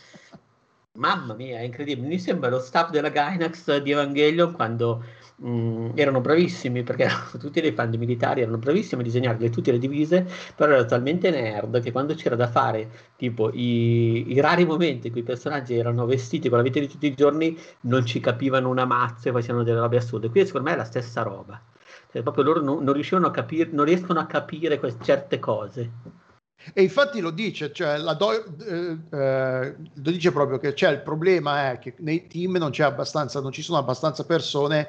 Mamma 0.96 1.34
mia, 1.34 1.58
è 1.58 1.62
incredibile. 1.62 2.06
Mi 2.06 2.20
sembra 2.20 2.50
lo 2.50 2.60
staff 2.60 2.90
della 2.90 3.08
Gainax 3.08 3.78
di 3.78 3.90
Evangelion 3.90 4.52
quando 4.52 5.02
mh, 5.37 5.49
mm, 5.49 5.91
erano 5.95 6.20
bravissimi 6.20 6.82
perché 6.82 7.05
erano 7.05 7.30
tutti 7.39 7.61
dei 7.61 7.72
fan 7.72 7.91
di 7.91 7.99
militari, 7.99 8.43
erano 8.43 8.59
bravissimi 8.59 9.01
a 9.01 9.05
disegnare 9.05 9.51
tutte 9.51 9.72
le 9.72 9.78
divise, 9.78 10.26
però 10.55 10.72
erano 10.72 10.87
talmente 10.87 11.30
nerd 11.30 11.80
che 11.82 11.93
quando 11.93 12.14
c'era 12.14 12.37
da 12.37 12.49
fare 12.49 12.89
tipo 13.16 13.51
i, 13.53 14.32
i, 14.32 14.41
rari 14.41 14.64
momenti 14.64 15.09
in 15.09 15.12
cui 15.12 15.22
i 15.22 15.24
personaggi 15.24 15.74
erano 15.74 16.07
vestiti 16.07 16.49
con 16.49 16.59
la 16.59 16.64
vita 16.64 16.80
di 16.80 16.89
tutti 16.89 17.07
i 17.07 17.14
giorni, 17.14 17.59
non 17.82 18.05
ci 18.07 18.20
capivano 18.20 18.68
una 18.68 18.85
mazza 18.85 19.28
e 19.28 19.32
facevano 19.32 19.64
delle 19.64 19.80
robe 19.80 19.97
assurde. 19.97 20.30
Qui 20.30 20.47
secondo 20.47 20.68
me 20.68 20.74
è 20.74 20.78
la 20.78 20.85
stessa 20.85 21.22
roba. 21.22 21.61
Cioè, 22.11 22.22
proprio 22.22 22.45
loro 22.45 22.61
non, 22.61 22.85
non 22.85 22.95
riuscivano 22.95 23.26
a 23.26 23.30
capire, 23.30 23.70
non 23.72 23.85
riescono 23.85 24.20
a 24.20 24.26
capire 24.26 24.78
queste, 24.78 25.05
certe 25.05 25.39
cose. 25.39 25.91
E 26.72 26.82
infatti 26.82 27.20
lo 27.20 27.30
dice, 27.30 27.72
cioè 27.72 27.99
do, 28.16 28.32
eh, 28.32 28.99
eh, 29.11 29.76
lo 29.93 30.11
dice 30.11 30.32
proprio 30.32 30.59
che 30.59 30.72
c'è 30.72 30.91
il 30.91 31.03
problema 31.03 31.72
è 31.72 31.78
che 31.78 31.95
nei 31.99 32.26
team 32.26 32.57
non 32.57 32.70
c'è 32.70 32.85
abbastanza, 32.85 33.41
non 33.41 33.53
ci 33.53 33.61
sono 33.61 33.78
abbastanza 33.78 34.24
persone 34.24 34.89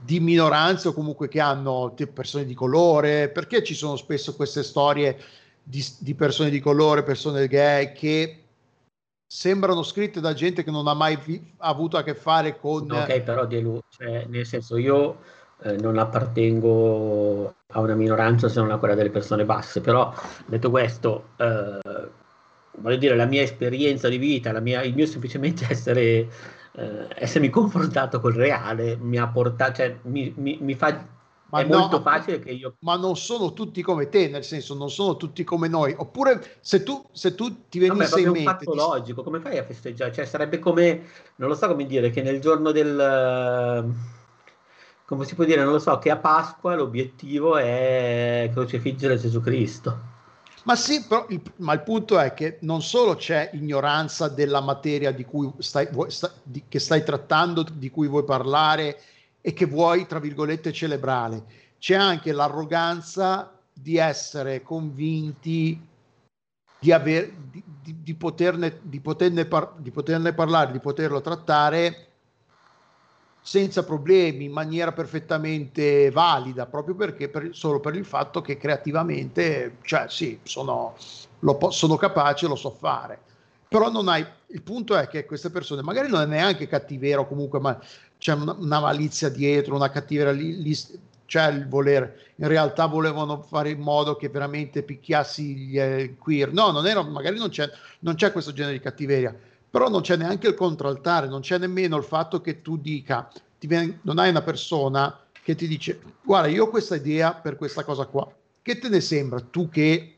di 0.00 0.20
minoranze 0.20 0.88
o 0.88 0.92
comunque 0.92 1.28
che 1.28 1.40
hanno 1.40 1.94
persone 2.12 2.44
di 2.44 2.54
colore, 2.54 3.28
perché 3.28 3.62
ci 3.62 3.74
sono 3.74 3.96
spesso 3.96 4.36
queste 4.36 4.62
storie 4.62 5.18
di, 5.62 5.84
di 5.98 6.14
persone 6.14 6.50
di 6.50 6.60
colore, 6.60 7.02
persone 7.02 7.46
gay 7.48 7.92
che 7.92 8.42
sembrano 9.26 9.82
scritte 9.82 10.20
da 10.20 10.32
gente 10.32 10.64
che 10.64 10.70
non 10.70 10.86
ha 10.86 10.94
mai 10.94 11.18
vi- 11.22 11.52
avuto 11.58 11.98
a 11.98 12.02
che 12.02 12.14
fare 12.14 12.58
con... 12.58 12.90
Ok, 12.90 13.20
però 13.20 13.44
Delu, 13.44 13.78
cioè, 13.90 14.24
nel 14.26 14.46
senso 14.46 14.78
io 14.78 15.18
eh, 15.62 15.76
non 15.76 15.98
appartengo 15.98 17.54
a 17.66 17.80
una 17.80 17.94
minoranza 17.94 18.48
se 18.48 18.60
non 18.60 18.70
a 18.70 18.78
quella 18.78 18.94
delle 18.94 19.10
persone 19.10 19.44
basse, 19.44 19.80
però 19.80 20.14
detto 20.46 20.70
questo, 20.70 21.30
eh, 21.36 21.78
voglio 22.78 22.96
dire, 22.96 23.16
la 23.16 23.26
mia 23.26 23.42
esperienza 23.42 24.08
di 24.08 24.16
vita, 24.16 24.58
mia, 24.60 24.82
il 24.82 24.94
mio 24.94 25.06
semplicemente 25.06 25.66
essere 25.68 26.28
eh, 26.78 27.08
essermi 27.16 27.50
confrontato 27.50 28.20
col 28.20 28.34
reale 28.34 28.96
mi 28.96 29.18
ha 29.18 29.26
portato, 29.26 29.72
cioè 29.72 29.98
mi, 30.02 30.32
mi, 30.36 30.58
mi 30.60 30.74
fa 30.74 31.16
ma 31.50 31.60
è 31.60 31.64
no, 31.64 31.78
molto 31.78 32.00
facile 32.02 32.38
che 32.40 32.50
io. 32.50 32.76
Ma 32.80 32.96
non 32.96 33.16
sono 33.16 33.54
tutti 33.54 33.80
come 33.80 34.08
te, 34.08 34.28
nel 34.28 34.44
senso, 34.44 34.74
non 34.74 34.90
sono 34.90 35.16
tutti 35.16 35.44
come 35.44 35.66
noi. 35.66 35.94
Oppure 35.96 36.58
se 36.60 36.82
tu, 36.82 37.02
se 37.12 37.34
tu 37.34 37.68
ti 37.68 37.78
venisse 37.78 38.20
no, 38.20 38.26
in 38.26 38.32
mente. 38.32 38.38
È 38.38 38.42
un 38.42 38.58
fatto 38.58 38.70
ti... 38.70 38.76
logico, 38.76 39.22
come 39.22 39.40
fai 39.40 39.56
a 39.56 39.64
festeggiare? 39.64 40.12
Cioè, 40.12 40.26
sarebbe 40.26 40.58
come, 40.58 41.04
non 41.36 41.48
lo 41.48 41.54
so 41.54 41.66
come 41.68 41.86
dire, 41.86 42.10
che 42.10 42.22
nel 42.22 42.40
giorno 42.40 42.70
del. 42.70 43.94
Come 45.06 45.24
si 45.24 45.34
può 45.34 45.44
dire, 45.44 45.64
non 45.64 45.72
lo 45.72 45.78
so, 45.78 45.98
che 45.98 46.10
a 46.10 46.18
Pasqua 46.18 46.74
l'obiettivo 46.74 47.56
è 47.56 48.50
crocifiggere 48.52 49.16
Gesù 49.16 49.40
Cristo. 49.40 50.16
Ma 50.68 50.76
sì, 50.76 51.02
però 51.02 51.24
il, 51.30 51.40
ma 51.56 51.72
il 51.72 51.80
punto 51.80 52.18
è 52.18 52.34
che 52.34 52.58
non 52.60 52.82
solo 52.82 53.16
c'è 53.16 53.48
ignoranza 53.54 54.28
della 54.28 54.60
materia 54.60 55.12
di 55.12 55.24
cui 55.24 55.50
stai, 55.60 55.88
sta, 56.08 56.30
di, 56.42 56.64
che 56.68 56.78
stai 56.78 57.02
trattando, 57.02 57.62
di 57.62 57.88
cui 57.88 58.06
vuoi 58.06 58.24
parlare 58.24 59.00
e 59.40 59.54
che 59.54 59.64
vuoi, 59.64 60.06
tra 60.06 60.18
virgolette, 60.18 60.70
celebrare, 60.70 61.42
c'è 61.78 61.94
anche 61.94 62.32
l'arroganza 62.32 63.50
di 63.72 63.96
essere 63.96 64.60
convinti 64.60 65.80
di, 66.78 66.92
aver, 66.92 67.32
di, 67.50 67.64
di, 67.82 68.02
di 68.02 68.14
poterne, 68.14 68.70
poterne, 69.00 69.46
par, 69.46 69.72
di 69.78 69.90
poterne 69.90 70.34
parlare, 70.34 70.72
di 70.72 70.80
poterlo 70.80 71.22
trattare 71.22 72.07
senza 73.48 73.82
problemi, 73.82 74.44
in 74.44 74.52
maniera 74.52 74.92
perfettamente 74.92 76.10
valida, 76.10 76.66
proprio 76.66 76.94
perché 76.94 77.30
per, 77.30 77.48
solo 77.52 77.80
per 77.80 77.94
il 77.94 78.04
fatto 78.04 78.42
che 78.42 78.58
creativamente, 78.58 79.78
cioè 79.84 80.04
sì, 80.10 80.38
sono, 80.42 80.94
lo, 81.38 81.58
sono 81.70 81.96
capace, 81.96 82.46
lo 82.46 82.56
so 82.56 82.68
fare. 82.68 83.18
Però 83.66 83.90
non 83.90 84.08
hai, 84.08 84.22
il 84.48 84.60
punto 84.60 84.94
è 84.98 85.08
che 85.08 85.24
queste 85.24 85.48
persone, 85.48 85.80
magari 85.80 86.10
non 86.10 86.20
è 86.20 86.26
neanche 86.26 86.66
cattiveria 86.66 87.24
comunque, 87.24 87.58
ma 87.58 87.80
c'è 88.18 88.34
una, 88.34 88.54
una 88.58 88.80
malizia 88.80 89.30
dietro, 89.30 89.76
una 89.76 89.88
cattiveria 89.88 90.32
lì, 90.32 90.60
lì 90.60 90.76
c'è 91.24 91.50
il 91.50 91.66
voler, 91.66 92.32
in 92.34 92.48
realtà 92.48 92.84
volevano 92.84 93.40
fare 93.40 93.70
in 93.70 93.80
modo 93.80 94.16
che 94.16 94.28
veramente 94.28 94.82
picchiassi 94.82 95.56
gli 95.56 95.80
eh, 95.80 96.16
queer. 96.18 96.52
No, 96.52 96.70
non 96.70 96.86
era, 96.86 97.02
magari 97.02 97.38
non 97.38 97.48
c'è, 97.48 97.66
non 98.00 98.14
c'è 98.14 98.30
questo 98.30 98.52
genere 98.52 98.74
di 98.74 98.82
cattiveria 98.82 99.34
però 99.70 99.88
non 99.88 100.00
c'è 100.00 100.16
neanche 100.16 100.48
il 100.48 100.54
contraltare, 100.54 101.28
non 101.28 101.40
c'è 101.40 101.58
nemmeno 101.58 101.96
il 101.96 102.04
fatto 102.04 102.40
che 102.40 102.62
tu 102.62 102.78
dica, 102.78 103.28
viene, 103.60 104.00
non 104.02 104.18
hai 104.18 104.30
una 104.30 104.42
persona 104.42 105.18
che 105.42 105.54
ti 105.54 105.66
dice, 105.66 106.00
guarda, 106.22 106.48
io 106.48 106.64
ho 106.64 106.68
questa 106.68 106.96
idea 106.96 107.34
per 107.34 107.56
questa 107.56 107.84
cosa 107.84 108.06
qua, 108.06 108.30
che 108.62 108.78
te 108.78 108.88
ne 108.88 109.00
sembra 109.00 109.40
tu 109.40 109.68
che 109.68 110.16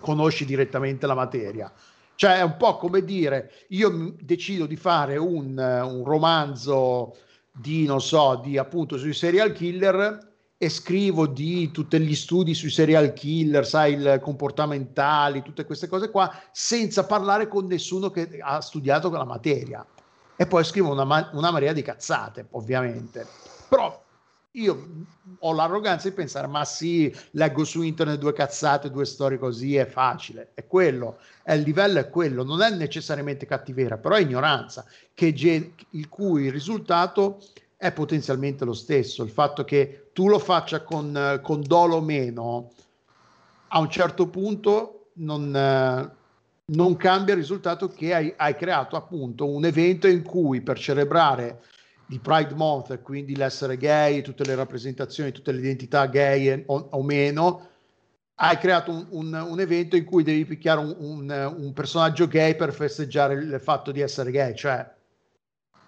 conosci 0.00 0.44
direttamente 0.44 1.06
la 1.06 1.14
materia? 1.14 1.72
Cioè 2.14 2.38
è 2.38 2.42
un 2.42 2.56
po' 2.56 2.76
come 2.76 3.04
dire, 3.04 3.50
io 3.68 4.14
decido 4.20 4.66
di 4.66 4.76
fare 4.76 5.16
un, 5.16 5.56
un 5.58 6.04
romanzo 6.04 7.16
di, 7.50 7.84
non 7.84 8.00
so, 8.00 8.40
di 8.42 8.58
appunto 8.58 8.96
sui 8.96 9.14
serial 9.14 9.52
killer 9.52 10.31
e 10.62 10.68
scrivo 10.68 11.26
di 11.26 11.72
tutti 11.72 11.98
gli 11.98 12.14
studi 12.14 12.54
sui 12.54 12.70
serial 12.70 13.12
killer, 13.14 13.66
sai, 13.66 13.94
il 13.94 14.20
comportamentali, 14.22 15.42
tutte 15.42 15.64
queste 15.64 15.88
cose 15.88 16.08
qua, 16.08 16.32
senza 16.52 17.04
parlare 17.04 17.48
con 17.48 17.66
nessuno 17.66 18.12
che 18.12 18.38
ha 18.40 18.60
studiato 18.60 19.10
la 19.10 19.24
materia. 19.24 19.84
E 20.36 20.46
poi 20.46 20.62
scrivo 20.62 20.92
una, 20.92 21.30
una 21.32 21.50
marea 21.50 21.72
di 21.72 21.82
cazzate, 21.82 22.46
ovviamente. 22.50 23.26
Però 23.68 24.00
io 24.52 24.88
ho 25.40 25.52
l'arroganza 25.52 26.08
di 26.08 26.14
pensare, 26.14 26.46
ma 26.46 26.64
sì, 26.64 27.12
leggo 27.32 27.64
su 27.64 27.82
internet 27.82 28.20
due 28.20 28.32
cazzate, 28.32 28.88
due 28.88 29.04
storie 29.04 29.38
così, 29.38 29.74
è 29.74 29.86
facile. 29.86 30.52
È 30.54 30.64
quello, 30.68 31.18
è 31.42 31.54
il 31.54 31.62
livello 31.62 31.98
è 31.98 32.08
quello, 32.08 32.44
non 32.44 32.62
è 32.62 32.70
necessariamente 32.70 33.46
cattiveria, 33.46 33.98
però 33.98 34.14
è 34.14 34.20
ignoranza, 34.20 34.84
che 35.12 35.34
il 35.90 36.08
cui 36.08 36.50
risultato 36.50 37.40
è 37.82 37.90
potenzialmente 37.90 38.64
lo 38.64 38.74
stesso. 38.74 39.24
Il 39.24 39.30
fatto 39.30 39.64
che 39.64 40.10
tu 40.12 40.28
lo 40.28 40.38
faccia 40.38 40.82
con, 40.82 41.40
con 41.42 41.62
dolo 41.62 41.96
o 41.96 42.00
meno, 42.00 42.70
a 43.66 43.80
un 43.80 43.90
certo 43.90 44.28
punto 44.28 45.06
non, 45.14 45.52
eh, 45.52 46.10
non 46.66 46.96
cambia 46.96 47.34
il 47.34 47.40
risultato 47.40 47.88
che 47.88 48.14
hai, 48.14 48.32
hai, 48.36 48.54
creato 48.54 48.94
appunto 48.94 49.48
un 49.48 49.64
evento 49.64 50.06
in 50.06 50.22
cui 50.22 50.60
per 50.60 50.78
celebrare 50.78 51.60
il 52.10 52.20
Pride 52.20 52.54
Month, 52.54 53.02
quindi 53.02 53.34
l'essere 53.34 53.76
gay, 53.76 54.22
tutte 54.22 54.44
le 54.44 54.54
rappresentazioni, 54.54 55.32
tutte 55.32 55.50
le 55.50 55.58
identità 55.58 56.06
gay 56.06 56.62
o, 56.66 56.88
o 56.88 57.02
meno, 57.02 57.68
hai 58.36 58.58
creato 58.58 58.92
un, 58.92 59.06
un, 59.10 59.46
un, 59.50 59.58
evento 59.58 59.96
in 59.96 60.04
cui 60.04 60.22
devi 60.22 60.44
picchiare 60.44 60.78
un, 60.78 61.54
un, 61.58 61.72
personaggio 61.72 62.28
gay 62.28 62.54
per 62.54 62.72
festeggiare 62.72 63.34
il 63.34 63.58
fatto 63.60 63.90
di 63.90 64.00
essere 64.00 64.30
gay, 64.30 64.54
cioè 64.54 64.88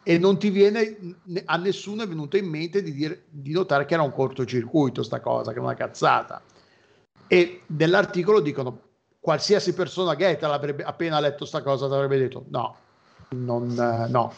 e 0.05 0.18
non 0.18 0.38
ti 0.38 0.50
viene 0.50 1.16
a 1.46 1.57
nessuno 1.57 2.02
è 2.02 2.07
venuto 2.07 2.36
in 2.36 2.46
mente 2.46 2.82
di, 2.82 2.92
dire, 2.92 3.24
di 3.30 3.52
notare 3.52 3.86
che 3.86 3.94
era 3.94 4.02
un 4.02 4.12
cortocircuito 4.12 5.02
sta 5.02 5.20
cosa, 5.20 5.52
che 5.52 5.59
è 5.59 5.62
una 5.62 5.74
cazzata. 5.74 6.40
E 7.26 7.62
nell'articolo 7.66 8.40
dicono 8.40 8.80
qualsiasi 9.18 9.72
persona 9.72 10.14
te 10.14 10.36
l'avrebbe 10.40 10.84
appena 10.84 11.18
letto 11.18 11.46
sta 11.46 11.62
cosa 11.62 11.86
avrebbe 11.86 12.18
detto 12.18 12.44
no, 12.48 12.76
non, 13.30 13.72
no. 14.09 14.32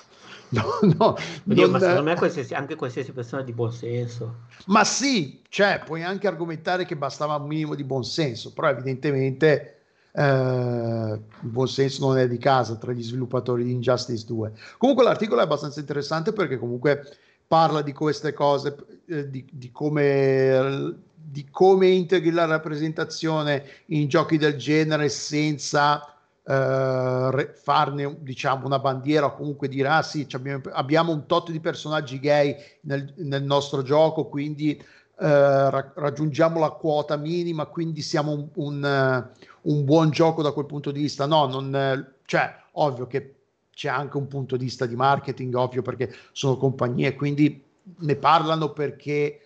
No, 0.49 0.63
no, 0.97 1.17
Oddio, 1.49 1.63
non, 1.63 1.71
ma 1.73 1.79
secondo 1.81 2.03
me 2.05 2.15
qualsiasi, 2.15 2.55
anche 2.55 2.77
qualsiasi 2.77 3.11
persona 3.11 3.43
di 3.43 3.53
buon 3.53 3.73
senso. 3.73 4.43
Ma 4.67 4.85
sì, 4.85 5.43
cioè, 5.49 5.83
puoi 5.85 6.05
anche 6.05 6.29
argomentare 6.29 6.85
che 6.85 6.95
bastava 6.95 7.35
un 7.35 7.49
minimo 7.49 7.75
di 7.75 7.83
buon 7.83 8.05
senso, 8.05 8.53
però 8.53 8.69
evidentemente 8.69 9.76
eh, 10.19 11.21
buon 11.41 11.69
senso 11.69 12.07
non 12.07 12.17
è 12.17 12.27
di 12.27 12.39
casa 12.39 12.77
tra 12.77 12.93
gli 12.93 13.03
sviluppatori 13.03 13.65
di 13.65 13.73
Injustice 13.73 14.25
2. 14.25 14.53
Comunque 14.79 15.05
l'articolo 15.05 15.41
è 15.41 15.45
abbastanza 15.45 15.79
interessante 15.79 16.33
perché 16.33 16.57
comunque 16.57 17.03
parla 17.47 17.83
di 17.83 17.93
queste 17.93 18.33
cose, 18.33 18.77
eh, 19.09 19.29
di, 19.29 19.47
di, 19.53 19.71
come, 19.71 20.95
di 21.15 21.47
come 21.51 21.89
integri 21.89 22.31
la 22.31 22.47
rappresentazione 22.47 23.65
in 23.87 24.09
giochi 24.09 24.39
del 24.39 24.57
genere 24.57 25.09
senza 25.09 26.11
Uh, 26.49 27.37
farne 27.55 28.19
diciamo 28.21 28.67
una 28.67 28.79
bandiera 28.79 29.27
o 29.27 29.35
comunque 29.35 29.67
dire 29.67 29.89
ah 29.89 30.03
sì 30.05 30.25
abbiamo, 30.31 30.63
abbiamo, 30.71 31.11
un 31.11 31.27
tot 31.27 31.51
di 31.51 31.59
personaggi 31.59 32.21
gay 32.21 32.55
nel, 32.83 33.13
nel 33.17 33.43
nostro 33.43 33.83
gioco 33.83 34.29
quindi 34.29 34.81
uh, 34.81 35.25
ra- 35.25 35.93
raggiungiamo 35.93 36.61
la 36.61 36.71
quota 36.71 37.17
minima 37.17 37.67
quindi 37.67 38.01
siamo 38.01 38.31
un, 38.31 38.49
un, 38.55 39.29
un 39.67 39.85
buon 39.85 40.11
gioco 40.11 40.43
da 40.43 40.53
quel 40.53 40.67
punto 40.67 40.91
di 40.91 41.01
vista. 41.01 41.27
No, 41.27 41.47
non, 41.47 42.15
cioè, 42.25 42.55
ovvio 42.73 43.07
che 43.07 43.35
c'è 43.71 43.89
anche 43.89 44.17
un 44.17 44.27
punto 44.27 44.57
di 44.57 44.65
vista 44.65 44.87
di 44.87 44.97
marketing, 44.97 45.55
ovvio, 45.55 45.83
perché 45.83 46.15
sono 46.33 46.57
compagnie, 46.57 47.15
quindi 47.15 47.63
ne 47.99 48.17
parlano 48.17 48.73
perché 48.73 49.41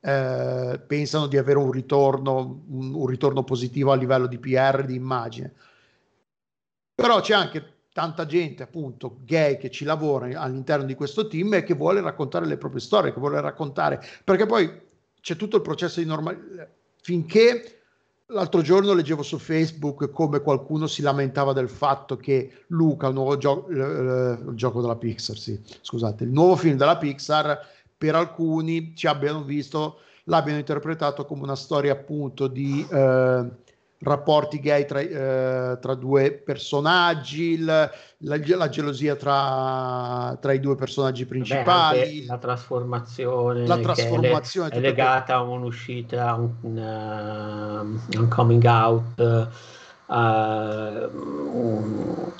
eh, 0.00 0.80
pensano 0.86 1.26
di 1.26 1.36
avere 1.36 1.58
un 1.58 1.70
ritorno, 1.70 2.62
un, 2.68 3.06
ritorno 3.06 3.44
positivo 3.44 3.92
a 3.92 3.96
livello 3.96 4.26
di 4.26 4.38
PR, 4.38 4.84
di 4.84 4.94
immagine. 4.94 5.52
Però 6.94 7.20
c'è 7.20 7.34
anche 7.34 7.74
tanta 7.92 8.26
gente, 8.26 8.62
appunto, 8.62 9.18
gay 9.24 9.56
che 9.56 9.70
ci 9.70 9.84
lavora 9.84 10.40
all'interno 10.40 10.84
di 10.84 10.94
questo 10.94 11.28
team 11.28 11.54
e 11.54 11.62
che 11.62 11.74
vuole 11.74 12.00
raccontare 12.00 12.46
le 12.46 12.56
proprie 12.56 12.80
storie, 12.80 13.12
che 13.12 13.20
vuole 13.20 13.40
raccontare, 13.40 14.02
perché 14.24 14.46
poi 14.46 14.70
c'è 15.20 15.36
tutto 15.36 15.56
il 15.56 15.62
processo 15.62 16.00
di 16.00 16.06
normalità. 16.06 16.68
Finché 17.00 17.75
L'altro 18.30 18.60
giorno 18.60 18.92
leggevo 18.92 19.22
su 19.22 19.38
Facebook 19.38 20.10
come 20.10 20.40
qualcuno 20.40 20.88
si 20.88 21.00
lamentava 21.00 21.52
del 21.52 21.68
fatto 21.68 22.16
che 22.16 22.64
Luca, 22.68 23.06
il 23.06 23.14
nuovo 23.14 23.36
gio- 23.36 23.66
il 23.68 24.52
gioco 24.54 24.80
della 24.80 24.96
Pixar, 24.96 25.36
sì, 25.36 25.60
scusate, 25.80 26.24
il 26.24 26.30
nuovo 26.30 26.56
film 26.56 26.76
della 26.76 26.96
Pixar, 26.96 27.56
per 27.96 28.16
alcuni 28.16 28.96
ci 28.96 29.06
abbiano 29.06 29.44
visto, 29.44 30.00
l'abbiano 30.24 30.58
interpretato 30.58 31.24
come 31.24 31.42
una 31.42 31.54
storia 31.54 31.92
appunto 31.92 32.48
di 32.48 32.84
eh, 32.90 33.48
rapporti 34.00 34.60
gay 34.60 34.84
tra, 34.84 35.00
eh, 35.00 35.78
tra 35.80 35.94
due 35.94 36.32
personaggi, 36.32 37.52
il, 37.52 37.64
la, 37.64 37.90
la, 38.18 38.68
gelosia 38.68 39.16
tra, 39.16 40.36
tra, 40.40 40.52
i 40.52 40.60
due 40.60 40.74
personaggi 40.74 41.24
principali. 41.26 42.20
Beh, 42.20 42.26
la 42.26 42.38
trasformazione, 42.38 43.66
la 43.66 43.78
trasformazione 43.78 44.70
è, 44.70 44.80
legata 44.80 45.36
a 45.36 45.42
un'uscita, 45.42 46.28
a 46.28 46.34
un, 46.34 46.52
un, 46.60 48.00
un 48.18 48.28
coming 48.28 48.64
out. 48.64 49.48
Uh, 50.06 51.10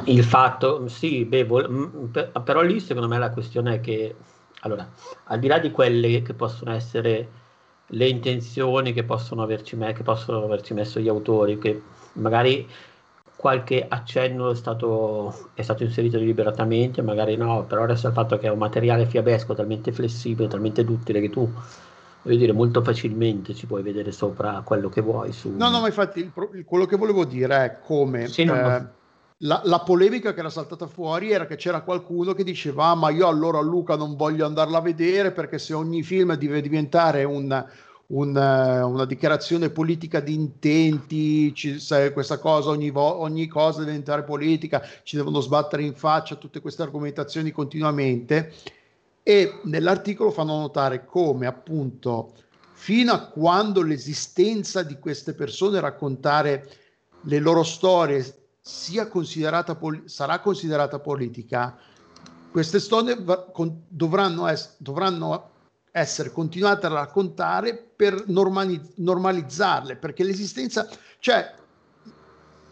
il 0.04 0.22
fatto, 0.22 0.86
sì, 0.86 1.24
beh, 1.24 1.44
vol- 1.44 2.10
però 2.44 2.60
lì 2.60 2.78
secondo 2.78 3.08
me 3.08 3.18
la 3.18 3.30
questione 3.30 3.74
è 3.74 3.80
che, 3.80 4.14
allora, 4.60 4.88
al 5.24 5.38
di 5.40 5.48
là 5.48 5.58
di 5.58 5.72
quelle 5.72 6.22
che 6.22 6.34
possono 6.34 6.72
essere 6.72 7.44
le 7.88 8.08
intenzioni 8.08 8.92
che 8.92 9.04
possono 9.04 9.42
averci, 9.42 9.76
me- 9.76 9.92
che 9.92 10.02
possono 10.02 10.42
averci 10.42 10.74
messo 10.74 10.98
gli 11.00 11.08
autori, 11.08 11.58
che 11.58 11.80
magari 12.14 12.68
qualche 13.36 13.86
accenno 13.88 14.50
è 14.50 14.54
stato, 14.54 15.50
è 15.54 15.62
stato 15.62 15.84
inserito 15.84 16.18
deliberatamente, 16.18 17.02
magari 17.02 17.36
no, 17.36 17.64
però 17.64 17.82
adesso 17.84 18.08
il 18.08 18.12
fatto 18.12 18.38
che 18.38 18.46
è 18.46 18.50
un 18.50 18.58
materiale 18.58 19.06
fiabesco 19.06 19.54
talmente 19.54 19.92
flessibile, 19.92 20.48
talmente 20.48 20.84
duttile 20.84 21.20
che 21.20 21.30
tu 21.30 21.48
voglio 22.22 22.38
dire, 22.38 22.52
molto 22.52 22.82
facilmente 22.82 23.54
ci 23.54 23.66
puoi 23.66 23.82
vedere 23.82 24.10
sopra 24.10 24.62
quello 24.64 24.88
che 24.88 25.00
vuoi. 25.00 25.32
Su... 25.32 25.54
No, 25.56 25.70
no, 25.70 25.80
ma 25.80 25.86
infatti 25.86 26.20
il, 26.20 26.64
quello 26.64 26.86
che 26.86 26.96
volevo 26.96 27.24
dire 27.24 27.64
è 27.64 27.78
come 27.84 28.26
sì, 28.26 28.42
eh, 28.42 28.84
la, 29.40 29.60
la, 29.64 29.80
polemica 29.80 30.32
che 30.32 30.40
era 30.40 30.48
saltata 30.48 30.86
fuori 30.86 31.30
era 31.30 31.46
che 31.46 31.56
c'era 31.56 31.82
qualcuno 31.82 32.32
che 32.32 32.44
diceva: 32.44 32.86
ah, 32.86 32.94
ma 32.94 33.10
io 33.10 33.26
allora 33.26 33.60
Luca 33.60 33.94
non 33.96 34.16
voglio 34.16 34.46
andarla 34.46 34.78
a 34.78 34.82
vedere 34.82 35.32
perché 35.32 35.58
se 35.58 35.74
ogni 35.74 36.02
film 36.02 36.34
deve 36.34 36.62
diventare 36.62 37.24
un, 37.24 37.66
un, 38.06 38.36
una 38.36 39.04
dichiarazione 39.04 39.68
politica 39.68 40.20
di 40.20 40.32
intenti, 40.32 41.54
ci, 41.54 41.78
questa 42.12 42.38
cosa, 42.38 42.70
ogni, 42.70 42.90
vo- 42.90 43.20
ogni 43.20 43.46
cosa 43.46 43.80
deve 43.80 43.90
diventare 43.90 44.22
politica, 44.24 44.82
ci 45.02 45.16
devono 45.16 45.40
sbattere 45.40 45.82
in 45.82 45.94
faccia 45.94 46.36
tutte 46.36 46.60
queste 46.60 46.82
argomentazioni 46.82 47.50
continuamente. 47.50 48.54
E 49.22 49.60
nell'articolo 49.64 50.30
fanno 50.30 50.56
notare 50.58 51.04
come 51.04 51.46
appunto 51.46 52.32
fino 52.72 53.12
a 53.12 53.26
quando 53.26 53.82
l'esistenza 53.82 54.82
di 54.82 54.98
queste 54.98 55.34
persone 55.34 55.80
raccontare 55.80 56.70
le 57.22 57.38
loro 57.40 57.64
storie 57.64 58.45
considerata 59.08 59.76
pol- 59.76 60.02
sarà 60.06 60.40
considerata 60.40 60.98
politica, 60.98 61.78
queste 62.50 62.80
storie 62.80 63.16
va- 63.22 63.44
con- 63.52 63.82
dovranno, 63.86 64.48
es- 64.48 64.74
dovranno 64.78 65.50
essere 65.92 66.30
continuate 66.30 66.86
a 66.86 66.90
raccontare 66.90 67.76
per 67.76 68.24
normali- 68.26 68.80
normalizzarle, 68.96 69.96
perché 69.96 70.24
l'esistenza, 70.24 70.88
cioè 71.20 71.54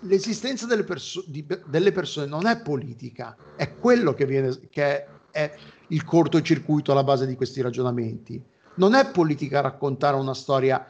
l'esistenza 0.00 0.66
delle, 0.66 0.84
perso- 0.84 1.24
di, 1.26 1.46
delle, 1.66 1.92
persone 1.92 2.26
non 2.26 2.46
è 2.46 2.60
politica, 2.60 3.36
è 3.56 3.74
quello 3.76 4.14
che, 4.14 4.26
viene, 4.26 4.58
che 4.70 4.82
è, 4.82 5.06
è 5.30 5.56
il 5.88 6.04
cortocircuito 6.04 6.92
alla 6.92 7.04
base 7.04 7.26
di 7.26 7.36
questi 7.36 7.60
ragionamenti. 7.60 8.42
Non 8.76 8.94
è 8.94 9.10
politica 9.10 9.60
raccontare 9.60 10.16
una 10.16 10.34
storia 10.34 10.84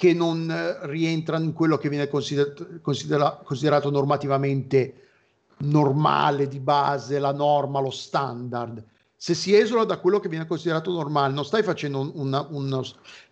che 0.00 0.14
non 0.14 0.50
eh, 0.50 0.86
rientra 0.86 1.36
in 1.36 1.52
quello 1.52 1.76
che 1.76 1.90
viene 1.90 2.08
consider- 2.08 2.80
considera- 2.80 3.38
considerato 3.44 3.90
normativamente 3.90 4.94
normale 5.58 6.48
di 6.48 6.58
base, 6.58 7.18
la 7.18 7.34
norma, 7.34 7.80
lo 7.80 7.90
standard. 7.90 8.82
Se 9.14 9.34
si 9.34 9.54
esula 9.54 9.84
da 9.84 9.98
quello 9.98 10.18
che 10.18 10.30
viene 10.30 10.46
considerato 10.46 10.90
normale, 10.90 11.34
non 11.34 11.44
stai 11.44 11.62
facendo 11.62 12.12
una, 12.14 12.46
una 12.48 12.80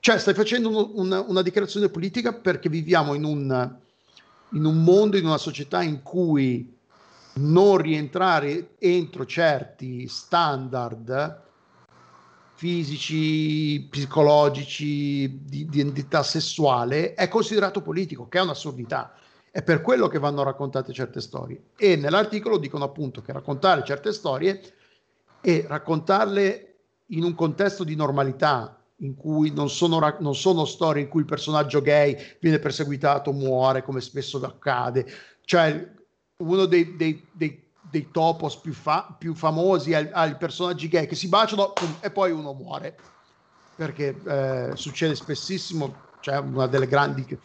cioè 0.01 0.19
stai 0.19 0.35
facendo 0.35 0.91
una, 1.01 1.23
una, 1.23 1.41
dichiarazione 1.41 1.89
politica 1.89 2.35
perché 2.35 2.69
viviamo 2.69 3.15
in 3.15 3.25
un, 3.25 3.77
in 4.51 4.65
un 4.67 4.85
mondo, 4.85 5.17
in 5.17 5.25
una 5.25 5.39
società 5.39 5.83
in 5.83 6.03
cui 6.03 6.77
non 7.37 7.79
rientrare 7.79 8.75
entro 8.79 9.25
certi 9.25 10.07
standard 10.07 11.47
fisici, 12.59 13.87
psicologici, 13.89 15.45
di, 15.45 15.61
identità 15.61 16.25
sessuale 16.25 17.15
è 17.15 17.29
considerato 17.29 17.83
politico, 17.83 18.27
che 18.27 18.39
è 18.39 18.43
un'assurdità. 18.43 19.15
È 19.49 19.63
per 19.63 19.81
quello 19.81 20.09
che 20.09 20.19
vanno 20.19 20.43
raccontate 20.43 20.93
certe 20.93 21.21
storie. 21.21 21.67
E 21.77 21.95
nell'articolo 21.95 22.59
dicono 22.59 22.83
appunto 22.83 23.23
che 23.23 23.33
raccontare 23.33 23.85
certe 23.85 24.13
storie 24.13 24.61
e 25.41 25.67
raccontarle 25.69 26.75
in 27.07 27.23
un 27.23 27.37
contesto 27.37 27.85
di 27.85 27.95
normalità, 27.95 28.77
in 28.97 29.15
cui 29.15 29.53
non 29.53 29.71
sono, 29.71 30.17
non 30.19 30.35
sono 30.35 30.65
storie 30.65 31.03
in 31.03 31.09
cui 31.09 31.21
il 31.21 31.27
personaggio 31.27 31.81
gay 31.81 32.17
viene 32.41 32.59
perseguitato, 32.59 33.31
muore, 33.31 33.85
come 33.85 34.01
spesso 34.01 34.39
accade. 34.39 35.07
Cioè, 35.43 35.93
uno 36.39 36.67
dei, 36.67 36.97
dei, 36.97 37.25
dei, 37.31 37.68
dei 37.89 38.11
topos 38.11 38.61
più, 38.61 38.73
fa, 38.73 39.17
più 39.19 39.35
famosi 39.35 39.95
ha 39.95 40.27
i 40.27 40.37
personaggi 40.37 40.89
gay 40.89 41.07
che 41.07 41.15
si 41.15 41.29
baciano 41.29 41.77
e 42.01 42.11
poi 42.11 42.31
uno 42.33 42.53
muore. 42.53 42.97
Perché 43.75 44.21
eh, 44.27 44.77
succede 44.77 45.15
spessissimo, 45.15 46.11
cioè 46.21 46.39
una 46.39 46.67
delle 46.67 46.87
grandi... 46.87 47.41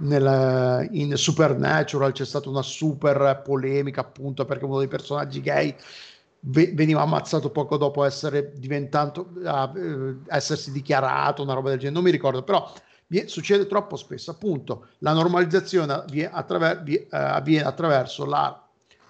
Nel, 0.00 0.86
in 0.92 1.16
Supernatural 1.16 2.12
c'è 2.12 2.24
stata 2.24 2.48
una 2.48 2.62
super 2.62 3.42
polemica 3.44 4.02
appunto 4.02 4.44
perché 4.44 4.64
uno 4.64 4.78
dei 4.78 4.86
personaggi 4.86 5.40
gay 5.40 5.74
veniva 6.40 7.02
ammazzato 7.02 7.50
poco 7.50 7.76
dopo 7.76 8.04
essere 8.04 8.52
diventato 8.54 9.32
uh, 9.34 10.22
essersi 10.28 10.70
dichiarato 10.70 11.42
una 11.42 11.54
roba 11.54 11.70
del 11.70 11.78
genere 11.78 11.96
non 11.96 12.04
mi 12.04 12.12
ricordo 12.12 12.44
però 12.44 12.72
succede 13.26 13.66
troppo 13.66 13.96
spesso 13.96 14.30
appunto 14.30 14.90
la 14.98 15.12
normalizzazione 15.12 15.92
avviene, 15.92 16.30
attraver- 16.32 16.86
uh, 16.86 17.06
avviene 17.10 17.66
attraverso 17.66 18.24
la, 18.24 18.67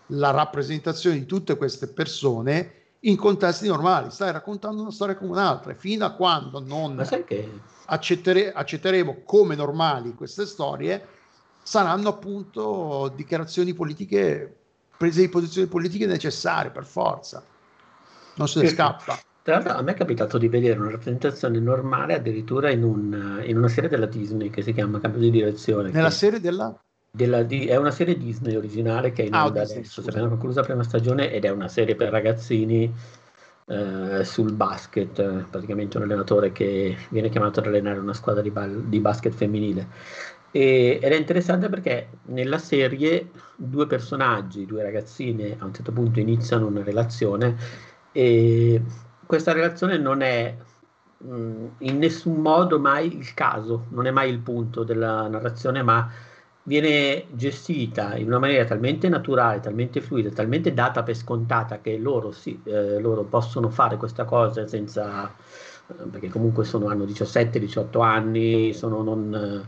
la, 0.09 0.31
rappresentazione 0.31 1.19
di 1.19 1.27
tutte 1.27 1.57
queste 1.57 1.89
persone 1.89 2.73
in 3.01 3.17
contesti 3.17 3.67
normali 3.69 4.11
stai 4.11 4.33
raccontando 4.33 4.83
una 4.83 4.91
storia 4.91 5.17
come 5.17 5.31
un'altra 5.31 5.73
fino 5.75 6.05
a 6.05 6.11
quando 6.13 6.61
non 6.61 7.07
che... 7.27 7.49
accettere- 7.87 8.53
accetteremo 8.53 9.23
come 9.25 9.55
normali 9.55 10.15
queste 10.15 10.47
storie 10.47 11.07
saranno 11.63 12.09
appunto 12.09 13.13
dichiarazioni 13.15 13.73
politiche 13.75 14.57
prese 14.97 15.21
di 15.21 15.29
posizioni 15.29 15.69
politiche 15.69 16.07
necessarie 16.07 16.71
per 16.73 16.85
forza. 16.85 17.45
non 18.35 18.49
se 18.49 18.63
ne 18.63 18.69
scappa. 18.69 19.19
Tra 19.43 19.55
l'altro 19.57 19.75
a 19.75 19.83
me 19.83 19.93
è 19.93 19.95
capitato 19.95 20.37
di 20.37 20.49
vedere 20.49 20.79
una 20.79 20.91
rappresentazione 20.91 21.59
normale 21.61 22.15
addirittura 22.15 22.71
in, 22.71 22.83
un- 22.83 23.43
in 23.47 23.57
una 23.57 23.69
serie 23.69 23.89
della 23.89 24.07
Disney 24.07 24.51
che 24.51 24.61
si 24.63 24.73
chiama 24.73 25.01
Cambio 25.01 25.21
di 25.21 25.31
direzione. 25.31 25.91
Nella 25.91 26.09
che- 26.09 26.15
serie 26.15 26.41
della... 26.41 26.77
della 27.11 27.43
di- 27.43 27.67
è 27.67 27.77
una 27.77 27.91
serie 27.91 28.17
Disney 28.17 28.55
originale 28.57 29.13
che 29.13 29.23
è 29.23 29.27
in 29.27 29.35
Ah, 29.35 29.45
onda 29.45 29.63
adesso, 29.63 30.03
si 30.03 30.09
è 30.11 30.13
conclusa 30.29 30.61
la 30.61 30.67
prima 30.67 30.83
stagione 30.83 31.31
ed 31.33 31.45
è 31.45 31.51
una 31.51 31.69
serie 31.69 31.95
per 31.97 32.11
ragazzini 32.11 32.93
eh, 33.67 34.25
sul 34.25 34.53
basket, 34.53 35.45
praticamente 35.51 35.97
un 35.99 36.05
allenatore 36.05 36.53
che 36.53 36.97
viene 37.11 37.29
chiamato 37.29 37.61
ad 37.61 37.67
allenare 37.67 37.99
una 37.99 38.15
squadra 38.15 38.43
di, 38.43 38.51
bal- 38.51 38.85
di 38.85 39.01
basket 39.01 39.35
femminile. 39.35 39.87
E- 40.51 40.99
ed 41.03 41.13
è 41.13 41.17
interessante 41.17 41.69
perché 41.69 42.09
nella 42.27 42.59
serie 42.59 43.31
due 43.57 43.87
personaggi, 43.87 44.65
due 44.67 44.83
ragazzine, 44.83 45.57
a 45.59 45.65
un 45.67 45.75
certo 45.75 45.93
punto 45.93 46.21
iniziano 46.21 46.67
una 46.67 46.83
relazione 46.83 47.57
e 48.13 48.83
questa 49.27 49.53
relazione 49.53 49.99
non 49.99 50.23
è 50.23 50.57
mh, 51.19 51.67
in 51.81 51.99
nessun 51.99 52.37
modo 52.41 52.79
mai 52.79 53.15
il 53.17 53.35
caso, 53.35 53.87
non 53.91 54.07
è 54.07 54.11
mai 54.11 54.31
il 54.31 54.39
punto 54.41 54.85
della 54.85 55.29
narrazione, 55.29 55.83
ma 55.83 56.11
viene 56.63 57.27
gestita 57.33 58.17
in 58.17 58.27
una 58.27 58.39
maniera 58.39 58.65
talmente 58.65 59.09
naturale, 59.09 59.61
talmente 59.61 60.01
fluida, 60.01 60.31
talmente 60.31 60.75
data 60.75 61.03
per 61.03 61.17
scontata 61.17 61.81
che 61.81 61.97
loro, 61.97 62.31
sì, 62.33 62.61
eh, 62.65 62.99
loro 63.01 63.25
possono 63.25 63.71
fare 63.71 63.97
questa 63.97 64.25
cosa 64.25 64.67
senza, 64.67 65.35
eh, 65.89 65.95
perché 66.11 66.29
comunque 66.29 66.65
sono, 66.65 66.89
hanno 66.89 67.05
17-18 67.05 68.03
anni, 68.03 68.75
sono 68.75 69.03
non, 69.03 69.67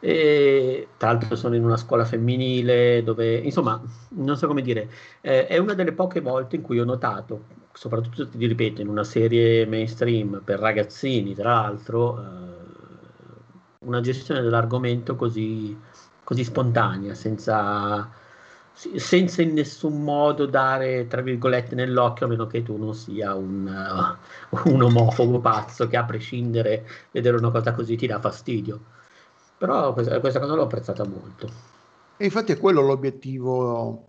eh, 0.00 0.88
tra 0.98 1.12
l'altro 1.12 1.34
sono 1.34 1.54
in 1.54 1.64
una 1.64 1.76
scuola 1.78 2.04
femminile 2.04 3.02
dove, 3.02 3.36
insomma, 3.36 3.80
non 4.10 4.36
so 4.36 4.46
come 4.46 4.60
dire, 4.60 4.90
eh, 5.22 5.46
è 5.46 5.56
una 5.58 5.72
delle 5.74 5.92
poche 5.92 6.20
volte 6.20 6.56
in 6.56 6.62
cui 6.62 6.78
ho 6.78 6.84
notato, 6.84 7.44
soprattutto 7.72 8.28
ti 8.28 8.46
ripeto, 8.46 8.82
in 8.82 8.88
una 8.88 9.04
serie 9.04 9.64
mainstream 9.66 10.42
per 10.44 10.58
ragazzini, 10.58 11.34
tra 11.34 11.54
l'altro, 11.54 12.20
eh, 12.20 12.62
una 13.80 14.00
gestione 14.00 14.42
dell'argomento 14.42 15.16
così, 15.16 15.78
così 16.24 16.42
spontanea, 16.42 17.14
senza, 17.14 18.10
senza 18.72 19.42
in 19.42 19.52
nessun 19.52 20.02
modo 20.02 20.46
dare, 20.46 21.06
tra 21.06 21.20
virgolette, 21.20 21.74
nell'occhio, 21.74 22.26
a 22.26 22.28
meno 22.28 22.46
che 22.46 22.62
tu 22.62 22.76
non 22.76 22.94
sia 22.94 23.34
un, 23.34 24.16
uh, 24.50 24.70
un 24.70 24.82
omofobo 24.82 25.38
pazzo 25.40 25.86
che 25.86 25.96
a 25.96 26.04
prescindere 26.04 26.86
vedere 27.12 27.36
una 27.36 27.50
cosa 27.50 27.72
così 27.72 27.96
ti 27.96 28.06
dà 28.06 28.18
fastidio. 28.18 28.80
Però 29.58 29.92
questa, 29.92 30.18
questa 30.18 30.40
cosa 30.40 30.54
l'ho 30.54 30.62
apprezzata 30.62 31.06
molto. 31.06 31.48
E 32.16 32.24
infatti 32.24 32.52
è 32.52 32.58
quello 32.58 32.80
l'obiettivo 32.80 34.08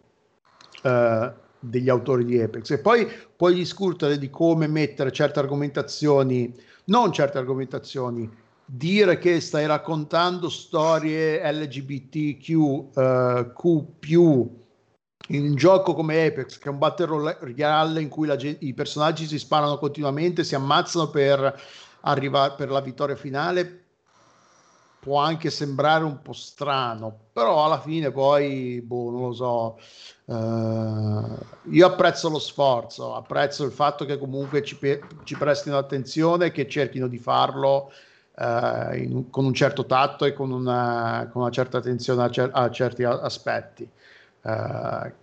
eh, 0.82 1.32
degli 1.60 1.90
autori 1.90 2.26
di 2.26 2.42
Apex. 2.42 2.72
E 2.72 2.80
poi 2.80 3.08
puoi 3.36 3.54
discutere 3.54 4.18
di 4.18 4.30
come 4.30 4.68
mettere 4.68 5.12
certe 5.12 5.40
argomentazioni, 5.40 6.54
non 6.86 7.12
certe 7.12 7.38
argomentazioni, 7.38 8.30
dire 8.66 9.18
che 9.18 9.40
stai 9.40 9.66
raccontando 9.68 10.50
storie 10.50 11.40
LGBTQ, 11.52 12.98
eh, 12.98 13.52
Q+, 13.54 14.50
in 15.30 15.44
un 15.44 15.56
gioco 15.56 15.94
come 15.94 16.26
Apex, 16.26 16.58
che 16.58 16.70
è 16.70 16.72
un 16.72 16.78
battle 16.78 17.38
royale 17.40 18.02
in 18.02 18.10
cui 18.10 18.28
la 18.28 18.38
i 18.40 18.74
personaggi 18.74 19.26
si 19.26 19.40
sparano 19.40 19.78
continuamente, 19.78 20.44
si 20.44 20.56
ammazzano 20.56 21.10
per 21.10 21.62
arrivare 22.02 22.54
per 22.56 22.70
la 22.70 22.82
vittoria 22.82 23.16
finale, 23.16 23.84
può 25.00 25.20
anche 25.20 25.50
sembrare 25.50 26.04
un 26.04 26.22
po' 26.22 26.34
strano, 26.34 27.16
però 27.32 27.66
alla 27.66 27.80
fine 27.80 28.12
poi, 28.12 28.82
boh, 28.82 29.12
non 29.12 29.22
lo 29.28 29.34
so, 29.34 29.80
eh, 30.26 31.72
io 31.72 31.88
apprezzo 31.88 32.30
lo 32.30 32.40
sforzo, 32.40 33.16
apprezzo 33.16 33.64
il 33.66 33.72
fatto 33.72 34.06
che 34.06 34.18
comunque 34.18 34.64
ci, 34.64 34.78
pe- 34.78 35.02
ci 35.24 35.36
prestino 35.36 35.78
attenzione, 35.78 36.52
che 36.52 36.68
cerchino 36.68 37.08
di 37.08 37.18
farlo 37.18 37.92
eh, 38.38 38.98
in- 38.98 39.30
con 39.30 39.46
un 39.46 39.54
certo 39.54 39.86
tatto 39.86 40.26
e 40.26 40.34
con 40.34 40.52
una, 40.52 41.30
con 41.32 41.42
una 41.44 41.52
certa 41.52 41.78
attenzione 41.78 42.24
a, 42.24 42.30
cer- 42.30 42.52
a 42.54 42.70
certi 42.72 43.04
a- 43.04 43.20
aspetti. 43.22 43.90
Eh, 44.42 45.14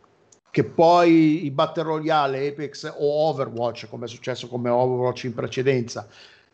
che 0.50 0.64
poi 0.64 1.44
i 1.46 1.50
Battle 1.50 1.84
Royale, 1.84 2.46
Apex 2.48 2.84
o 2.94 3.28
Overwatch, 3.28 3.88
come 3.88 4.04
è 4.04 4.08
successo 4.08 4.48
come 4.48 4.68
Overwatch 4.68 5.24
in 5.24 5.34
precedenza, 5.34 6.06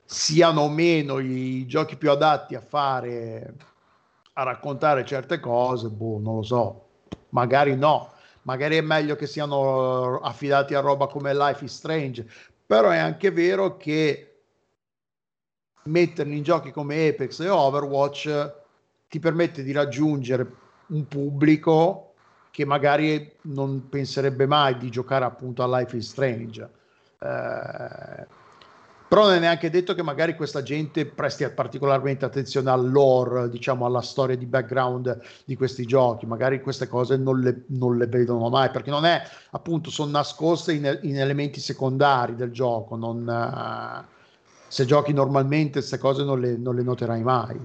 siano 0.04 0.68
meno 0.68 1.18
i 1.18 1.66
giochi 1.66 1.96
più 1.96 2.10
adatti 2.10 2.54
a 2.54 2.60
fare 2.60 3.54
a 4.34 4.42
raccontare 4.44 5.04
certe 5.04 5.40
cose, 5.40 5.88
boh, 5.88 6.20
non 6.20 6.36
lo 6.36 6.42
so, 6.42 6.86
magari 7.30 7.74
no, 7.74 8.12
magari 8.42 8.76
è 8.76 8.80
meglio 8.80 9.16
che 9.16 9.26
siano 9.26 10.20
affidati 10.20 10.74
a 10.74 10.80
roba 10.80 11.08
come 11.08 11.34
Life 11.34 11.64
is 11.64 11.74
Strange, 11.74 12.24
però 12.64 12.90
è 12.90 12.98
anche 12.98 13.32
vero 13.32 13.76
che 13.76 14.27
metterli 15.88 16.36
in 16.36 16.42
giochi 16.42 16.70
come 16.70 17.08
Apex 17.08 17.40
e 17.40 17.48
Overwatch 17.48 18.52
ti 19.08 19.18
permette 19.18 19.62
di 19.62 19.72
raggiungere 19.72 20.50
un 20.88 21.06
pubblico 21.08 22.12
che 22.50 22.64
magari 22.64 23.32
non 23.42 23.88
penserebbe 23.88 24.46
mai 24.46 24.76
di 24.76 24.90
giocare 24.90 25.24
appunto 25.24 25.62
a 25.62 25.78
Life 25.78 25.96
is 25.96 26.08
Strange. 26.08 26.68
Eh, 27.20 28.26
però 29.08 29.22
non 29.22 29.34
è 29.34 29.38
neanche 29.38 29.70
detto 29.70 29.94
che 29.94 30.02
magari 30.02 30.36
questa 30.36 30.62
gente 30.62 31.06
presti 31.06 31.48
particolarmente 31.48 32.26
attenzione 32.26 32.68
al 32.68 32.90
lore, 32.90 33.48
diciamo 33.48 33.86
alla 33.86 34.02
storia 34.02 34.36
di 34.36 34.44
background 34.44 35.18
di 35.46 35.56
questi 35.56 35.86
giochi, 35.86 36.26
magari 36.26 36.60
queste 36.60 36.88
cose 36.88 37.16
non 37.16 37.40
le, 37.40 37.62
non 37.68 37.96
le 37.96 38.06
vedono 38.06 38.50
mai, 38.50 38.68
perché 38.70 38.90
non 38.90 39.06
è 39.06 39.22
appunto, 39.52 39.88
sono 39.90 40.10
nascoste 40.10 40.74
in, 40.74 40.98
in 41.02 41.18
elementi 41.18 41.58
secondari 41.58 42.34
del 42.34 42.50
gioco, 42.50 42.96
non, 42.96 43.22
uh, 43.26 44.17
se 44.68 44.84
giochi 44.84 45.12
normalmente 45.12 45.78
queste 45.78 45.98
cose 45.98 46.22
non 46.24 46.40
le, 46.40 46.56
non 46.56 46.74
le 46.74 46.82
noterai 46.82 47.22
mai. 47.22 47.58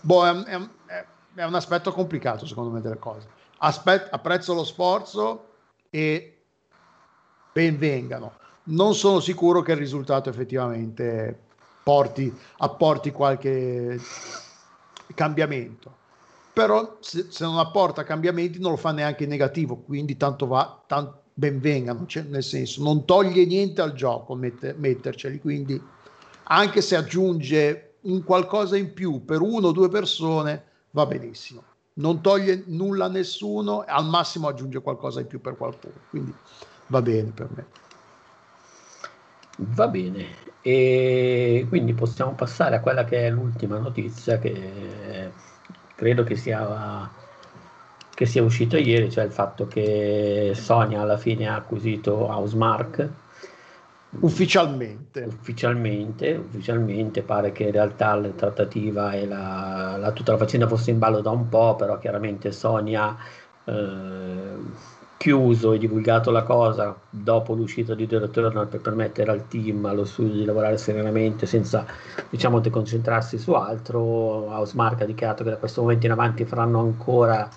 Boh, 0.00 0.26
è, 0.26 0.44
è, 0.44 1.06
è, 1.34 1.44
un 1.44 1.54
aspetto 1.54 1.92
complicato 1.92 2.46
secondo 2.46 2.70
me 2.70 2.80
delle 2.80 2.98
cose. 2.98 3.26
Aspet- 3.58 4.08
apprezzo 4.12 4.52
lo 4.54 4.64
sforzo 4.64 5.48
e 5.88 6.38
ben 7.52 7.78
vengano 7.78 8.44
non 8.68 8.94
sono 8.94 9.20
sicuro 9.20 9.62
che 9.62 9.72
il 9.72 9.78
risultato 9.78 10.28
effettivamente 10.28 11.38
porti, 11.82 12.34
apporti 12.58 13.12
qualche 13.12 14.00
cambiamento. 15.14 16.04
Però 16.52 16.96
se, 17.00 17.26
se, 17.28 17.44
non 17.44 17.58
apporta 17.58 18.02
cambiamenti 18.02 18.58
non 18.58 18.72
lo 18.72 18.76
fa 18.76 18.90
neanche 18.90 19.24
in 19.24 19.30
negativo, 19.30 19.76
quindi 19.76 20.16
tanto 20.16 20.46
va, 20.46 20.82
tanto 20.86 21.22
ben 21.34 21.60
vengano, 21.60 22.06
cioè, 22.06 22.22
nel 22.22 22.42
senso 22.42 22.82
non 22.82 23.04
toglie 23.04 23.44
niente 23.44 23.82
al 23.82 23.92
gioco 23.92 24.34
mette, 24.34 24.74
metterceli, 24.76 25.38
quindi 25.38 25.80
anche 26.48 26.80
se 26.80 26.96
aggiunge 26.96 27.94
un 28.02 28.22
qualcosa 28.22 28.76
in 28.76 28.92
più 28.92 29.24
per 29.24 29.40
uno 29.40 29.68
o 29.68 29.72
due 29.72 29.88
persone 29.88 30.64
va 30.90 31.06
benissimo. 31.06 31.62
Non 31.94 32.20
toglie 32.20 32.62
nulla 32.66 33.06
a 33.06 33.08
nessuno, 33.08 33.84
al 33.86 34.06
massimo 34.06 34.48
aggiunge 34.48 34.80
qualcosa 34.80 35.20
in 35.20 35.26
più 35.26 35.40
per 35.40 35.56
qualcuno, 35.56 35.94
quindi 36.10 36.34
va 36.88 37.02
bene 37.02 37.30
per 37.30 37.48
me. 37.54 37.66
Va 39.58 39.88
bene, 39.88 40.26
e 40.60 41.64
quindi 41.68 41.94
possiamo 41.94 42.32
passare 42.32 42.76
a 42.76 42.80
quella 42.80 43.04
che 43.04 43.26
è 43.26 43.30
l'ultima 43.30 43.78
notizia 43.78 44.38
che 44.38 45.32
credo 45.94 46.24
che 46.24 46.36
sia, 46.36 47.10
che 48.12 48.26
sia 48.26 48.42
uscita 48.42 48.76
ieri, 48.76 49.10
cioè 49.10 49.24
il 49.24 49.32
fatto 49.32 49.66
che 49.66 50.52
Sony 50.54 50.94
alla 50.96 51.16
fine 51.16 51.48
ha 51.48 51.56
acquisito 51.56 52.30
Housemark. 52.30 53.08
Ufficialmente. 54.20 55.22
Ufficialmente, 55.22 56.34
ufficialmente 56.34 57.22
pare 57.22 57.52
che 57.52 57.64
in 57.64 57.72
realtà 57.72 58.14
la 58.14 58.28
trattativa 58.28 59.12
e 59.12 59.26
la, 59.26 59.96
la, 59.98 60.12
tutta 60.12 60.32
la 60.32 60.38
faccenda 60.38 60.66
fosse 60.66 60.90
in 60.90 60.98
ballo 60.98 61.20
da 61.20 61.30
un 61.30 61.48
po', 61.48 61.76
però 61.76 61.98
chiaramente 61.98 62.52
Sony 62.52 62.94
ha... 62.94 63.16
Eh, 63.64 64.94
chiuso 65.18 65.72
e 65.72 65.78
divulgato 65.78 66.30
la 66.30 66.42
cosa 66.42 66.94
dopo 67.08 67.54
l'uscita 67.54 67.94
di 67.94 68.06
The 68.06 68.18
Returnal 68.18 68.68
per 68.68 68.80
permettere 68.80 69.30
al 69.30 69.48
team, 69.48 69.84
allo 69.86 70.04
studio 70.04 70.34
di 70.34 70.44
lavorare 70.44 70.76
serenamente 70.76 71.46
senza 71.46 71.86
diciamo 72.28 72.60
concentrarsi 72.70 73.38
su 73.38 73.52
altro. 73.52 74.02
Housemark 74.02 75.00
ha 75.00 75.04
dichiarato 75.04 75.42
che 75.42 75.50
da 75.50 75.56
questo 75.56 75.80
momento 75.80 76.06
in 76.06 76.12
avanti 76.12 76.44
faranno 76.44 76.80
ancora 76.80 77.48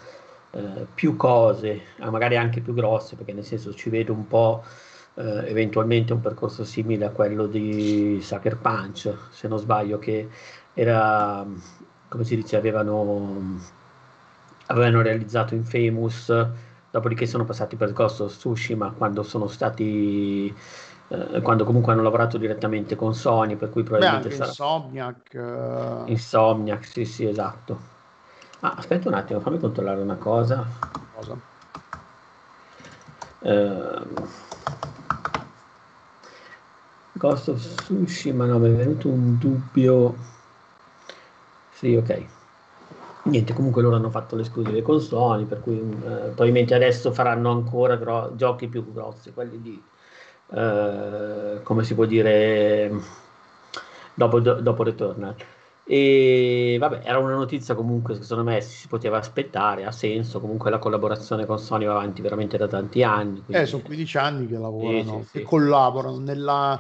eh, 0.51 0.87
più 0.93 1.15
cose, 1.15 1.81
magari 2.09 2.37
anche 2.37 2.61
più 2.61 2.73
grosse, 2.73 3.15
perché 3.15 3.33
nel 3.33 3.45
senso 3.45 3.73
ci 3.73 3.89
vedo 3.89 4.13
un 4.13 4.27
po' 4.27 4.63
eh, 5.19 5.49
eventualmente 5.49 6.13
un 6.13 6.21
percorso 6.21 6.63
simile 6.63 7.05
a 7.05 7.09
quello 7.11 7.45
di 7.45 8.19
Sucker 8.21 8.57
Punch, 8.57 9.13
se 9.29 9.47
non 9.47 9.59
sbaglio, 9.59 9.99
che 9.99 10.27
era 10.73 11.45
come 12.09 12.23
si 12.23 12.35
dice, 12.35 12.57
avevano, 12.57 13.59
avevano 14.65 15.01
realizzato 15.01 15.53
Infamous 15.53 16.47
dopodiché 16.91 17.27
sono 17.27 17.45
passati 17.45 17.75
per 17.75 17.93
Ghost 17.93 18.21
of 18.21 18.35
Tsushima 18.35 18.91
quando 18.97 19.21
sono 19.21 19.47
stati 19.47 20.53
eh, 21.09 21.41
quando 21.41 21.63
comunque 21.63 21.93
hanno 21.93 22.01
lavorato 22.01 22.39
direttamente 22.39 22.95
con 22.95 23.13
Sony 23.13 23.55
per 23.55 23.69
cui 23.69 23.83
probabilmente 23.83 24.29
Beh, 24.29 24.35
sarà 24.35 24.49
Insomniac 24.49 25.31
uh... 25.33 26.09
Insomniac 26.09 26.85
sì 26.85 27.05
sì 27.05 27.25
esatto. 27.25 27.97
Ah, 28.61 28.73
aspetta 28.75 29.07
un 29.07 29.13
attimo 29.13 29.39
fammi 29.39 29.59
controllare 29.59 30.01
una 30.01 30.15
cosa. 30.15 30.65
Cosa? 31.13 31.37
Eh, 33.41 34.01
Ghost 37.19 37.49
of 37.49 37.59
Tsushima, 37.59 38.45
no, 38.45 38.59
mi 38.59 38.69
è 38.69 38.71
venuto 38.71 39.09
un 39.09 39.37
dubbio. 39.37 40.15
Sì, 41.73 41.93
ok. 41.93 42.25
Niente, 43.23 43.53
comunque 43.53 43.81
loro 43.81 43.97
hanno 43.97 44.09
fatto 44.09 44.37
le 44.37 44.43
esclusive 44.43 44.81
con 44.81 45.01
Sony, 45.01 45.43
per 45.43 45.59
cui 45.61 45.77
eh, 45.77 45.81
probabilmente 46.31 46.73
adesso 46.73 47.11
faranno 47.11 47.51
ancora 47.51 47.97
gro- 47.97 48.33
giochi 48.37 48.69
più 48.69 48.89
grossi, 48.93 49.33
quelli 49.33 49.61
di, 49.61 49.81
eh, 50.53 51.59
come 51.61 51.83
si 51.83 51.93
può 51.93 52.05
dire, 52.05 52.89
dopo, 54.13 54.39
do- 54.39 54.61
dopo 54.61 54.83
Returnal. 54.83 55.35
E 55.83 56.77
vabbè, 56.79 57.01
era 57.03 57.17
una 57.17 57.33
notizia 57.35 57.73
comunque 57.73 58.21
secondo 58.21 58.43
me 58.43 58.61
si 58.61 58.87
poteva 58.87 59.17
aspettare, 59.17 59.85
ha 59.85 59.91
senso, 59.91 60.39
comunque 60.39 60.69
la 60.69 60.77
collaborazione 60.77 61.45
con 61.45 61.57
Sony 61.57 61.85
va 61.85 61.93
avanti 61.93 62.21
veramente 62.21 62.57
da 62.57 62.67
tanti 62.67 63.03
anni. 63.03 63.43
Eh, 63.47 63.65
sono 63.65 63.81
15 63.81 64.17
anni 64.17 64.47
che 64.47 64.57
lavorano, 64.57 65.01
Sì, 65.01 65.25
sì, 65.25 65.31
che 65.31 65.39
sì. 65.39 65.45
collaborano 65.45 66.19
nella 66.19 66.79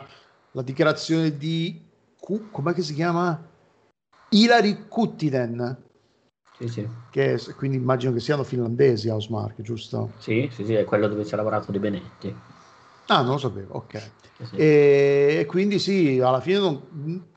la 0.51 0.61
dichiarazione 0.61 1.37
di 1.37 1.79
Q- 2.19 2.51
com'è 2.51 2.73
che 2.73 2.81
si 2.81 2.93
chiama? 2.93 3.47
Ilari 4.29 4.87
Kuttinen, 4.87 5.77
Sì, 6.57 6.67
sì. 6.67 6.87
che 7.09 7.39
quindi 7.55 7.77
immagino 7.77 8.11
che 8.13 8.19
siano 8.19 8.43
finlandesi 8.43 9.09
Housemark, 9.09 9.61
giusto? 9.61 10.11
Sì, 10.19 10.49
sì, 10.51 10.65
sì, 10.65 10.73
è 10.73 10.83
quello 10.83 11.07
dove 11.07 11.25
ci 11.25 11.33
ha 11.33 11.37
lavorato 11.37 11.71
De 11.71 11.79
Benetti. 11.79 12.35
Ah, 13.07 13.21
non 13.21 13.33
lo 13.33 13.37
sapevo, 13.37 13.75
ok. 13.75 14.11
Sì. 14.43 14.55
E 14.55 15.45
quindi 15.47 15.79
sì, 15.79 16.19
alla 16.19 16.39
fine 16.41 16.59
non- 16.59 17.27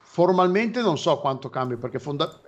formalmente 0.00 0.80
non 0.80 0.96
so 0.98 1.18
quanto 1.20 1.50
cambia 1.50 1.76
perché 1.76 1.98
fonda- 1.98 2.40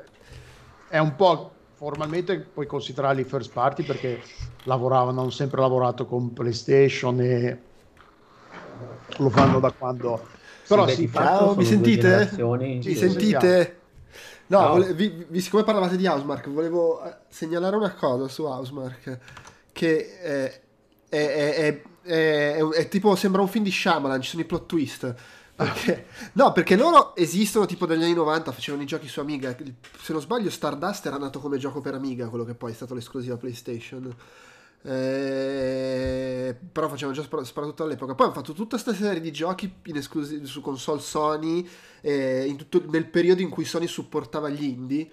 è 0.88 0.98
un 0.98 1.14
po' 1.14 1.52
formalmente 1.74 2.40
puoi 2.40 2.66
considerarli 2.66 3.24
first 3.24 3.52
party 3.52 3.82
perché 3.82 4.20
lavoravano, 4.64 5.20
hanno 5.20 5.30
sempre 5.30 5.60
lavorato 5.60 6.06
con 6.06 6.32
PlayStation 6.32 7.20
e 7.20 7.62
lo 9.18 9.30
fanno 9.30 9.60
da 9.60 9.72
quando 9.72 10.26
però 10.66 10.86
sì, 10.86 11.08
fatto 11.08 11.26
ciao, 11.26 11.48
sono 11.48 11.54
mi 11.60 11.64
sentite? 11.64 12.28
Sì, 12.80 12.90
sì, 12.92 12.96
sentite? 12.96 13.78
No, 14.46 14.58
Ciao. 14.58 14.70
vole- 14.70 14.94
vi, 14.94 15.26
vi- 15.28 15.40
siccome 15.40 15.62
parlavate 15.64 15.96
di 15.96 16.06
Housemark, 16.06 16.48
volevo 16.50 17.02
eh, 17.04 17.14
segnalare 17.28 17.76
una 17.76 17.94
cosa 17.94 18.26
su 18.28 18.44
Housemark 18.44 19.18
che 19.72 20.18
eh, 20.22 20.60
è, 21.08 21.16
è- 21.16 21.54
è- 21.54 21.82
è- 22.02 22.56
è- 22.56 22.68
è 22.68 22.88
tipo 22.88 23.14
sembra 23.14 23.42
un 23.42 23.48
film 23.48 23.64
di 23.64 23.70
Shyamalan, 23.70 24.20
ci 24.20 24.30
sono 24.30 24.42
i 24.42 24.46
plot 24.46 24.66
twist. 24.66 25.14
Perché, 25.60 26.06
no, 26.32 26.52
perché 26.52 26.74
loro 26.74 27.14
esistono 27.16 27.66
tipo 27.66 27.84
dagli 27.84 28.02
anni 28.02 28.14
90, 28.14 28.50
facevano 28.50 28.82
i 28.82 28.86
giochi 28.86 29.08
su 29.08 29.20
Amiga. 29.20 29.54
Se 30.00 30.12
non 30.12 30.22
sbaglio, 30.22 30.48
Stardust 30.48 31.04
era 31.04 31.18
nato 31.18 31.38
come 31.38 31.58
gioco 31.58 31.82
per 31.82 31.92
Amiga, 31.94 32.28
quello 32.28 32.44
che 32.44 32.54
poi 32.54 32.72
è 32.72 32.74
stato 32.74 32.94
l'esclusiva 32.94 33.36
PlayStation. 33.36 34.10
Eh, 34.82 36.56
però 36.72 36.88
facevano 36.88 37.16
già 37.16 37.22
soprattutto 37.22 37.82
all'epoca. 37.84 38.14
Poi 38.14 38.26
hanno 38.26 38.34
fatto 38.34 38.52
tutta 38.52 38.78
questa 38.78 38.94
serie 38.94 39.20
di 39.20 39.30
giochi 39.32 39.72
in 39.84 39.96
esclusi- 39.96 40.44
su 40.46 40.60
console 40.60 41.00
Sony 41.00 41.68
eh, 42.00 42.54
tutto- 42.56 42.82
nel 42.90 43.06
periodo 43.06 43.42
in 43.42 43.50
cui 43.50 43.64
Sony 43.64 43.86
supportava 43.86 44.48
gli 44.48 44.64
indie. 44.64 45.10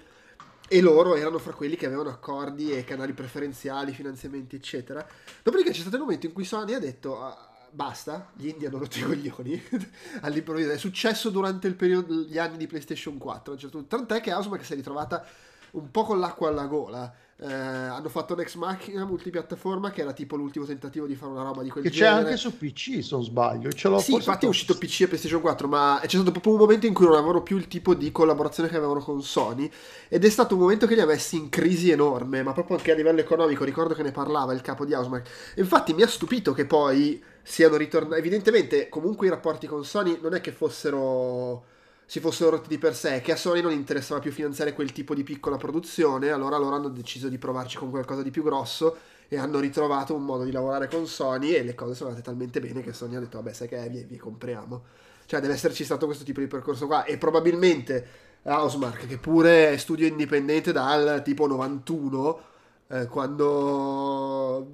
E 0.70 0.82
loro 0.82 1.16
erano 1.16 1.38
fra 1.38 1.54
quelli 1.54 1.78
che 1.78 1.86
avevano 1.86 2.10
accordi 2.10 2.72
e 2.72 2.84
canali 2.84 3.14
preferenziali, 3.14 3.94
finanziamenti, 3.94 4.58
eccetera. 4.58 5.06
Dopodiché 5.42 5.72
c'è 5.72 5.80
stato 5.80 5.96
il 5.96 6.02
momento 6.02 6.26
in 6.26 6.34
cui 6.34 6.44
Sony 6.44 6.74
ha 6.74 6.80
detto. 6.80 7.22
"Ah, 7.24 7.52
Basta, 7.70 8.32
gli 8.36 8.48
indie 8.48 8.68
hanno 8.70 8.80
rotto 8.80 8.98
i 8.98 9.02
coglioni 9.02 9.62
all'improvviso. 10.22 10.72
È 10.72 10.78
successo 10.78 11.30
durante 11.30 11.68
periodo, 11.76 12.14
gli 12.22 12.38
anni 12.38 12.58
di 12.58 12.66
PlayStation 12.66 13.18
4. 13.18 13.52
a 13.52 13.56
un 13.56 13.62
certo. 13.62 13.84
Tant'è 13.86 14.22
che 14.22 14.32
Housemark 14.34 14.64
si 14.66 14.74
è 14.74 14.76
ritrovata 14.76 15.26
un 15.72 15.92
po' 15.92 16.04
con 16.04 16.18
l'acqua 16.20 16.48
alla 16.48 16.66
gola. 16.66 17.14
Eh, 17.40 17.46
hanno 17.54 18.10
fatto 18.10 18.34
un 18.34 18.40
ex 18.40 18.56
macchina 18.56 19.06
multipiattaforma 19.06 19.92
che 19.92 20.02
era 20.02 20.12
tipo 20.12 20.36
l'ultimo 20.36 20.66
tentativo 20.66 21.06
di 21.06 21.14
fare 21.14 21.32
una 21.34 21.44
roba 21.44 21.62
di 21.62 21.70
quel 21.70 21.84
che 21.84 21.92
c'è 21.92 22.08
genere. 22.08 22.30
anche 22.32 22.36
su 22.36 22.58
PC 22.58 23.04
se 23.04 23.10
non 23.12 23.24
sbaglio 23.24 23.72
ce 23.72 23.90
l'ho 23.90 24.00
Sì, 24.00 24.16
infatti 24.16 24.48
è 24.48 24.50
uscito 24.50 24.76
PC 24.76 25.02
e 25.02 25.08
PlayStation 25.08 25.42
4, 25.42 25.68
ma 25.68 26.00
c'è 26.02 26.08
stato 26.16 26.32
proprio 26.32 26.54
un 26.54 26.60
momento 26.60 26.88
in 26.88 26.96
cui 26.96 27.06
non 27.06 27.14
avevano 27.14 27.44
più 27.44 27.58
il 27.58 27.68
tipo 27.68 27.94
di 27.94 28.12
collaborazione 28.12 28.70
che 28.70 28.76
avevano 28.76 29.02
con 29.02 29.22
Sony 29.22 29.70
ed 30.08 30.26
è 30.26 30.30
stato 30.30 30.56
un 30.56 30.62
momento 30.62 30.88
che 30.88 30.96
li 30.96 31.02
ha 31.02 31.06
messi 31.06 31.36
in 31.36 31.50
crisi 31.50 31.92
enorme, 31.92 32.42
ma 32.42 32.54
proprio 32.54 32.76
anche 32.76 32.92
a 32.92 32.96
livello 32.96 33.20
economico, 33.20 33.64
ricordo 33.64 33.94
che 33.94 34.02
ne 34.02 34.12
parlava 34.12 34.54
il 34.54 34.62
capo 34.62 34.84
di 34.84 34.94
Housemark. 34.94 35.54
Infatti 35.58 35.94
mi 35.94 36.02
ha 36.02 36.08
stupito 36.08 36.54
che 36.54 36.66
poi 36.66 37.24
siano 37.44 37.76
ritornati, 37.78 38.20
evidentemente 38.20 38.90
comunque 38.90 39.28
i 39.28 39.30
rapporti 39.30 39.68
con 39.68 39.86
Sony 39.86 40.18
non 40.22 40.34
è 40.34 40.42
che 40.42 40.52
fossero 40.52 41.66
si 42.10 42.22
fossero 42.22 42.52
rotti 42.52 42.70
di 42.70 42.78
per 42.78 42.96
sé, 42.96 43.20
che 43.20 43.34
a 43.34 43.36
Sony 43.36 43.60
non 43.60 43.74
interessava 43.74 44.22
più 44.22 44.32
finanziare 44.32 44.72
quel 44.72 44.94
tipo 44.94 45.14
di 45.14 45.24
piccola 45.24 45.58
produzione, 45.58 46.30
allora 46.30 46.56
loro 46.56 46.74
hanno 46.74 46.88
deciso 46.88 47.28
di 47.28 47.38
provarci 47.38 47.76
con 47.76 47.90
qualcosa 47.90 48.24
di 48.24 48.32
più 48.32 48.44
grosso 48.44 48.96
e 49.28 49.38
hanno 49.38 49.60
ritrovato 49.60 50.16
un 50.16 50.24
modo 50.24 50.46
di 50.46 50.54
lavorare 50.54 50.88
con 50.88 51.06
Sony 51.06 51.52
e 51.52 51.64
le 51.64 51.76
cose 51.76 51.96
sono 51.96 52.12
andate 52.12 52.26
talmente 52.26 52.62
bene 52.62 52.82
che 52.82 52.94
Sony 52.94 53.18
ha 53.18 53.20
detto 53.20 53.38
vabbè 53.38 53.52
sai 53.52 53.68
che 53.68 53.90
vi, 53.90 54.06
vi 54.06 54.16
compriamo. 54.16 54.84
Cioè 55.26 55.42
deve 55.42 55.54
esserci 55.54 55.84
stato 55.84 56.06
questo 56.06 56.24
tipo 56.24 56.40
di 56.40 56.48
percorso 56.48 56.88
qua 56.88 57.04
e 57.04 57.18
probabilmente 57.18 58.08
Housemark 58.44 59.06
che 59.06 59.18
pure 59.18 59.74
è 59.74 59.78
studio 59.78 60.08
indipendente 60.08 60.72
dal 60.72 61.22
tipo 61.26 61.46
91 61.46 62.42
eh, 62.88 63.08
quando 63.08 64.72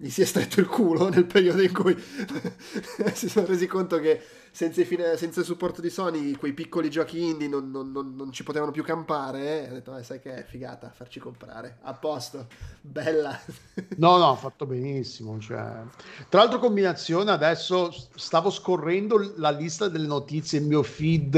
gli 0.00 0.10
si 0.10 0.22
è 0.22 0.24
stretto 0.24 0.60
il 0.60 0.66
culo 0.68 1.08
nel 1.08 1.26
periodo 1.26 1.60
in 1.60 1.72
cui 1.72 1.96
si 3.14 3.28
sono 3.28 3.46
resi 3.46 3.66
conto 3.66 3.98
che 3.98 4.22
senza, 4.52 4.84
fine- 4.84 5.16
senza 5.16 5.40
il 5.40 5.46
supporto 5.46 5.80
di 5.80 5.90
Sony 5.90 6.36
quei 6.36 6.52
piccoli 6.52 6.88
giochi 6.88 7.20
indie 7.20 7.48
non, 7.48 7.68
non- 7.72 7.90
non- 7.90 8.14
non 8.14 8.30
ci 8.30 8.44
potevano 8.44 8.70
più 8.70 8.84
campare 8.84 9.64
e 9.64 9.68
ha 9.68 9.72
detto 9.72 9.96
"Eh, 9.96 10.04
sai 10.04 10.20
che 10.20 10.36
è 10.36 10.44
figata 10.44 10.88
farci 10.94 11.18
comprare 11.18 11.78
a 11.82 11.94
posto 11.94 12.46
bella 12.80 13.36
No, 13.98 14.16
no, 14.18 14.30
ha 14.30 14.36
fatto 14.36 14.66
benissimo. 14.66 15.38
Cioè. 15.40 15.82
Tra 16.28 16.40
l'altro, 16.42 16.60
combinazione, 16.60 17.32
adesso 17.32 17.90
stavo 18.14 18.50
scorrendo 18.50 19.32
la 19.36 19.50
lista 19.50 19.88
delle 19.88 20.06
notizie, 20.06 20.60
il 20.60 20.66
mio 20.66 20.82
feed 20.84 21.34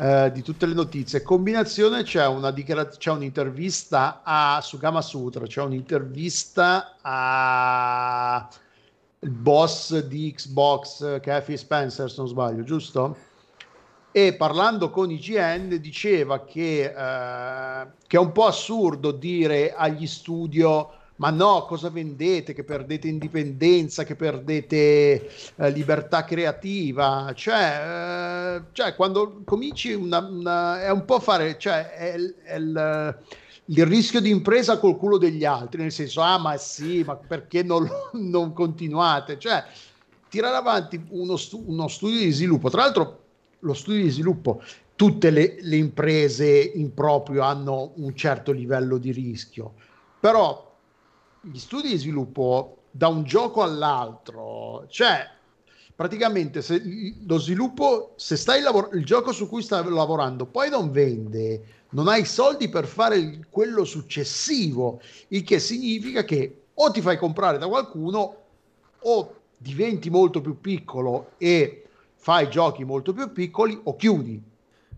eh, 0.00 0.30
di 0.32 0.42
tutte 0.42 0.66
le 0.66 0.74
notizie. 0.74 1.22
Combinazione 1.22 2.02
c'è, 2.02 2.26
una 2.26 2.50
dichiara- 2.50 2.88
c'è 2.88 3.10
un'intervista 3.10 4.22
a, 4.24 4.60
su 4.62 4.78
Gama 4.78 5.02
Sutra, 5.02 5.46
c'è 5.46 5.60
un'intervista 5.62 6.96
a 7.02 8.48
il 9.22 9.30
boss 9.30 9.98
di 9.98 10.32
Xbox, 10.34 11.20
Phil 11.20 11.58
Spencer, 11.58 12.10
se 12.10 12.14
non 12.16 12.28
sbaglio, 12.28 12.62
giusto? 12.62 13.28
e 14.12 14.34
parlando 14.34 14.90
con 14.90 15.10
IGN 15.10 15.78
diceva 15.80 16.44
che, 16.44 16.82
eh, 16.82 17.86
che 18.06 18.16
è 18.16 18.20
un 18.20 18.32
po' 18.32 18.46
assurdo 18.46 19.12
dire 19.12 19.72
agli 19.72 20.06
studio 20.06 20.94
ma 21.20 21.28
no, 21.28 21.66
cosa 21.66 21.90
vendete? 21.90 22.54
Che 22.54 22.64
perdete 22.64 23.06
indipendenza, 23.06 24.04
che 24.04 24.16
perdete 24.16 25.28
eh, 25.54 25.70
libertà 25.70 26.24
creativa. 26.24 27.30
Cioè, 27.34 28.56
eh, 28.56 28.62
cioè, 28.72 28.94
quando 28.94 29.42
cominci 29.44 29.92
una, 29.92 30.18
una- 30.20 30.82
è 30.82 30.90
un 30.90 31.04
po' 31.04 31.20
fare, 31.20 31.58
cioè, 31.58 31.90
è, 31.90 32.14
è 32.42 32.56
il, 32.56 33.18
il 33.66 33.86
rischio 33.86 34.20
di 34.22 34.30
impresa 34.30 34.78
col 34.78 34.96
culo 34.96 35.18
degli 35.18 35.44
altri, 35.44 35.82
nel 35.82 35.92
senso, 35.92 36.22
ah, 36.22 36.38
ma 36.38 36.56
sì, 36.56 37.02
ma 37.04 37.16
perché 37.16 37.62
non, 37.62 37.86
non 38.14 38.54
continuate? 38.54 39.38
Cioè, 39.38 39.62
tirare 40.30 40.56
avanti 40.56 41.04
uno, 41.10 41.36
uno 41.66 41.88
studio 41.88 42.18
di 42.18 42.30
sviluppo. 42.30 42.70
Tra 42.70 42.80
l'altro, 42.80 43.24
lo 43.58 43.74
studio 43.74 44.04
di 44.04 44.08
sviluppo, 44.08 44.62
tutte 44.96 45.28
le, 45.28 45.58
le 45.60 45.76
imprese 45.76 46.48
in 46.48 46.94
proprio 46.94 47.42
hanno 47.42 47.92
un 47.96 48.16
certo 48.16 48.52
livello 48.52 48.96
di 48.96 49.12
rischio, 49.12 49.74
però 50.18 50.68
gli 51.42 51.58
studi 51.58 51.88
di 51.88 51.96
sviluppo 51.96 52.84
da 52.90 53.08
un 53.08 53.24
gioco 53.24 53.62
all'altro, 53.62 54.86
cioè 54.88 55.26
praticamente 55.94 56.62
se 56.62 56.82
lo 57.26 57.38
sviluppo, 57.38 58.12
se 58.16 58.36
stai 58.36 58.60
lavor- 58.60 58.94
il 58.94 59.04
gioco 59.04 59.32
su 59.32 59.48
cui 59.48 59.62
stai 59.62 59.88
lavorando 59.88 60.46
poi 60.46 60.70
non 60.70 60.90
vende, 60.90 61.62
non 61.90 62.08
hai 62.08 62.24
soldi 62.24 62.68
per 62.68 62.86
fare 62.86 63.46
quello 63.50 63.84
successivo, 63.84 65.00
il 65.28 65.42
che 65.42 65.58
significa 65.58 66.24
che 66.24 66.62
o 66.74 66.90
ti 66.90 67.00
fai 67.00 67.18
comprare 67.18 67.58
da 67.58 67.68
qualcuno 67.68 68.36
o 69.00 69.34
diventi 69.56 70.08
molto 70.10 70.40
più 70.40 70.60
piccolo 70.60 71.32
e 71.36 71.84
fai 72.14 72.48
giochi 72.48 72.84
molto 72.84 73.12
più 73.12 73.32
piccoli 73.32 73.78
o 73.84 73.96
chiudi. 73.96 74.42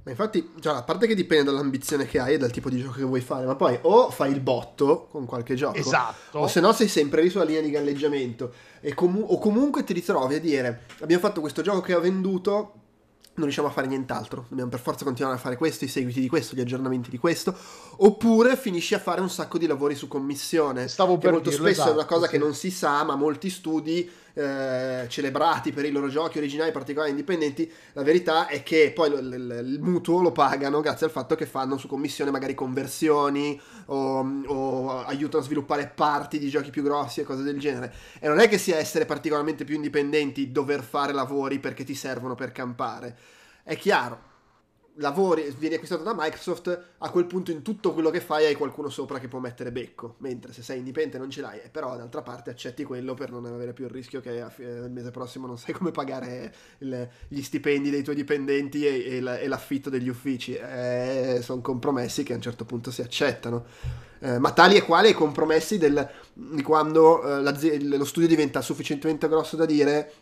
Ma 0.04 0.10
infatti, 0.10 0.52
cioè, 0.60 0.74
a 0.74 0.82
parte 0.82 1.06
che 1.06 1.14
dipende 1.14 1.44
dall'ambizione 1.44 2.06
che 2.06 2.18
hai 2.18 2.34
e 2.34 2.38
dal 2.38 2.50
tipo 2.50 2.68
di 2.68 2.78
gioco 2.80 2.94
che 2.94 3.04
vuoi 3.04 3.20
fare, 3.20 3.46
ma 3.46 3.54
poi 3.54 3.78
o 3.82 4.10
fai 4.10 4.32
il 4.32 4.40
botto 4.40 5.06
con 5.10 5.26
qualche 5.26 5.54
gioco, 5.54 5.76
Esatto. 5.76 6.40
o 6.40 6.48
se 6.48 6.58
no 6.60 6.72
sei 6.72 6.88
sempre 6.88 7.22
lì 7.22 7.30
sulla 7.30 7.44
linea 7.44 7.60
di 7.60 7.70
galleggiamento, 7.70 8.52
e 8.80 8.94
comu- 8.94 9.24
o 9.30 9.38
comunque 9.38 9.84
ti 9.84 9.92
ritrovi 9.92 10.34
a 10.34 10.40
dire, 10.40 10.86
abbiamo 11.00 11.22
fatto 11.22 11.40
questo 11.40 11.62
gioco 11.62 11.80
che 11.80 11.94
ho 11.94 12.00
venduto, 12.00 12.72
non 13.34 13.44
riusciamo 13.44 13.68
a 13.68 13.70
fare 13.70 13.86
nient'altro, 13.86 14.46
dobbiamo 14.48 14.70
per 14.70 14.80
forza 14.80 15.04
continuare 15.04 15.36
a 15.36 15.40
fare 15.40 15.56
questo, 15.56 15.84
i 15.84 15.88
seguiti 15.88 16.20
di 16.20 16.28
questo, 16.28 16.56
gli 16.56 16.60
aggiornamenti 16.60 17.08
di 17.08 17.18
questo, 17.18 17.54
oppure 17.98 18.56
finisci 18.56 18.94
a 18.94 18.98
fare 18.98 19.20
un 19.20 19.30
sacco 19.30 19.56
di 19.56 19.66
lavori 19.66 19.94
su 19.94 20.08
commissione, 20.08 20.88
Stavo 20.88 21.16
che 21.16 21.30
molto 21.30 21.48
dirlo, 21.48 21.64
spesso 21.64 21.82
è 21.82 21.92
una 21.92 22.00
esatto, 22.00 22.14
cosa 22.14 22.26
sì. 22.26 22.32
che 22.32 22.38
non 22.38 22.54
si 22.54 22.70
sa, 22.72 23.04
ma 23.04 23.14
molti 23.14 23.48
studi 23.50 24.10
eh, 24.34 25.06
celebrati 25.08 25.72
per 25.72 25.84
i 25.84 25.90
loro 25.90 26.08
giochi 26.08 26.38
originali, 26.38 26.72
particolari, 26.72 27.10
indipendenti, 27.10 27.70
la 27.92 28.02
verità 28.02 28.46
è 28.46 28.62
che 28.62 28.92
poi 28.94 29.10
l- 29.10 29.28
l- 29.28 29.66
il 29.66 29.80
mutuo 29.80 30.20
lo 30.20 30.32
pagano 30.32 30.80
grazie 30.80 31.06
al 31.06 31.12
fatto 31.12 31.34
che 31.34 31.46
fanno 31.46 31.76
su 31.78 31.88
commissione 31.88 32.30
magari 32.30 32.54
conversioni 32.54 33.60
o, 33.86 34.42
o 34.46 35.04
aiutano 35.04 35.42
a 35.42 35.46
sviluppare 35.46 35.92
parti 35.94 36.38
di 36.38 36.48
giochi 36.48 36.70
più 36.70 36.82
grossi 36.82 37.20
e 37.20 37.24
cose 37.24 37.42
del 37.42 37.58
genere. 37.58 37.92
E 38.20 38.28
non 38.28 38.38
è 38.38 38.48
che 38.48 38.58
sia 38.58 38.76
essere 38.78 39.04
particolarmente 39.06 39.64
più 39.64 39.74
indipendenti 39.74 40.50
dover 40.52 40.82
fare 40.82 41.12
lavori 41.12 41.58
perché 41.58 41.84
ti 41.84 41.94
servono 41.94 42.34
per 42.34 42.52
campare. 42.52 43.16
È 43.62 43.76
chiaro, 43.76 44.30
lavori, 44.96 45.52
vieni 45.58 45.74
acquistato 45.74 46.02
da 46.02 46.14
Microsoft, 46.16 46.84
a 46.98 47.10
quel 47.10 47.26
punto 47.26 47.50
in 47.50 47.62
tutto 47.62 47.92
quello 47.92 48.10
che 48.10 48.20
fai 48.20 48.46
hai 48.46 48.54
qualcuno 48.54 48.88
sopra 48.90 49.18
che 49.18 49.28
può 49.28 49.38
mettere 49.38 49.72
becco, 49.72 50.16
mentre 50.18 50.52
se 50.52 50.62
sei 50.62 50.78
indipendente 50.78 51.18
non 51.18 51.30
ce 51.30 51.40
l'hai, 51.40 51.60
eh, 51.60 51.68
però 51.70 51.96
d'altra 51.96 52.22
parte 52.22 52.50
accetti 52.50 52.84
quello 52.84 53.14
per 53.14 53.30
non 53.30 53.44
avere 53.46 53.72
più 53.72 53.84
il 53.84 53.90
rischio 53.90 54.20
che 54.20 54.38
eh, 54.40 54.62
il 54.62 54.90
mese 54.90 55.10
prossimo 55.10 55.46
non 55.46 55.58
sai 55.58 55.72
come 55.74 55.90
pagare 55.90 56.52
il- 56.78 57.08
gli 57.28 57.42
stipendi 57.42 57.90
dei 57.90 58.02
tuoi 58.02 58.16
dipendenti 58.16 58.86
e, 58.86 59.16
e 59.16 59.20
la- 59.20 59.38
e 59.38 59.48
l'affitto 59.48 59.90
degli 59.90 60.08
uffici. 60.08 60.58
sono 61.40 61.60
compromessi 61.60 62.22
che 62.22 62.32
a 62.32 62.36
un 62.36 62.42
certo 62.42 62.64
punto 62.64 62.90
si 62.90 63.02
accettano. 63.02 63.64
Eh, 64.20 64.38
ma 64.38 64.52
tali 64.52 64.76
e 64.76 64.82
quali 64.82 65.08
i 65.10 65.14
compromessi 65.14 65.78
del, 65.78 66.08
di 66.32 66.62
quando 66.62 67.40
eh, 67.40 67.80
lo 67.96 68.04
studio 68.04 68.28
diventa 68.28 68.60
sufficientemente 68.60 69.26
grosso 69.28 69.56
da 69.56 69.66
dire 69.66 70.12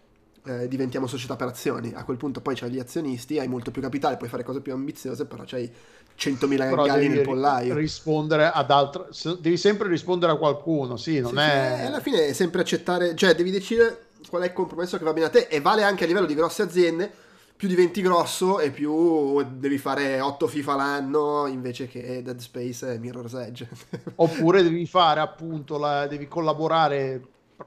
eh, 0.45 0.69
diventiamo 0.69 1.07
società 1.07 1.37
per 1.37 1.49
azioni. 1.49 1.93
A 1.95 2.05
quel 2.05 2.17
punto 2.17 2.41
poi 2.41 2.55
c'hai 2.55 2.71
gli 2.71 2.79
azionisti, 2.79 3.39
hai 3.39 3.49
molto 3.49 3.71
più 3.71 3.83
capitale, 3.83 4.17
puoi 4.17 4.29
fare 4.29 4.43
cose 4.45 4.61
più 4.61 4.73
ambiziose, 4.73 5.27
però 5.27 5.45
c'hai 5.47 5.71
100.000 6.17 6.69
Però 6.69 6.85
galli 6.85 7.09
nel 7.09 7.21
pollaio. 7.21 7.75
rispondere 7.75 8.51
ad 8.51 8.71
altre 8.71 9.07
se- 9.11 9.39
devi 9.41 9.57
sempre 9.57 9.89
rispondere 9.89 10.33
a 10.33 10.37
qualcuno 10.37 10.97
sì 10.97 11.19
non 11.21 11.37
Sì, 11.37 11.37
è 11.37 11.41
sì, 11.79 11.87
alla 11.87 12.01
fine 12.01 12.27
è 12.27 12.33
sempre 12.33 12.61
accettare, 12.61 13.15
cioè 13.15 13.35
devi 13.35 13.51
decidere 13.51 14.07
qual 14.29 14.43
è 14.43 14.47
il 14.47 14.53
compromesso 14.53 14.99
che 14.99 15.05
va 15.05 15.13
bene 15.15 15.27
a 15.27 15.31
te 15.31 15.47
e 15.51 15.61
vale 15.61 15.83
anche 15.83 16.05
a 16.05 16.07
livello 16.07 16.27
di 16.27 16.35
grosse 16.35 16.63
aziende. 16.63 17.11
Più 17.61 17.69
diventi 17.69 18.01
grosso 18.01 18.59
e 18.59 18.71
più 18.71 19.43
devi 19.59 19.77
fare 19.77 20.19
8 20.21 20.47
FIFA 20.47 20.75
l'anno 20.77 21.47
invece 21.47 21.87
che 21.89 22.23
Dead 22.23 22.39
Space 22.39 22.93
e 22.95 22.99
Mirror's 22.99 23.35
Edge. 23.35 23.69
oppure 24.17 24.63
devi 24.63 24.87
fare 24.87 25.21
appunto 25.21 25.77
la, 25.77 26.07
devi 26.07 26.27
collaborare 26.27 27.21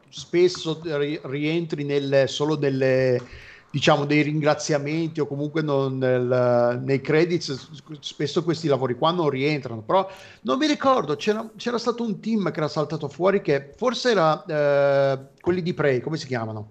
spesso 0.09 0.79
ri- 0.83 1.19
rientri 1.23 1.83
nel, 1.83 2.27
solo 2.27 2.57
nelle 2.57 3.21
diciamo 3.69 4.05
dei 4.05 4.21
ringraziamenti 4.21 5.19
o 5.19 5.25
comunque 5.25 5.63
non 5.63 5.97
nel- 5.97 6.79
nei 6.83 7.01
credits 7.01 7.69
spesso 8.01 8.43
questi 8.43 8.67
lavori 8.67 8.93
qua 8.93 9.09
non 9.11 9.29
rientrano 9.29 9.81
però 9.81 10.07
non 10.41 10.59
mi 10.59 10.67
ricordo 10.67 11.15
c'era, 11.15 11.49
c'era 11.57 11.79
stato 11.79 12.03
un 12.03 12.19
team 12.19 12.51
che 12.51 12.57
era 12.59 12.67
saltato 12.67 13.07
fuori 13.07 13.41
che 13.41 13.73
forse 13.75 14.11
era 14.11 14.45
eh, 14.45 15.19
quelli 15.41 15.63
di 15.63 15.73
Prey 15.73 16.01
come 16.01 16.17
si 16.17 16.27
chiamano? 16.27 16.69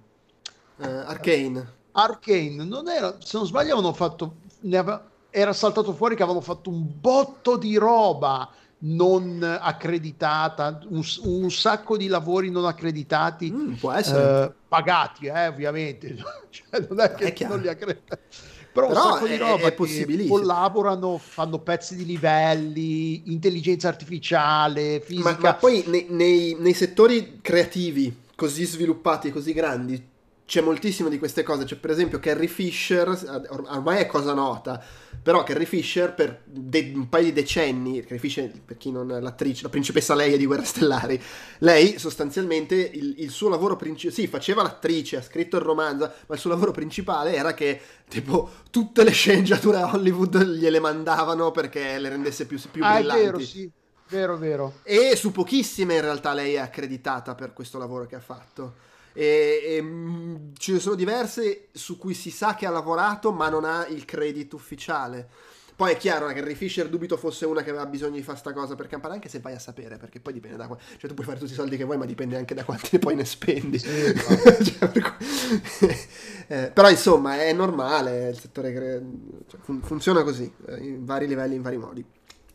Eh, 0.79 0.87
Arcane. 0.87 1.81
Arcane 1.93 2.65
non 2.65 2.89
era, 2.89 3.17
se 3.21 3.37
non 3.37 3.47
sbaglio, 3.47 3.75
avevano 3.75 3.93
fatto. 3.93 4.37
ne 4.61 4.77
ave- 4.77 5.01
era 5.31 5.53
saltato 5.53 5.95
fuori 5.95 6.15
che 6.15 6.23
avevano 6.23 6.45
fatto 6.45 6.71
un 6.71 6.87
botto 7.01 7.57
di 7.57 7.77
roba 7.77 8.51
non 8.85 9.43
accreditata, 9.43 10.81
un, 10.89 11.03
un 11.25 11.51
sacco 11.51 11.97
di 11.97 12.07
lavori 12.09 12.51
non 12.51 12.65
accreditati, 12.65 13.51
Mm, 13.53 13.73
può 13.75 13.93
essere. 13.93 14.45
eh, 14.47 14.53
pagati, 14.69 15.27
eh, 15.27 15.47
ovviamente. 15.49 16.17
Cioè, 16.53 16.87
non 16.89 17.01
è 17.01 17.13
che 17.15 17.33
È 17.33 17.47
non 17.49 17.61
li 17.61 17.69
accreditati. 17.69 18.21
Però, 18.73 18.89
Però 18.89 19.07
un 19.07 19.13
sacco 19.13 19.27
di 19.27 19.35
è- 19.35 19.39
roba 19.39 19.69
è 19.69 19.75
che 19.75 20.27
collaborano, 20.27 21.19
fanno 21.19 21.59
pezzi 21.59 21.95
di 21.95 22.05
livelli, 22.07 23.31
intelligenza 23.33 23.89
artificiale, 23.89 24.99
Ma, 24.99 25.05
fisica. 25.05 25.37
ma 25.41 25.55
poi 25.55 25.85
nei, 25.87 26.07
nei- 26.09 26.57
nei 26.59 26.73
settori 26.75 27.39
creativi 27.43 28.21
così 28.35 28.65
sviluppati 28.65 29.31
così 29.31 29.53
grandi 29.53 30.11
c'è 30.53 30.61
moltissimo 30.61 31.09
di 31.09 31.19
queste 31.19 31.43
cose. 31.43 31.65
C'è 31.65 31.77
per 31.77 31.91
esempio 31.91 32.19
Carrie 32.19 32.47
Fisher, 32.47 33.09
or- 33.09 33.65
ormai 33.69 34.01
è 34.01 34.07
cosa 34.07 34.35
nota, 34.35 34.85
però 35.23 35.45
Carrie 35.45 35.65
Fisher 35.65 36.13
per 36.13 36.43
de- 36.45 36.93
un 36.95 37.09
paio 37.09 37.25
di 37.25 37.33
decenni, 37.33 38.03
Carrie 38.03 38.19
Fisher 38.19 38.53
per 38.63 38.77
chi 38.77 38.91
non 38.91 39.11
è 39.13 39.19
l'attrice, 39.19 39.63
la 39.63 39.71
principessa 39.71 40.15
Leia 40.15 40.37
di 40.37 40.45
Guerre 40.45 40.67
Stellari, 40.67 41.19
lei 41.61 41.99
sostanzialmente 41.99 42.75
il, 42.75 43.15
il 43.21 43.31
suo 43.31 43.49
lavoro 43.49 43.77
principale, 43.77 44.15
sì 44.15 44.27
faceva 44.27 44.63
l'attrice, 44.63 45.17
ha 45.17 45.23
scritto 45.23 45.57
il 45.57 45.63
romanzo, 45.63 46.13
ma 46.27 46.35
il 46.35 46.41
suo 46.41 46.51
lavoro 46.51 46.71
principale 46.71 47.35
era 47.35 47.55
che 47.55 47.81
tipo 48.07 48.51
tutte 48.69 49.05
le 49.05 49.13
sceneggiature 49.13 49.79
a 49.79 49.91
Hollywood 49.91 50.37
gliele 50.45 50.81
mandavano 50.81 51.51
perché 51.51 51.99
le 51.99 52.11
rendesse 52.11 52.45
più, 52.45 52.61
più 52.71 52.85
ah, 52.85 52.97
è 52.97 52.99
brillanti. 52.99 53.23
vero, 53.23 53.39
sì, 53.39 53.71
vero, 54.11 54.37
vero. 54.37 54.73
E 54.83 55.17
su 55.17 55.33
pochissime 55.33 55.95
in 55.95 56.03
realtà 56.03 56.35
lei 56.35 56.57
è 56.57 56.59
accreditata 56.59 57.35
per 57.35 57.55
questo 57.55 57.79
lavoro 57.79 58.05
che 58.05 58.17
ha 58.17 58.21
fatto. 58.21 58.91
E, 59.15 59.63
e, 59.65 59.83
mh, 59.83 60.53
ce 60.57 60.73
ne 60.73 60.79
sono 60.79 60.95
diverse 60.95 61.69
su 61.73 61.99
cui 61.99 62.15
si 62.15 62.31
sa 62.31 62.55
che 62.55 62.67
ha 62.67 62.71
lavorato 62.71 63.33
ma 63.33 63.49
non 63.49 63.65
ha 63.65 63.87
il 63.87 64.05
credit 64.05 64.53
ufficiale. 64.53 65.29
Poi 65.75 65.93
è 65.93 65.97
chiaro 65.97 66.27
che 66.29 66.41
Ray 66.41 66.55
Fisher 66.55 66.89
dubito 66.89 67.17
fosse 67.17 67.47
una 67.47 67.63
che 67.63 67.71
aveva 67.71 67.87
bisogno 67.87 68.15
di 68.15 68.23
fare 68.23 68.39
sta 68.39 68.53
cosa 68.53 68.75
per 68.75 68.87
campare, 68.87 69.15
anche 69.15 69.29
se 69.29 69.41
vai 69.41 69.55
a 69.55 69.59
sapere, 69.59 69.97
perché 69.97 70.21
poi 70.21 70.33
dipende 70.35 70.57
da 70.57 70.67
qua. 70.67 70.77
Cioè, 70.77 71.09
tu 71.09 71.15
puoi 71.15 71.27
fare 71.27 71.39
tutti 71.39 71.53
i 71.53 71.55
soldi 71.55 71.77
che 71.77 71.85
vuoi, 71.85 71.97
ma 71.97 72.05
dipende 72.05 72.37
anche 72.37 72.55
da 72.55 72.63
quanti 72.65 72.99
poi 73.01 73.17
ne 73.17 73.25
spendi. 73.25 73.79
Cioè, 73.83 74.89
per 74.91 75.17
Eh, 76.49 76.71
però 76.73 76.91
insomma 76.91 77.41
è 77.41 77.53
normale, 77.53 78.29
il 78.29 78.39
settore 78.39 78.73
cre- 78.75 79.03
cioè, 79.49 79.61
fun- 79.61 79.81
funziona 79.81 80.23
così, 80.23 80.53
eh, 80.67 80.77
in 80.85 81.05
vari 81.05 81.27
livelli, 81.27 81.55
in 81.55 81.63
vari 81.63 81.79
modi. 81.79 82.05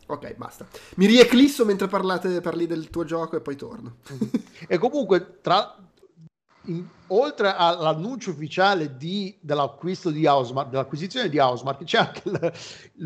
Ok, 0.06 0.34
basta. 0.36 0.66
Mi 0.96 1.06
rieclisso 1.06 1.64
mentre 1.64 1.88
parlate, 1.88 2.40
parli 2.40 2.66
del 2.66 2.88
tuo 2.90 3.04
gioco 3.04 3.36
e 3.36 3.40
poi 3.40 3.56
torno. 3.56 3.96
E 4.66 4.78
comunque, 4.78 5.38
tra, 5.42 5.76
in- 6.68 6.86
oltre 7.08 7.52
all'annuncio 7.54 8.30
ufficiale 8.30 8.96
di- 8.96 9.36
dell'acquisto 9.40 10.10
di 10.10 10.26
Housemark, 10.26 10.70
dell'acquisizione 10.70 11.28
di 11.28 11.38
Housemark, 11.38 11.84
c'è 11.84 11.98
anche 11.98 12.22
l- 12.24 12.52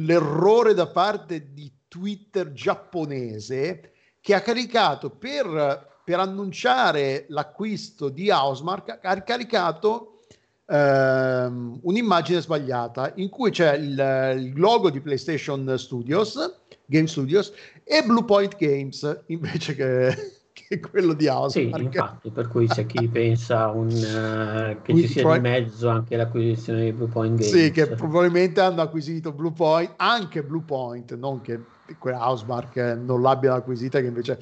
l'errore 0.05 0.75
da 0.75 0.87
parte 0.87 1.53
di 1.53 1.71
Twitter 1.89 2.53
giapponese 2.53 3.93
che 4.21 4.35
ha 4.35 4.41
caricato 4.41 5.11
per, 5.11 6.01
per 6.05 6.19
annunciare 6.19 7.27
l'acquisto 7.29 8.09
di 8.09 8.31
Housemark, 8.31 8.99
ha 9.03 9.23
caricato 9.23 10.21
ehm, 10.67 11.81
un'immagine 11.83 12.41
sbagliata 12.41 13.13
in 13.17 13.29
cui 13.29 13.51
c'è 13.51 13.75
il, 13.75 14.37
il 14.39 14.53
logo 14.59 14.91
di 14.91 15.01
PlayStation 15.01 15.75
Studios, 15.77 16.61
Game 16.87 17.07
Studios, 17.07 17.53
e 17.85 18.03
Bluepoint 18.03 18.57
Games 18.57 19.23
invece 19.27 19.75
che, 19.75 20.41
che 20.81 20.81
quello 20.91 21.13
di 21.13 21.25
Sì, 21.25 21.31
Housemark. 21.33 21.85
infatti, 21.85 22.31
per 22.31 22.49
cui 22.49 22.67
c'è 22.67 22.87
chi 22.87 23.07
pensa 23.09 23.69
un, 23.69 23.89
eh, 23.89 24.75
che 24.77 24.83
Quindi 24.83 25.03
ci 25.03 25.09
sia 25.09 25.23
pro- 25.23 25.35
di 25.35 25.41
mezzo 25.41 25.89
anche 25.89 26.17
l'acquisizione 26.17 26.85
di 26.85 26.93
Bluepoint 26.93 27.39
Games. 27.39 27.51
Sì, 27.51 27.71
che 27.71 27.87
probabilmente 27.89 28.61
hanno 28.61 28.83
acquisito 28.83 29.33
Bluepoint, 29.33 29.95
anche 29.97 30.43
Bluepoint, 30.43 31.15
non 31.17 31.41
che 31.41 31.67
quella 31.99 32.27
Housemark 32.29 32.77
eh, 32.77 32.95
non 32.95 33.21
l'abbiano 33.21 33.57
acquisita, 33.57 34.01
che 34.01 34.07
invece 34.07 34.39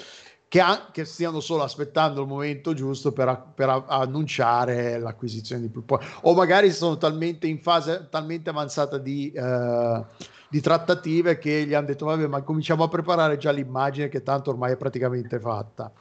che, 0.48 0.60
ha- 0.60 0.88
che 0.90 1.04
stiano 1.04 1.38
solo 1.40 1.62
aspettando 1.62 2.22
il 2.22 2.26
momento 2.26 2.74
giusto 2.74 3.12
per, 3.12 3.52
per 3.54 3.84
annunciare 3.86 4.98
l'acquisizione 4.98 5.62
di 5.62 5.68
Bluepoint, 5.68 6.18
o 6.22 6.34
magari 6.34 6.72
sono 6.72 6.96
talmente 6.96 7.46
in 7.46 7.60
fase 7.60 8.08
talmente 8.10 8.50
avanzata 8.50 8.98
di, 8.98 9.30
eh, 9.32 10.04
di 10.48 10.60
trattative 10.60 11.38
che 11.38 11.64
gli 11.66 11.74
hanno 11.74 11.86
detto: 11.86 12.06
Vabbè, 12.06 12.26
ma 12.26 12.42
cominciamo 12.42 12.82
a 12.84 12.88
preparare 12.88 13.36
già 13.36 13.50
l'immagine, 13.52 14.08
che 14.08 14.22
tanto 14.22 14.50
ormai 14.50 14.72
è 14.72 14.76
praticamente 14.76 15.38
fatta. 15.38 15.92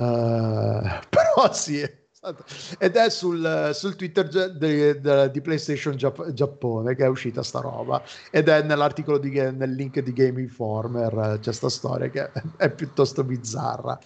Eh, 0.00 1.00
però 1.10 1.52
sì, 1.52 1.80
è 1.80 1.94
stato- 2.10 2.44
ed 2.78 2.96
è 2.96 3.10
sul, 3.10 3.70
sul 3.74 3.96
Twitter 3.96 4.28
de- 4.28 5.30
di 5.30 5.40
PlayStation 5.40 5.96
Giap- 5.96 6.32
Giappone 6.32 6.94
che 6.94 7.04
è 7.04 7.08
uscita 7.08 7.42
sta 7.42 7.60
roba. 7.60 8.02
Ed 8.30 8.48
è 8.48 8.62
nell'articolo 8.62 9.18
di, 9.18 9.30
nel 9.30 9.72
link 9.72 10.00
di 10.00 10.12
Game 10.12 10.40
Informer 10.40 11.38
c'è 11.40 11.52
sta 11.52 11.68
storia 11.68 12.08
che 12.08 12.32
è, 12.32 12.42
è 12.56 12.70
piuttosto 12.70 13.22
bizzarra. 13.24 13.98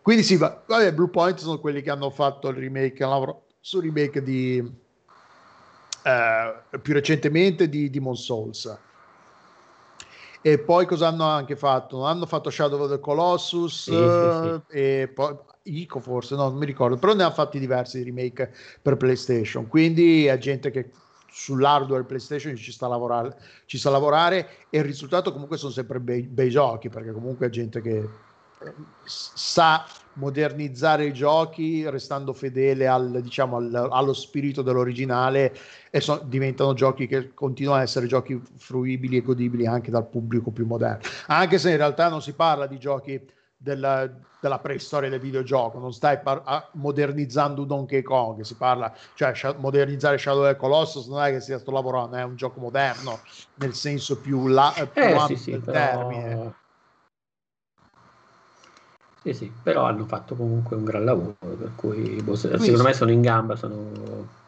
Quindi 0.00 0.22
sì, 0.22 0.36
va- 0.36 0.62
vabbè, 0.66 0.94
Blue 0.94 1.10
Point 1.10 1.38
sono 1.38 1.58
quelli 1.58 1.82
che 1.82 1.90
hanno 1.90 2.10
fatto 2.10 2.48
il 2.48 2.56
remake 2.56 3.02
hanno 3.02 3.12
lavorato 3.12 3.44
sul 3.60 3.82
remake 3.82 4.22
di 4.22 4.58
eh, 6.04 6.78
più 6.80 6.94
recentemente 6.94 7.68
di 7.68 7.90
Demon 7.90 8.16
Souls 8.16 8.78
e 10.46 10.58
poi 10.60 10.86
cosa 10.86 11.08
hanno 11.08 11.24
anche 11.24 11.56
fatto? 11.56 12.04
Hanno 12.04 12.24
fatto 12.24 12.50
Shadow 12.50 12.80
of 12.80 12.90
the 12.90 13.00
Colossus 13.00 13.82
Sì, 13.82 14.30
sì, 14.30 14.62
eh, 14.68 15.00
e 15.02 15.08
poi 15.08 15.36
Ico 15.64 15.98
forse, 15.98 16.36
no, 16.36 16.48
non 16.48 16.58
mi 16.58 16.66
ricordo, 16.66 16.96
però 16.96 17.14
ne 17.14 17.24
ha 17.24 17.32
fatti 17.32 17.58
diversi 17.58 17.98
di 17.98 18.04
remake 18.04 18.54
per 18.80 18.96
PlayStation, 18.96 19.66
quindi 19.66 20.26
è 20.26 20.38
gente 20.38 20.70
che 20.70 20.92
sull'hardware 21.28 22.04
PlayStation 22.04 22.54
ci 22.54 22.70
sta 22.70 22.86
a 22.86 22.90
lavorare, 22.90 23.36
ci 23.64 23.76
sa 23.76 23.90
lavorare 23.90 24.66
e 24.70 24.78
il 24.78 24.84
risultato 24.84 25.32
comunque 25.32 25.56
sono 25.56 25.72
sempre 25.72 25.98
bei, 25.98 26.22
bei 26.22 26.48
giochi, 26.48 26.90
perché 26.90 27.10
comunque 27.10 27.46
è 27.46 27.50
gente 27.50 27.80
che 27.80 27.96
eh, 27.96 28.74
sa 29.02 29.84
modernizzare 30.14 31.06
i 31.06 31.12
giochi 31.12 31.88
restando 31.90 32.32
fedele 32.32 32.86
al, 32.86 33.20
diciamo, 33.20 33.56
al- 33.56 33.88
allo 33.90 34.12
spirito 34.12 34.62
dell'originale 34.62 35.54
e 35.96 36.00
so- 36.02 36.20
diventano 36.24 36.74
giochi 36.74 37.06
che 37.06 37.32
continuano 37.32 37.80
a 37.80 37.82
essere 37.82 38.06
giochi 38.06 38.38
fruibili 38.56 39.16
e 39.16 39.22
godibili 39.22 39.66
anche 39.66 39.90
dal 39.90 40.06
pubblico 40.06 40.50
più 40.50 40.66
moderno 40.66 41.00
anche 41.28 41.58
se 41.58 41.70
in 41.70 41.78
realtà 41.78 42.08
non 42.08 42.20
si 42.20 42.34
parla 42.34 42.66
di 42.66 42.78
giochi 42.78 43.18
della, 43.56 44.06
della 44.38 44.58
preistoria 44.58 45.08
del 45.08 45.18
videogioco, 45.18 45.78
non 45.78 45.94
stai 45.94 46.18
par- 46.20 46.68
modernizzando 46.74 47.64
Donkey 47.64 48.02
Kong, 48.02 48.42
si 48.42 48.54
parla, 48.56 48.92
cioè 49.14 49.34
sha- 49.34 49.56
modernizzare 49.58 50.18
Shadow 50.18 50.42
of 50.42 50.50
the 50.50 50.56
Colossus 50.56 51.08
non 51.08 51.22
è 51.22 51.30
che 51.30 51.40
sia 51.40 51.58
sto 51.58 51.70
lavorando, 51.70 52.16
è 52.16 52.22
un 52.22 52.36
gioco 52.36 52.60
moderno 52.60 53.20
nel 53.54 53.72
senso 53.74 54.20
più, 54.20 54.46
la- 54.48 54.74
più 54.92 55.02
Eh, 55.02 55.14
ampio 55.14 55.36
sì, 55.36 55.42
sì, 55.42 55.50
del 55.52 55.60
però... 55.62 55.78
termine. 55.78 56.52
Sì, 59.22 59.32
sì, 59.32 59.52
però 59.62 59.84
hanno 59.84 60.04
fatto 60.04 60.36
comunque 60.36 60.76
un 60.76 60.84
gran 60.84 61.04
lavoro, 61.04 61.34
per 61.40 61.72
cui 61.74 62.20
boh, 62.22 62.36
secondo 62.36 62.62
sì. 62.62 62.82
me 62.82 62.92
sono 62.92 63.10
in 63.10 63.22
gamba, 63.22 63.56
sono... 63.56 64.44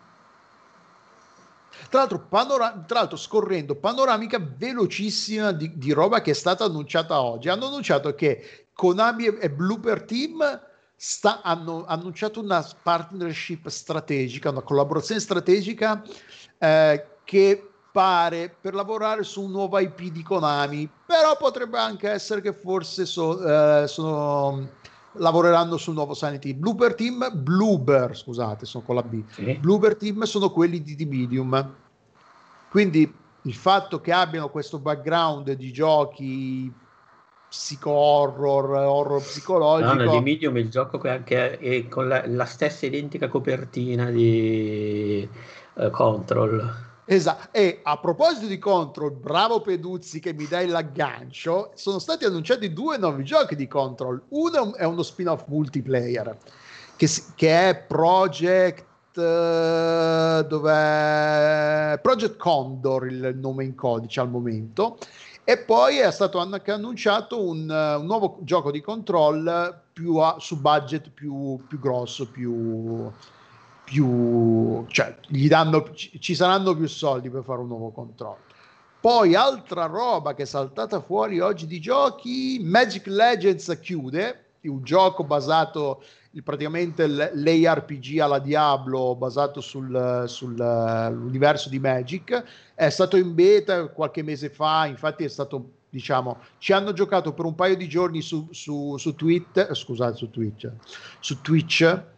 Tra 1.89 2.01
l'altro, 2.01 2.27
panora- 2.29 2.85
tra 2.87 3.01
l'altro, 3.01 3.17
scorrendo 3.17 3.75
panoramica 3.75 4.39
velocissima 4.39 5.53
di, 5.53 5.79
di 5.79 5.93
roba 5.93 6.21
che 6.21 6.33
è 6.33 6.35
stata 6.35 6.65
annunciata 6.65 7.21
oggi. 7.21 7.49
Hanno 7.49 7.67
annunciato 7.67 8.15
che 8.15 8.69
Konami 8.75 9.27
e, 9.27 9.51
Blooper 9.51 10.03
Team 10.03 10.61
sta- 10.95 11.41
hanno 11.43 11.85
annunciato 11.87 12.41
una 12.41 12.67
partnership 12.83 13.69
strategica, 13.69 14.51
una 14.51 14.61
collaborazione 14.61 15.21
strategica 15.21 16.03
eh, 16.59 17.07
che 17.25 17.71
pare 17.91 18.55
per 18.61 18.75
lavorare 18.75 19.23
su 19.23 19.43
un 19.43 19.51
nuovo 19.51 19.79
IP 19.79 20.03
di 20.03 20.23
Konami, 20.23 20.89
però 21.07 21.37
potrebbe 21.37 21.79
anche 21.79 22.11
essere 22.11 22.41
che 22.41 22.53
forse 22.53 23.07
so- 23.07 23.43
eh, 23.43 23.87
sono 23.89 24.77
lavoreranno 25.19 25.77
sul 25.77 25.95
nuovo 25.95 26.17
Hill. 26.21 26.59
Blooper 26.59 26.95
Team, 26.95 27.31
Bloober, 27.35 28.17
scusate, 28.17 28.67
sono 28.67 28.85
con 28.85 28.95
la 28.95 29.03
B. 29.03 29.23
Sì. 29.29 29.55
Bloober 29.61 29.97
Team 29.97 30.23
sono 30.23 30.51
quelli 30.51 30.83
di 30.83 30.97
The 30.97 31.07
Medium. 31.07 31.75
Quindi 32.71 33.13
il 33.43 33.55
fatto 33.55 34.01
che 34.01 34.13
abbiano 34.13 34.49
questo 34.49 34.79
background 34.79 35.53
di 35.53 35.73
giochi 35.73 36.73
psico 37.49 37.91
horror, 37.91 38.71
horror 38.73 39.23
psicologico, 39.23 39.95
No, 39.95 40.05
no, 40.05 40.11
di 40.11 40.21
Medium 40.21 40.57
il 40.59 40.69
gioco 40.69 40.99
che, 40.99 41.23
che 41.25 41.59
è 41.59 41.89
con 41.89 42.09
la, 42.09 42.23
la 42.27 42.45
stessa 42.45 42.87
identica 42.87 43.29
copertina 43.29 44.11
di 44.11 45.27
eh, 45.75 45.91
Control. 45.91 46.87
Esatto. 47.11 47.49
E 47.53 47.81
a 47.83 47.97
proposito 47.99 48.47
di 48.47 48.59
Control, 48.59 49.13
bravo 49.13 49.63
Peduzzi 49.63 50.21
che 50.21 50.35
mi 50.35 50.47
dai 50.47 50.67
l'aggancio, 50.69 51.71
sono 51.75 51.99
stati 51.99 52.27
annunciati 52.27 52.71
due 52.75 52.99
nuovi 52.99 53.25
giochi 53.25 53.57
di 53.57 53.67
Control. 53.67 54.21
Uno 54.29 54.55
è 54.55 54.61
un- 54.61 54.75
è 54.77 54.85
uno 54.85 55.03
spin-off 55.03 55.45
multiplayer 55.47 56.37
che, 56.97 57.09
che 57.35 57.69
è 57.71 57.77
Project 57.77 58.85
eh, 59.17 60.45
dov'è? 60.47 61.99
Project 62.03 62.37
Condor 62.37 63.07
il 63.07 63.33
nome 63.37 63.65
in 63.65 63.75
codice 63.75 64.21
al 64.21 64.29
momento 64.29 64.99
e 65.45 65.57
poi 65.59 65.97
è 65.99 66.11
stato 66.13 66.39
anche 66.39 66.71
annunciato 66.71 67.43
un, 67.43 67.71
un 67.71 68.05
nuovo 68.05 68.39
gioco 68.43 68.71
di 68.71 68.83
control 68.83 69.81
più 69.95 70.17
a- 70.17 70.37
su 70.39 70.61
budget 70.61 71.09
più, 71.11 71.59
più 71.67 71.79
grosso 71.81 72.29
più, 72.29 73.11
più 73.89 74.85
cioè 74.89 75.17
gli 75.27 75.49
danno 75.49 75.93
ci, 75.95 76.35
saranno 76.35 76.77
più 76.77 76.87
soldi 76.87 77.31
per 77.31 77.43
fare 77.43 77.61
un 77.61 77.69
nuovo 77.69 77.91
control 77.91 78.37
poi 79.01 79.35
altra 79.35 79.87
roba 79.87 80.35
che 80.35 80.43
è 80.43 80.47
saltata 80.47 81.01
fuori 81.01 81.41
oggi 81.41 81.67
di 81.67 81.81
giochi 81.81 82.61
Magic 82.63 83.07
Legends 83.07 83.79
chiude 83.81 84.45
un 84.63 84.83
gioco 84.83 85.25
basato 85.25 86.03
praticamente 86.45 87.07
l'ARPG 87.07 88.19
alla 88.19 88.39
Diablo 88.39 89.17
basato 89.17 89.63
sul, 89.63 90.25
sull'universo 90.27 91.71
di 91.71 91.79
Magic 91.79 92.45
è 92.75 92.91
stato 92.91 93.17
in 93.17 93.35
beta 93.35 93.87
qualche 93.89 94.23
mese 94.23 94.51
fa 94.51 94.85
infatti 94.85 95.25
è 95.25 95.29
stato 95.29 95.71
diciamo 95.89 96.41
ci 96.59 96.75
hanno 96.75 96.93
giocato 96.93 97.33
per 97.33 97.47
un 97.47 97.55
paio 97.55 97.77
di 97.77 97.89
giorni 97.89 98.21
su, 98.21 98.49
su, 98.51 98.99
su 98.99 99.15
Twitter 99.15 99.75
scusate 99.75 100.17
su 100.17 100.29
Twitch 100.29 100.71
su 101.21 101.41
Twitch 101.41 102.17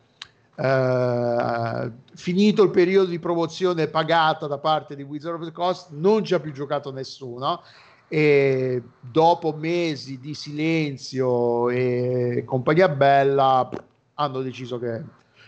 eh, 0.62 1.90
finito 2.14 2.62
il 2.62 2.70
periodo 2.70 3.08
di 3.08 3.18
promozione 3.18 3.88
pagata 3.88 4.46
da 4.46 4.58
parte 4.58 4.94
di 4.94 5.02
Wizard 5.02 5.40
of 5.40 5.46
the 5.46 5.52
Coast 5.52 5.88
non 5.92 6.22
ci 6.22 6.34
ha 6.34 6.40
più 6.40 6.52
giocato 6.52 6.92
nessuno 6.92 7.62
e 8.08 8.82
dopo 9.00 9.52
mesi 9.52 10.18
di 10.18 10.34
silenzio 10.34 11.70
e 11.70 12.42
compagnia 12.44 12.90
bella 12.90 13.70
hanno 14.14 14.42
deciso 14.42 14.78
che 14.78 15.02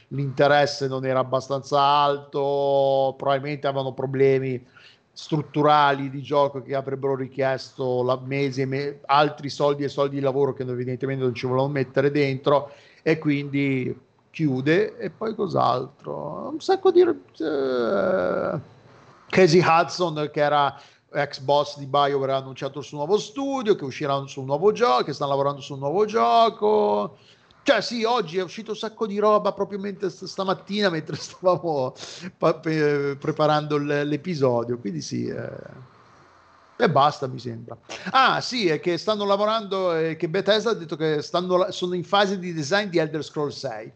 l'interesse 0.08 0.88
non 0.88 1.04
era 1.04 1.18
abbastanza 1.18 1.78
alto 1.78 3.14
probabilmente 3.18 3.66
avevano 3.66 3.92
problemi 3.92 4.64
strutturali 5.12 6.08
di 6.08 6.22
gioco 6.22 6.62
che 6.62 6.74
avrebbero 6.74 7.16
richiesto 7.16 8.02
la 8.02 8.18
mesi 8.24 8.62
e 8.62 8.66
me- 8.66 9.00
altri 9.04 9.50
soldi 9.50 9.84
e 9.84 9.88
soldi 9.88 10.14
di 10.14 10.22
lavoro 10.22 10.54
che 10.54 10.62
evidentemente 10.62 11.22
non 11.22 11.34
ci 11.34 11.44
volevano 11.44 11.70
mettere 11.70 12.10
dentro 12.10 12.70
e 13.02 13.18
quindi 13.18 14.10
chiude 14.32 14.96
e 14.96 15.10
poi 15.10 15.34
cos'altro? 15.34 16.48
Un 16.50 16.60
sacco 16.60 16.90
di 16.90 17.02
eh, 17.02 18.60
Casey 19.28 19.62
Hudson 19.62 20.30
che 20.32 20.40
era 20.40 20.80
ex 21.14 21.40
boss 21.40 21.76
di 21.78 21.84
BioWare 21.86 22.32
ha 22.32 22.36
annunciato 22.36 22.78
il 22.78 22.84
suo 22.86 22.96
nuovo 22.96 23.18
studio 23.18 23.74
che 23.74 23.84
uscirà 23.84 24.26
su 24.26 24.40
un 24.40 24.46
nuovo 24.46 24.72
gioco 24.72 25.04
che 25.04 25.12
stanno 25.12 25.30
lavorando 25.30 25.60
su 25.60 25.74
un 25.74 25.80
nuovo 25.80 26.06
gioco. 26.06 27.18
Cioè 27.62 27.80
sì 27.82 28.02
oggi 28.02 28.38
è 28.38 28.42
uscito 28.42 28.70
un 28.72 28.76
sacco 28.76 29.06
di 29.06 29.18
roba 29.18 29.52
proprio 29.52 29.78
mentre 29.78 30.10
st- 30.10 30.24
stamattina 30.24 30.88
mentre 30.88 31.14
stavamo 31.16 31.94
pa- 32.36 32.54
pe- 32.54 33.16
preparando 33.20 33.76
l- 33.76 34.02
l'episodio 34.04 34.78
quindi 34.78 35.00
sì 35.00 35.26
eh. 35.26 35.50
e 36.76 36.90
basta 36.90 37.28
mi 37.28 37.38
sembra. 37.38 37.76
Ah 38.10 38.40
sì 38.40 38.66
è 38.68 38.80
che 38.80 38.96
stanno 38.96 39.24
lavorando 39.26 39.94
eh, 39.94 40.16
che 40.16 40.28
Bethesda 40.28 40.70
ha 40.70 40.74
detto 40.74 40.96
che 40.96 41.20
stanno, 41.22 41.70
sono 41.70 41.94
in 41.94 42.02
fase 42.02 42.38
di 42.38 42.52
design 42.54 42.88
di 42.88 42.98
Elder 42.98 43.22
Scrolls 43.22 43.58
6 43.58 43.92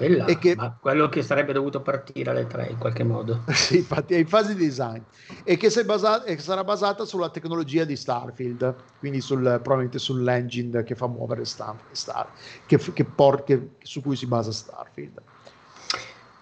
Quella, 0.00 0.24
E 0.24 0.38
che- 0.38 0.54
ma 0.56 0.74
quello 0.80 1.10
che 1.10 1.20
sarebbe 1.22 1.52
dovuto 1.52 1.82
partire 1.82 2.30
alle 2.30 2.46
tre 2.46 2.68
in 2.70 2.78
qualche 2.78 3.04
modo. 3.04 3.44
sì, 3.52 3.76
infatti 3.76 4.14
è 4.14 4.16
in 4.16 4.26
fase 4.26 4.54
di 4.54 4.64
design 4.64 5.02
e 5.44 5.58
che, 5.58 5.68
se 5.68 5.84
basa- 5.84 6.24
e 6.24 6.36
che 6.36 6.40
sarà 6.40 6.64
basata 6.64 7.04
sulla 7.04 7.28
tecnologia 7.28 7.84
di 7.84 7.96
Starfield, 7.96 8.76
quindi 8.98 9.20
sul, 9.20 9.42
probabilmente 9.42 9.98
sull'engine 9.98 10.84
che 10.84 10.94
fa 10.94 11.06
muovere 11.06 11.44
Star, 11.44 11.76
Star 11.90 12.32
che, 12.64 12.78
che 12.78 13.04
por- 13.04 13.44
che- 13.44 13.72
su 13.82 14.00
cui 14.00 14.16
si 14.16 14.26
basa 14.26 14.52
Starfield. 14.52 15.20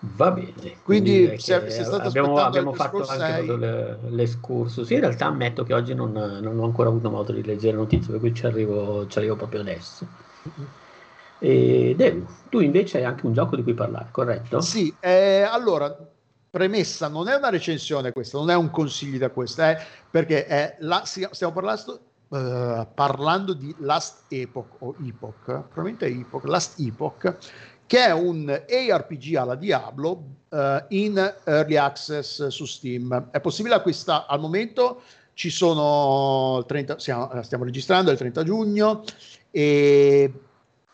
Va 0.03 0.31
bene. 0.31 0.79
Quindi, 0.81 1.19
direi 1.23 1.39
se- 1.41 1.69
se 1.69 1.83
state 1.83 2.07
abbiamo, 2.07 2.37
abbiamo 2.37 2.73
fatto 2.73 2.99
anche 2.99 3.25
sei- 3.25 3.45
proprio 3.45 3.57
le- 3.57 3.99
l'escursus. 4.11 4.89
In 4.91 5.01
realtà 5.01 5.27
ammetto 5.27 5.65
che 5.65 5.75
oggi 5.75 5.95
non, 5.95 6.13
non 6.13 6.57
ho 6.61 6.65
ancora 6.65 6.91
avuto 6.91 7.11
modo 7.11 7.33
di 7.33 7.43
leggere 7.43 7.77
notizie, 7.77 8.13
per 8.13 8.21
cui 8.21 8.33
ci 8.33 8.47
arrivo, 8.47 9.05
ci 9.09 9.19
arrivo 9.19 9.35
proprio 9.35 9.63
adesso. 9.63 10.07
E 11.39 11.95
Devu, 11.97 12.27
tu 12.49 12.61
invece 12.61 12.99
hai 12.99 13.05
anche 13.05 13.27
un 13.27 13.33
gioco 13.33 13.57
di 13.57 13.63
cui 13.63 13.75
parlare, 13.75 14.09
corretto? 14.11 14.61
Sì, 14.61 14.95
eh, 15.01 15.43
allora, 15.43 15.97
premessa, 16.51 17.09
non 17.09 17.29
è 17.29 17.35
una 17.35 17.51
recensione 17.51 18.13
questa, 18.13 18.39
non 18.39 18.51
è 18.51 18.57
un 18.57 18.71
consiglio 18.71 19.19
da 19.19 19.31
questa, 19.31 19.71
è 19.71 19.87
perché 20.11 20.47
è 20.47 20.77
la- 20.81 21.05
stiamo 21.05 21.53
parlando, 21.53 22.01
eh, 22.31 22.87
parlando 22.95 23.53
di 23.53 23.75
Last 23.79 24.25
Epoch 24.29 24.77
o 24.81 24.97
Epoch, 25.07 25.45
probabilmente 25.45 26.07
Epoch, 26.07 26.45
Last 26.45 26.81
Epoch, 26.81 27.37
che 27.87 28.05
è 28.05 28.13
un 28.13 28.49
ARPG 28.49 29.35
alla 29.37 29.55
Diablo 29.55 30.25
eh, 30.51 30.85
in 30.89 31.35
early 31.45 31.77
access 31.77 32.49
su 32.49 32.65
Steam. 32.65 33.29
È 33.31 33.41
possibile 33.41 33.77
acquistare 33.77 34.25
al 34.29 34.41
momento, 34.41 35.03
ci 35.35 35.51
sono 35.51 36.65
30, 36.67 36.99
stiamo, 36.99 37.43
stiamo 37.43 37.65
registrando 37.65 38.11
il 38.11 38.19
30 38.19 38.43
giugno 38.43 39.05
e 39.51 40.33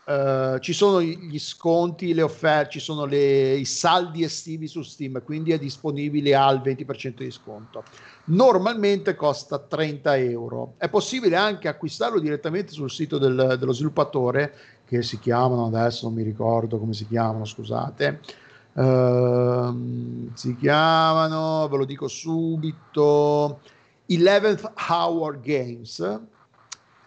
eh, 0.07 0.59
ci 0.61 0.73
sono 0.73 1.01
gli 1.01 1.39
sconti, 1.39 2.13
le 2.13 2.23
offerte, 2.23 2.73
ci 2.73 2.81
sono 2.81 3.05
le- 3.07 3.55
i 3.55 3.65
saldi 3.65 4.23
estivi 4.23 4.67
su 4.67 4.83
Steam, 4.83 5.23
quindi 5.23 5.53
è 5.53 5.59
disponibile 5.59 6.35
al 6.35 6.61
20% 6.61 7.23
di 7.23 7.31
sconto. 7.31 7.85
Normalmente 8.27 9.15
costa 9.15 9.59
30 9.59 10.17
euro. 10.17 10.75
È 10.77 10.89
possibile 10.89 11.37
anche 11.37 11.69
acquistarlo 11.69 12.21
direttamente 12.21 12.73
sul 12.73 12.91
sito 12.91 13.19
del- 13.19 13.57
dello 13.59 13.73
sviluppatore, 13.73 14.55
che 14.87 15.03
si 15.03 15.19
chiamano 15.19 15.67
adesso, 15.67 16.07
non 16.07 16.15
mi 16.15 16.23
ricordo 16.23 16.79
come 16.79 16.93
si 16.93 17.07
chiamano, 17.07 17.45
scusate. 17.45 18.21
Ehm, 18.77 20.35
si 20.35 20.57
chiamano, 20.57 21.67
ve 21.69 21.77
lo 21.77 21.85
dico 21.85 22.09
subito, 22.09 23.61
11th 24.07 24.73
Hour 24.91 25.41
Games. 25.41 26.20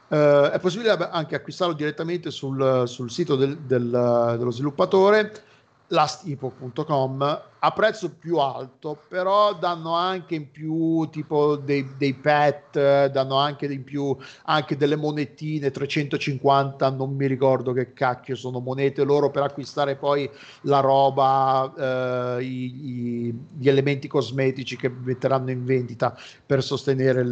Eh, 0.10 0.52
è 0.52 0.60
possibile 0.60 0.92
anche 0.92 1.36
acquistarlo 1.36 1.74
direttamente 1.74 2.32
sul, 2.32 2.84
sul 2.86 3.12
sito 3.12 3.36
del- 3.36 3.58
del- 3.58 4.36
dello 4.38 4.52
sviluppatore 4.52 5.44
lastepoch.com 5.88 7.42
a 7.60 7.72
prezzo 7.72 8.12
più 8.12 8.38
alto 8.38 9.02
però 9.08 9.56
danno 9.56 9.94
anche 9.96 10.36
in 10.36 10.52
più 10.52 11.08
tipo 11.10 11.56
dei, 11.56 11.88
dei 11.98 12.14
pet 12.14 13.08
danno 13.08 13.36
anche 13.38 13.66
in 13.66 13.84
più 13.84 14.16
anche 14.46 14.78
delle 14.78 14.96
monetine 14.96 15.72
350 15.72 16.90
non 16.92 17.16
mi 17.16 17.26
ricordo 17.26 17.74
che 17.74 17.94
cacchio 17.94 18.36
sono 18.36 18.60
monete 18.60 19.04
loro 19.04 19.32
per 19.32 19.42
acquistare 19.44 19.96
poi 19.96 20.30
la 20.62 20.82
roba 20.82 22.36
eh, 22.38 22.44
i- 22.44 23.28
i- 23.28 23.40
gli 23.58 23.68
elementi 23.68 24.08
cosmetici 24.08 24.76
che 24.76 24.90
metteranno 24.90 25.50
in 25.50 25.66
vendita 25.66 26.16
per 26.46 26.62
sostenere 26.64 27.22
il- 27.22 27.28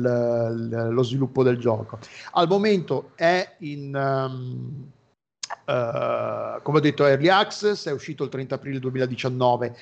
il- 0.56 0.88
lo 0.91 1.03
sviluppo 1.03 1.44
del 1.44 1.57
gioco. 1.57 1.99
Al 2.32 2.48
momento 2.48 3.11
è 3.15 3.56
in, 3.60 3.95
ehm, 3.95 4.91
Uh, 5.65 6.61
come 6.61 6.77
ho 6.77 6.81
detto, 6.81 7.05
Early 7.05 7.27
Access 7.27 7.88
è 7.88 7.91
uscito 7.91 8.23
il 8.23 8.30
30 8.30 8.55
aprile 8.55 8.80
2019. 8.80 9.76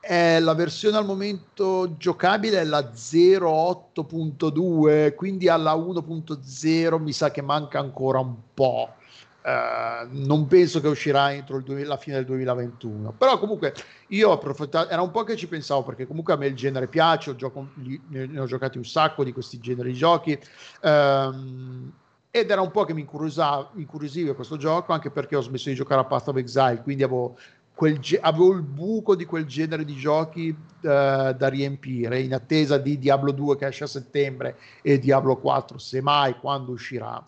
È 0.00 0.38
la 0.40 0.54
versione 0.54 0.96
al 0.96 1.04
momento 1.04 1.96
giocabile 1.98 2.60
è 2.60 2.64
la 2.64 2.90
0.8.2, 2.94 5.14
quindi 5.14 5.48
alla 5.48 5.74
1.0 5.74 7.02
mi 7.02 7.12
sa 7.12 7.30
che 7.30 7.42
manca 7.42 7.78
ancora 7.78 8.20
un 8.20 8.36
po'. 8.54 8.94
Uh, 9.42 10.06
non 10.10 10.46
penso 10.46 10.80
che 10.82 10.88
uscirà 10.88 11.32
entro 11.32 11.56
il 11.56 11.86
la 11.86 11.96
fine 11.96 12.16
del 12.16 12.26
2021 12.26 13.14
però 13.16 13.38
comunque 13.38 13.72
io 14.08 14.28
ho 14.28 14.32
approfittato 14.32 14.90
era 14.90 15.00
un 15.00 15.10
po' 15.10 15.24
che 15.24 15.34
ci 15.34 15.48
pensavo 15.48 15.82
perché 15.82 16.06
comunque 16.06 16.34
a 16.34 16.36
me 16.36 16.48
il 16.48 16.54
genere 16.54 16.88
piace 16.88 17.30
ho 17.30 17.36
gioco, 17.36 17.68
ne 18.08 18.38
ho 18.38 18.44
giocati 18.44 18.76
un 18.76 18.84
sacco 18.84 19.24
di 19.24 19.32
questi 19.32 19.58
generi 19.58 19.92
di 19.92 19.96
giochi 19.96 20.38
um, 20.82 21.90
ed 22.30 22.50
era 22.50 22.60
un 22.60 22.70
po' 22.70 22.84
che 22.84 22.94
mi 22.94 23.00
incuriosiva 23.00 24.34
questo 24.34 24.56
gioco 24.56 24.92
anche 24.92 25.10
perché 25.10 25.36
ho 25.36 25.40
smesso 25.40 25.68
di 25.68 25.74
giocare 25.74 26.00
a 26.00 26.04
Path 26.04 26.28
of 26.28 26.36
Exile 26.36 26.80
quindi 26.82 27.02
avevo, 27.02 27.36
ge- 27.98 28.20
avevo 28.20 28.52
il 28.52 28.62
buco 28.62 29.16
di 29.16 29.24
quel 29.24 29.46
genere 29.46 29.84
di 29.84 29.94
giochi 29.94 30.48
uh, 30.48 30.56
da 30.82 31.48
riempire 31.48 32.20
in 32.20 32.34
attesa 32.34 32.78
di 32.78 32.98
Diablo 32.98 33.32
2 33.32 33.56
che 33.56 33.66
esce 33.66 33.84
a 33.84 33.88
settembre 33.88 34.56
e 34.82 34.98
Diablo 34.98 35.36
4 35.36 35.78
semmai 35.78 36.38
quando 36.38 36.72
uscirà. 36.72 37.22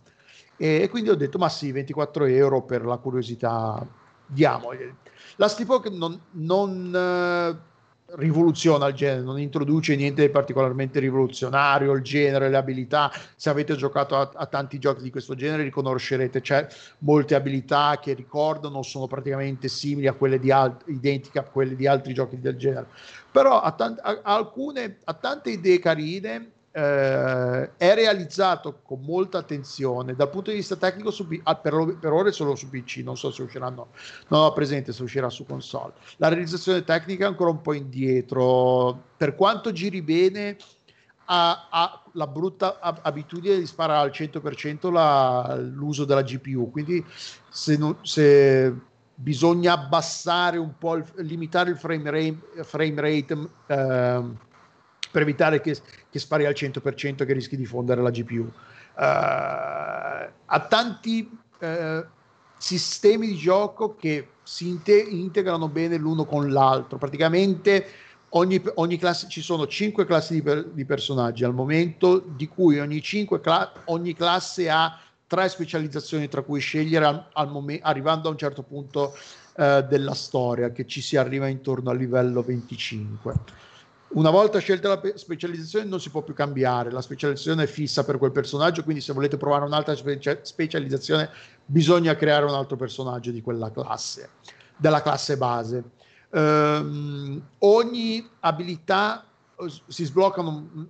E 0.57 0.89
quindi 0.89 1.11
ho 1.11 1.17
detto 1.17 1.39
ma 1.39 1.49
sì 1.49 1.73
24 1.73 2.27
euro 2.27 2.63
per 2.63 2.85
la 2.85 2.99
curiosità 2.99 3.85
diamogli 4.27 4.95
la 5.37 5.49
Steep 5.49 5.89
non, 5.89 6.21
non 6.33 6.93
uh, 6.93 7.72
rivoluziona 8.15 8.89
il 8.89 8.95
genere 8.95 9.23
non 9.23 9.39
introduce 9.39 9.97
niente 9.97 10.23
di 10.23 10.31
particolarmente 10.31 11.01
rivoluzionario 11.01 11.93
il 11.93 12.03
genere, 12.03 12.49
le 12.49 12.57
abilità. 12.57 13.11
Se 13.37 13.49
avete 13.49 13.77
giocato 13.77 14.17
a, 14.17 14.31
a 14.35 14.47
tanti 14.47 14.79
giochi 14.79 15.03
di 15.03 15.11
questo 15.11 15.35
genere 15.35 15.63
riconoscerete 15.63 16.41
c'è 16.41 16.67
molte 16.99 17.35
abilità 17.35 17.99
che 18.01 18.13
ricordano 18.13 18.83
sono 18.83 19.07
praticamente 19.07 19.69
simili 19.69 20.07
a 20.07 20.13
quelle 20.13 20.39
di 20.39 20.51
alt- 20.51 20.85
identiche 20.87 21.39
a 21.39 21.45
quelle 21.45 21.77
di 21.77 21.87
altri 21.87 22.13
giochi 22.13 22.41
del 22.41 22.57
genere. 22.57 22.87
Però 23.31 23.61
ha, 23.61 23.73
tant- 23.73 24.01
alcune 24.23 24.99
ha 25.05 25.15
tante 25.15 25.51
idee 25.51 25.79
carine 25.79 26.51
eh, 26.73 27.77
è 27.77 27.95
realizzato 27.95 28.81
con 28.83 29.01
molta 29.03 29.39
attenzione. 29.39 30.15
Dal 30.15 30.31
punto 30.31 30.51
di 30.51 30.57
vista 30.57 30.77
tecnico 30.77 31.11
su, 31.11 31.27
ah, 31.43 31.57
per, 31.57 31.97
per, 32.01 32.13
ora 32.13 32.31
è 32.31 32.33
solo 32.33 32.55
su 32.55 32.69
PC 32.69 33.03
non 33.05 33.17
so 33.17 33.31
se 33.31 33.43
usciranno 33.43 33.89
non 34.29 34.45
ho 34.45 34.53
presente 34.53 34.93
se 34.93 35.03
uscirà 35.03 35.29
su 35.29 35.45
console. 35.45 35.93
La 36.17 36.29
realizzazione 36.29 36.83
tecnica 36.83 37.25
è 37.25 37.29
ancora 37.29 37.51
un 37.51 37.61
po' 37.61 37.75
indietro. 37.75 39.11
Per 39.17 39.35
quanto 39.35 39.71
giri 39.73 40.03
bene 40.03 40.57
ha, 41.27 41.69
ha 41.71 42.03
la 42.13 42.27
brutta 42.27 42.79
abitudine 42.81 43.59
di 43.59 43.67
sparare 43.67 44.09
al 44.09 44.15
100% 44.15 44.91
la, 44.91 45.57
l'uso 45.57 46.05
della 46.05 46.23
GPU 46.23 46.71
quindi 46.71 47.03
se, 47.49 47.77
non, 47.77 47.97
se 48.03 48.75
bisogna 49.15 49.73
abbassare 49.73 50.59
un 50.59 50.77
po' 50.77 50.97
il, 50.97 51.05
limitare 51.19 51.71
il 51.71 51.79
frame 51.79 52.11
rate, 52.11 52.65
frame 52.65 53.01
rate 53.01 53.49
eh, 53.67 54.23
per 55.13 55.23
evitare 55.23 55.61
che, 55.61 55.77
che 56.11 56.19
spari 56.19 56.47
al 56.47 56.55
100% 56.55 57.25
che 57.25 57.33
rischi 57.33 57.57
di 57.57 57.67
fondere 57.67 58.01
la 58.01 58.11
GPU. 58.11 58.51
Uh, 58.95 59.01
eh, 59.01 60.31
ha 60.47 60.61
tanti 60.69 61.31
uh, 61.61 62.05
sistemi 62.57 63.27
di 63.27 63.37
gioco 63.37 63.95
che 63.95 64.29
si 64.43 64.69
inte- 64.69 64.99
integrano 64.99 65.69
bene 65.69 65.99
l'uno 65.99 66.25
con 66.25 66.51
l'altro. 66.51 66.97
Praticamente 66.97 67.87
ogni, 68.31 68.61
ogni 68.75 68.97
classe, 68.97 69.29
ci 69.29 69.43
sono 69.43 69.67
5 69.67 70.07
classi 70.07 70.35
di, 70.35 70.43
per- 70.43 70.65
di, 70.65 70.85
personaggi 70.87 71.45
al 71.45 71.55
momento, 71.55 72.19
di 72.19 72.49
cui 72.49 72.81
ogni, 72.81 73.03
cla- 73.03 73.73
ogni 73.85 74.15
classe 74.15 74.71
ha 74.71 74.99
tre 75.27 75.49
specializzazioni 75.51 76.29
tra 76.29 76.41
cui 76.41 76.61
scegliere 76.61 77.05
al, 77.05 77.27
al 77.35 77.51
mom- 77.51 77.79
arrivando 77.83 78.29
a 78.29 78.31
un 78.31 78.39
certo 78.39 78.63
punto 78.63 79.15
uh, 79.57 79.83
della 79.87 80.15
storia, 80.15 80.71
che 80.71 80.87
ci 80.87 81.03
si 81.03 81.19
arriva 81.19 81.49
intorno 81.49 81.91
al 81.91 81.99
livello 81.99 82.43
25 82.43 83.35
una 84.15 84.31
volta 84.31 84.59
scelta 84.59 84.89
la 84.89 85.01
specializzazione 85.15 85.87
non 85.87 86.01
si 86.01 86.11
può 86.11 86.23
più 86.23 86.35
cambiare, 86.35 86.91
la 86.91 87.01
specializzazione 87.01 87.65
è 87.65 87.67
fissa 87.67 88.05
per 88.05 88.19
quel 88.19 88.33
personaggio, 88.33 88.83
quindi 88.83 89.01
se 89.01 89.13
volete 89.13 89.37
provare 89.37 89.65
un'altra 89.65 89.95
spe- 89.95 90.41
specializzazione 90.43 91.31
bisogna 91.65 92.15
creare 92.17 92.45
un 92.45 92.55
altro 92.55 92.77
personaggio 92.77 93.31
di 93.31 93.41
quella 93.43 93.71
classe, 93.71 94.31
della 94.77 95.03
classe 95.03 95.37
base. 95.37 95.85
Um, 96.31 97.43
ogni 97.59 98.27
abilità 98.41 99.27
si 99.87 100.05
sbloccano 100.05 100.89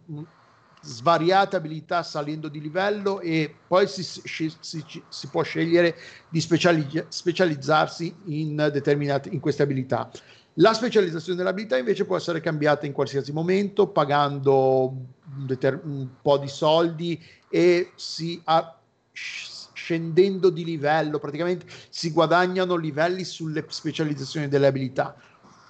svariate 0.82 1.56
abilità 1.56 2.02
salendo 2.02 2.48
di 2.48 2.60
livello 2.60 3.20
e 3.20 3.54
poi 3.66 3.86
si, 3.86 4.02
si, 4.02 4.52
si, 4.58 4.84
si 5.08 5.26
può 5.28 5.42
scegliere 5.42 5.96
di 6.28 6.40
specializz- 6.40 7.06
specializzarsi 7.08 8.14
in, 8.26 8.82
in 9.30 9.40
queste 9.40 9.62
abilità. 9.62 10.10
La 10.56 10.74
specializzazione 10.74 11.38
dell'abilità 11.38 11.78
invece 11.78 12.04
può 12.04 12.16
essere 12.16 12.40
cambiata 12.40 12.84
in 12.84 12.92
qualsiasi 12.92 13.32
momento 13.32 13.88
pagando 13.88 14.86
un, 14.88 15.46
deter- 15.46 15.82
un 15.84 16.06
po' 16.20 16.36
di 16.36 16.48
soldi 16.48 17.22
e 17.48 17.92
si 17.94 18.40
ha, 18.44 18.78
scendendo 19.12 20.50
di 20.50 20.64
livello, 20.64 21.18
praticamente 21.18 21.64
si 21.88 22.10
guadagnano 22.10 22.76
livelli 22.76 23.24
sulle 23.24 23.64
specializzazioni 23.66 24.48
delle 24.48 24.66
abilità. 24.66 25.16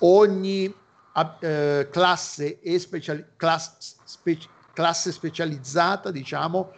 Ogni 0.00 0.74
eh, 1.40 1.88
classe, 1.90 2.60
e 2.60 2.78
speciali- 2.80 3.24
class- 3.36 3.96
spe- 4.02 4.38
classe 4.72 5.12
specializzata, 5.12 6.10
diciamo, 6.10 6.72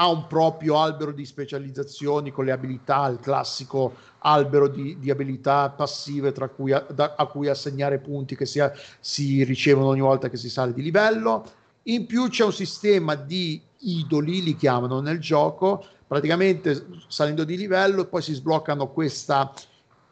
ha 0.00 0.08
un 0.08 0.28
proprio 0.28 0.78
albero 0.78 1.10
di 1.10 1.26
specializzazioni 1.26 2.30
con 2.30 2.44
le 2.44 2.52
abilità, 2.52 3.08
il 3.08 3.18
classico 3.18 3.96
albero 4.18 4.68
di, 4.68 4.96
di 5.00 5.10
abilità 5.10 5.70
passive 5.70 6.32
cui, 6.54 6.70
a, 6.70 6.86
da, 6.88 7.16
a, 7.16 7.26
cui 7.26 7.48
assegnare 7.48 7.98
punti 7.98 8.36
che 8.36 8.46
si, 8.46 8.62
si 9.00 9.42
ricevono 9.42 9.88
ogni 9.88 10.00
volta 10.00 10.28
che 10.28 10.36
si 10.36 10.48
sale 10.48 10.72
di 10.72 10.82
livello. 10.82 11.44
In 11.84 12.06
più 12.06 12.28
c'è 12.28 12.44
un 12.44 12.52
sistema 12.52 13.16
di 13.16 13.60
idoli, 13.78 14.40
li 14.44 14.54
chiamano 14.54 15.00
nel 15.00 15.18
gioco, 15.18 15.84
praticamente 16.06 16.86
salendo 17.08 17.42
di 17.42 17.56
livello 17.56 18.06
poi 18.06 18.22
si 18.22 18.34
sbloccano 18.34 18.92
questa 18.92 19.52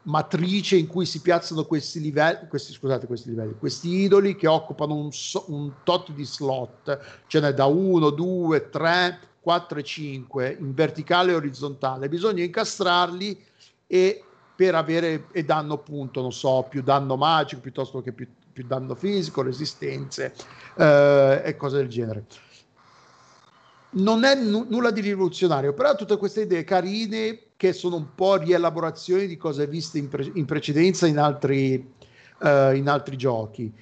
matrice 0.02 0.76
in 0.76 0.88
cui 0.88 1.06
si 1.06 1.20
piazzano 1.20 1.64
questi 1.64 2.00
livelli, 2.00 2.48
questi, 2.48 2.72
scusate, 2.72 3.06
questi 3.06 3.28
livelli, 3.28 3.54
questi 3.56 4.02
idoli 4.02 4.34
che 4.34 4.48
occupano 4.48 4.96
un, 4.96 5.10
un 5.46 5.72
tot 5.84 6.10
di 6.10 6.24
slot, 6.24 7.24
ce 7.28 7.40
n'è 7.40 7.52
da 7.52 7.66
1, 7.66 8.10
2, 8.10 8.68
3, 8.68 9.18
4 9.46 9.78
e 9.78 9.82
5 9.84 10.56
in 10.58 10.74
verticale 10.74 11.30
e 11.30 11.36
orizzontale, 11.36 12.08
bisogna 12.08 12.42
incastrarli 12.42 13.40
e 13.86 14.24
per 14.56 14.74
avere 14.74 15.26
e 15.30 15.44
danno 15.44 15.74
appunto, 15.74 16.20
non 16.20 16.32
so, 16.32 16.66
più 16.68 16.82
danno 16.82 17.16
magico 17.16 17.60
piuttosto 17.60 18.02
che 18.02 18.10
più, 18.10 18.26
più 18.52 18.66
danno 18.66 18.96
fisico, 18.96 19.42
resistenze 19.42 20.34
eh, 20.74 21.42
e 21.44 21.56
cose 21.56 21.76
del 21.76 21.86
genere. 21.86 22.24
Non 23.90 24.24
è 24.24 24.34
n- 24.34 24.66
nulla 24.68 24.90
di 24.90 25.00
rivoluzionario, 25.00 25.74
però 25.74 25.94
tutte 25.94 26.16
queste 26.16 26.40
idee 26.40 26.64
carine 26.64 27.38
che 27.56 27.72
sono 27.72 27.94
un 27.94 28.16
po' 28.16 28.38
rielaborazioni 28.38 29.28
di 29.28 29.36
cose 29.36 29.68
viste 29.68 29.98
in, 29.98 30.08
pre- 30.08 30.32
in 30.34 30.44
precedenza 30.44 31.06
in 31.06 31.18
altri, 31.18 31.92
uh, 32.40 32.74
in 32.74 32.88
altri 32.88 33.16
giochi 33.16 33.72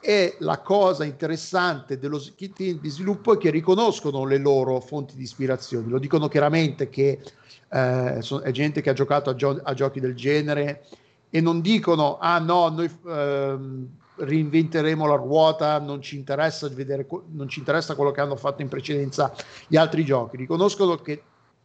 e 0.00 0.36
la 0.38 0.58
cosa 0.60 1.04
interessante 1.04 1.98
dello 1.98 2.18
team 2.34 2.80
di 2.80 2.88
sviluppo 2.88 3.34
è 3.34 3.36
che 3.38 3.50
riconoscono 3.50 4.24
le 4.24 4.38
loro 4.38 4.80
fonti 4.80 5.14
di 5.14 5.22
ispirazione, 5.22 5.88
lo 5.88 5.98
dicono 5.98 6.26
chiaramente 6.26 6.88
che 6.88 7.20
eh, 7.68 8.16
so, 8.20 8.40
è 8.40 8.50
gente 8.50 8.80
che 8.80 8.90
ha 8.90 8.94
giocato 8.94 9.30
a, 9.30 9.34
gio- 9.34 9.60
a, 9.62 9.74
giochi 9.74 10.00
del 10.00 10.16
genere 10.16 10.86
e 11.28 11.40
non 11.42 11.60
dicono 11.60 12.16
ah 12.18 12.38
no, 12.38 12.68
noi 12.68 12.90
ehm, 13.06 13.88
reinventeremo 14.16 15.06
la 15.06 15.16
ruota, 15.16 15.78
non 15.78 16.00
ci, 16.00 16.16
interessa 16.16 16.68
vedere, 16.68 17.06
non 17.28 17.48
ci 17.48 17.58
interessa 17.58 17.94
quello 17.94 18.10
che 18.10 18.20
hanno 18.22 18.36
fatto 18.36 18.62
in 18.62 18.68
precedenza 18.68 19.32
gli 19.66 19.76
altri 19.76 20.04
giochi, 20.04 20.38
riconoscono 20.38 20.96
che 20.96 21.22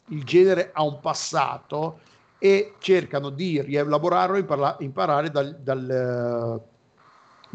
il 0.09 0.23
genere 0.23 0.71
ha 0.73 0.83
un 0.83 0.99
passato 0.99 1.99
e 2.37 2.73
cercano 2.79 3.29
di 3.29 3.61
rielaborarlo 3.61 4.37
imparare, 4.37 4.83
imparare 4.83 5.31
dal, 5.31 5.57
dal 5.61 6.61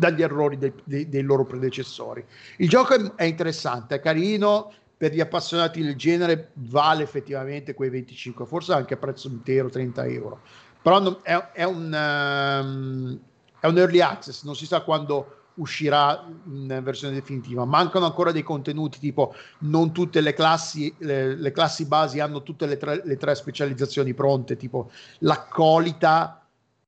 dagli 0.01 0.23
errori 0.23 0.57
dei, 0.57 0.73
dei, 0.83 1.09
dei 1.09 1.23
loro 1.23 1.45
predecessori. 1.45 2.25
Il 2.57 2.69
gioco 2.69 3.17
è, 3.17 3.25
interessante, 3.25 3.97
è 3.97 4.01
carino, 4.01 4.73
per 4.97 5.13
gli 5.13 5.21
appassionati 5.21 5.83
del 5.83 5.97
genere 5.97 6.51
vale 6.55 7.03
effettivamente 7.03 7.75
quei 7.75 7.91
25, 7.91 8.47
forse 8.47 8.73
anche 8.73 8.95
a 8.95 8.97
prezzo 8.97 9.29
intero 9.29 9.69
30 9.69 10.05
euro, 10.07 10.41
però 10.83 11.21
è, 11.23 11.51
è, 11.53 11.65
un, 11.65 11.85
um, 11.85 13.19
è 13.61 13.67
un 13.67 13.79
early 13.79 14.01
access, 14.01 14.43
non 14.45 14.57
si 14.57 14.67
sa 14.67 14.81
quando 14.81 15.37
uscirà 15.55 16.27
in 16.47 16.81
versione 16.83 17.15
definitiva. 17.15 17.65
Mancano 17.67 18.07
ancora 18.07 18.33
dei 18.33 18.43
contenuti, 18.43 18.99
tipo 18.99 19.35
non 19.61 19.93
tutte 19.93 20.23
le 20.23 20.33
classi, 20.33 20.95
le, 20.99 21.35
le 21.35 21.53
classi 21.53 21.85
basi 21.85 22.21
hanno 22.21 22.43
tutte 22.43 22.67
le 22.67 22.79
tre, 22.79 23.03
le 23.05 23.17
tre, 23.17 23.35
specializzazioni 23.35 24.15
pronte, 24.15 24.57
tipo 24.57 24.91
l'accolita 25.19 26.40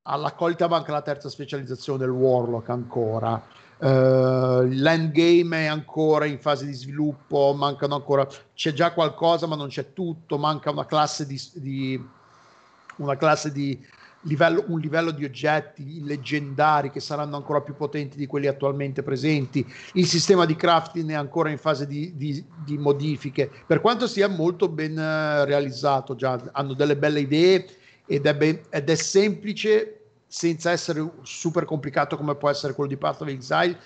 all'accolita 0.02 0.68
manca 0.68 0.92
la 0.92 1.02
terza 1.02 1.28
specializzazione 1.28 1.98
del 1.98 2.10
Warlock 2.10 2.68
ancora. 2.70 3.60
Uh, 3.78 4.62
l'endgame 4.62 5.64
è 5.64 5.66
ancora 5.66 6.24
in 6.24 6.38
fase 6.38 6.66
di 6.66 6.72
sviluppo, 6.72 7.52
mancano 7.56 7.96
ancora, 7.96 8.26
c'è 8.54 8.72
già 8.72 8.92
qualcosa 8.92 9.48
ma 9.48 9.56
non 9.56 9.68
c'è 9.68 9.92
tutto, 9.92 10.38
manca 10.38 10.70
una 10.70 10.86
classe 10.86 11.26
di, 11.26 11.40
di 11.54 12.08
una 12.96 13.16
classe 13.16 13.50
di 13.50 13.84
livello, 14.22 14.62
un 14.68 14.78
livello 14.78 15.10
di 15.10 15.24
oggetti 15.24 16.04
leggendari 16.04 16.92
che 16.92 17.00
saranno 17.00 17.34
ancora 17.34 17.60
più 17.60 17.74
potenti 17.74 18.16
di 18.16 18.28
quelli 18.28 18.46
attualmente 18.46 19.02
presenti. 19.02 19.66
Il 19.94 20.06
sistema 20.06 20.44
di 20.44 20.54
crafting 20.54 21.10
è 21.10 21.14
ancora 21.14 21.50
in 21.50 21.58
fase 21.58 21.88
di, 21.88 22.12
di, 22.14 22.44
di 22.64 22.78
modifiche, 22.78 23.50
per 23.66 23.80
quanto 23.80 24.06
sia 24.06 24.28
molto 24.28 24.68
ben 24.68 24.96
eh, 24.96 25.44
realizzato, 25.44 26.14
già 26.14 26.40
hanno 26.52 26.74
delle 26.74 26.96
belle 26.96 27.18
idee 27.18 27.66
ed 28.06 28.26
è, 28.26 28.34
ben, 28.34 28.60
ed 28.70 28.90
è 28.90 28.94
semplice 28.94 30.00
senza 30.26 30.70
essere 30.70 31.06
super 31.22 31.64
complicato 31.64 32.16
come 32.16 32.34
può 32.34 32.48
essere 32.48 32.72
quello 32.72 32.88
di 32.88 32.96
Path 32.96 33.20
of 33.20 33.28
Exile 33.28 33.78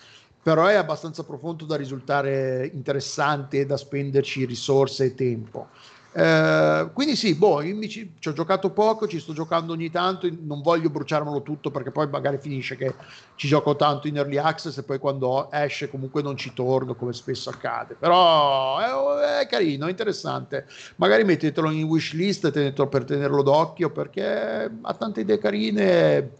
però 0.46 0.66
è 0.66 0.74
abbastanza 0.74 1.24
profondo 1.24 1.64
da 1.64 1.74
risultare 1.74 2.70
interessante 2.72 3.58
e 3.58 3.66
da 3.66 3.76
spenderci 3.76 4.44
risorse 4.44 5.06
e 5.06 5.14
tempo. 5.16 5.70
Eh, 6.18 6.88
quindi 6.94 7.14
sì, 7.14 7.34
boh, 7.34 7.62
ci, 7.62 8.14
ci, 8.18 8.28
ho 8.28 8.32
giocato 8.32 8.70
poco, 8.70 9.06
ci 9.06 9.20
sto 9.20 9.34
giocando 9.34 9.74
ogni 9.74 9.90
tanto, 9.90 10.26
non 10.40 10.62
voglio 10.62 10.88
bruciarmelo 10.88 11.42
tutto 11.42 11.70
perché 11.70 11.90
poi 11.90 12.08
magari 12.08 12.38
finisce 12.38 12.74
che 12.74 12.94
ci 13.34 13.46
gioco 13.46 13.76
tanto 13.76 14.08
in 14.08 14.16
early 14.16 14.38
access 14.38 14.78
e 14.78 14.82
poi 14.82 14.98
quando 14.98 15.50
esce 15.52 15.90
comunque 15.90 16.22
non 16.22 16.38
ci 16.38 16.54
torno 16.54 16.94
come 16.94 17.12
spesso 17.12 17.50
accade, 17.50 17.96
però 17.98 18.78
è, 18.78 19.40
è 19.40 19.46
carino, 19.46 19.84
è 19.84 19.90
interessante, 19.90 20.64
magari 20.96 21.22
mettetelo 21.24 21.70
in 21.70 21.84
wishlist 21.84 22.50
tenetelo 22.50 22.88
per 22.88 23.04
tenerlo 23.04 23.42
d'occhio 23.42 23.90
perché 23.90 24.70
ha 24.80 24.94
tante 24.94 25.20
idee 25.20 25.36
carine 25.36 26.30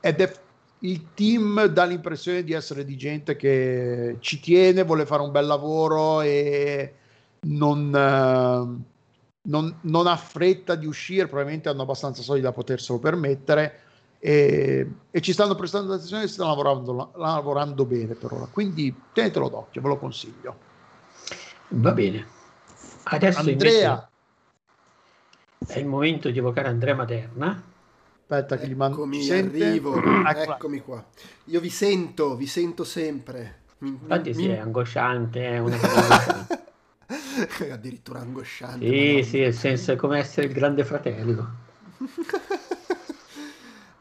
ed 0.00 0.20
è 0.20 0.32
il 0.80 1.14
team 1.14 1.64
dà 1.64 1.84
l'impressione 1.84 2.44
di 2.44 2.52
essere 2.52 2.84
di 2.84 2.94
gente 2.98 3.36
che 3.36 4.16
ci 4.20 4.38
tiene, 4.38 4.84
vuole 4.84 5.06
fare 5.06 5.22
un 5.22 5.30
bel 5.30 5.46
lavoro 5.46 6.20
e 6.20 6.92
non... 7.40 7.88
Uh, 8.78 8.92
non, 9.46 9.78
non, 9.82 10.06
ha 10.06 10.16
fretta 10.16 10.74
di 10.74 10.86
uscire, 10.86 11.26
probabilmente 11.26 11.68
hanno 11.68 11.82
abbastanza 11.82 12.22
soldi 12.22 12.40
da 12.40 12.52
poterselo 12.52 12.98
permettere 12.98 13.80
e, 14.18 14.88
e 15.10 15.20
ci 15.20 15.32
stanno 15.32 15.54
prestando 15.54 15.92
attenzione 15.92 16.24
e 16.24 16.28
stanno 16.28 16.48
lavorando, 16.50 17.12
lavorando 17.16 17.84
bene 17.84 18.14
per 18.14 18.32
ora. 18.32 18.48
Quindi 18.50 18.94
tenetelo 19.12 19.48
d'occhio, 19.48 19.82
ve 19.82 19.88
lo 19.88 19.98
consiglio. 19.98 20.56
Va 21.68 21.92
bene. 21.92 22.26
Adesso 23.04 23.40
Andrea. 23.40 24.08
È 25.66 25.78
il 25.78 25.86
momento 25.86 26.30
di 26.30 26.38
evocare 26.38 26.68
Andrea 26.68 26.94
Materna. 26.94 27.62
Aspetta 28.20 28.56
che 28.56 28.68
gli 28.68 28.74
mando 28.74 28.96
Eccomi, 28.96 29.30
arrivo. 29.30 29.94
Eccomi 30.26 30.80
qua. 30.80 31.04
Io 31.44 31.60
vi 31.60 31.70
sento, 31.70 32.36
vi 32.36 32.46
sento 32.46 32.84
sempre. 32.84 33.62
Infatti 33.80 34.30
mi... 34.30 34.34
sì, 34.34 34.48
è 34.48 34.58
angosciante, 34.58 35.46
è 35.46 35.58
una 35.58 35.76
cosa 35.76 36.46
Addirittura 37.70 38.20
angosciante. 38.20 38.86
Sì, 38.86 39.22
sì, 39.28 39.40
nel 39.40 39.54
senso 39.54 39.92
è 39.92 39.96
come 39.96 40.18
essere 40.18 40.46
il 40.46 40.52
grande 40.52 40.84
fratello. 40.84 41.62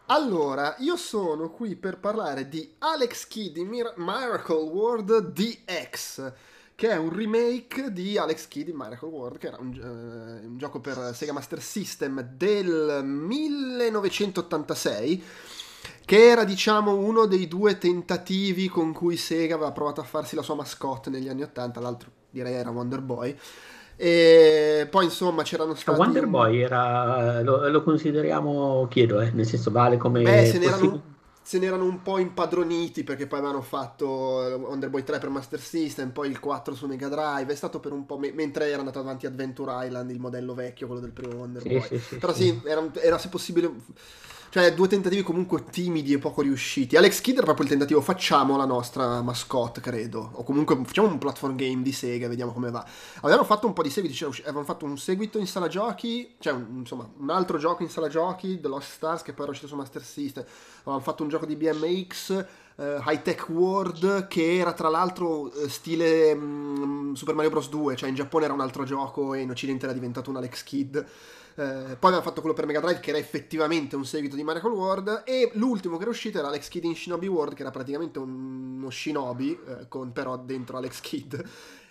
allora, 0.08 0.76
io 0.80 0.96
sono 0.96 1.50
qui 1.50 1.76
per 1.76 2.00
parlare 2.00 2.48
di 2.48 2.76
Alex 2.80 3.28
Kidd 3.28 3.58
in 3.58 3.68
Mir- 3.68 3.94
Miracle 3.98 4.56
World 4.56 5.32
DX 5.32 6.34
che 6.76 6.90
è 6.90 6.98
un 6.98 7.16
remake 7.16 7.94
di 7.94 8.18
Alex 8.18 8.48
Kidd 8.48 8.68
in 8.68 8.76
Miracle 8.76 9.08
World, 9.08 9.38
che 9.38 9.46
era 9.48 9.58
un, 9.60 9.80
uh, 9.80 10.44
un, 10.46 10.58
gioco 10.58 10.80
per 10.80 11.12
Sega 11.14 11.32
Master 11.32 11.62
System 11.62 12.22
del 12.22 13.02
1986, 13.04 15.24
che 16.06 16.28
era 16.28 16.44
diciamo 16.44 16.96
uno 16.96 17.26
dei 17.26 17.48
due 17.48 17.78
tentativi 17.78 18.68
con 18.68 18.94
cui 18.94 19.18
Sega 19.18 19.56
aveva 19.56 19.72
provato 19.72 20.02
a 20.02 20.04
farsi 20.04 20.36
la 20.36 20.42
sua 20.42 20.56
mascotte 20.56 21.10
negli 21.10 21.30
anni 21.30 21.44
80, 21.44 21.80
l'altro 21.80 22.12
direi 22.30 22.54
era 22.54 22.72
Wonder 22.72 23.02
Boy. 23.02 23.38
E 23.96 24.88
poi 24.90 25.06
insomma 25.06 25.44
c'erano 25.44 25.76
stati. 25.76 26.00
Wonder 26.00 26.26
Boy 26.28 26.62
era. 26.62 27.42
Lo, 27.42 27.70
lo 27.70 27.84
consideriamo, 27.84 28.88
chiedo, 28.90 29.22
eh, 29.22 29.30
nel 29.32 29.46
senso 29.46 29.72
vale 29.72 29.98
come. 29.98 30.24
Beh, 30.24 30.46
se 30.48 30.58
ne, 30.58 30.66
erano, 30.66 31.02
se 31.42 31.60
ne 31.60 31.68
erano 31.68 31.86
un 31.86 32.02
po' 32.02 32.18
impadroniti 32.18 33.04
perché 33.04 33.28
poi 33.28 33.40
avevano 33.40 33.62
fatto 33.62 34.08
Wonder 34.08 34.90
Boy 34.90 35.04
3 35.04 35.20
per 35.20 35.30
Master 35.30 35.60
System, 35.60 36.10
poi 36.10 36.30
il 36.30 36.40
4 36.40 36.74
su 36.74 36.88
Mega 36.88 37.08
Drive. 37.08 37.54
È 37.54 37.56
stato 37.56 37.80
per 37.80 37.92
un 37.92 38.06
po'. 38.08 38.18
Me- 38.18 38.34
mentre 38.34 38.68
era 38.68 38.80
andato 38.80 39.00
avanti 39.00 39.28
Adventure 39.28 39.86
Island, 39.86 40.10
il 40.10 40.20
modello 40.20 40.56
vecchio, 40.56 40.88
quello 40.88 41.02
del 41.02 41.12
primo 41.12 41.36
Wonder 41.36 41.62
sì, 41.62 41.70
Boy. 41.70 41.82
Sì, 41.88 42.00
sì, 42.00 42.16
Però 42.18 42.34
sì, 42.34 42.62
era, 42.66 42.84
era 42.96 43.18
se 43.20 43.30
possibile 43.30 43.72
cioè, 44.54 44.72
due 44.76 44.88
tentativi 44.88 45.24
comunque 45.24 45.64
timidi 45.64 46.14
e 46.14 46.20
poco 46.20 46.44
riusciti. 46.44 46.96
Alex 46.96 47.22
Kidd 47.22 47.38
era 47.38 47.46
proprio 47.46 47.66
il 47.66 47.72
tentativo, 47.72 48.02
facciamo 48.02 48.56
la 48.56 48.66
nostra 48.66 49.24
mascotte, 49.24 49.82
credo. 49.82 50.30
O 50.34 50.44
comunque 50.44 50.80
facciamo 50.86 51.08
un 51.08 51.18
platform 51.18 51.56
game 51.56 51.82
di 51.82 51.92
Sega, 51.92 52.28
vediamo 52.28 52.52
come 52.52 52.70
va. 52.70 52.86
Avevano 53.22 53.46
fatto 53.46 53.66
un 53.66 53.74
po' 53.74 53.82
di 53.82 53.90
seguiti, 53.90 54.14
cioè, 54.14 54.30
avevano 54.44 54.64
fatto 54.64 54.86
un 54.86 54.96
seguito 54.96 55.40
in 55.40 55.48
sala 55.48 55.68
giochi, 55.68 56.36
cioè, 56.38 56.54
un, 56.54 56.68
insomma, 56.82 57.10
un 57.18 57.32
altro 57.32 57.58
gioco 57.58 57.82
in 57.82 57.90
sala 57.90 58.10
giochi, 58.10 58.60
The 58.60 58.68
Lost 58.68 58.92
Stars, 58.92 59.24
che 59.24 59.34
poi 59.34 59.42
era 59.46 59.54
uscito 59.54 59.68
su 59.68 59.76
Master 59.76 60.04
System. 60.04 60.44
Avevano 60.82 61.02
fatto 61.02 61.24
un 61.24 61.30
gioco 61.30 61.48
di 61.48 61.56
BMX, 61.56 62.46
uh, 62.76 62.80
eh, 62.80 63.02
High 63.08 63.24
Tech 63.24 63.50
World, 63.50 64.28
che 64.28 64.58
era 64.58 64.74
tra 64.74 64.90
l'altro 64.90 65.46
uh, 65.46 65.68
stile 65.68 66.32
um, 66.32 67.16
Super 67.16 67.34
Mario 67.34 67.50
Bros. 67.50 67.70
2, 67.70 67.96
cioè 67.96 68.08
in 68.08 68.14
Giappone 68.14 68.46
era 68.46 68.54
un 68.54 68.62
altro 68.62 68.84
gioco 68.84 69.34
e 69.34 69.40
in 69.40 69.50
Occidente 69.50 69.86
era 69.86 69.94
diventato 69.94 70.30
un 70.30 70.36
Alex 70.36 70.62
Kidd. 70.62 70.98
Eh, 71.56 71.96
poi 72.00 72.10
aveva 72.10 72.22
fatto 72.22 72.42
quello 72.42 72.56
per 72.56 72.66
Mega 72.66 72.80
Drive 72.80 73.00
che 73.00 73.10
era 73.10 73.20
effettivamente 73.20 73.96
un 73.96 74.06
seguito 74.06 74.36
di 74.36 74.44
Miracle 74.44 74.72
World 74.72 75.22
e 75.26 75.52
l'ultimo 75.54 75.98
che 75.98 76.02
era 76.02 76.12
uscito 76.12 76.40
era 76.40 76.48
Alex 76.48 76.68
Kidd 76.68 76.84
in 76.86 76.96
Shinobi 76.96 77.28
World 77.28 77.54
che 77.54 77.62
era 77.62 77.70
praticamente 77.70 78.18
uno 78.18 78.90
Shinobi 78.90 79.60
eh, 79.68 79.88
con 79.88 80.12
però 80.12 80.36
dentro 80.38 80.78
Alex 80.78 81.00
Kidd 81.02 81.36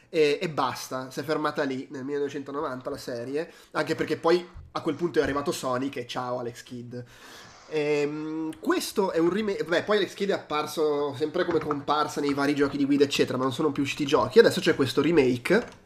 e, 0.08 0.38
e, 0.42 0.48
basta, 0.50 1.10
si 1.12 1.20
è 1.20 1.22
fermata 1.22 1.62
lì 1.62 1.86
nel 1.90 2.04
1990 2.04 2.90
la 2.90 2.96
serie 2.96 3.52
anche 3.70 3.94
perché 3.94 4.16
poi 4.16 4.44
a 4.72 4.80
quel 4.80 4.96
punto 4.96 5.20
è 5.20 5.22
arrivato 5.22 5.52
Sonic 5.52 5.96
e 5.96 6.06
ciao 6.08 6.40
Alex 6.40 6.62
Kidd 6.64 6.96
Ehm, 7.74 8.50
questo 8.60 9.12
è 9.12 9.18
un 9.18 9.30
remake. 9.30 9.64
Beh, 9.64 9.82
poi 9.82 9.96
Alex 9.96 10.12
Kidd 10.12 10.28
è 10.28 10.34
apparso 10.34 11.14
sempre 11.16 11.44
come 11.46 11.58
comparsa 11.58 12.20
nei 12.20 12.34
vari 12.34 12.54
giochi 12.54 12.76
di 12.76 12.84
guida, 12.84 13.04
eccetera, 13.04 13.38
ma 13.38 13.44
non 13.44 13.52
sono 13.52 13.72
più 13.72 13.82
usciti 13.82 14.02
i 14.02 14.06
giochi. 14.06 14.38
Adesso 14.38 14.60
c'è 14.60 14.74
questo 14.74 15.00
remake. 15.00 15.81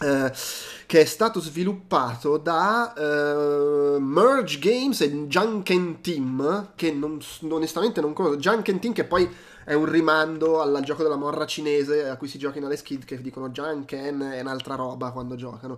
Eh, 0.00 0.32
che 0.86 1.00
è 1.00 1.04
stato 1.04 1.40
sviluppato 1.40 2.36
da 2.36 2.94
uh, 2.96 3.98
Merge 3.98 4.58
Games 4.60 5.00
e 5.00 5.10
Junken 5.26 6.00
Team, 6.00 6.72
che 6.76 6.92
non, 6.92 7.20
onestamente 7.48 8.00
non 8.00 8.12
conosco. 8.12 8.36
Junken 8.36 8.78
Team 8.78 8.92
che 8.92 9.04
poi 9.04 9.28
è 9.64 9.74
un 9.74 9.86
rimando 9.86 10.60
al 10.60 10.80
gioco 10.84 11.02
della 11.02 11.16
morra 11.16 11.44
cinese 11.44 12.08
a 12.08 12.16
cui 12.16 12.28
si 12.28 12.38
gioca 12.38 12.58
in 12.58 12.64
Alex 12.64 12.82
Kid 12.82 13.04
che 13.04 13.20
dicono 13.20 13.48
Junken 13.48 14.20
è 14.32 14.40
un'altra 14.40 14.76
roba 14.76 15.10
quando 15.10 15.34
giocano. 15.34 15.76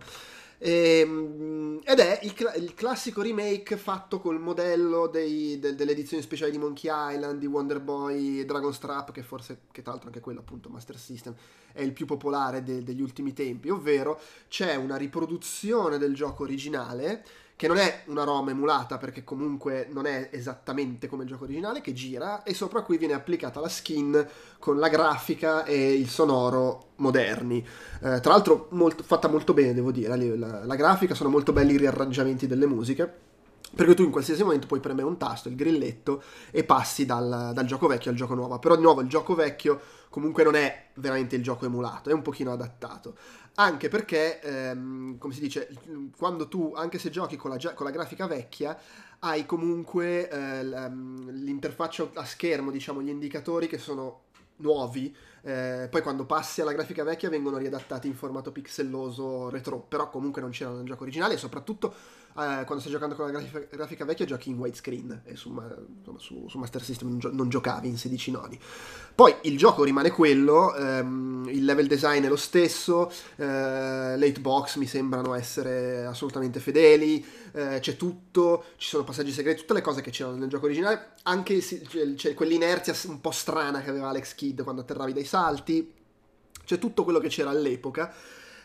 E, 0.58 1.00
ehm, 1.00 1.80
ed 1.84 2.00
è 2.00 2.18
il, 2.22 2.34
il, 2.56 2.74
classico 2.74 3.22
remake 3.22 3.76
fatto 3.76 4.20
col 4.20 4.40
modello 4.40 5.06
dei, 5.06 5.58
de, 5.58 5.74
delle 5.74 5.92
edizioni 5.92 6.22
speciali 6.22 6.50
di 6.50 6.58
Monkey 6.58 6.90
Island, 6.92 7.38
di 7.38 7.46
Wonder 7.46 7.80
Boy 7.80 8.40
e 8.40 8.44
Dragon's 8.44 8.78
Trap, 8.78 9.12
che 9.12 9.22
forse, 9.22 9.60
che 9.70 9.82
tra 9.82 9.92
l'altro 9.92 10.08
anche 10.08 10.20
quello 10.20 10.40
appunto 10.40 10.68
Master 10.68 10.98
System, 10.98 11.34
è 11.72 11.82
il 11.82 11.92
più 11.92 12.06
popolare 12.06 12.62
de, 12.62 12.82
degli 12.82 13.00
ultimi 13.00 13.32
tempi, 13.32 13.70
ovvero 13.70 14.20
c'è 14.48 14.74
una 14.74 14.96
riproduzione 14.96 15.96
del 15.96 16.14
gioco 16.14 16.42
originale 16.42 17.24
che 17.58 17.66
non 17.66 17.78
è 17.78 18.04
una 18.06 18.22
ROM 18.22 18.50
emulata 18.50 18.98
perché 18.98 19.24
comunque 19.24 19.88
non 19.90 20.06
è 20.06 20.28
esattamente 20.30 21.08
come 21.08 21.24
il 21.24 21.28
gioco 21.28 21.42
originale, 21.42 21.80
che 21.80 21.92
gira 21.92 22.44
e 22.44 22.54
sopra 22.54 22.82
cui 22.82 22.98
viene 22.98 23.14
applicata 23.14 23.58
la 23.58 23.68
skin 23.68 24.28
con 24.60 24.78
la 24.78 24.86
grafica 24.86 25.64
e 25.64 25.92
il 25.92 26.08
sonoro 26.08 26.90
moderni. 26.98 27.58
Eh, 27.58 28.20
tra 28.20 28.30
l'altro 28.30 28.68
molto, 28.70 29.02
fatta 29.02 29.26
molto 29.26 29.54
bene, 29.54 29.74
devo 29.74 29.90
dire, 29.90 30.36
la, 30.36 30.64
la 30.64 30.74
grafica, 30.76 31.16
sono 31.16 31.30
molto 31.30 31.52
belli 31.52 31.72
i 31.74 31.78
riarrangiamenti 31.78 32.46
delle 32.46 32.66
musiche. 32.66 33.26
Perché 33.74 33.94
tu 33.94 34.04
in 34.04 34.10
qualsiasi 34.10 34.44
momento 34.44 34.68
puoi 34.68 34.78
premere 34.78 35.06
un 35.06 35.18
tasto, 35.18 35.48
il 35.48 35.56
grilletto, 35.56 36.22
e 36.52 36.62
passi 36.62 37.04
dal, 37.04 37.50
dal, 37.52 37.66
gioco 37.66 37.88
vecchio 37.88 38.12
al 38.12 38.16
gioco 38.16 38.34
nuovo. 38.34 38.58
Però 38.60 38.76
di 38.76 38.82
nuovo 38.82 39.00
il 39.00 39.08
gioco 39.08 39.34
vecchio 39.34 39.80
comunque 40.10 40.44
non 40.44 40.54
è 40.54 40.90
veramente 40.94 41.34
il 41.34 41.42
gioco 41.42 41.66
emulato, 41.66 42.08
è 42.08 42.12
un 42.12 42.22
pochino 42.22 42.52
adattato. 42.52 43.16
Anche 43.60 43.88
perché, 43.88 44.40
ehm, 44.40 45.18
come 45.18 45.34
si 45.34 45.40
dice, 45.40 45.68
quando 46.16 46.46
tu, 46.46 46.72
anche 46.76 46.98
se 47.00 47.10
giochi 47.10 47.36
con 47.36 47.50
la, 47.50 47.72
con 47.74 47.86
la 47.86 47.90
grafica 47.90 48.28
vecchia, 48.28 48.78
hai 49.20 49.46
comunque 49.46 50.30
eh, 50.30 50.60
ehm, 50.60 51.30
l'interfaccia 51.42 52.08
a 52.14 52.24
schermo, 52.24 52.70
diciamo, 52.70 53.02
gli 53.02 53.08
indicatori 53.08 53.66
che 53.66 53.78
sono 53.78 54.26
nuovi. 54.58 55.12
Eh, 55.42 55.88
poi 55.90 56.02
quando 56.02 56.24
passi 56.24 56.60
alla 56.60 56.72
grafica 56.72 57.02
vecchia 57.02 57.30
vengono 57.30 57.56
riadattati 57.56 58.06
in 58.06 58.14
formato 58.14 58.52
pixelloso 58.52 59.48
retro, 59.50 59.80
però 59.80 60.08
comunque 60.08 60.40
non 60.40 60.50
c'erano 60.50 60.76
nel 60.76 60.86
gioco 60.86 61.02
originale 61.02 61.34
e 61.34 61.38
soprattutto 61.38 61.92
eh, 62.38 62.64
quando 62.64 62.78
stai 62.78 62.92
giocando 62.92 63.16
con 63.16 63.24
la 63.24 63.32
grafica, 63.32 63.66
grafica 63.68 64.04
vecchia 64.04 64.24
giochi 64.24 64.50
in 64.50 64.58
widescreen 64.58 65.22
e 65.24 65.34
su, 65.34 65.48
insomma, 65.48 65.74
su, 66.18 66.46
su 66.48 66.58
Master 66.58 66.82
System 66.82 67.08
non, 67.08 67.18
gio- 67.18 67.32
non, 67.32 67.48
giocavi 67.48 67.88
in 67.88 67.98
16 67.98 68.30
nodi. 68.30 68.60
Poi 69.14 69.34
il 69.42 69.58
gioco 69.58 69.82
rimane 69.82 70.10
quello, 70.10 70.72
ehm, 70.76 71.48
il 71.50 71.64
level 71.64 71.88
design 71.88 72.24
è 72.24 72.28
lo 72.28 72.36
stesso, 72.36 73.10
eh, 73.36 73.44
late 74.16 74.40
box 74.40 74.76
mi 74.76 74.86
sembrano 74.86 75.34
essere 75.34 76.06
assolutamente 76.06 76.60
fedeli, 76.60 77.24
eh, 77.52 77.78
c'è 77.80 77.96
tutto, 77.96 78.64
ci 78.76 78.88
sono 78.88 79.02
passaggi 79.02 79.32
segreti, 79.32 79.60
tutte 79.60 79.74
le 79.74 79.80
cose 79.80 80.00
che 80.00 80.10
c'erano 80.10 80.36
nel 80.36 80.48
gioco 80.48 80.66
originale, 80.66 81.14
anche 81.24 81.58
c'è, 81.58 82.14
c'è 82.14 82.34
quell'inerzia 82.34 82.94
un 83.10 83.20
po' 83.20 83.32
strana 83.32 83.82
che 83.82 83.90
aveva 83.90 84.10
Alex 84.10 84.36
Kidd 84.36 84.62
quando 84.62 84.82
atterravi 84.82 85.12
dai 85.12 85.24
salti, 85.24 85.92
c'è 86.64 86.78
tutto 86.78 87.02
quello 87.02 87.18
che 87.18 87.28
c'era 87.28 87.50
all'epoca. 87.50 88.14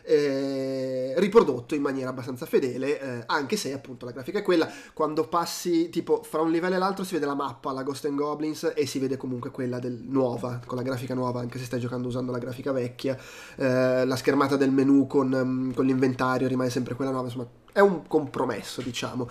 Eh, 0.06 1.14
riprodotto 1.18 1.76
in 1.76 1.82
maniera 1.82 2.10
abbastanza 2.10 2.46
fedele, 2.46 3.00
eh, 3.00 3.24
anche 3.26 3.56
se 3.56 3.72
appunto 3.72 4.06
la 4.06 4.12
grafica 4.12 4.40
è 4.40 4.42
quella. 4.42 4.70
Quando 4.94 5.28
passi 5.28 5.90
tipo 5.90 6.24
fra 6.24 6.42
un 6.42 6.52
livello 6.52 6.76
e 6.76 6.78
l'altro 6.78 7.04
si 7.04 7.14
vede 7.14 7.26
la 7.26 7.36
mappa, 7.36 7.72
la 7.72 7.84
Ghost 7.84 8.06
and 8.06 8.18
Goblins, 8.18 8.74
e 8.76 8.86
si 8.86 9.00
vede 9.00 9.18
comunque 9.18 9.50
quella 9.52 9.80
del, 9.80 10.02
nuova, 10.06 10.60
con 10.66 10.78
la 10.78 10.84
grafica 10.84 11.14
nuova, 11.14 11.40
anche 11.40 11.58
se 11.58 11.66
stai 11.66 11.80
giocando 11.80 12.08
usando 12.10 12.32
la 12.32 12.40
grafica 12.40 12.72
vecchia. 12.72 13.18
Eh, 13.56 14.06
la 14.06 14.16
schermata 14.16 14.58
del 14.58 14.72
menu 14.72 15.08
con, 15.08 15.30
mm, 15.30 15.72
con 15.72 15.86
l'inventario 15.86 16.48
rimane 16.48 16.70
sempre 16.70 16.96
quella 16.96 17.12
nuova, 17.12 17.28
insomma 17.28 17.48
è 17.74 17.80
un 17.80 18.08
compromesso, 18.08 18.82
diciamo. 18.82 19.28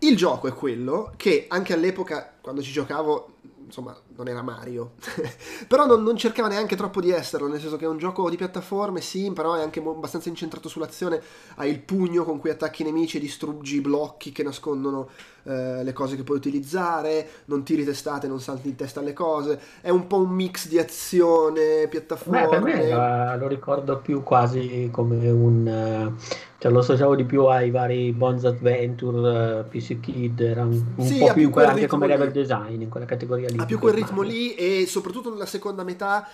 Il 0.00 0.16
gioco 0.16 0.46
è 0.46 0.52
quello 0.52 1.12
che 1.16 1.46
anche 1.48 1.72
all'epoca, 1.72 2.34
quando 2.40 2.62
ci 2.62 2.70
giocavo, 2.70 3.36
insomma, 3.64 3.96
non 4.16 4.28
era 4.28 4.42
Mario, 4.42 4.92
però 5.68 5.86
non, 5.86 6.02
non, 6.02 6.16
cercava 6.16 6.48
neanche 6.48 6.76
troppo 6.76 7.00
di 7.00 7.10
esserlo, 7.10 7.48
nel 7.48 7.60
senso 7.60 7.76
che 7.76 7.84
è 7.84 7.88
un 7.88 7.98
gioco 7.98 8.28
di 8.30 8.36
piattaforme, 8.36 9.00
sì, 9.00 9.30
però 9.32 9.54
è 9.54 9.62
anche 9.62 9.80
abbastanza 9.80 10.28
incentrato 10.28 10.68
sull'azione, 10.68 11.20
hai 11.56 11.70
il 11.70 11.80
pugno 11.80 12.24
con 12.24 12.38
cui 12.38 12.50
attacchi 12.50 12.82
i 12.82 12.84
nemici 12.86 13.18
e 13.18 13.20
distruggi 13.20 13.76
i 13.76 13.80
blocchi 13.80 14.32
che 14.32 14.42
nascondono 14.42 15.08
eh, 15.44 15.84
le 15.84 15.92
cose 15.92 16.16
che 16.16 16.22
puoi 16.22 16.38
utilizzare, 16.38 17.28
non 17.46 17.62
tiri 17.62 17.84
testate, 17.84 18.26
non 18.26 18.40
salti 18.40 18.68
in 18.68 18.76
testa 18.76 19.00
alle 19.00 19.12
cose, 19.12 19.60
è 19.80 19.90
un 19.90 20.06
po' 20.06 20.18
un 20.18 20.30
mix 20.30 20.68
di 20.68 20.78
azione, 20.78 21.86
piattaforme. 21.88 22.42
Beh, 22.42 22.48
per 22.48 22.62
me 22.62 23.36
lo 23.38 23.48
ricordo 23.48 23.98
più 23.98 24.22
quasi 24.22 24.88
come 24.92 25.30
un... 25.30 26.14
Uh 26.16 26.54
cioè, 26.58 26.72
lo 26.72 26.78
associavo 26.78 27.14
di 27.14 27.24
più 27.24 27.44
ai 27.44 27.70
vari 27.70 28.12
Bones 28.12 28.44
Adventure, 28.44 29.60
uh, 29.60 29.68
PC 29.68 30.00
Kid, 30.00 30.40
era 30.40 30.62
un, 30.62 30.82
un 30.96 31.04
sì, 31.04 31.18
po' 31.18 31.32
più, 31.34 31.50
più 31.50 31.60
anche 31.60 31.86
come 31.86 32.06
level 32.06 32.30
design, 32.30 32.80
in 32.80 32.88
quella 32.88 33.04
categoria 33.04 33.48
lì. 33.50 33.58
Ha 33.58 33.66
più 33.66 33.78
quel 33.78 33.92
ritmo 33.92 34.05
lì 34.22 34.54
e 34.54 34.86
soprattutto 34.86 35.30
nella 35.30 35.46
seconda 35.46 35.82
metà 35.84 36.28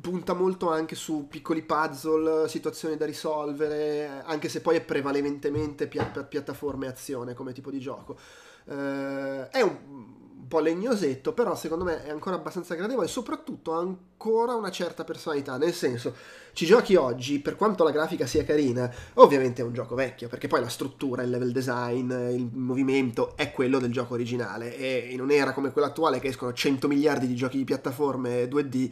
punta 0.00 0.34
molto 0.34 0.70
anche 0.70 0.94
su 0.94 1.26
piccoli 1.28 1.62
puzzle, 1.62 2.48
situazioni 2.48 2.96
da 2.96 3.06
risolvere, 3.06 4.22
anche 4.24 4.48
se 4.48 4.60
poi 4.60 4.76
è 4.76 4.80
prevalentemente 4.80 5.86
pia- 5.86 6.04
piattaforme 6.04 6.86
azione 6.86 7.34
come 7.34 7.52
tipo 7.52 7.70
di 7.70 7.78
gioco. 7.78 8.16
Uh, 8.64 9.48
è 9.48 9.62
un 9.62 10.17
po' 10.48 10.58
legnosetto, 10.60 11.32
però 11.32 11.54
secondo 11.54 11.84
me 11.84 12.02
è 12.04 12.10
ancora 12.10 12.36
abbastanza 12.36 12.74
gradevole 12.74 13.06
e 13.06 13.10
soprattutto 13.10 13.74
ha 13.74 13.78
ancora 13.78 14.54
una 14.54 14.70
certa 14.70 15.04
personalità, 15.04 15.56
nel 15.56 15.72
senso, 15.72 16.14
ci 16.54 16.66
giochi 16.66 16.96
oggi, 16.96 17.38
per 17.38 17.54
quanto 17.54 17.84
la 17.84 17.90
grafica 17.90 18.26
sia 18.26 18.44
carina, 18.44 18.92
ovviamente 19.14 19.62
è 19.62 19.64
un 19.64 19.72
gioco 19.72 19.94
vecchio, 19.94 20.28
perché 20.28 20.48
poi 20.48 20.60
la 20.60 20.68
struttura, 20.68 21.22
il 21.22 21.30
level 21.30 21.52
design, 21.52 22.10
il 22.10 22.48
movimento 22.52 23.36
è 23.36 23.52
quello 23.52 23.78
del 23.78 23.92
gioco 23.92 24.14
originale 24.14 24.76
e 24.76 25.08
in 25.10 25.20
un'era 25.20 25.52
come 25.52 25.70
quella 25.70 25.88
attuale 25.88 26.18
che 26.18 26.28
escono 26.28 26.52
100 26.52 26.88
miliardi 26.88 27.26
di 27.26 27.36
giochi 27.36 27.58
di 27.58 27.64
piattaforme 27.64 28.44
2D 28.44 28.90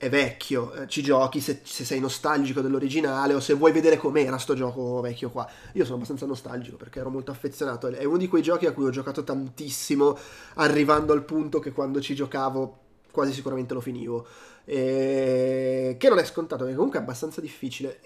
è 0.00 0.08
vecchio, 0.08 0.72
eh, 0.72 0.88
ci 0.88 1.02
giochi 1.02 1.42
se, 1.42 1.60
se, 1.62 1.84
sei 1.84 2.00
nostalgico 2.00 2.62
dell'originale 2.62 3.34
o 3.34 3.40
se 3.40 3.52
vuoi 3.52 3.70
vedere 3.70 3.98
com'era 3.98 4.38
sto 4.38 4.54
gioco 4.54 4.98
vecchio 5.02 5.28
qua. 5.28 5.46
Io 5.74 5.84
sono 5.84 5.96
abbastanza 5.96 6.24
nostalgico 6.24 6.78
perché 6.78 7.00
ero 7.00 7.10
molto 7.10 7.30
affezionato, 7.30 7.86
è 7.88 8.04
uno 8.04 8.16
di 8.16 8.26
quei 8.26 8.40
giochi 8.40 8.64
a 8.64 8.72
cui 8.72 8.86
ho 8.86 8.90
giocato 8.90 9.22
tantissimo, 9.22 10.16
arrivando 10.54 11.12
al 11.12 11.22
punto 11.22 11.58
che 11.58 11.72
quando 11.72 12.00
ci 12.00 12.14
giocavo 12.14 12.78
quasi 13.10 13.34
sicuramente 13.34 13.74
lo 13.74 13.82
finivo. 13.82 14.26
E... 14.64 15.96
Che 15.98 16.08
non 16.08 16.18
è 16.18 16.24
scontato, 16.24 16.62
perché 16.62 16.76
comunque 16.76 16.98
è 16.98 17.02
abbastanza 17.02 17.42
difficile. 17.42 18.00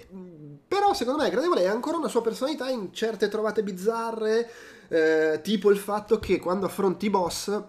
Però 0.66 0.94
secondo 0.94 1.22
me 1.22 1.28
è 1.28 1.30
gradevole 1.30 1.62
e 1.62 1.68
ancora 1.68 1.96
una 1.96 2.08
sua 2.08 2.22
personalità 2.22 2.68
in 2.70 2.92
certe 2.92 3.28
trovate 3.28 3.62
bizzarre, 3.62 4.50
eh, 4.88 5.40
tipo 5.44 5.70
il 5.70 5.78
fatto 5.78 6.18
che 6.18 6.40
quando 6.40 6.66
affronti 6.66 7.06
i 7.06 7.10
boss 7.10 7.62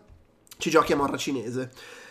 ci 0.58 0.72
giochi 0.72 0.94
a 0.94 0.96
morra 0.96 1.16
cinese 1.16 1.70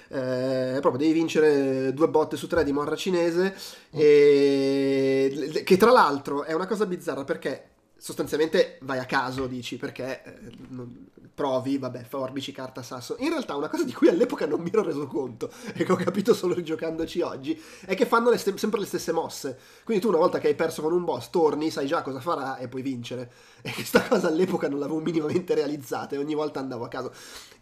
eh, 0.09 0.79
proprio 0.81 0.97
devi 0.97 1.13
vincere 1.13 1.93
due 1.93 2.09
botte 2.09 2.37
su 2.37 2.47
tre 2.47 2.65
di 2.65 2.73
morra 2.73 2.97
cinese 2.97 3.55
e, 3.91 5.63
che 5.65 5.77
tra 5.77 5.91
l'altro 5.91 6.45
è 6.45 6.53
una 6.53 6.67
cosa 6.67 6.87
bizzarra 6.87 7.25
perché 7.25 7.74
sostanzialmente 8.05 8.77
vai 8.83 8.99
a 8.99 9.07
caso 9.07 9.47
dici 9.47 9.79
perché 9.79 10.23
eh, 10.23 10.53
non, 10.69 11.07
provi, 11.35 11.79
vabbè, 11.79 12.05
forbici, 12.07 12.53
carta, 12.53 12.83
sasso. 12.83 13.17
In 13.21 13.31
realtà 13.31 13.57
una 13.57 13.71
cosa 13.71 13.83
di 13.83 13.95
cui 13.95 14.09
all'epoca 14.09 14.47
non 14.47 14.61
mi 14.61 14.69
ero 14.71 14.83
reso 14.83 15.07
conto 15.07 15.51
e 15.73 15.85
che 15.85 15.91
ho 15.91 15.97
capito 15.97 16.35
solo 16.35 16.53
rigiocandoci 16.53 17.23
oggi 17.23 17.59
è 17.87 17.95
che 17.95 18.05
fanno 18.05 18.29
le 18.29 18.37
st- 18.37 18.57
sempre 18.57 18.79
le 18.79 18.85
stesse 18.85 19.11
mosse. 19.11 19.59
Quindi 19.85 20.03
tu 20.03 20.11
una 20.11 20.19
volta 20.19 20.39
che 20.39 20.49
hai 20.49 20.55
perso 20.55 20.83
con 20.83 20.93
un 20.93 21.03
boss 21.03 21.31
torni, 21.31 21.71
sai 21.71 21.87
già 21.87 22.03
cosa 22.03 22.21
farà 22.21 22.59
e 22.59 22.69
puoi 22.69 22.83
vincere. 22.83 23.31
E 23.63 23.73
questa 23.73 24.03
cosa 24.07 24.29
all'epoca 24.29 24.69
non 24.69 24.81
l'avevo 24.81 25.01
minimamente 25.01 25.55
realizzata 25.55 26.15
e 26.15 26.19
ogni 26.19 26.35
volta 26.35 26.61
andavo 26.61 26.85
a 26.85 26.89
caso. 26.89 27.11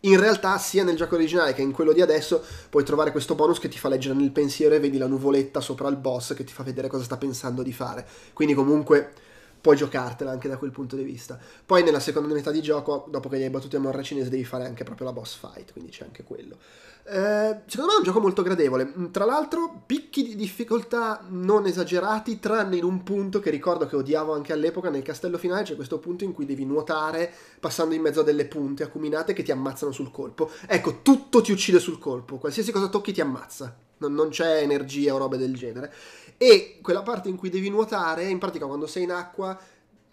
In 0.00 0.18
realtà 0.18 0.58
sia 0.58 0.82
nel 0.82 0.96
gioco 0.96 1.14
originale 1.14 1.54
che 1.54 1.62
in 1.62 1.70
quello 1.70 1.92
di 1.92 2.00
adesso 2.00 2.44
puoi 2.68 2.82
trovare 2.82 3.12
questo 3.12 3.36
bonus 3.36 3.60
che 3.60 3.68
ti 3.68 3.78
fa 3.78 3.88
leggere 3.88 4.14
nel 4.14 4.32
pensiero 4.32 4.74
e 4.74 4.80
vedi 4.80 4.98
la 4.98 5.06
nuvoletta 5.06 5.60
sopra 5.60 5.86
il 5.86 5.98
boss 5.98 6.34
che 6.34 6.42
ti 6.42 6.52
fa 6.52 6.64
vedere 6.64 6.88
cosa 6.88 7.04
sta 7.04 7.16
pensando 7.16 7.62
di 7.62 7.72
fare. 7.72 8.04
Quindi 8.32 8.54
comunque 8.54 9.30
puoi 9.62 9.76
giocartela 9.76 10.30
anche 10.30 10.48
da 10.48 10.58
quel 10.58 10.72
punto 10.72 10.96
di 10.96 11.04
vista. 11.04 11.38
Poi 11.64 11.82
nella 11.82 12.00
seconda 12.00 12.34
metà 12.34 12.50
di 12.50 12.60
gioco, 12.60 13.06
dopo 13.08 13.30
che 13.30 13.38
gli 13.38 13.44
hai 13.44 13.50
battuto 13.50 13.76
a 13.76 13.80
morra 13.80 14.02
cinese, 14.02 14.28
devi 14.28 14.44
fare 14.44 14.66
anche 14.66 14.84
proprio 14.84 15.06
la 15.06 15.12
boss 15.12 15.38
fight, 15.38 15.72
quindi 15.72 15.90
c'è 15.90 16.04
anche 16.04 16.24
quello. 16.24 16.58
Eh, 17.04 17.62
secondo 17.66 17.90
me 17.90 17.94
è 17.94 17.98
un 17.98 18.04
gioco 18.04 18.20
molto 18.20 18.42
gradevole. 18.42 18.92
Mm, 18.96 19.06
tra 19.06 19.24
l'altro, 19.24 19.82
picchi 19.86 20.24
di 20.24 20.36
difficoltà 20.36 21.24
non 21.28 21.66
esagerati, 21.66 22.38
tranne 22.40 22.76
in 22.76 22.84
un 22.84 23.02
punto 23.04 23.38
che 23.38 23.50
ricordo 23.50 23.86
che 23.86 23.96
odiavo 23.96 24.32
anche 24.32 24.52
all'epoca. 24.52 24.90
Nel 24.90 25.02
castello 25.02 25.38
finale 25.38 25.62
c'è 25.62 25.76
questo 25.76 25.98
punto 25.98 26.24
in 26.24 26.32
cui 26.32 26.44
devi 26.44 26.64
nuotare 26.64 27.32
passando 27.58 27.94
in 27.94 28.02
mezzo 28.02 28.20
a 28.20 28.24
delle 28.24 28.46
punte 28.46 28.82
acuminate 28.82 29.32
che 29.32 29.42
ti 29.42 29.52
ammazzano 29.52 29.92
sul 29.92 30.10
colpo. 30.10 30.50
Ecco, 30.66 31.02
tutto 31.02 31.40
ti 31.40 31.52
uccide 31.52 31.78
sul 31.80 31.98
colpo. 31.98 32.38
Qualsiasi 32.38 32.72
cosa 32.72 32.88
tocchi 32.88 33.12
ti 33.12 33.20
ammazza. 33.20 33.76
Non, 33.98 34.14
non 34.14 34.30
c'è 34.30 34.62
energia 34.62 35.14
o 35.14 35.18
robe 35.18 35.38
del 35.38 35.56
genere. 35.56 35.92
E 36.36 36.78
quella 36.82 37.02
parte 37.02 37.28
in 37.28 37.36
cui 37.36 37.50
devi 37.50 37.68
nuotare, 37.70 38.24
in 38.24 38.38
pratica 38.38 38.66
quando 38.66 38.86
sei 38.86 39.04
in 39.04 39.12
acqua, 39.12 39.58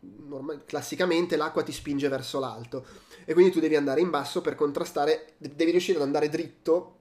normal- 0.02 0.64
classicamente 0.66 1.36
l'acqua 1.36 1.64
ti 1.64 1.72
spinge 1.72 2.08
verso 2.08 2.40
l'alto. 2.40 2.86
E 3.26 3.34
quindi 3.34 3.52
tu 3.52 3.60
devi 3.60 3.76
andare 3.76 4.02
in 4.02 4.10
basso 4.10 4.42
per 4.42 4.56
contrastare, 4.56 5.34
devi 5.38 5.72
riuscire 5.72 5.98
ad 5.98 6.04
andare 6.04 6.30
dritto 6.30 6.99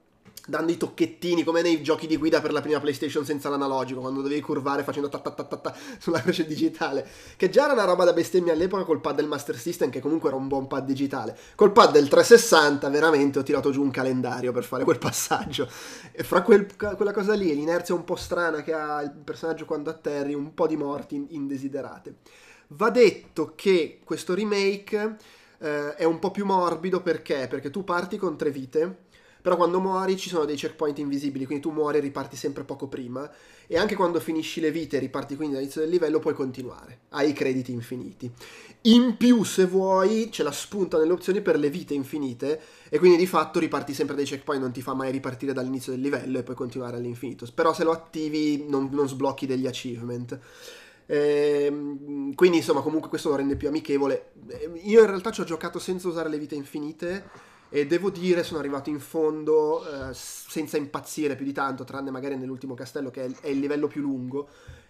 dando 0.49 0.71
i 0.71 0.77
tocchettini 0.77 1.43
come 1.43 1.61
nei 1.61 1.81
giochi 1.81 2.07
di 2.07 2.17
guida 2.17 2.41
per 2.41 2.51
la 2.51 2.61
prima 2.61 2.79
PlayStation 2.79 3.23
senza 3.23 3.49
l'analogico, 3.49 4.01
quando 4.01 4.21
dovevi 4.21 4.41
curvare 4.41 4.83
facendo 4.83 5.07
ta 5.07 5.19
ta 5.19 5.31
ta 5.31 5.43
ta, 5.43 5.57
ta 5.57 5.75
sulla 5.99 6.21
croce 6.21 6.45
digitale, 6.45 7.07
che 7.37 7.49
già 7.49 7.65
era 7.65 7.73
una 7.73 7.85
roba 7.85 8.03
da 8.03 8.13
bestemmia 8.13 8.53
all'epoca 8.53 8.83
col 8.83 8.99
pad 8.99 9.15
del 9.15 9.27
Master 9.27 9.57
System 9.57 9.89
che 9.89 9.99
comunque 9.99 10.29
era 10.29 10.37
un 10.37 10.47
buon 10.47 10.67
pad 10.67 10.85
digitale. 10.85 11.37
Col 11.55 11.71
pad 11.71 11.91
del 11.91 12.07
360 12.07 12.89
veramente 12.89 13.39
ho 13.39 13.43
tirato 13.43 13.71
giù 13.71 13.81
un 13.81 13.91
calendario 13.91 14.51
per 14.51 14.63
fare 14.63 14.83
quel 14.83 14.97
passaggio. 14.97 15.69
E 16.11 16.23
fra 16.23 16.41
quel, 16.41 16.67
quella 16.75 17.13
cosa 17.13 17.33
lì, 17.33 17.53
l'inerzia 17.55 17.93
un 17.93 18.03
po' 18.03 18.15
strana 18.15 18.63
che 18.63 18.73
ha 18.73 19.01
il 19.01 19.11
personaggio 19.11 19.65
quando 19.65 19.89
atterri, 19.89 20.33
un 20.33 20.53
po' 20.53 20.67
di 20.67 20.75
morti 20.75 21.27
indesiderate. 21.29 22.15
Va 22.69 22.89
detto 22.89 23.53
che 23.55 23.99
questo 24.03 24.33
remake 24.35 25.17
eh, 25.59 25.95
è 25.95 26.03
un 26.03 26.19
po' 26.19 26.31
più 26.31 26.45
morbido 26.45 27.01
perché? 27.01 27.47
Perché 27.49 27.69
tu 27.69 27.83
parti 27.83 28.17
con 28.17 28.37
tre 28.37 28.51
vite 28.51 29.07
però 29.41 29.55
quando 29.55 29.79
muori 29.79 30.17
ci 30.17 30.29
sono 30.29 30.45
dei 30.45 30.55
checkpoint 30.55 30.99
invisibili, 30.99 31.45
quindi 31.45 31.63
tu 31.63 31.71
muori 31.71 31.97
e 31.97 32.01
riparti 32.01 32.35
sempre 32.35 32.63
poco 32.63 32.87
prima. 32.87 33.29
E 33.67 33.77
anche 33.77 33.95
quando 33.95 34.19
finisci 34.19 34.59
le 34.59 34.71
vite 34.71 34.97
e 34.97 34.99
riparti 34.99 35.35
quindi 35.35 35.53
dall'inizio 35.53 35.81
del 35.81 35.89
livello, 35.89 36.19
puoi 36.19 36.33
continuare. 36.33 37.01
Hai 37.09 37.29
i 37.29 37.33
crediti 37.33 37.71
infiniti. 37.71 38.29
In 38.83 39.15
più, 39.17 39.43
se 39.43 39.65
vuoi, 39.65 40.29
c'è 40.29 40.43
la 40.43 40.51
spunta 40.51 40.97
nelle 40.97 41.13
opzioni 41.13 41.41
per 41.41 41.57
le 41.57 41.69
vite 41.69 41.93
infinite. 41.93 42.59
E 42.89 42.97
quindi 42.99 43.17
di 43.17 43.27
fatto 43.27 43.59
riparti 43.59 43.93
sempre 43.93 44.15
dai 44.15 44.25
checkpoint, 44.25 44.61
non 44.61 44.71
ti 44.71 44.81
fa 44.81 44.93
mai 44.93 45.11
ripartire 45.11 45.53
dall'inizio 45.53 45.91
del 45.91 46.01
livello 46.01 46.39
e 46.39 46.43
puoi 46.43 46.55
continuare 46.55 46.97
all'infinito. 46.97 47.45
Però 47.53 47.73
se 47.73 47.83
lo 47.83 47.91
attivi 47.91 48.65
non, 48.67 48.89
non 48.91 49.07
sblocchi 49.07 49.45
degli 49.45 49.67
achievement. 49.67 50.39
Ehm, 51.05 52.35
quindi 52.35 52.57
insomma 52.57 52.81
comunque 52.81 53.09
questo 53.09 53.29
lo 53.29 53.35
rende 53.35 53.55
più 53.55 53.67
amichevole. 53.67 54.31
Io 54.83 54.99
in 54.99 55.07
realtà 55.07 55.31
ci 55.31 55.41
ho 55.41 55.45
giocato 55.45 55.79
senza 55.79 56.07
usare 56.07 56.29
le 56.29 56.37
vite 56.37 56.55
infinite 56.55 57.48
e 57.69 57.85
devo 57.85 58.09
dire 58.09 58.43
sono 58.43 58.59
arrivato 58.59 58.89
in 58.89 58.99
fondo 58.99 59.83
eh, 59.85 60.13
senza 60.13 60.77
impazzire 60.77 61.35
più 61.35 61.45
di 61.45 61.53
tanto, 61.53 61.83
tranne 61.83 62.11
magari 62.11 62.35
nell'ultimo 62.35 62.73
castello 62.73 63.11
che 63.11 63.23
è 63.23 63.25
il, 63.25 63.37
è 63.41 63.47
il 63.47 63.59
livello 63.59 63.87
più 63.87 64.01
lungo. 64.01 64.47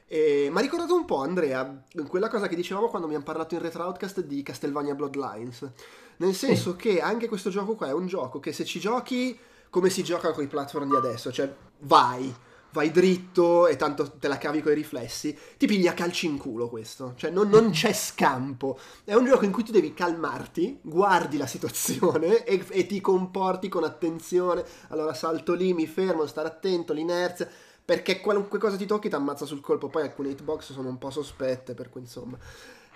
E 0.08 0.48
mi 0.52 0.58
ha 0.58 0.62
ricordato 0.62 0.96
un 0.96 1.06
po', 1.06 1.22
Andrea, 1.22 1.84
quella 2.08 2.30
cosa 2.30 2.48
che 2.48 2.56
dicevamo 2.56 2.88
quando 2.88 3.08
mi 3.08 3.14
hanno 3.14 3.24
parlato 3.24 3.54
in 3.54 3.62
Retro 3.62 3.84
Outcast 3.84 4.22
di 4.22 4.42
Castlevania 4.42 4.96
Bloodlines. 4.96 5.70
Nel 6.18 6.34
senso 6.34 6.72
sì. 6.72 6.78
che 6.78 7.02
anche 7.02 7.28
questo 7.28 7.50
gioco 7.50 7.76
qua 7.76 7.88
è 7.88 7.94
un 7.94 8.08
gioco 8.08 8.40
che 8.40 8.52
se 8.52 8.66
ci 8.66 8.80
giochi 8.80 9.38
come 9.70 9.90
si 9.90 10.04
gioca 10.04 10.32
con 10.32 10.44
i 10.44 10.48
platform 10.48 10.90
di 10.90 10.96
adesso, 10.96 11.32
cioè 11.32 11.54
vai, 11.82 12.34
vai 12.72 12.92
dritto 12.92 13.68
e 13.68 13.76
tanto 13.76 14.12
te 14.12 14.28
la 14.28 14.38
cavi 14.38 14.62
con 14.62 14.72
i 14.72 14.76
riflessi, 14.76 15.38
ti 15.58 15.66
piglia 15.66 15.94
calci 15.94 16.28
in 16.28 16.38
culo 16.38 16.70
questo, 16.70 17.14
cioè 17.16 17.32
non, 17.32 17.50
non, 17.50 17.72
c'è 17.72 17.94
scampo, 17.94 18.78
è 19.04 19.14
un 19.14 19.26
gioco 19.26 19.46
in 19.46 19.52
cui 19.52 19.64
tu 19.64 19.72
devi 19.72 19.94
calmarti, 19.94 20.80
guardi 20.82 21.38
la 21.38 21.48
situazione 21.48 22.44
e, 22.46 22.64
e, 22.70 22.86
ti 22.86 23.02
comporti 23.02 23.70
con 23.70 23.84
attenzione, 23.84 24.64
allora 24.90 25.14
salto 25.14 25.54
lì, 25.54 25.74
mi 25.74 25.88
fermo, 25.88 26.26
stare 26.26 26.48
attento, 26.48 26.94
l'inerzia, 26.94 27.50
perché 27.84 28.20
qualunque 28.20 28.60
cosa 28.60 28.78
ti 28.78 28.86
tocchi 28.86 29.10
ti 29.10 29.16
ammazza 29.16 29.46
sul 29.46 29.62
colpo, 29.62 29.88
poi 29.88 30.04
alcune 30.04 30.30
hitbox 30.30 30.72
sono 30.72 30.90
un 30.90 31.00
po' 31.00 31.10
sospette, 31.10 31.74
per 31.74 31.90
cui 31.90 32.02
insomma... 32.02 32.38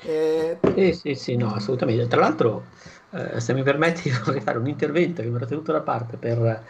Eh... 0.02 0.60
Sì, 0.76 0.94
sì, 0.94 1.16
sì, 1.16 1.36
no, 1.36 1.54
assolutamente. 1.54 2.08
Tra 2.08 2.20
l'altro, 2.20 2.66
eh, 3.12 3.40
se 3.40 3.54
mi 3.54 3.64
permetti, 3.64 4.12
vorrei 4.24 4.41
fare 4.41 4.60
un 4.60 4.68
intervento 4.68 5.24
che 5.24 5.30
mi 5.30 5.36
ero 5.36 5.48
tenuto 5.48 5.72
da 5.72 5.82
parte 5.82 6.18
per 6.18 6.64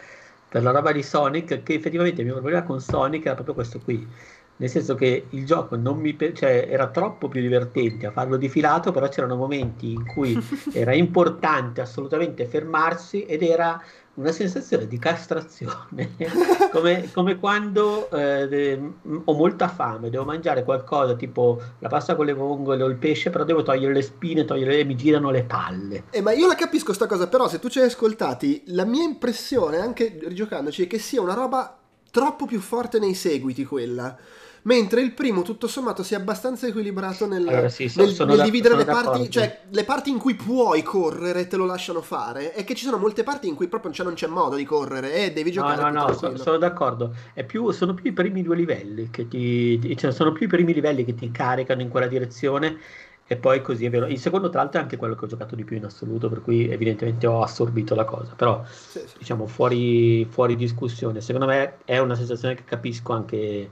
per 0.54 0.62
la 0.62 0.70
roba 0.70 0.92
di 0.92 1.02
Sonic, 1.02 1.64
che 1.64 1.74
effettivamente 1.74 2.20
il 2.20 2.26
mio 2.28 2.36
problema 2.36 2.62
con 2.62 2.80
Sonic 2.80 3.24
era 3.24 3.34
proprio 3.34 3.54
questo 3.56 3.80
qui. 3.80 4.08
nel 4.56 4.68
senso 4.68 4.94
che 4.94 5.26
il 5.30 5.44
gioco 5.44 5.74
non 5.74 5.98
mi 5.98 6.14
pe- 6.14 6.32
cioè, 6.32 6.68
era 6.70 6.88
troppo 6.90 7.26
più 7.26 7.40
divertente 7.40 8.06
a 8.06 8.12
farlo 8.12 8.36
di 8.36 8.48
filato, 8.48 8.92
però 8.92 9.08
c'erano 9.08 9.34
momenti 9.34 9.92
in 9.92 10.06
cui 10.06 10.38
era 10.72 10.94
importante 10.94 11.80
assolutamente 11.80 12.46
fermarsi 12.46 13.24
ed 13.24 13.42
era 13.42 13.82
una 14.14 14.32
sensazione 14.32 14.86
di 14.86 14.98
castrazione, 14.98 16.14
come, 16.70 17.10
come, 17.12 17.38
quando 17.38 18.08
eh, 18.10 18.80
ho 19.24 19.32
molta 19.32 19.68
fame, 19.68 20.10
devo 20.10 20.24
mangiare 20.24 20.62
qualcosa 20.62 21.14
tipo 21.14 21.60
la 21.80 21.88
pasta 21.88 22.14
con 22.14 22.26
le 22.26 22.32
vongole 22.32 22.82
o 22.82 22.86
il 22.86 22.96
pesce, 22.96 23.30
però 23.30 23.44
devo 23.44 23.62
togliere 23.62 23.92
le 23.92 24.02
spine, 24.02 24.44
togliere 24.44 24.84
mi 24.84 24.96
girano 24.96 25.30
le 25.30 25.44
palle. 25.44 26.04
Eh, 26.10 26.20
ma 26.20 26.32
io 26.32 26.46
la 26.46 26.54
capisco 26.54 26.92
sta 26.92 27.06
cosa, 27.06 27.26
però 27.26 27.48
se 27.48 27.58
tu 27.58 27.68
ci 27.68 27.80
hai 27.80 27.86
ascoltati, 27.86 28.62
la 28.66 28.84
mia 28.84 29.02
impressione, 29.02 29.78
anche 29.78 30.18
rigiocandoci, 30.22 30.84
è 30.84 30.86
che 30.86 30.98
sia 30.98 31.20
una 31.20 31.34
roba 31.34 31.78
troppo 32.10 32.46
più 32.46 32.60
forte 32.60 33.00
nei 33.00 33.14
seguiti 33.14 33.64
quella 33.64 34.16
mentre 34.64 35.00
il 35.00 35.12
primo 35.12 35.42
tutto 35.42 35.66
sommato 35.66 36.02
sia 36.02 36.18
abbastanza 36.18 36.66
equilibrato 36.66 37.26
nel, 37.26 37.46
allora, 37.46 37.68
sì, 37.68 37.90
nel, 37.96 38.10
sono 38.10 38.30
nel 38.30 38.38
da, 38.38 38.44
dividere 38.44 38.76
le 38.76 38.84
parti, 38.84 39.30
cioè 39.30 39.62
le 39.68 39.84
parti 39.84 40.10
in 40.10 40.18
cui 40.18 40.34
puoi 40.34 40.82
correre 40.82 41.46
te 41.46 41.56
lo 41.56 41.66
lasciano 41.66 42.00
fare 42.00 42.54
e 42.54 42.64
che 42.64 42.74
ci 42.74 42.84
sono 42.84 42.98
molte 42.98 43.22
parti 43.22 43.48
in 43.48 43.54
cui 43.54 43.68
proprio 43.68 43.92
cioè, 43.92 44.06
non 44.06 44.14
c'è 44.14 44.26
modo 44.26 44.56
di 44.56 44.64
correre 44.64 45.14
e 45.14 45.32
devi 45.32 45.50
giocare. 45.50 45.82
No, 45.82 45.90
no, 45.90 46.06
no, 46.06 46.12
so, 46.12 46.36
sono 46.36 46.56
d'accordo. 46.56 47.14
Più, 47.46 47.70
sono 47.70 47.94
più 47.94 48.10
i 48.10 48.12
primi 48.12 48.42
due 48.42 48.56
livelli 48.56 49.10
che 49.10 49.28
ti, 49.28 49.96
cioè, 49.96 50.12
sono 50.12 50.32
più 50.32 50.46
i 50.46 50.48
primi 50.48 50.72
livelli 50.72 51.04
che 51.04 51.14
ti 51.14 51.30
caricano 51.30 51.82
in 51.82 51.88
quella 51.88 52.06
direzione 52.06 52.78
e 53.26 53.36
poi 53.36 53.62
così 53.62 53.86
è 53.86 53.90
vero. 53.90 54.06
Il 54.06 54.18
secondo, 54.18 54.50
tra 54.50 54.60
l'altro, 54.60 54.80
è 54.80 54.82
anche 54.82 54.96
quello 54.96 55.14
che 55.14 55.24
ho 55.24 55.28
giocato 55.28 55.54
di 55.54 55.64
più 55.64 55.76
in 55.76 55.84
assoluto, 55.84 56.28
per 56.28 56.42
cui 56.42 56.70
evidentemente 56.70 57.26
ho 57.26 57.42
assorbito 57.42 57.94
la 57.94 58.04
cosa. 58.04 58.34
Però, 58.34 58.62
sì, 58.66 59.00
sì. 59.00 59.18
diciamo, 59.18 59.46
fuori, 59.46 60.26
fuori 60.26 60.56
discussione. 60.56 61.20
Secondo 61.20 61.46
me 61.46 61.78
è 61.84 61.98
una 61.98 62.14
sensazione 62.14 62.54
che 62.54 62.64
capisco 62.64 63.12
anche. 63.12 63.70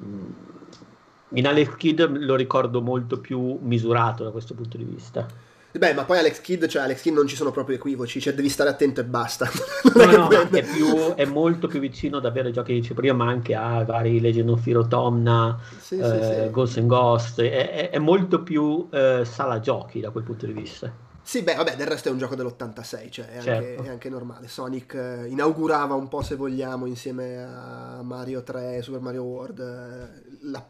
In 0.00 1.46
Alex 1.46 1.76
Kidd 1.76 2.00
lo 2.00 2.34
ricordo 2.34 2.80
molto 2.80 3.20
più 3.20 3.58
misurato 3.60 4.24
da 4.24 4.30
questo 4.30 4.54
punto 4.54 4.76
di 4.76 4.84
vista. 4.84 5.26
Beh, 5.70 5.92
ma 5.92 6.04
poi 6.04 6.18
Alex 6.18 6.40
Kidd, 6.40 6.64
cioè 6.64 6.82
Alex 6.82 7.02
Kidd 7.02 7.14
non 7.14 7.26
ci 7.26 7.36
sono 7.36 7.50
proprio 7.50 7.76
equivoci, 7.76 8.20
cioè 8.20 8.32
devi 8.32 8.48
stare 8.48 8.70
attento 8.70 9.00
e 9.00 9.04
basta. 9.04 9.48
no, 9.94 10.04
no, 10.04 10.28
no 10.28 10.48
è, 10.50 10.64
più, 10.64 11.14
è, 11.14 11.24
molto 11.26 11.68
più 11.68 11.78
vicino 11.78 12.18
davvero 12.18 12.48
ai 12.48 12.52
giochi 12.52 12.72
che 12.72 12.80
dicevo 12.80 13.00
prima, 13.00 13.24
ma 13.24 13.30
anche 13.30 13.54
a 13.54 13.84
vari 13.84 14.20
Legend 14.20 14.48
of 14.48 14.62
Firotomna, 14.62 15.58
sì, 15.78 15.98
eh, 15.98 16.04
sì, 16.04 16.42
sì. 16.42 16.50
Ghost 16.50 16.78
and 16.78 16.86
Ghost, 16.86 17.40
è, 17.42 17.70
è, 17.70 17.90
è 17.90 17.98
molto 17.98 18.42
più 18.42 18.88
eh, 18.90 19.22
sala 19.24 19.60
giochi 19.60 20.00
da 20.00 20.10
quel 20.10 20.24
punto 20.24 20.46
di 20.46 20.52
vista. 20.52 20.90
Sì, 21.28 21.42
beh, 21.42 21.56
vabbè, 21.56 21.76
del 21.76 21.86
resto 21.86 22.08
è 22.08 22.10
un 22.10 22.16
gioco 22.16 22.34
dell'86, 22.34 23.10
cioè 23.10 23.26
è, 23.28 23.42
Certo. 23.42 23.80
anche, 23.80 23.86
è 23.86 23.90
anche 23.90 24.08
normale. 24.08 24.48
Sonic 24.48 24.94
eh, 24.94 25.26
inaugurava 25.28 25.92
un 25.92 26.08
po', 26.08 26.22
se 26.22 26.36
vogliamo, 26.36 26.86
insieme 26.86 27.44
a 27.44 28.00
Mario 28.02 28.42
3 28.42 28.80
Super 28.80 29.00
Mario 29.00 29.24
World, 29.24 29.58
eh, 29.58 30.22
la- 30.50 30.66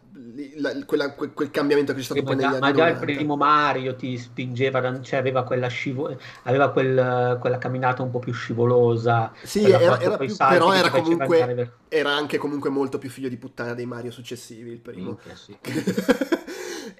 la- 0.56 0.84
quella- 0.84 1.14
que- 1.14 1.32
quel 1.32 1.52
cambiamento 1.52 1.92
che 1.92 1.98
c'è 2.00 2.04
stato 2.06 2.18
Sì, 2.18 2.26
poi 2.26 2.34
ma, 2.34 2.40
negli 2.42 2.50
anni 2.54 2.60
ma 2.60 2.72
già 2.72 2.88
il 2.88 2.94
90. 2.94 3.04
primo 3.04 3.36
Mario 3.36 3.94
ti 3.94 4.18
spingeva, 4.18 5.00
cioè 5.00 5.20
aveva 5.20 5.44
quella, 5.44 5.68
scivo- 5.68 6.16
aveva 6.42 6.70
quel- 6.72 7.38
quella 7.40 7.58
camminata 7.58 8.02
un 8.02 8.10
po' 8.10 8.18
più 8.18 8.32
scivolosa. 8.32 9.32
Sì, 9.44 9.62
era, 9.62 10.00
era 10.00 10.16
più- 10.16 10.34
però 10.36 10.72
era 10.72 10.90
comunque, 10.90 11.44
ver- 11.54 11.70
era 11.86 12.10
anche 12.10 12.36
comunque 12.36 12.68
molto 12.68 12.98
più 12.98 13.10
figlio 13.10 13.28
di 13.28 13.36
puttana 13.36 13.74
dei 13.74 13.86
Mario 13.86 14.10
successivi, 14.10 14.72
il 14.72 14.80
primo. 14.80 15.04
Minchia, 15.22 15.36
sì. 15.36 15.56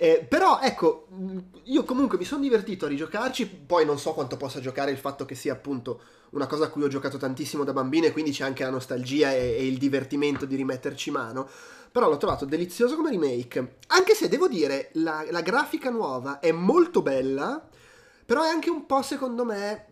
Eh, 0.01 0.25
però 0.29 0.61
ecco, 0.63 1.07
mh, 1.11 1.39
io 1.65 1.83
comunque 1.83 2.19
mi 2.19 2.25
sono 2.25 2.41
divertito 2.41 2.87
a 2.87 2.89
rigiocarci, 2.89 3.47
poi 3.49 3.85
non 3.85 3.99
so 3.99 4.13
quanto 4.15 4.37
possa 4.37 4.61
giocare 4.61 4.93
il 4.93 4.97
fatto 4.97 5.25
che 5.25 5.35
sia 5.35 5.53
appunto 5.53 6.01
una 6.31 6.47
cosa 6.47 6.67
a 6.67 6.69
cui 6.69 6.85
ho 6.85 6.89
giocato 6.89 7.17
tantissimo 7.17 7.65
da 7.65 7.73
bambino 7.73 8.07
e 8.07 8.13
quindi 8.13 8.31
c'è 8.31 8.45
anche 8.45 8.63
la 8.63 8.71
nostalgia 8.71 9.33
e, 9.33 9.57
e 9.57 9.67
il 9.67 9.77
divertimento 9.77 10.47
di 10.47 10.55
rimetterci 10.55 11.11
mano. 11.11 11.49
Però 11.91 12.09
l'ho 12.09 12.17
trovato 12.17 12.45
delizioso 12.45 12.95
come 12.95 13.11
remake, 13.11 13.79
anche 13.89 14.15
se 14.15 14.29
devo 14.29 14.47
dire 14.47 14.91
la, 14.95 15.27
la 15.31 15.41
grafica 15.41 15.91
nuova 15.91 16.39
è 16.39 16.53
molto 16.53 17.03
bella, 17.03 17.67
però 18.25 18.45
è 18.45 18.49
anche 18.49 18.71
un 18.71 18.87
po' 18.87 19.03
secondo 19.03 19.45
me 19.45 19.87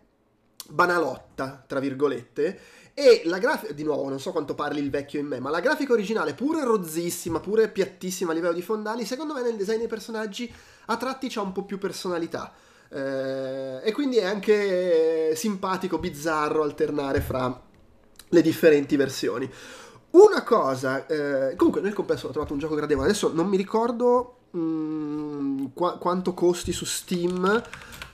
banalotta, 0.69 1.65
tra 1.66 1.81
virgolette. 1.81 2.61
E 2.98 3.20
la 3.27 3.36
grafica, 3.36 3.74
di 3.74 3.82
nuovo, 3.82 4.09
non 4.09 4.18
so 4.18 4.32
quanto 4.32 4.55
parli 4.55 4.81
il 4.81 4.89
vecchio 4.89 5.20
in 5.20 5.27
me, 5.27 5.39
ma 5.39 5.51
la 5.51 5.60
grafica 5.60 5.93
originale, 5.93 6.32
pure 6.32 6.64
rozzissima, 6.64 7.40
pure 7.40 7.68
piattissima 7.68 8.31
a 8.31 8.35
livello 8.35 8.55
di 8.55 8.62
fondali, 8.62 9.05
secondo 9.05 9.35
me 9.35 9.43
nel 9.43 9.55
design 9.55 9.81
dei 9.81 9.86
personaggi 9.86 10.51
a 10.86 10.97
tratti 10.97 11.28
c'ha 11.28 11.43
un 11.43 11.52
po' 11.52 11.64
più 11.64 11.77
personalità. 11.77 12.55
Eh, 12.89 13.81
e 13.82 13.93
quindi 13.93 14.16
è 14.16 14.24
anche 14.24 15.36
simpatico, 15.36 15.98
bizzarro 15.98 16.62
alternare 16.62 17.20
fra 17.20 17.60
le 18.31 18.40
differenti 18.40 18.97
versioni. 18.97 19.47
Una 20.12 20.43
cosa, 20.43 21.06
eh, 21.06 21.55
comunque 21.55 21.82
nel 21.82 21.93
complesso 21.93 22.28
ho 22.28 22.31
trovato 22.31 22.55
un 22.55 22.59
gioco 22.60 22.77
gradevole, 22.77 23.09
adesso 23.09 23.31
non 23.31 23.47
mi 23.47 23.59
ricordo 23.59 24.36
mm, 24.56 25.66
qua- 25.74 25.98
quanto 25.98 26.32
costi 26.32 26.73
su 26.73 26.86
Steam, 26.86 27.62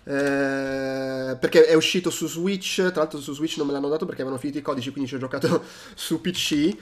eh, 0.04 1.36
perché 1.38 1.66
è 1.66 1.74
uscito 1.74 2.10
su 2.10 2.26
Switch, 2.26 2.76
tra 2.76 3.02
l'altro 3.02 3.20
su 3.20 3.34
Switch 3.34 3.56
non 3.56 3.66
me 3.66 3.72
l'hanno 3.72 3.88
dato 3.88 4.04
perché 4.04 4.22
avevano 4.22 4.40
finito 4.40 4.58
i 4.58 4.62
codici, 4.62 4.90
quindi 4.90 5.08
ci 5.08 5.16
ho 5.16 5.18
giocato 5.18 5.62
su 5.94 6.20
PC. 6.20 6.76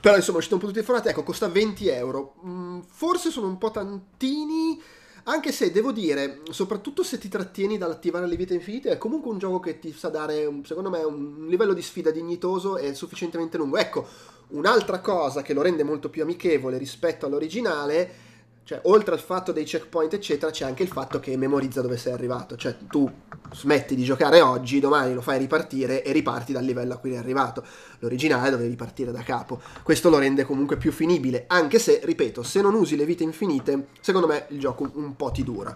Però 0.00 0.14
insomma 0.14 0.36
è 0.36 0.38
uscito 0.38 0.54
un 0.54 0.60
po' 0.60 0.68
tutti 0.68 0.78
informati, 0.78 1.08
ecco, 1.08 1.22
costa 1.22 1.48
20 1.48 1.88
euro. 1.88 2.34
Mm, 2.46 2.80
forse 2.88 3.30
sono 3.30 3.48
un 3.48 3.58
po' 3.58 3.70
tantini, 3.70 4.80
anche 5.24 5.50
se 5.50 5.72
devo 5.72 5.90
dire, 5.90 6.42
soprattutto 6.50 7.02
se 7.02 7.18
ti 7.18 7.28
trattieni 7.28 7.78
dall'attivare 7.78 8.26
le 8.26 8.36
vite 8.36 8.54
infinite, 8.54 8.90
è 8.90 8.98
comunque 8.98 9.30
un 9.30 9.38
gioco 9.38 9.58
che 9.58 9.78
ti 9.80 9.92
sa 9.92 10.08
dare, 10.08 10.60
secondo 10.64 10.88
me, 10.88 11.02
un 11.02 11.46
livello 11.48 11.74
di 11.74 11.82
sfida 11.82 12.10
dignitoso 12.10 12.76
e 12.78 12.94
sufficientemente 12.94 13.56
lungo. 13.56 13.76
Ecco, 13.76 14.06
un'altra 14.48 15.00
cosa 15.00 15.42
che 15.42 15.52
lo 15.52 15.62
rende 15.62 15.82
molto 15.82 16.08
più 16.08 16.22
amichevole 16.22 16.78
rispetto 16.78 17.26
all'originale, 17.26 18.27
cioè 18.68 18.80
oltre 18.82 19.14
al 19.14 19.20
fatto 19.20 19.50
dei 19.50 19.64
checkpoint 19.64 20.12
eccetera, 20.12 20.52
c'è 20.52 20.66
anche 20.66 20.82
il 20.82 20.90
fatto 20.90 21.20
che 21.20 21.34
memorizza 21.38 21.80
dove 21.80 21.96
sei 21.96 22.12
arrivato. 22.12 22.54
Cioè 22.54 22.76
tu 22.86 23.10
smetti 23.54 23.94
di 23.94 24.04
giocare 24.04 24.42
oggi, 24.42 24.78
domani 24.78 25.14
lo 25.14 25.22
fai 25.22 25.38
ripartire 25.38 26.04
e 26.04 26.12
riparti 26.12 26.52
dal 26.52 26.66
livello 26.66 26.92
a 26.92 26.98
cui 26.98 27.08
eri 27.08 27.18
arrivato. 27.18 27.64
L'originale 28.00 28.50
dovevi 28.50 28.76
partire 28.76 29.10
da 29.10 29.22
capo. 29.22 29.58
Questo 29.82 30.10
lo 30.10 30.18
rende 30.18 30.44
comunque 30.44 30.76
più 30.76 30.92
finibile, 30.92 31.44
anche 31.46 31.78
se, 31.78 32.00
ripeto, 32.04 32.42
se 32.42 32.60
non 32.60 32.74
usi 32.74 32.94
le 32.94 33.06
vite 33.06 33.22
infinite, 33.22 33.86
secondo 34.02 34.26
me 34.26 34.44
il 34.50 34.60
gioco 34.60 34.90
un, 34.96 35.16
po' 35.16 35.30
ti 35.30 35.42
dura. 35.42 35.74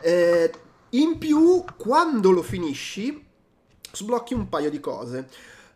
Eh, 0.00 0.48
in 0.90 1.18
più, 1.18 1.64
quando 1.76 2.30
lo 2.30 2.42
finisci, 2.42 3.26
sblocchi 3.90 4.34
un 4.34 4.48
paio 4.48 4.70
di 4.70 4.78
cose. 4.78 5.28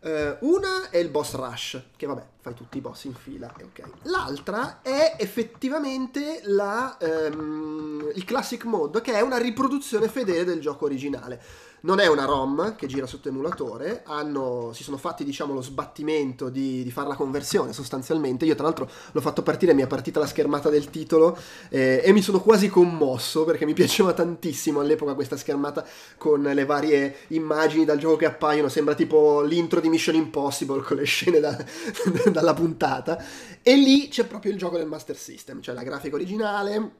Eh, 0.05 0.37
una 0.41 0.89
è 0.89 0.97
il 0.97 1.07
boss 1.09 1.33
rush, 1.33 1.81
che 1.95 2.05
vabbè, 2.05 2.23
fai 2.41 2.53
tutti 2.53 2.77
i 2.77 2.81
boss 2.81 3.05
in 3.05 3.13
fila, 3.13 3.53
e 3.57 3.63
ok. 3.63 3.83
L'altra 4.03 4.81
è 4.81 5.15
effettivamente 5.17 6.41
la, 6.43 6.97
ehm, 6.99 8.11
il 8.13 8.25
classic 8.25 8.65
mode, 8.65 8.99
che 8.99 9.13
è 9.13 9.21
una 9.21 9.37
riproduzione 9.37 10.09
fedele 10.09 10.43
del 10.43 10.59
gioco 10.59 10.83
originale. 10.83 11.41
Non 11.85 11.99
è 11.99 12.07
una 12.07 12.23
ROM 12.23 12.77
che 12.77 12.87
gira 12.87 13.05
sotto 13.05 13.27
emulatore, 13.27 14.03
hanno, 14.05 14.71
si 14.73 14.83
sono 14.83 14.95
fatti 14.95 15.25
diciamo 15.25 15.53
lo 15.53 15.61
sbattimento 15.61 16.47
di, 16.47 16.81
di 16.81 16.91
fare 16.91 17.09
la 17.09 17.15
conversione 17.15 17.73
sostanzialmente. 17.73 18.45
Io 18.45 18.55
tra 18.55 18.63
l'altro 18.63 18.89
l'ho 19.11 19.19
fatto 19.19 19.43
partire, 19.43 19.73
mi 19.73 19.81
è 19.81 19.87
partita 19.87 20.17
la 20.21 20.25
schermata 20.25 20.69
del 20.69 20.89
titolo 20.89 21.37
eh, 21.67 22.01
e 22.01 22.13
mi 22.13 22.21
sono 22.21 22.39
quasi 22.39 22.69
commosso 22.69 23.43
perché 23.43 23.65
mi 23.65 23.73
piaceva 23.75 24.13
tantissimo 24.13 24.79
all'epoca 24.79 25.13
questa 25.13 25.35
schermata 25.35 25.85
con 26.17 26.41
le 26.41 26.63
varie 26.63 27.17
immagini 27.29 27.83
dal 27.83 27.97
gioco 27.97 28.15
che 28.15 28.27
appaiono, 28.27 28.69
sembra 28.69 28.95
tipo 28.95 29.41
l'intro 29.41 29.81
di 29.81 29.89
Mission 29.89 30.15
Impossible 30.15 30.81
con 30.83 30.95
le 30.95 31.03
scene 31.03 31.41
da- 31.41 31.65
dalla 32.31 32.53
puntata. 32.53 33.21
E 33.61 33.75
lì 33.75 34.07
c'è 34.07 34.23
proprio 34.23 34.53
il 34.53 34.57
gioco 34.57 34.77
del 34.77 34.87
Master 34.87 35.17
System, 35.17 35.59
cioè 35.59 35.75
la 35.75 35.83
grafica 35.83 36.15
originale, 36.15 36.91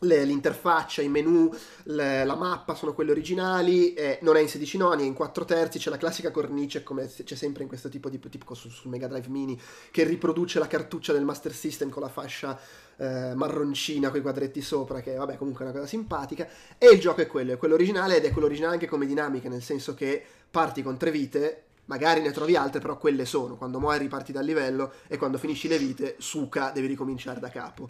le- 0.00 0.24
l'interfaccia, 0.24 1.02
i 1.02 1.08
menu, 1.08 1.50
le- 1.84 2.24
la 2.24 2.34
mappa 2.36 2.74
sono 2.74 2.94
quelle 2.94 3.10
originali, 3.10 3.94
eh, 3.94 4.18
non 4.22 4.36
è 4.36 4.40
in 4.40 4.48
16 4.48 4.76
noni, 4.76 5.02
è 5.02 5.06
in 5.06 5.14
4 5.14 5.44
terzi, 5.44 5.78
c'è 5.78 5.90
la 5.90 5.96
classica 5.96 6.30
cornice 6.30 6.82
come 6.82 7.10
c'è 7.24 7.34
sempre 7.34 7.62
in 7.62 7.68
questo 7.68 7.88
tipo 7.88 8.08
di 8.08 8.18
tipo 8.18 8.54
sul, 8.54 8.70
sul 8.70 8.90
Mega 8.90 9.08
Drive 9.08 9.28
Mini 9.28 9.60
che 9.90 10.04
riproduce 10.04 10.58
la 10.58 10.66
cartuccia 10.66 11.12
del 11.12 11.24
Master 11.24 11.52
System 11.52 11.88
con 11.88 12.02
la 12.02 12.08
fascia 12.08 12.58
eh, 12.96 13.32
marroncina 13.34 14.10
con 14.10 14.18
i 14.18 14.22
quadretti 14.22 14.60
sopra, 14.60 15.00
che 15.00 15.14
vabbè 15.14 15.36
comunque 15.36 15.64
è 15.64 15.68
una 15.68 15.76
cosa 15.76 15.88
simpatica, 15.88 16.48
e 16.76 16.88
il 16.88 17.00
gioco 17.00 17.20
è 17.20 17.26
quello, 17.26 17.52
è 17.52 17.56
quello 17.56 17.74
originale 17.74 18.16
ed 18.16 18.24
è 18.24 18.30
quello 18.30 18.46
originale 18.46 18.74
anche 18.74 18.86
come 18.86 19.06
dinamica, 19.06 19.48
nel 19.48 19.62
senso 19.62 19.94
che 19.94 20.22
parti 20.50 20.82
con 20.82 20.96
tre 20.96 21.10
vite, 21.10 21.62
magari 21.86 22.20
ne 22.20 22.32
trovi 22.32 22.56
altre, 22.56 22.80
però 22.80 22.98
quelle 22.98 23.24
sono, 23.24 23.56
quando 23.56 23.80
muori 23.80 23.98
riparti 23.98 24.32
dal 24.32 24.44
livello 24.44 24.92
e 25.06 25.16
quando 25.16 25.38
finisci 25.38 25.68
le 25.68 25.78
vite, 25.78 26.16
suca, 26.18 26.70
devi 26.70 26.86
ricominciare 26.86 27.40
da 27.40 27.48
capo. 27.48 27.88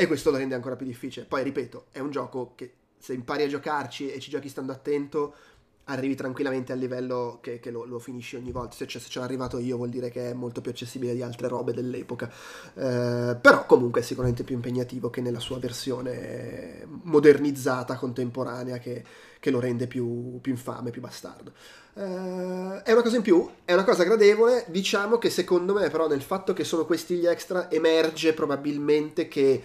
E 0.00 0.06
questo 0.06 0.30
lo 0.30 0.38
rende 0.38 0.54
ancora 0.54 0.76
più 0.76 0.86
difficile. 0.86 1.26
Poi, 1.26 1.42
ripeto, 1.42 1.88
è 1.92 1.98
un 1.98 2.10
gioco 2.10 2.52
che 2.54 2.72
se 2.98 3.12
impari 3.12 3.42
a 3.42 3.48
giocarci 3.48 4.10
e 4.10 4.18
ci 4.18 4.30
giochi 4.30 4.48
stando 4.48 4.72
attento, 4.72 5.34
arrivi 5.84 6.14
tranquillamente 6.14 6.72
al 6.72 6.78
livello 6.78 7.36
che, 7.42 7.60
che 7.60 7.70
lo, 7.70 7.84
lo 7.84 7.98
finisci 7.98 8.34
ogni 8.36 8.50
volta. 8.50 8.76
Se, 8.76 8.86
c'è, 8.86 8.98
se 8.98 9.08
c'è 9.10 9.20
arrivato 9.20 9.58
io 9.58 9.76
vuol 9.76 9.90
dire 9.90 10.08
che 10.08 10.30
è 10.30 10.32
molto 10.32 10.62
più 10.62 10.70
accessibile 10.70 11.12
di 11.12 11.20
altre 11.20 11.48
robe 11.48 11.74
dell'epoca. 11.74 12.32
Eh, 12.72 13.36
però 13.38 13.66
comunque 13.66 14.00
è 14.00 14.02
sicuramente 14.02 14.42
più 14.42 14.54
impegnativo 14.54 15.10
che 15.10 15.20
nella 15.20 15.38
sua 15.38 15.58
versione 15.58 16.86
modernizzata, 17.02 17.96
contemporanea, 17.96 18.78
che, 18.78 19.04
che 19.38 19.50
lo 19.50 19.60
rende 19.60 19.86
più, 19.86 20.38
più 20.40 20.52
infame, 20.52 20.88
più 20.88 21.02
bastardo. 21.02 21.52
Eh, 21.92 22.82
è 22.84 22.92
una 22.92 23.02
cosa 23.02 23.16
in 23.16 23.22
più, 23.22 23.46
è 23.66 23.74
una 23.74 23.84
cosa 23.84 24.04
gradevole. 24.04 24.64
Diciamo 24.68 25.18
che 25.18 25.28
secondo 25.28 25.74
me, 25.74 25.90
però, 25.90 26.08
nel 26.08 26.22
fatto 26.22 26.54
che 26.54 26.64
sono 26.64 26.86
questi 26.86 27.16
gli 27.16 27.26
extra, 27.26 27.70
emerge 27.70 28.32
probabilmente 28.32 29.28
che 29.28 29.62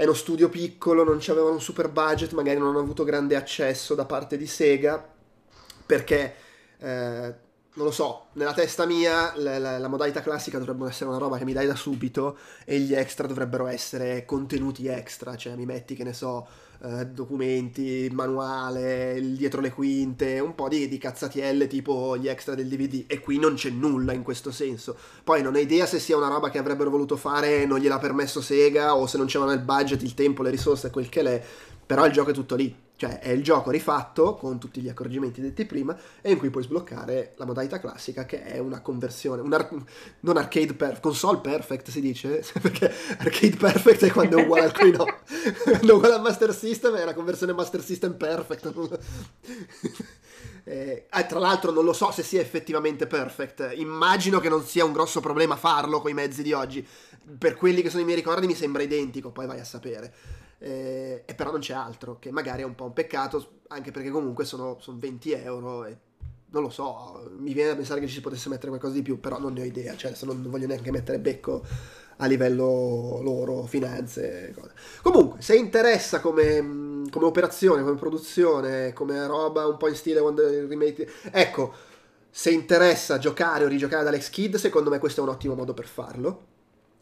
è 0.00 0.04
uno 0.04 0.14
studio 0.14 0.48
piccolo, 0.48 1.04
non 1.04 1.20
avevano 1.28 1.52
un 1.52 1.60
super 1.60 1.90
budget, 1.90 2.32
magari 2.32 2.58
non 2.58 2.68
hanno 2.68 2.78
avuto 2.78 3.04
grande 3.04 3.36
accesso 3.36 3.94
da 3.94 4.06
parte 4.06 4.38
di 4.38 4.46
Sega, 4.46 5.06
perché 5.84 6.34
eh, 6.78 7.34
non 7.74 7.84
lo 7.84 7.90
so, 7.90 8.28
nella 8.32 8.54
testa 8.54 8.86
mia 8.86 9.34
la, 9.36 9.58
la, 9.58 9.76
la, 9.76 9.88
modalità 9.88 10.22
classica 10.22 10.58
dovrebbe 10.58 10.86
essere 10.86 11.10
una 11.10 11.18
roba 11.18 11.36
che 11.36 11.44
mi 11.44 11.52
dai 11.52 11.66
da 11.66 11.74
subito 11.74 12.38
e 12.64 12.78
gli 12.78 12.94
extra 12.94 13.26
dovrebbero 13.26 13.66
essere 13.66 14.24
contenuti 14.24 14.86
extra, 14.86 15.36
cioè 15.36 15.54
mi 15.54 15.66
metti 15.66 15.94
che 15.94 16.04
ne 16.04 16.14
so 16.14 16.48
eh, 16.82 17.06
documenti, 17.06 18.08
manuale, 18.12 19.20
dietro 19.36 19.60
le 19.60 19.70
quinte, 19.70 20.38
un 20.38 20.54
po' 20.54 20.68
di, 20.68 20.88
di 20.88 20.98
cazzatielle 20.98 21.66
tipo 21.66 22.16
gli 22.16 22.28
extra 22.28 22.54
del 22.54 22.68
DVD 22.68 23.04
e 23.06 23.20
qui 23.20 23.38
non 23.38 23.54
c'è 23.54 23.70
nulla 23.70 24.12
in 24.12 24.22
questo 24.22 24.50
senso. 24.50 24.96
Poi 25.22 25.42
non 25.42 25.54
ho 25.54 25.58
idea 25.58 25.86
se 25.86 25.98
sia 25.98 26.16
una 26.16 26.28
roba 26.28 26.50
che 26.50 26.58
avrebbero 26.58 26.90
voluto 26.90 27.16
fare 27.16 27.62
e 27.62 27.66
non 27.66 27.78
gliel'ha 27.78 27.98
permesso 27.98 28.40
Sega 28.40 28.96
o 28.96 29.06
se 29.06 29.18
non 29.18 29.26
c'erano 29.26 29.52
il 29.52 29.60
budget, 29.60 30.02
il 30.02 30.14
tempo, 30.14 30.42
le 30.42 30.50
risorse, 30.50 30.90
quel 30.90 31.08
che 31.08 31.22
l'è, 31.22 31.42
però 31.84 32.06
il 32.06 32.12
gioco 32.12 32.30
è 32.30 32.34
tutto 32.34 32.54
lì 32.54 32.88
cioè 33.00 33.18
è 33.18 33.30
il 33.30 33.42
gioco 33.42 33.70
rifatto 33.70 34.34
con 34.34 34.60
tutti 34.60 34.82
gli 34.82 34.88
accorgimenti 34.90 35.40
detti 35.40 35.64
prima 35.64 35.98
e 36.20 36.32
in 36.32 36.36
cui 36.36 36.50
puoi 36.50 36.64
sbloccare 36.64 37.32
la 37.38 37.46
modalità 37.46 37.80
classica 37.80 38.26
che 38.26 38.44
è 38.44 38.58
una 38.58 38.82
conversione, 38.82 39.40
un 39.40 39.54
ar- 39.54 39.74
non 40.20 40.36
arcade 40.36 40.74
perfect, 40.74 41.00
console 41.00 41.38
perfect 41.38 41.88
si 41.88 42.02
dice, 42.02 42.44
perché 42.60 42.92
arcade 43.16 43.56
perfect 43.56 44.04
è 44.04 44.10
quando 44.10 44.36
è 44.36 44.42
uguale 44.42 44.66
al 44.66 44.72
qui 44.74 44.90
no, 44.90 45.06
quando 45.64 45.92
è 45.92 45.96
uguale 45.96 46.14
al 46.16 46.20
Master 46.20 46.54
System 46.54 46.94
è 46.96 47.06
la 47.06 47.14
conversione 47.14 47.54
Master 47.54 47.82
System 47.82 48.18
perfect. 48.18 48.70
eh, 50.64 51.06
eh, 51.10 51.26
tra 51.26 51.38
l'altro 51.38 51.70
non 51.70 51.86
lo 51.86 51.94
so 51.94 52.10
se 52.10 52.22
sia 52.22 52.42
effettivamente 52.42 53.06
perfect, 53.06 53.72
immagino 53.76 54.40
che 54.40 54.50
non 54.50 54.62
sia 54.62 54.84
un 54.84 54.92
grosso 54.92 55.20
problema 55.20 55.56
farlo 55.56 56.02
con 56.02 56.10
i 56.10 56.14
mezzi 56.14 56.42
di 56.42 56.52
oggi, 56.52 56.86
per 57.38 57.54
quelli 57.54 57.80
che 57.80 57.88
sono 57.88 58.02
i 58.02 58.04
miei 58.04 58.18
ricordi 58.18 58.46
mi 58.46 58.54
sembra 58.54 58.82
identico, 58.82 59.30
poi 59.30 59.46
vai 59.46 59.58
a 59.58 59.64
sapere 59.64 60.48
eh, 60.60 61.22
e 61.24 61.34
però 61.34 61.50
non 61.50 61.60
c'è 61.60 61.72
altro, 61.72 62.18
che 62.18 62.30
magari 62.30 62.62
è 62.62 62.64
un 62.64 62.74
po' 62.74 62.84
un 62.84 62.92
peccato, 62.92 63.62
anche 63.68 63.90
perché 63.90 64.10
comunque 64.10 64.44
sono, 64.44 64.76
sono 64.80 64.98
20 65.00 65.32
euro 65.32 65.84
e 65.86 65.96
non 66.52 66.62
lo 66.62 66.68
so, 66.68 67.30
mi 67.38 67.52
viene 67.52 67.70
da 67.70 67.76
pensare 67.76 68.00
che 68.00 68.06
ci 68.06 68.14
si 68.14 68.20
potesse 68.20 68.48
mettere 68.48 68.68
qualcosa 68.68 68.94
di 68.94 69.02
più, 69.02 69.20
però 69.20 69.38
non 69.38 69.52
ne 69.54 69.62
ho 69.62 69.64
idea, 69.64 69.96
cioè 69.96 70.10
adesso 70.10 70.26
non 70.26 70.42
voglio 70.48 70.66
neanche 70.66 70.90
mettere 70.90 71.18
becco 71.18 71.64
a 72.16 72.26
livello 72.26 73.20
loro, 73.22 73.64
finanze, 73.64 74.52
cose. 74.54 74.72
Comunque, 75.00 75.40
se 75.40 75.56
interessa 75.56 76.20
come, 76.20 77.06
come 77.10 77.24
operazione, 77.24 77.82
come 77.82 77.94
produzione, 77.94 78.92
come 78.92 79.26
roba 79.26 79.66
un 79.66 79.76
po' 79.78 79.88
in 79.88 79.94
stile 79.94 80.20
Wonder 80.20 80.66
Remake, 80.66 81.08
ecco, 81.30 81.72
se 82.28 82.50
interessa 82.50 83.18
giocare 83.18 83.64
o 83.64 83.68
rigiocare 83.68 84.02
ad 84.02 84.08
Alex 84.08 84.28
Kidd, 84.28 84.56
secondo 84.56 84.90
me 84.90 84.98
questo 84.98 85.20
è 85.20 85.24
un 85.24 85.30
ottimo 85.30 85.54
modo 85.54 85.72
per 85.72 85.86
farlo 85.86 86.48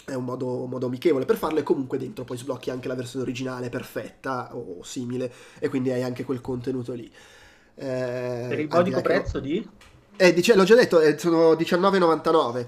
è 0.08 0.14
un 0.14 0.24
modo, 0.24 0.66
modo, 0.66 0.86
amichevole 0.86 1.24
per 1.24 1.36
farlo 1.36 1.58
e 1.58 1.62
comunque 1.62 1.98
dentro 1.98 2.24
poi 2.24 2.36
sblocchi 2.36 2.70
anche 2.70 2.88
la 2.88 2.94
versione 2.94 3.24
originale 3.24 3.68
perfetta 3.68 4.56
o 4.56 4.82
simile 4.82 5.32
e 5.58 5.68
quindi 5.68 5.90
hai 5.90 6.02
anche 6.02 6.24
quel 6.24 6.40
contenuto 6.40 6.92
lì. 6.92 7.10
Eh, 7.74 8.46
per 8.48 8.58
il 8.58 8.68
modico 8.68 9.00
prezzo 9.00 9.38
di? 9.38 9.66
Eh, 10.16 10.34
dice, 10.34 10.56
l'ho 10.56 10.64
già 10.64 10.74
detto, 10.74 11.00
eh, 11.00 11.16
sono 11.16 11.52
19,99 11.52 12.66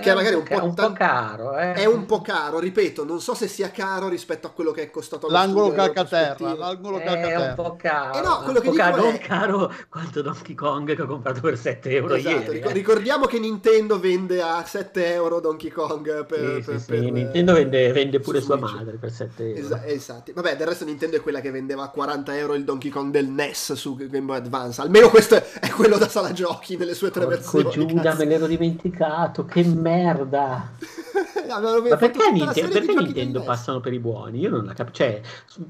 che 0.00 0.10
è 0.10 0.14
magari 0.14 0.34
un, 0.34 0.42
po', 0.42 0.64
un 0.64 0.74
po', 0.74 0.92
caro, 0.92 1.56
eh. 1.56 1.72
è 1.72 1.84
un 1.86 2.06
po' 2.06 2.20
caro, 2.20 2.58
ripeto, 2.58 3.04
non 3.04 3.20
so 3.20 3.34
se 3.34 3.48
sia 3.48 3.70
caro 3.70 4.08
rispetto 4.08 4.46
a 4.46 4.50
quello 4.50 4.70
che 4.70 4.82
è 4.82 4.90
costato 4.90 5.28
l'angolo 5.28 5.72
calcaterra, 5.72 6.54
l'angolo 6.54 6.98
calcaterra. 6.98 7.46
È 7.46 7.48
un 7.48 7.54
po' 7.54 7.76
caro, 7.76 8.18
eh 8.18 8.22
no, 8.22 8.40
quello 8.42 8.60
che 8.60 8.70
dico 8.70 8.82
caro, 8.82 8.96
è... 8.96 9.00
non 9.00 9.18
caro 9.18 9.74
quanto 9.88 10.22
Donkey 10.22 10.54
Kong 10.54 10.94
che 10.94 11.02
ho 11.02 11.06
comprato 11.06 11.40
per 11.40 11.56
7 11.56 11.90
euro 11.90 12.14
esatto, 12.14 12.52
ieri. 12.52 12.60
Eh. 12.60 12.72
Ricordiamo 12.72 13.26
che 13.26 13.38
Nintendo 13.38 13.98
vende 13.98 14.42
a 14.42 14.62
7 14.64 15.12
euro 15.14 15.40
Donkey 15.40 15.70
Kong 15.70 16.26
per, 16.26 16.38
sì, 16.38 16.70
per, 16.70 16.80
sì, 16.80 16.86
per 16.86 16.98
sì. 16.98 17.10
Nintendo 17.10 17.52
vende, 17.54 17.92
vende 17.92 18.20
pure 18.20 18.40
sua 18.40 18.56
madre 18.56 18.96
per 18.96 19.10
7 19.10 19.48
euro. 19.48 19.60
Esatto, 19.60 19.86
esatto. 19.86 20.32
Vabbè, 20.34 20.56
del 20.56 20.66
resto 20.66 20.84
Nintendo 20.84 21.16
è 21.16 21.20
quella 21.20 21.40
che 21.40 21.50
vendeva 21.50 21.84
a 21.84 21.88
40 21.88 22.36
euro 22.36 22.54
il 22.54 22.64
Donkey 22.64 22.90
Kong 22.90 23.10
del 23.10 23.28
NES 23.28 23.72
su 23.72 23.96
Game 23.96 24.20
Boy 24.20 24.36
Advance. 24.36 24.80
Almeno 24.80 25.08
questo 25.08 25.36
è 25.36 25.70
quello 25.70 25.96
da 25.96 26.08
sala 26.08 26.32
giochi 26.32 26.76
nelle 26.76 26.94
sue 26.94 27.10
tre 27.10 27.24
Porco 27.24 27.58
versioni. 27.58 27.86
Giuda, 27.86 28.14
me 28.14 28.24
l'ero 28.24 28.46
dimenticato, 28.46 29.44
che 29.44 29.62
merda. 29.64 29.84
Ma 31.46 31.96
perché, 31.96 32.30
Nintendo, 32.30 32.68
perché 32.72 32.94
Nintendo 32.94 33.42
passano 33.42 33.80
per 33.80 33.92
i 33.92 33.98
buoni? 33.98 34.40
Io 34.40 34.50
non 34.50 34.64
la 34.64 34.72
capisco. 34.72 34.96
Cioè, 34.96 35.20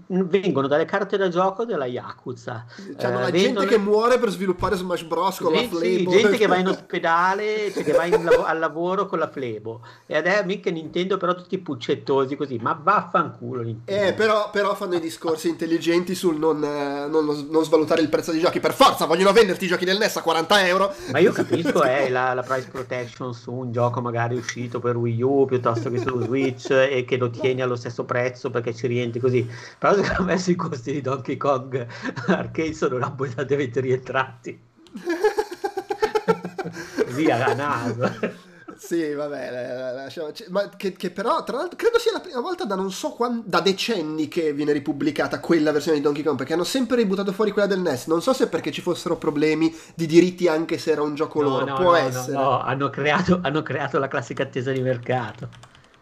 vengono 0.07 0.67
dalle 0.67 0.85
carte 0.85 1.17
da 1.17 1.29
gioco 1.29 1.65
della 1.65 1.87
Yakuza. 1.87 2.65
Cioè, 2.99 3.11
eh, 3.11 3.13
la 3.13 3.31
vendono... 3.31 3.31
gente 3.31 3.67
che 3.67 3.79
muore 3.79 4.19
per 4.19 4.31
sviluppare 4.31 4.77
Smash 4.77 5.03
Bros. 5.03 5.39
con 5.39 5.53
gente, 5.53 5.75
la 5.75 5.81
Flebo. 5.81 6.11
Sì, 6.11 6.21
gente 6.21 6.37
che 6.37 6.47
va 6.47 6.57
in 6.57 6.69
ospedale, 6.69 7.73
cioè 7.73 7.85
che 7.85 7.93
va 7.93 8.05
in, 8.05 8.29
al 8.45 8.59
lavoro 8.59 9.07
con 9.07 9.19
la 9.19 9.29
Flebo. 9.29 9.83
E 10.07 10.17
adesso 10.17 10.45
mica 10.45 10.71
Nintendo, 10.71 11.17
però 11.17 11.35
tutti 11.35 11.59
puccettosi 11.59 12.37
così. 12.37 12.59
Ma 12.61 12.79
vaffanculo 12.81 13.63
Nintendo. 13.63 14.09
Eh, 14.09 14.13
però, 14.15 14.51
però 14.51 14.75
fanno 14.75 14.97
i 14.97 15.01
discorsi 15.01 15.49
intelligenti 15.49 16.15
sul 16.15 16.39
non, 16.39 16.63
eh, 16.65 17.07
non, 17.07 17.25
non, 17.25 17.65
svalutare 17.65 18.01
il 18.01 18.09
prezzo 18.09 18.31
dei 18.31 18.41
giochi. 18.41 18.61
Per 18.61 18.73
forza, 18.73 19.05
vogliono 19.07 19.33
venderti 19.33 19.65
i 19.65 19.69
giochi 19.69 19.85
del 19.85 19.99
NES 19.99 20.17
a 20.17 20.23
40 20.23 20.67
euro. 20.67 20.95
Ma 21.13 21.19
io 21.19 21.33
capisco, 21.33 21.83
è 21.83 22.05
eh, 22.05 22.11
la, 22.11 22.33
la 22.35 22.43
price 22.43 22.69
protection 22.71 23.35
su 23.35 23.53
un 23.53 23.73
gioco 23.73 24.01
magari 24.07 24.37
uscito 24.37 24.79
per 24.79 24.97
Wii 24.97 25.23
U 25.23 25.47
piuttosto 25.47 25.91
che 25.91 25.99
su 25.99 26.21
Switch 26.23 26.71
e 26.71 27.05
che 27.05 27.17
lo 27.17 27.29
tieni 27.29 27.61
allo 27.61 27.75
stesso 27.75 28.05
prezzo 28.05 28.51
perché 28.51 28.73
ci 28.73 28.87
rientri 28.87 29.21
così. 29.21 29.47
Però 29.79 29.95
secondo 29.95 30.33
me 30.33 30.39
sui 30.39 30.55
costi 30.55 30.93
di 30.93 31.01
Donkey 31.01 31.37
Kong 31.37 31.87
Arcade 32.29 32.73
sono 32.73 32.99
abbondantemente 32.99 33.81
rientrati. 33.81 34.59
Via 37.15 37.37
la 37.37 37.55
naso. 37.55 38.45
Sì, 38.79 39.13
vabbè, 39.13 39.93
lasciamo. 39.95 40.31
Ma 40.49 40.69
che, 40.77 40.93
che, 40.93 41.11
però, 41.11 41.43
tra 41.45 41.57
l'altro, 41.57 41.77
credo 41.77 41.99
sia 41.99 42.13
la 42.13 42.21
prima 42.21 42.41
volta 42.41 42.65
da 42.65 42.75
non 42.75 42.93
so 42.93 43.11
quando, 43.11 43.43
da 43.47 43.61
decenni 43.61 44.29
che 44.29 44.53
viene 44.53 44.73
ripubblicata 44.73 45.41
quella 45.41 45.73
versione 45.73 45.97
di 45.97 46.03
Donkey 46.03 46.23
Kong, 46.23 46.37
perché 46.37 46.53
hanno 46.53 46.65
sempre 46.65 46.97
ributtato 46.97 47.33
fuori 47.33 47.53
quella 47.53 47.67
del 47.67 47.81
NES. 47.81 48.07
Non 48.07 48.23
so 48.23 48.33
se 48.33 48.49
perché 48.49 48.71
ci 48.71 48.83
fossero 48.83 49.17
problemi 49.17 49.75
di 49.95 50.07
diritti 50.07 50.47
anche 50.49 50.79
se 50.79 50.91
era 50.91 51.03
un 51.03 51.15
gioco 51.15 51.41
no, 51.43 51.49
loro, 51.49 51.65
no, 51.65 51.75
può 51.75 51.91
no, 51.93 51.97
essere. 51.97 52.33
No, 52.33 52.43
no, 52.43 52.61
hanno 52.63 52.91
creato, 52.91 53.41
hanno 53.43 53.63
creato 53.63 53.99
la 53.99 54.09
classica 54.09 54.43
attesa 54.43 54.73
di 54.73 54.81
mercato. 54.81 55.49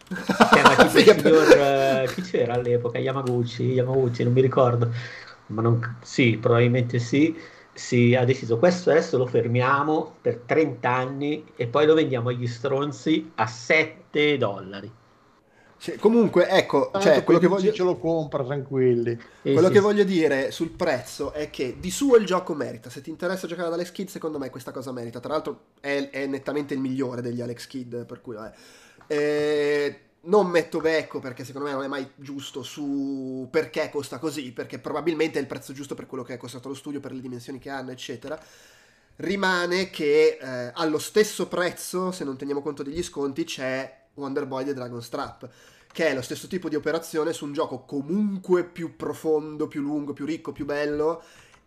C'era 0.53 0.85
tipo 0.85 0.99
il 0.99 1.05
signor, 1.05 2.13
chi 2.13 2.21
c'era 2.21 2.55
all'epoca? 2.55 2.99
Yamaguchi, 2.99 3.63
Yamaguchi, 3.63 4.23
non 4.23 4.33
mi 4.33 4.43
ricordo. 4.43 4.91
Ma 5.47 5.63
non, 5.63 5.97
sì, 6.03 6.37
probabilmente 6.41 6.99
sì 6.99 7.53
si 7.75 8.15
ha 8.15 8.25
deciso 8.25 8.59
questo 8.59 8.91
adesso 8.91 9.19
lo 9.19 9.27
fermiamo 9.27 10.17
per 10.21 10.43
30 10.47 10.89
anni 10.89 11.45
e 11.57 11.67
poi 11.67 11.87
lo 11.87 11.95
vendiamo 11.95 12.31
agli 12.31 12.47
stronzi 12.47 13.33
a 13.35 13.47
7 13.47 14.39
dollari. 14.39 14.91
Cioè, 15.77 15.97
comunque, 15.97 16.49
ecco, 16.49 16.91
cioè, 16.99 17.25
quello 17.25 17.39
che 17.39 17.47
voglio... 17.47 17.71
ce 17.71 17.83
lo 17.83 17.99
compra 17.99 18.43
tranquilli. 18.43 19.11
Eh, 19.43 19.53
quello 19.53 19.67
sì, 19.67 19.73
che 19.73 19.79
sì. 19.81 19.85
voglio 19.85 20.05
dire 20.05 20.51
sul 20.51 20.71
prezzo 20.71 21.33
è 21.33 21.51
che 21.51 21.77
di 21.79 21.91
suo 21.91 22.17
il 22.17 22.25
gioco 22.25 22.55
merita. 22.55 22.89
Se 22.89 23.03
ti 23.03 23.11
interessa 23.11 23.47
giocare 23.47 23.69
ad 23.69 23.75
Alex 23.75 23.93
Kidd, 23.93 24.09
secondo 24.09 24.39
me 24.39 24.49
questa 24.49 24.71
cosa 24.71 24.93
merita. 24.93 25.21
Tra 25.21 25.33
l'altro 25.33 25.65
è, 25.81 26.09
è 26.11 26.25
nettamente 26.25 26.73
il 26.73 26.81
migliore 26.81 27.21
degli 27.21 27.43
Alex 27.43 27.67
Kidd, 27.67 27.97
per 28.05 28.23
cui 28.23 28.35
vabbè. 28.35 28.55
Eh, 29.09 30.01
non 30.25 30.49
metto 30.49 30.81
becco 30.81 31.19
perché 31.21 31.45
secondo 31.45 31.69
me 31.69 31.75
non 31.75 31.85
è 31.85 31.89
mai 31.89 32.09
giusto 32.17 32.63
su 32.63 33.49
perché 33.51 33.91
costa 33.91 34.19
così, 34.19 34.53
perché 34.53 34.79
probabilmente 34.79 35.39
è 35.39 35.41
il 35.41 35.47
prezzo 35.47 35.73
giusto 35.73 35.95
per 35.95 36.07
quello 36.07 36.25
che 36.25 36.35
è 36.35 36.37
costato 36.37 36.69
lo 36.69 36.75
studio, 36.75 37.01
per 37.01 37.13
le 37.13 37.21
dimensioni 37.21 37.59
che 37.59 37.71
hanno, 37.71 37.91
eccetera. 37.91 38.41
Rimane 39.17 39.91
che 39.91 40.39
eh, 40.41 40.71
allo 40.75 40.99
stesso 40.99 41.47
prezzo, 41.47 42.11
se 42.11 42.25
non 42.25 42.37
teniamo 42.37 42.63
conto 42.63 42.83
degli 42.83 43.03
sconti, 43.03 43.45
c'è 43.45 44.03
Wonder 44.15 44.47
Boy 44.47 44.69
e 44.69 44.75
Dragon 44.75 45.03
Strap, 45.03 45.49
che 45.93 46.09
è 46.09 46.15
lo 46.15 46.23
stesso 46.23 46.49
tipo 46.49 46.69
di 46.69 46.75
operazione 46.75 47.33
su 47.33 47.45
un 47.45 47.53
gioco 47.53 47.85
comunque 47.85 48.65
più 48.65 48.97
profondo, 48.97 49.69
più 49.69 49.83
lungo, 49.83 50.13
più 50.13 50.25
ricco, 50.25 50.53
più 50.53 50.65
bello 50.65 51.23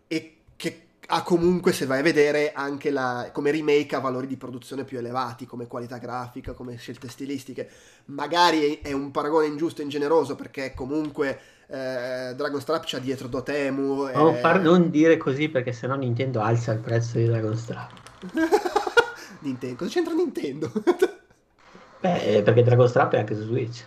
e 0.06 0.40
che 0.56 0.87
ha 1.10 1.22
comunque, 1.22 1.72
se 1.72 1.86
vai 1.86 2.00
a 2.00 2.02
vedere, 2.02 2.52
anche 2.52 2.90
la, 2.90 3.30
come 3.32 3.50
remake 3.50 3.96
ha 3.96 4.00
valori 4.00 4.26
di 4.26 4.36
produzione 4.36 4.84
più 4.84 4.98
elevati, 4.98 5.46
come 5.46 5.66
qualità 5.66 5.96
grafica, 5.96 6.52
come 6.52 6.76
scelte 6.76 7.08
stilistiche. 7.08 7.68
Magari 8.06 8.80
è 8.82 8.92
un 8.92 9.10
paragone 9.10 9.46
ingiusto 9.46 9.80
e 9.80 9.84
ingeneroso 9.84 10.34
perché 10.34 10.74
comunque 10.74 11.40
eh, 11.68 12.34
Dragon 12.36 12.60
Strap 12.60 12.84
c'ha 12.86 12.98
dietro 12.98 13.26
Dotemu. 13.26 14.08
E... 14.08 14.12
Non, 14.12 14.34
far, 14.34 14.60
non 14.60 14.90
dire 14.90 15.16
così 15.16 15.48
perché 15.48 15.72
sennò 15.72 15.94
Nintendo 15.94 16.42
alza 16.42 16.72
il 16.72 16.80
prezzo 16.80 17.16
di 17.16 17.24
Dragon 17.24 17.56
Strap. 17.56 17.92
Nintendo, 19.40 19.76
cosa 19.76 19.90
c'entra 19.90 20.12
Nintendo? 20.12 20.70
Beh, 22.00 22.42
perché 22.44 22.62
Dragon 22.62 22.88
Strap 22.88 23.14
è 23.14 23.18
anche 23.20 23.34
su 23.34 23.44
Switch. 23.44 23.82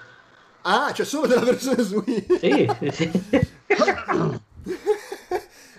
Ah, 0.62 0.88
c'è 0.88 0.94
cioè 0.94 1.06
solo 1.06 1.28
della 1.28 1.44
versione 1.44 1.84
Switch? 1.84 2.40
Sì, 2.40 2.68
sì. 2.92 3.12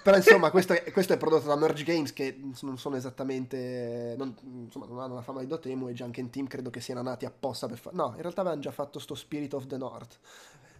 Però 0.02 0.16
insomma, 0.16 0.50
questo 0.50 0.72
è, 0.72 0.90
questo 0.90 1.12
è 1.12 1.16
prodotto 1.16 1.46
da 1.46 1.54
Merge 1.54 1.84
Games 1.84 2.12
che 2.12 2.36
non 2.62 2.76
sono 2.76 2.96
esattamente. 2.96 4.14
Non, 4.18 4.34
insomma, 4.64 4.86
non 4.86 4.98
hanno 4.98 5.14
la 5.14 5.22
fama 5.22 5.40
di 5.40 5.46
Dotemu 5.46 5.88
e 5.88 5.92
Junkin 5.92 6.28
Team 6.28 6.48
credo 6.48 6.70
che 6.70 6.80
siano 6.80 7.02
nati 7.02 7.24
apposta 7.24 7.68
per 7.68 7.78
fare. 7.78 7.94
No, 7.94 8.12
in 8.16 8.20
realtà 8.20 8.40
avevano 8.40 8.60
già 8.60 8.72
fatto 8.72 8.98
sto 8.98 9.14
Spirit 9.14 9.54
of 9.54 9.66
the 9.66 9.76
North. 9.76 10.18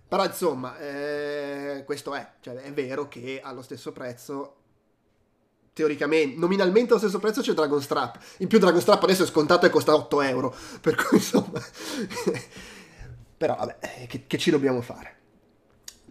Però 0.09 0.25
insomma, 0.25 0.77
eh, 0.79 1.85
questo 1.87 2.15
è. 2.15 2.33
Cioè, 2.41 2.57
è 2.57 2.73
vero 2.73 3.07
che 3.09 3.41
allo 3.43 3.63
stesso 3.63 3.93
prezzo. 3.93 4.57
Teoricamente, 5.73 6.39
nominalmente 6.39 6.91
allo 6.91 7.01
stesso 7.01 7.19
prezzo 7.19 7.41
c'è 7.41 7.53
Dragon 7.53 7.81
Strap. 7.81 8.19
In 8.39 8.49
più, 8.49 8.59
Dragon 8.59 8.81
Strap 8.81 9.05
adesso 9.05 9.23
è 9.23 9.27
scontato 9.27 9.67
e 9.67 9.71
costa 9.71 9.95
8 9.95 10.21
euro. 10.23 10.55
Per 10.81 10.97
cui 10.97 11.19
insomma. 11.19 11.63
Però 13.39 13.57
vabbè, 13.57 13.79
eh, 13.81 14.07
che, 14.07 14.27
che 14.27 14.37
ci 14.37 14.51
dobbiamo 14.51 14.83
fare? 14.83 15.21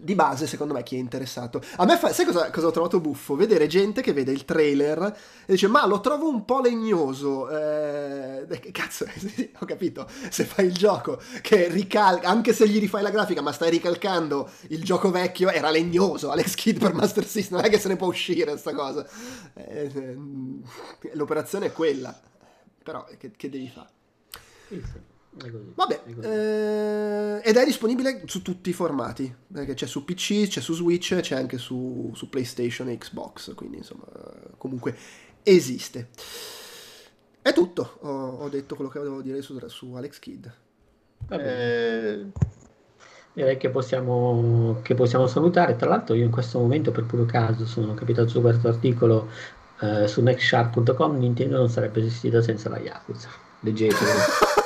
Di 0.01 0.15
base, 0.15 0.47
secondo 0.47 0.73
me, 0.73 0.83
chi 0.83 0.95
è 0.95 0.99
interessato. 0.99 1.61
A 1.77 1.85
me 1.85 1.97
fa... 1.97 2.11
sai 2.11 2.25
cosa, 2.25 2.49
cosa, 2.49 2.67
ho 2.67 2.71
trovato 2.71 2.99
buffo? 2.99 3.35
Vedere 3.35 3.67
gente 3.67 4.01
che 4.01 4.13
vede 4.13 4.31
il 4.31 4.45
trailer 4.45 5.01
e 5.45 5.51
dice: 5.53 5.67
Ma 5.67 5.85
lo 5.85 5.99
trovo 5.99 6.27
un 6.27 6.43
po' 6.43 6.59
legnoso. 6.59 7.49
Eh... 7.49 8.47
Cazzo, 8.71 9.05
ho 9.59 9.65
capito. 9.65 10.07
Se 10.29 10.43
fai 10.43 10.65
il 10.65 10.73
gioco 10.73 11.21
che 11.41 11.67
ricalca, 11.67 12.27
anche 12.27 12.53
se 12.53 12.67
gli 12.67 12.79
rifai 12.79 13.03
la 13.03 13.11
grafica, 13.11 13.41
ma 13.41 13.51
stai 13.51 13.69
ricalcando 13.69 14.49
il 14.67 14.83
gioco 14.83 15.11
vecchio, 15.11 15.49
era 15.49 15.69
legnoso. 15.69 16.31
Alex 16.31 16.55
Kidd 16.55 16.79
per 16.79 16.93
Master 16.93 17.25
System, 17.25 17.57
non 17.57 17.65
è 17.65 17.69
che 17.69 17.79
se 17.79 17.87
ne 17.87 17.95
può 17.95 18.07
uscire 18.07 18.57
sta 18.57 18.73
cosa. 18.73 19.05
Eh, 19.53 19.91
eh 19.93 20.17
l'operazione 21.13 21.67
è 21.67 21.71
quella. 21.71 22.19
Però, 22.83 23.05
che, 23.17 23.31
che 23.37 23.49
devi 23.49 23.69
fare? 23.69 23.89
Sì, 24.67 24.81
sì. 24.83 25.10
Vabbè, 25.33 26.03
eh, 26.21 27.41
ed 27.41 27.55
è 27.55 27.65
disponibile 27.65 28.23
su 28.25 28.41
tutti 28.41 28.69
i 28.69 28.73
formati, 28.73 29.33
perché 29.51 29.75
c'è 29.75 29.87
su 29.87 30.03
PC, 30.03 30.47
c'è 30.47 30.59
su 30.59 30.73
Switch, 30.73 31.17
c'è 31.21 31.35
anche 31.35 31.57
su, 31.57 32.11
su 32.13 32.29
PlayStation 32.29 32.89
e 32.89 32.97
Xbox, 32.97 33.55
quindi 33.55 33.77
insomma 33.77 34.05
comunque 34.57 34.95
esiste. 35.43 36.09
È 37.41 37.53
tutto, 37.53 37.97
ho, 38.01 38.09
ho 38.39 38.49
detto 38.49 38.75
quello 38.75 38.89
che 38.89 38.99
avevo 38.99 39.21
dire 39.21 39.41
su, 39.41 39.57
su 39.67 39.93
Alex 39.93 40.19
Kidd. 40.19 40.45
Eh, 41.29 42.25
direi 43.33 43.57
che 43.57 43.69
possiamo, 43.69 44.79
che 44.81 44.95
possiamo, 44.95 45.27
salutare. 45.27 45.75
Tra 45.75 45.89
l'altro, 45.89 46.13
io 46.13 46.25
in 46.25 46.31
questo 46.31 46.59
momento, 46.59 46.91
per 46.91 47.05
puro 47.05 47.25
caso, 47.25 47.65
sono 47.65 47.93
capitato 47.93 48.27
su 48.27 48.41
questo 48.41 48.67
articolo 48.67 49.29
eh, 49.79 50.07
su 50.07 50.21
nextshark.com. 50.21 51.17
Nintendo 51.17 51.57
non 51.57 51.69
sarebbe 51.69 52.01
esistita 52.01 52.41
senza 52.41 52.69
la 52.69 52.79
Yakuza. 52.79 53.29
Leggetelo. 53.61 54.59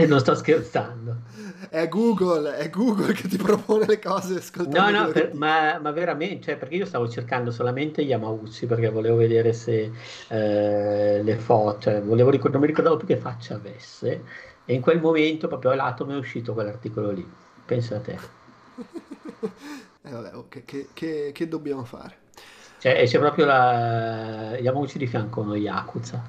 e 0.00 0.06
non 0.06 0.20
sto 0.20 0.36
scherzando. 0.36 1.22
È 1.68 1.88
Google, 1.88 2.56
è 2.56 2.70
Google 2.70 3.12
che 3.14 3.26
ti 3.26 3.36
propone 3.36 3.84
le 3.84 3.98
cose. 3.98 4.40
No, 4.68 4.90
no, 4.90 5.08
per, 5.08 5.34
ma, 5.34 5.80
ma, 5.80 5.90
veramente, 5.90 6.44
cioè, 6.44 6.56
perché 6.56 6.76
io 6.76 6.86
stavo 6.86 7.08
cercando 7.08 7.50
solamente 7.50 8.02
Yamauchi 8.02 8.66
perché 8.66 8.90
volevo 8.90 9.16
vedere 9.16 9.52
se 9.52 9.90
eh, 10.28 11.20
le 11.20 11.36
foto, 11.38 11.80
cioè, 11.80 12.00
volevo 12.00 12.30
ricord- 12.30 12.52
non 12.52 12.60
mi 12.60 12.68
ricordavo 12.68 12.96
più 12.96 13.08
che 13.08 13.16
faccia 13.16 13.56
avesse. 13.56 14.22
E 14.64 14.72
in 14.72 14.80
quel 14.80 15.00
momento, 15.00 15.48
proprio 15.48 15.72
a 15.72 15.74
lato, 15.74 16.06
mi 16.06 16.12
è 16.12 16.16
uscito 16.16 16.52
quell'articolo 16.52 17.10
lì. 17.10 17.28
Pensa 17.66 17.96
a 17.96 17.98
te. 17.98 18.12
eh, 20.02 20.10
vabbè, 20.12 20.36
oh, 20.36 20.46
che, 20.48 20.64
che, 20.64 20.90
che, 20.92 21.32
che, 21.34 21.48
dobbiamo 21.48 21.82
fare? 21.82 22.18
Cioè, 22.78 23.02
c'è 23.04 23.18
proprio 23.18 23.46
la 23.46 24.56
Yamauchi 24.60 24.96
di 24.96 25.08
fianco 25.08 25.40
a 25.40 25.42
uno 25.42 25.56
Yakuza. 25.56 26.22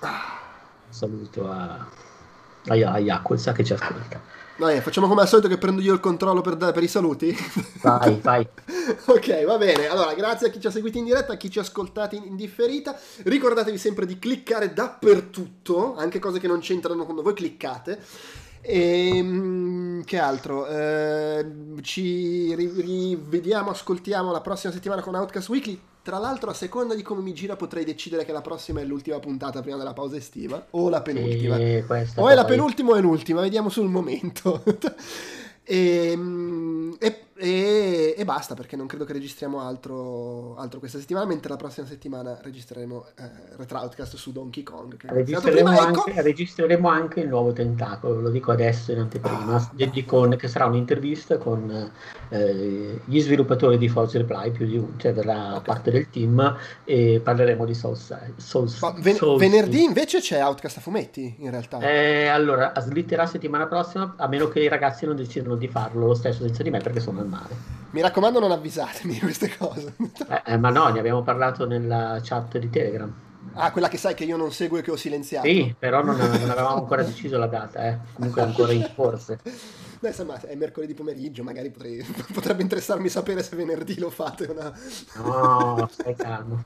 Ah. 0.00 0.40
Saluto 0.88 1.50
a 1.50 1.86
a 2.68 2.98
Yakuza 2.98 3.52
che 3.52 3.64
ci 3.64 3.72
ascolta. 3.72 4.20
Dai, 4.58 4.80
facciamo 4.80 5.06
come 5.06 5.20
al 5.20 5.28
solito 5.28 5.48
che 5.48 5.58
prendo 5.58 5.82
io 5.82 5.92
il 5.92 6.00
controllo 6.00 6.40
per, 6.40 6.56
per 6.56 6.82
i 6.82 6.88
saluti. 6.88 7.36
Vai, 7.82 8.18
vai. 8.22 8.48
ok, 9.04 9.44
va 9.44 9.58
bene. 9.58 9.86
Allora, 9.86 10.14
grazie 10.14 10.46
a 10.46 10.50
chi 10.50 10.58
ci 10.58 10.66
ha 10.66 10.70
seguito 10.70 10.96
in 10.96 11.04
diretta, 11.04 11.34
a 11.34 11.36
chi 11.36 11.50
ci 11.50 11.58
ha 11.58 11.62
ascoltati 11.62 12.16
in 12.16 12.36
differita. 12.36 12.98
Ricordatevi 13.22 13.76
sempre 13.76 14.06
di 14.06 14.18
cliccare 14.18 14.72
dappertutto, 14.72 15.94
anche 15.96 16.18
cose 16.18 16.38
che 16.38 16.46
non 16.46 16.60
c'entrano 16.60 17.04
quando 17.04 17.20
voi 17.20 17.34
cliccate. 17.34 18.00
E 18.62 19.16
ehm, 19.18 20.04
che 20.04 20.18
altro? 20.18 20.66
Eh, 20.66 21.46
ci 21.82 22.54
rivediamo, 22.54 23.70
ascoltiamo 23.70 24.32
la 24.32 24.40
prossima 24.40 24.72
settimana 24.72 25.02
con 25.02 25.14
Outcast 25.14 25.50
Weekly. 25.50 25.78
Tra 26.06 26.18
l'altro, 26.18 26.50
a 26.50 26.54
seconda 26.54 26.94
di 26.94 27.02
come 27.02 27.20
mi 27.20 27.34
gira, 27.34 27.56
potrei 27.56 27.84
decidere 27.84 28.24
che 28.24 28.30
la 28.30 28.40
prossima 28.40 28.80
è 28.80 28.84
l'ultima 28.84 29.18
puntata 29.18 29.60
prima 29.60 29.76
della 29.76 29.92
pausa 29.92 30.14
estiva, 30.14 30.64
o 30.70 30.88
la 30.88 31.02
penultima. 31.02 31.56
o 31.56 32.28
è 32.28 32.34
la 32.36 32.44
penultima 32.44 32.90
o 32.90 32.94
è 32.94 33.00
l'ultima, 33.00 33.40
vediamo 33.40 33.70
sul 33.70 33.88
momento. 33.88 34.62
e, 35.64 36.10
ehm, 36.14 36.96
e 37.00 37.25
e, 37.38 38.14
e, 38.16 38.24
basta 38.24 38.54
perché 38.54 38.76
non 38.76 38.86
credo 38.86 39.04
che 39.04 39.12
registriamo 39.12 39.60
altro, 39.60 40.56
altro, 40.56 40.78
questa 40.78 40.98
settimana, 40.98 41.26
mentre 41.26 41.50
la 41.50 41.56
prossima 41.56 41.86
settimana 41.86 42.38
registreremo 42.42 43.06
eh, 43.14 43.30
Retroutcast 43.56 44.16
su 44.16 44.32
Donkey 44.32 44.62
Kong. 44.62 44.96
Registreremo, 45.02 45.68
prima, 45.68 45.86
anche, 45.86 46.10
ecco... 46.10 46.22
registreremo, 46.22 46.88
anche, 46.88 47.20
il 47.20 47.28
nuovo 47.28 47.52
tentacolo, 47.52 48.20
lo 48.20 48.30
dico 48.30 48.52
adesso 48.52 48.92
in 48.92 49.00
anteprima, 49.00 49.54
ah, 49.54 49.70
con, 50.06 50.36
che 50.36 50.48
sarà 50.48 50.64
un'intervista 50.64 51.36
con 51.36 51.90
eh, 52.30 53.00
gli 53.04 53.20
sviluppatori 53.20 53.76
di 53.76 53.88
Forza 53.88 54.16
Reply, 54.16 54.50
più 54.50 54.66
di 54.66 54.78
un, 54.78 54.98
cioè 54.98 55.12
verrà 55.12 55.48
okay. 55.50 55.62
parte 55.62 55.90
del 55.90 56.08
team 56.08 56.56
e 56.84 57.20
parleremo 57.22 57.66
di 57.66 57.74
Soulside. 57.74 58.34
Soul, 58.36 58.70
ven- 59.00 59.16
Soul 59.16 59.38
venerdì 59.38 59.82
invece 59.82 60.20
c'è 60.20 60.42
Outcast 60.42 60.78
a 60.78 60.80
fumetti 60.80 61.36
in 61.40 61.50
realtà. 61.50 61.80
Eh, 61.80 62.28
allora, 62.28 62.72
slitterà 62.78 63.26
settimana 63.26 63.66
prossima, 63.66 64.14
a 64.16 64.26
meno 64.26 64.48
che 64.48 64.60
i 64.60 64.68
ragazzi 64.68 65.04
non 65.04 65.16
decidano 65.16 65.56
di 65.56 65.68
farlo 65.68 66.06
lo 66.06 66.14
stesso 66.14 66.42
senza 66.42 66.62
di 66.62 66.70
me 66.70 66.78
perché 66.78 67.00
sono 67.00 67.25
male. 67.26 67.74
Mi 67.90 68.00
raccomando, 68.00 68.40
non 68.40 68.50
avvisatemi 68.50 69.14
di 69.14 69.20
queste 69.20 69.56
cose. 69.56 69.94
Eh, 70.28 70.42
eh, 70.52 70.56
ma 70.56 70.70
no, 70.70 70.88
ne 70.88 70.98
abbiamo 70.98 71.22
parlato 71.22 71.66
nella 71.66 72.18
chat 72.22 72.58
di 72.58 72.68
Telegram. 72.68 73.12
Ah, 73.54 73.70
quella 73.70 73.88
che 73.88 73.96
sai 73.96 74.14
che 74.14 74.24
io 74.24 74.36
non 74.36 74.52
seguo 74.52 74.78
e 74.78 74.82
che 74.82 74.90
ho 74.90 74.96
silenziato. 74.96 75.46
Sì, 75.46 75.74
però 75.78 76.02
non, 76.02 76.16
non 76.16 76.50
avevamo 76.50 76.76
ancora 76.76 77.02
deciso 77.02 77.38
la 77.38 77.46
data, 77.46 77.86
eh. 77.86 77.98
comunque 78.14 78.42
ancora 78.42 78.72
in 78.72 78.90
forse. 78.92 79.38
Beh, 80.00 80.08
insomma, 80.08 80.38
è 80.40 80.54
mercoledì 80.56 80.94
pomeriggio, 80.94 81.42
magari 81.42 81.70
potrei, 81.70 82.04
potrebbe 82.32 82.62
interessarmi 82.62 83.08
sapere 83.08 83.42
se 83.42 83.56
venerdì 83.56 83.98
lo 83.98 84.10
fate 84.10 84.44
una... 84.44 84.72
No, 85.22 85.88
stai 85.90 86.14
calmo. 86.16 86.64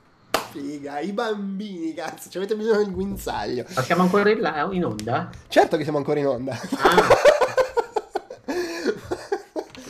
Figa, 0.50 0.98
i 0.98 1.12
bambini, 1.12 1.94
cazzo, 1.94 2.28
ci 2.28 2.38
avete 2.38 2.56
bisogno 2.56 2.78
del 2.78 2.90
guinzaglio. 2.90 3.64
Ma 3.72 3.82
siamo 3.82 4.02
ancora 4.02 4.30
in, 4.30 4.74
in 4.74 4.84
onda? 4.84 5.30
Certo 5.46 5.76
che 5.76 5.82
siamo 5.84 5.98
ancora 5.98 6.18
in 6.18 6.26
onda. 6.26 6.52
Ah. 6.52 7.38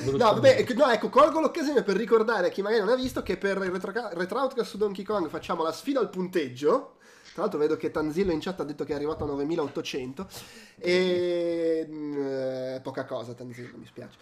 No, 0.04 0.16
vabbè, 0.16 0.66
no, 0.74 0.90
ecco, 0.90 1.08
colgo 1.08 1.40
l'occasione 1.40 1.82
per 1.82 1.96
ricordare 1.96 2.48
a 2.48 2.50
chi 2.50 2.62
magari 2.62 2.82
non 2.82 2.90
ha 2.90 2.96
visto 2.96 3.22
che 3.22 3.36
per 3.36 3.58
il 3.58 3.70
Retroutcast 3.70 4.70
su 4.70 4.78
Donkey 4.78 5.04
Kong 5.04 5.28
facciamo 5.28 5.62
la 5.62 5.72
sfida 5.72 6.00
al 6.00 6.10
punteggio. 6.10 6.96
Tra 7.32 7.42
l'altro 7.42 7.60
vedo 7.60 7.76
che 7.76 7.92
Tanzillo 7.92 8.32
in 8.32 8.40
chat 8.40 8.58
ha 8.60 8.64
detto 8.64 8.84
che 8.84 8.92
è 8.92 8.96
arrivato 8.96 9.22
a 9.22 9.28
9800 9.28 10.26
e 10.78 11.88
eh, 11.88 12.80
poca 12.82 13.04
cosa 13.04 13.34
Tanzillo, 13.34 13.76
mi 13.76 13.86
spiace. 13.86 14.16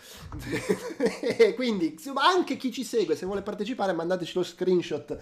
quindi 1.55 1.97
anche 2.17 2.57
chi 2.57 2.71
ci 2.71 2.85
segue, 2.85 3.17
se 3.17 3.25
vuole 3.25 3.43
partecipare, 3.43 3.93
mandateci 3.93 4.33
lo 4.35 4.43
screenshot 4.43 5.19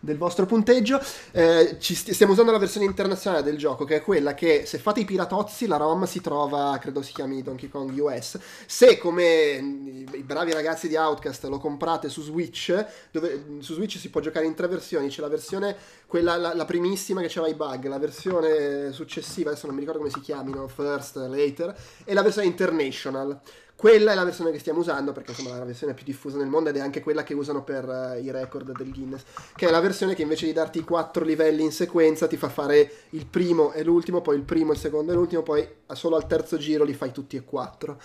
del 0.00 0.16
vostro 0.16 0.46
punteggio. 0.46 1.00
Eh, 1.32 1.76
st- 1.78 2.10
stiamo 2.10 2.32
usando 2.32 2.52
la 2.52 2.58
versione 2.58 2.86
internazionale 2.86 3.42
del 3.42 3.56
gioco, 3.56 3.84
che 3.84 3.96
è 3.96 4.02
quella 4.02 4.34
che 4.34 4.64
se 4.66 4.78
fate 4.78 5.00
i 5.00 5.04
piratozzi, 5.04 5.66
la 5.66 5.76
ROM 5.76 6.04
si 6.04 6.20
trova, 6.20 6.76
credo 6.80 7.02
si 7.02 7.12
chiami 7.12 7.42
Donkey 7.42 7.68
Kong 7.68 7.96
US. 7.98 8.38
Se 8.66 8.98
come 8.98 10.06
i 10.12 10.22
bravi 10.22 10.52
ragazzi 10.52 10.88
di 10.88 10.96
Outcast 10.96 11.44
lo 11.44 11.58
comprate 11.58 12.08
su 12.08 12.22
Switch, 12.22 12.86
dove 13.10 13.58
su 13.60 13.74
Switch 13.74 13.98
si 13.98 14.10
può 14.10 14.20
giocare 14.20 14.46
in 14.46 14.54
tre 14.54 14.68
versioni: 14.68 15.08
c'è 15.08 15.20
la 15.20 15.28
versione, 15.28 15.76
quella, 16.06 16.36
la, 16.36 16.54
la 16.54 16.64
primissima 16.64 17.20
che 17.20 17.38
aveva 17.38 17.48
i 17.48 17.54
bug, 17.54 17.86
la 17.86 17.98
versione 17.98 18.92
successiva, 18.92 19.50
adesso 19.50 19.66
non 19.66 19.74
mi 19.74 19.80
ricordo 19.80 20.00
come 20.00 20.12
si 20.12 20.20
chiamino, 20.20 20.68
First, 20.68 21.16
Later, 21.16 21.76
e 22.04 22.14
la 22.14 22.22
versione 22.22 22.46
International. 22.46 23.40
Quella 23.78 24.10
è 24.10 24.16
la 24.16 24.24
versione 24.24 24.50
che 24.50 24.58
stiamo 24.58 24.80
usando 24.80 25.12
perché 25.12 25.30
insomma 25.30 25.54
è 25.54 25.58
la 25.60 25.64
versione 25.64 25.94
più 25.94 26.04
diffusa 26.04 26.36
nel 26.36 26.48
mondo 26.48 26.68
ed 26.68 26.76
è 26.78 26.80
anche 26.80 27.00
quella 27.00 27.22
che 27.22 27.32
usano 27.32 27.62
per 27.62 27.86
uh, 27.86 28.20
i 28.20 28.28
record 28.32 28.76
del 28.76 28.92
Guinness, 28.92 29.22
che 29.54 29.68
è 29.68 29.70
la 29.70 29.78
versione 29.78 30.16
che 30.16 30.22
invece 30.22 30.46
di 30.46 30.52
darti 30.52 30.78
i 30.80 30.82
quattro 30.82 31.24
livelli 31.24 31.62
in 31.62 31.70
sequenza 31.70 32.26
ti 32.26 32.36
fa 32.36 32.48
fare 32.48 32.90
il 33.10 33.26
primo 33.26 33.70
e 33.70 33.84
l'ultimo, 33.84 34.20
poi 34.20 34.34
il 34.34 34.42
primo, 34.42 34.72
il 34.72 34.78
secondo 34.78 35.12
e 35.12 35.14
l'ultimo, 35.14 35.44
poi 35.44 35.64
solo 35.92 36.16
al 36.16 36.26
terzo 36.26 36.56
giro 36.56 36.82
li 36.82 36.92
fai 36.92 37.12
tutti 37.12 37.36
e 37.36 37.44
quattro. 37.44 38.00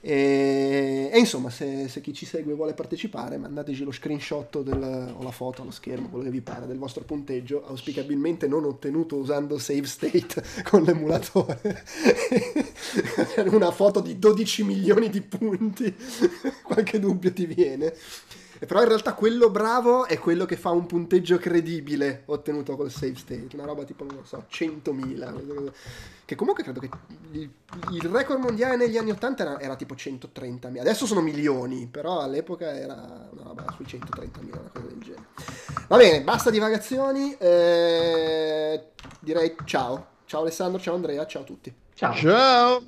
E, 0.00 1.10
e 1.12 1.18
insomma, 1.18 1.50
se, 1.50 1.88
se, 1.88 2.00
chi 2.00 2.12
ci 2.12 2.24
segue 2.24 2.54
vuole 2.54 2.72
partecipare, 2.72 3.36
mandateci 3.36 3.82
lo 3.82 3.90
screenshot 3.90 4.62
del, 4.62 5.14
o 5.16 5.22
la 5.22 5.30
foto 5.30 5.62
allo 5.62 5.72
schermo, 5.72 6.08
quello 6.08 6.24
che 6.24 6.30
vi 6.30 6.40
pare, 6.40 6.66
del 6.66 6.78
vostro 6.78 7.04
punteggio, 7.04 7.66
auspicabilmente 7.66 8.46
non 8.46 8.64
ottenuto 8.64 9.16
usando 9.16 9.58
save 9.58 9.86
state 9.86 10.42
con 10.64 10.82
l'emulatore. 10.82 11.84
Una 13.50 13.72
foto 13.72 14.00
di 14.00 14.18
12 14.18 14.62
milioni 14.64 15.10
di 15.10 15.20
punti, 15.20 15.92
qualche 16.62 17.00
dubbio 17.00 17.32
ti 17.32 17.46
viene. 17.46 17.92
E 18.60 18.66
però 18.66 18.80
in 18.82 18.88
realtà 18.88 19.14
quello 19.14 19.50
bravo 19.50 20.06
è 20.06 20.18
quello 20.18 20.44
che 20.44 20.56
fa 20.56 20.70
un 20.70 20.86
punteggio 20.86 21.38
credibile 21.38 22.22
ottenuto 22.26 22.76
col 22.76 22.90
save 22.90 23.16
state, 23.16 23.48
una 23.54 23.64
roba 23.64 23.84
tipo, 23.84 24.04
non 24.04 24.24
so, 24.24 24.44
100.000. 24.50 25.72
Che 26.24 26.34
comunque 26.34 26.62
credo 26.62 26.80
che 26.80 26.90
il, 27.32 27.50
il 27.92 28.02
record 28.02 28.40
mondiale 28.40 28.76
negli 28.76 28.98
anni 28.98 29.10
80 29.12 29.42
era, 29.42 29.60
era 29.60 29.76
tipo 29.76 29.94
130.000. 29.94 30.80
Adesso 30.80 31.06
sono 31.06 31.20
milioni, 31.20 31.86
però 31.86 32.20
all'epoca 32.20 32.76
era 32.76 32.94
una 33.30 33.42
roba 33.44 33.64
sui 33.76 33.84
130.000, 33.86 34.58
una 34.58 34.70
cosa 34.72 34.86
del 34.86 34.98
genere. 35.02 35.26
Va 35.86 35.96
bene, 35.96 36.22
basta 36.22 36.50
divagazioni. 36.50 37.34
eh, 37.38 38.88
direi 39.20 39.54
ciao. 39.64 40.16
Ciao 40.26 40.42
Alessandro, 40.42 40.78
ciao 40.80 40.94
Andrea, 40.94 41.24
ciao 41.26 41.42
a 41.42 41.44
tutti. 41.44 41.74
Ciao. 41.94 42.14
Ciao. 42.14 42.82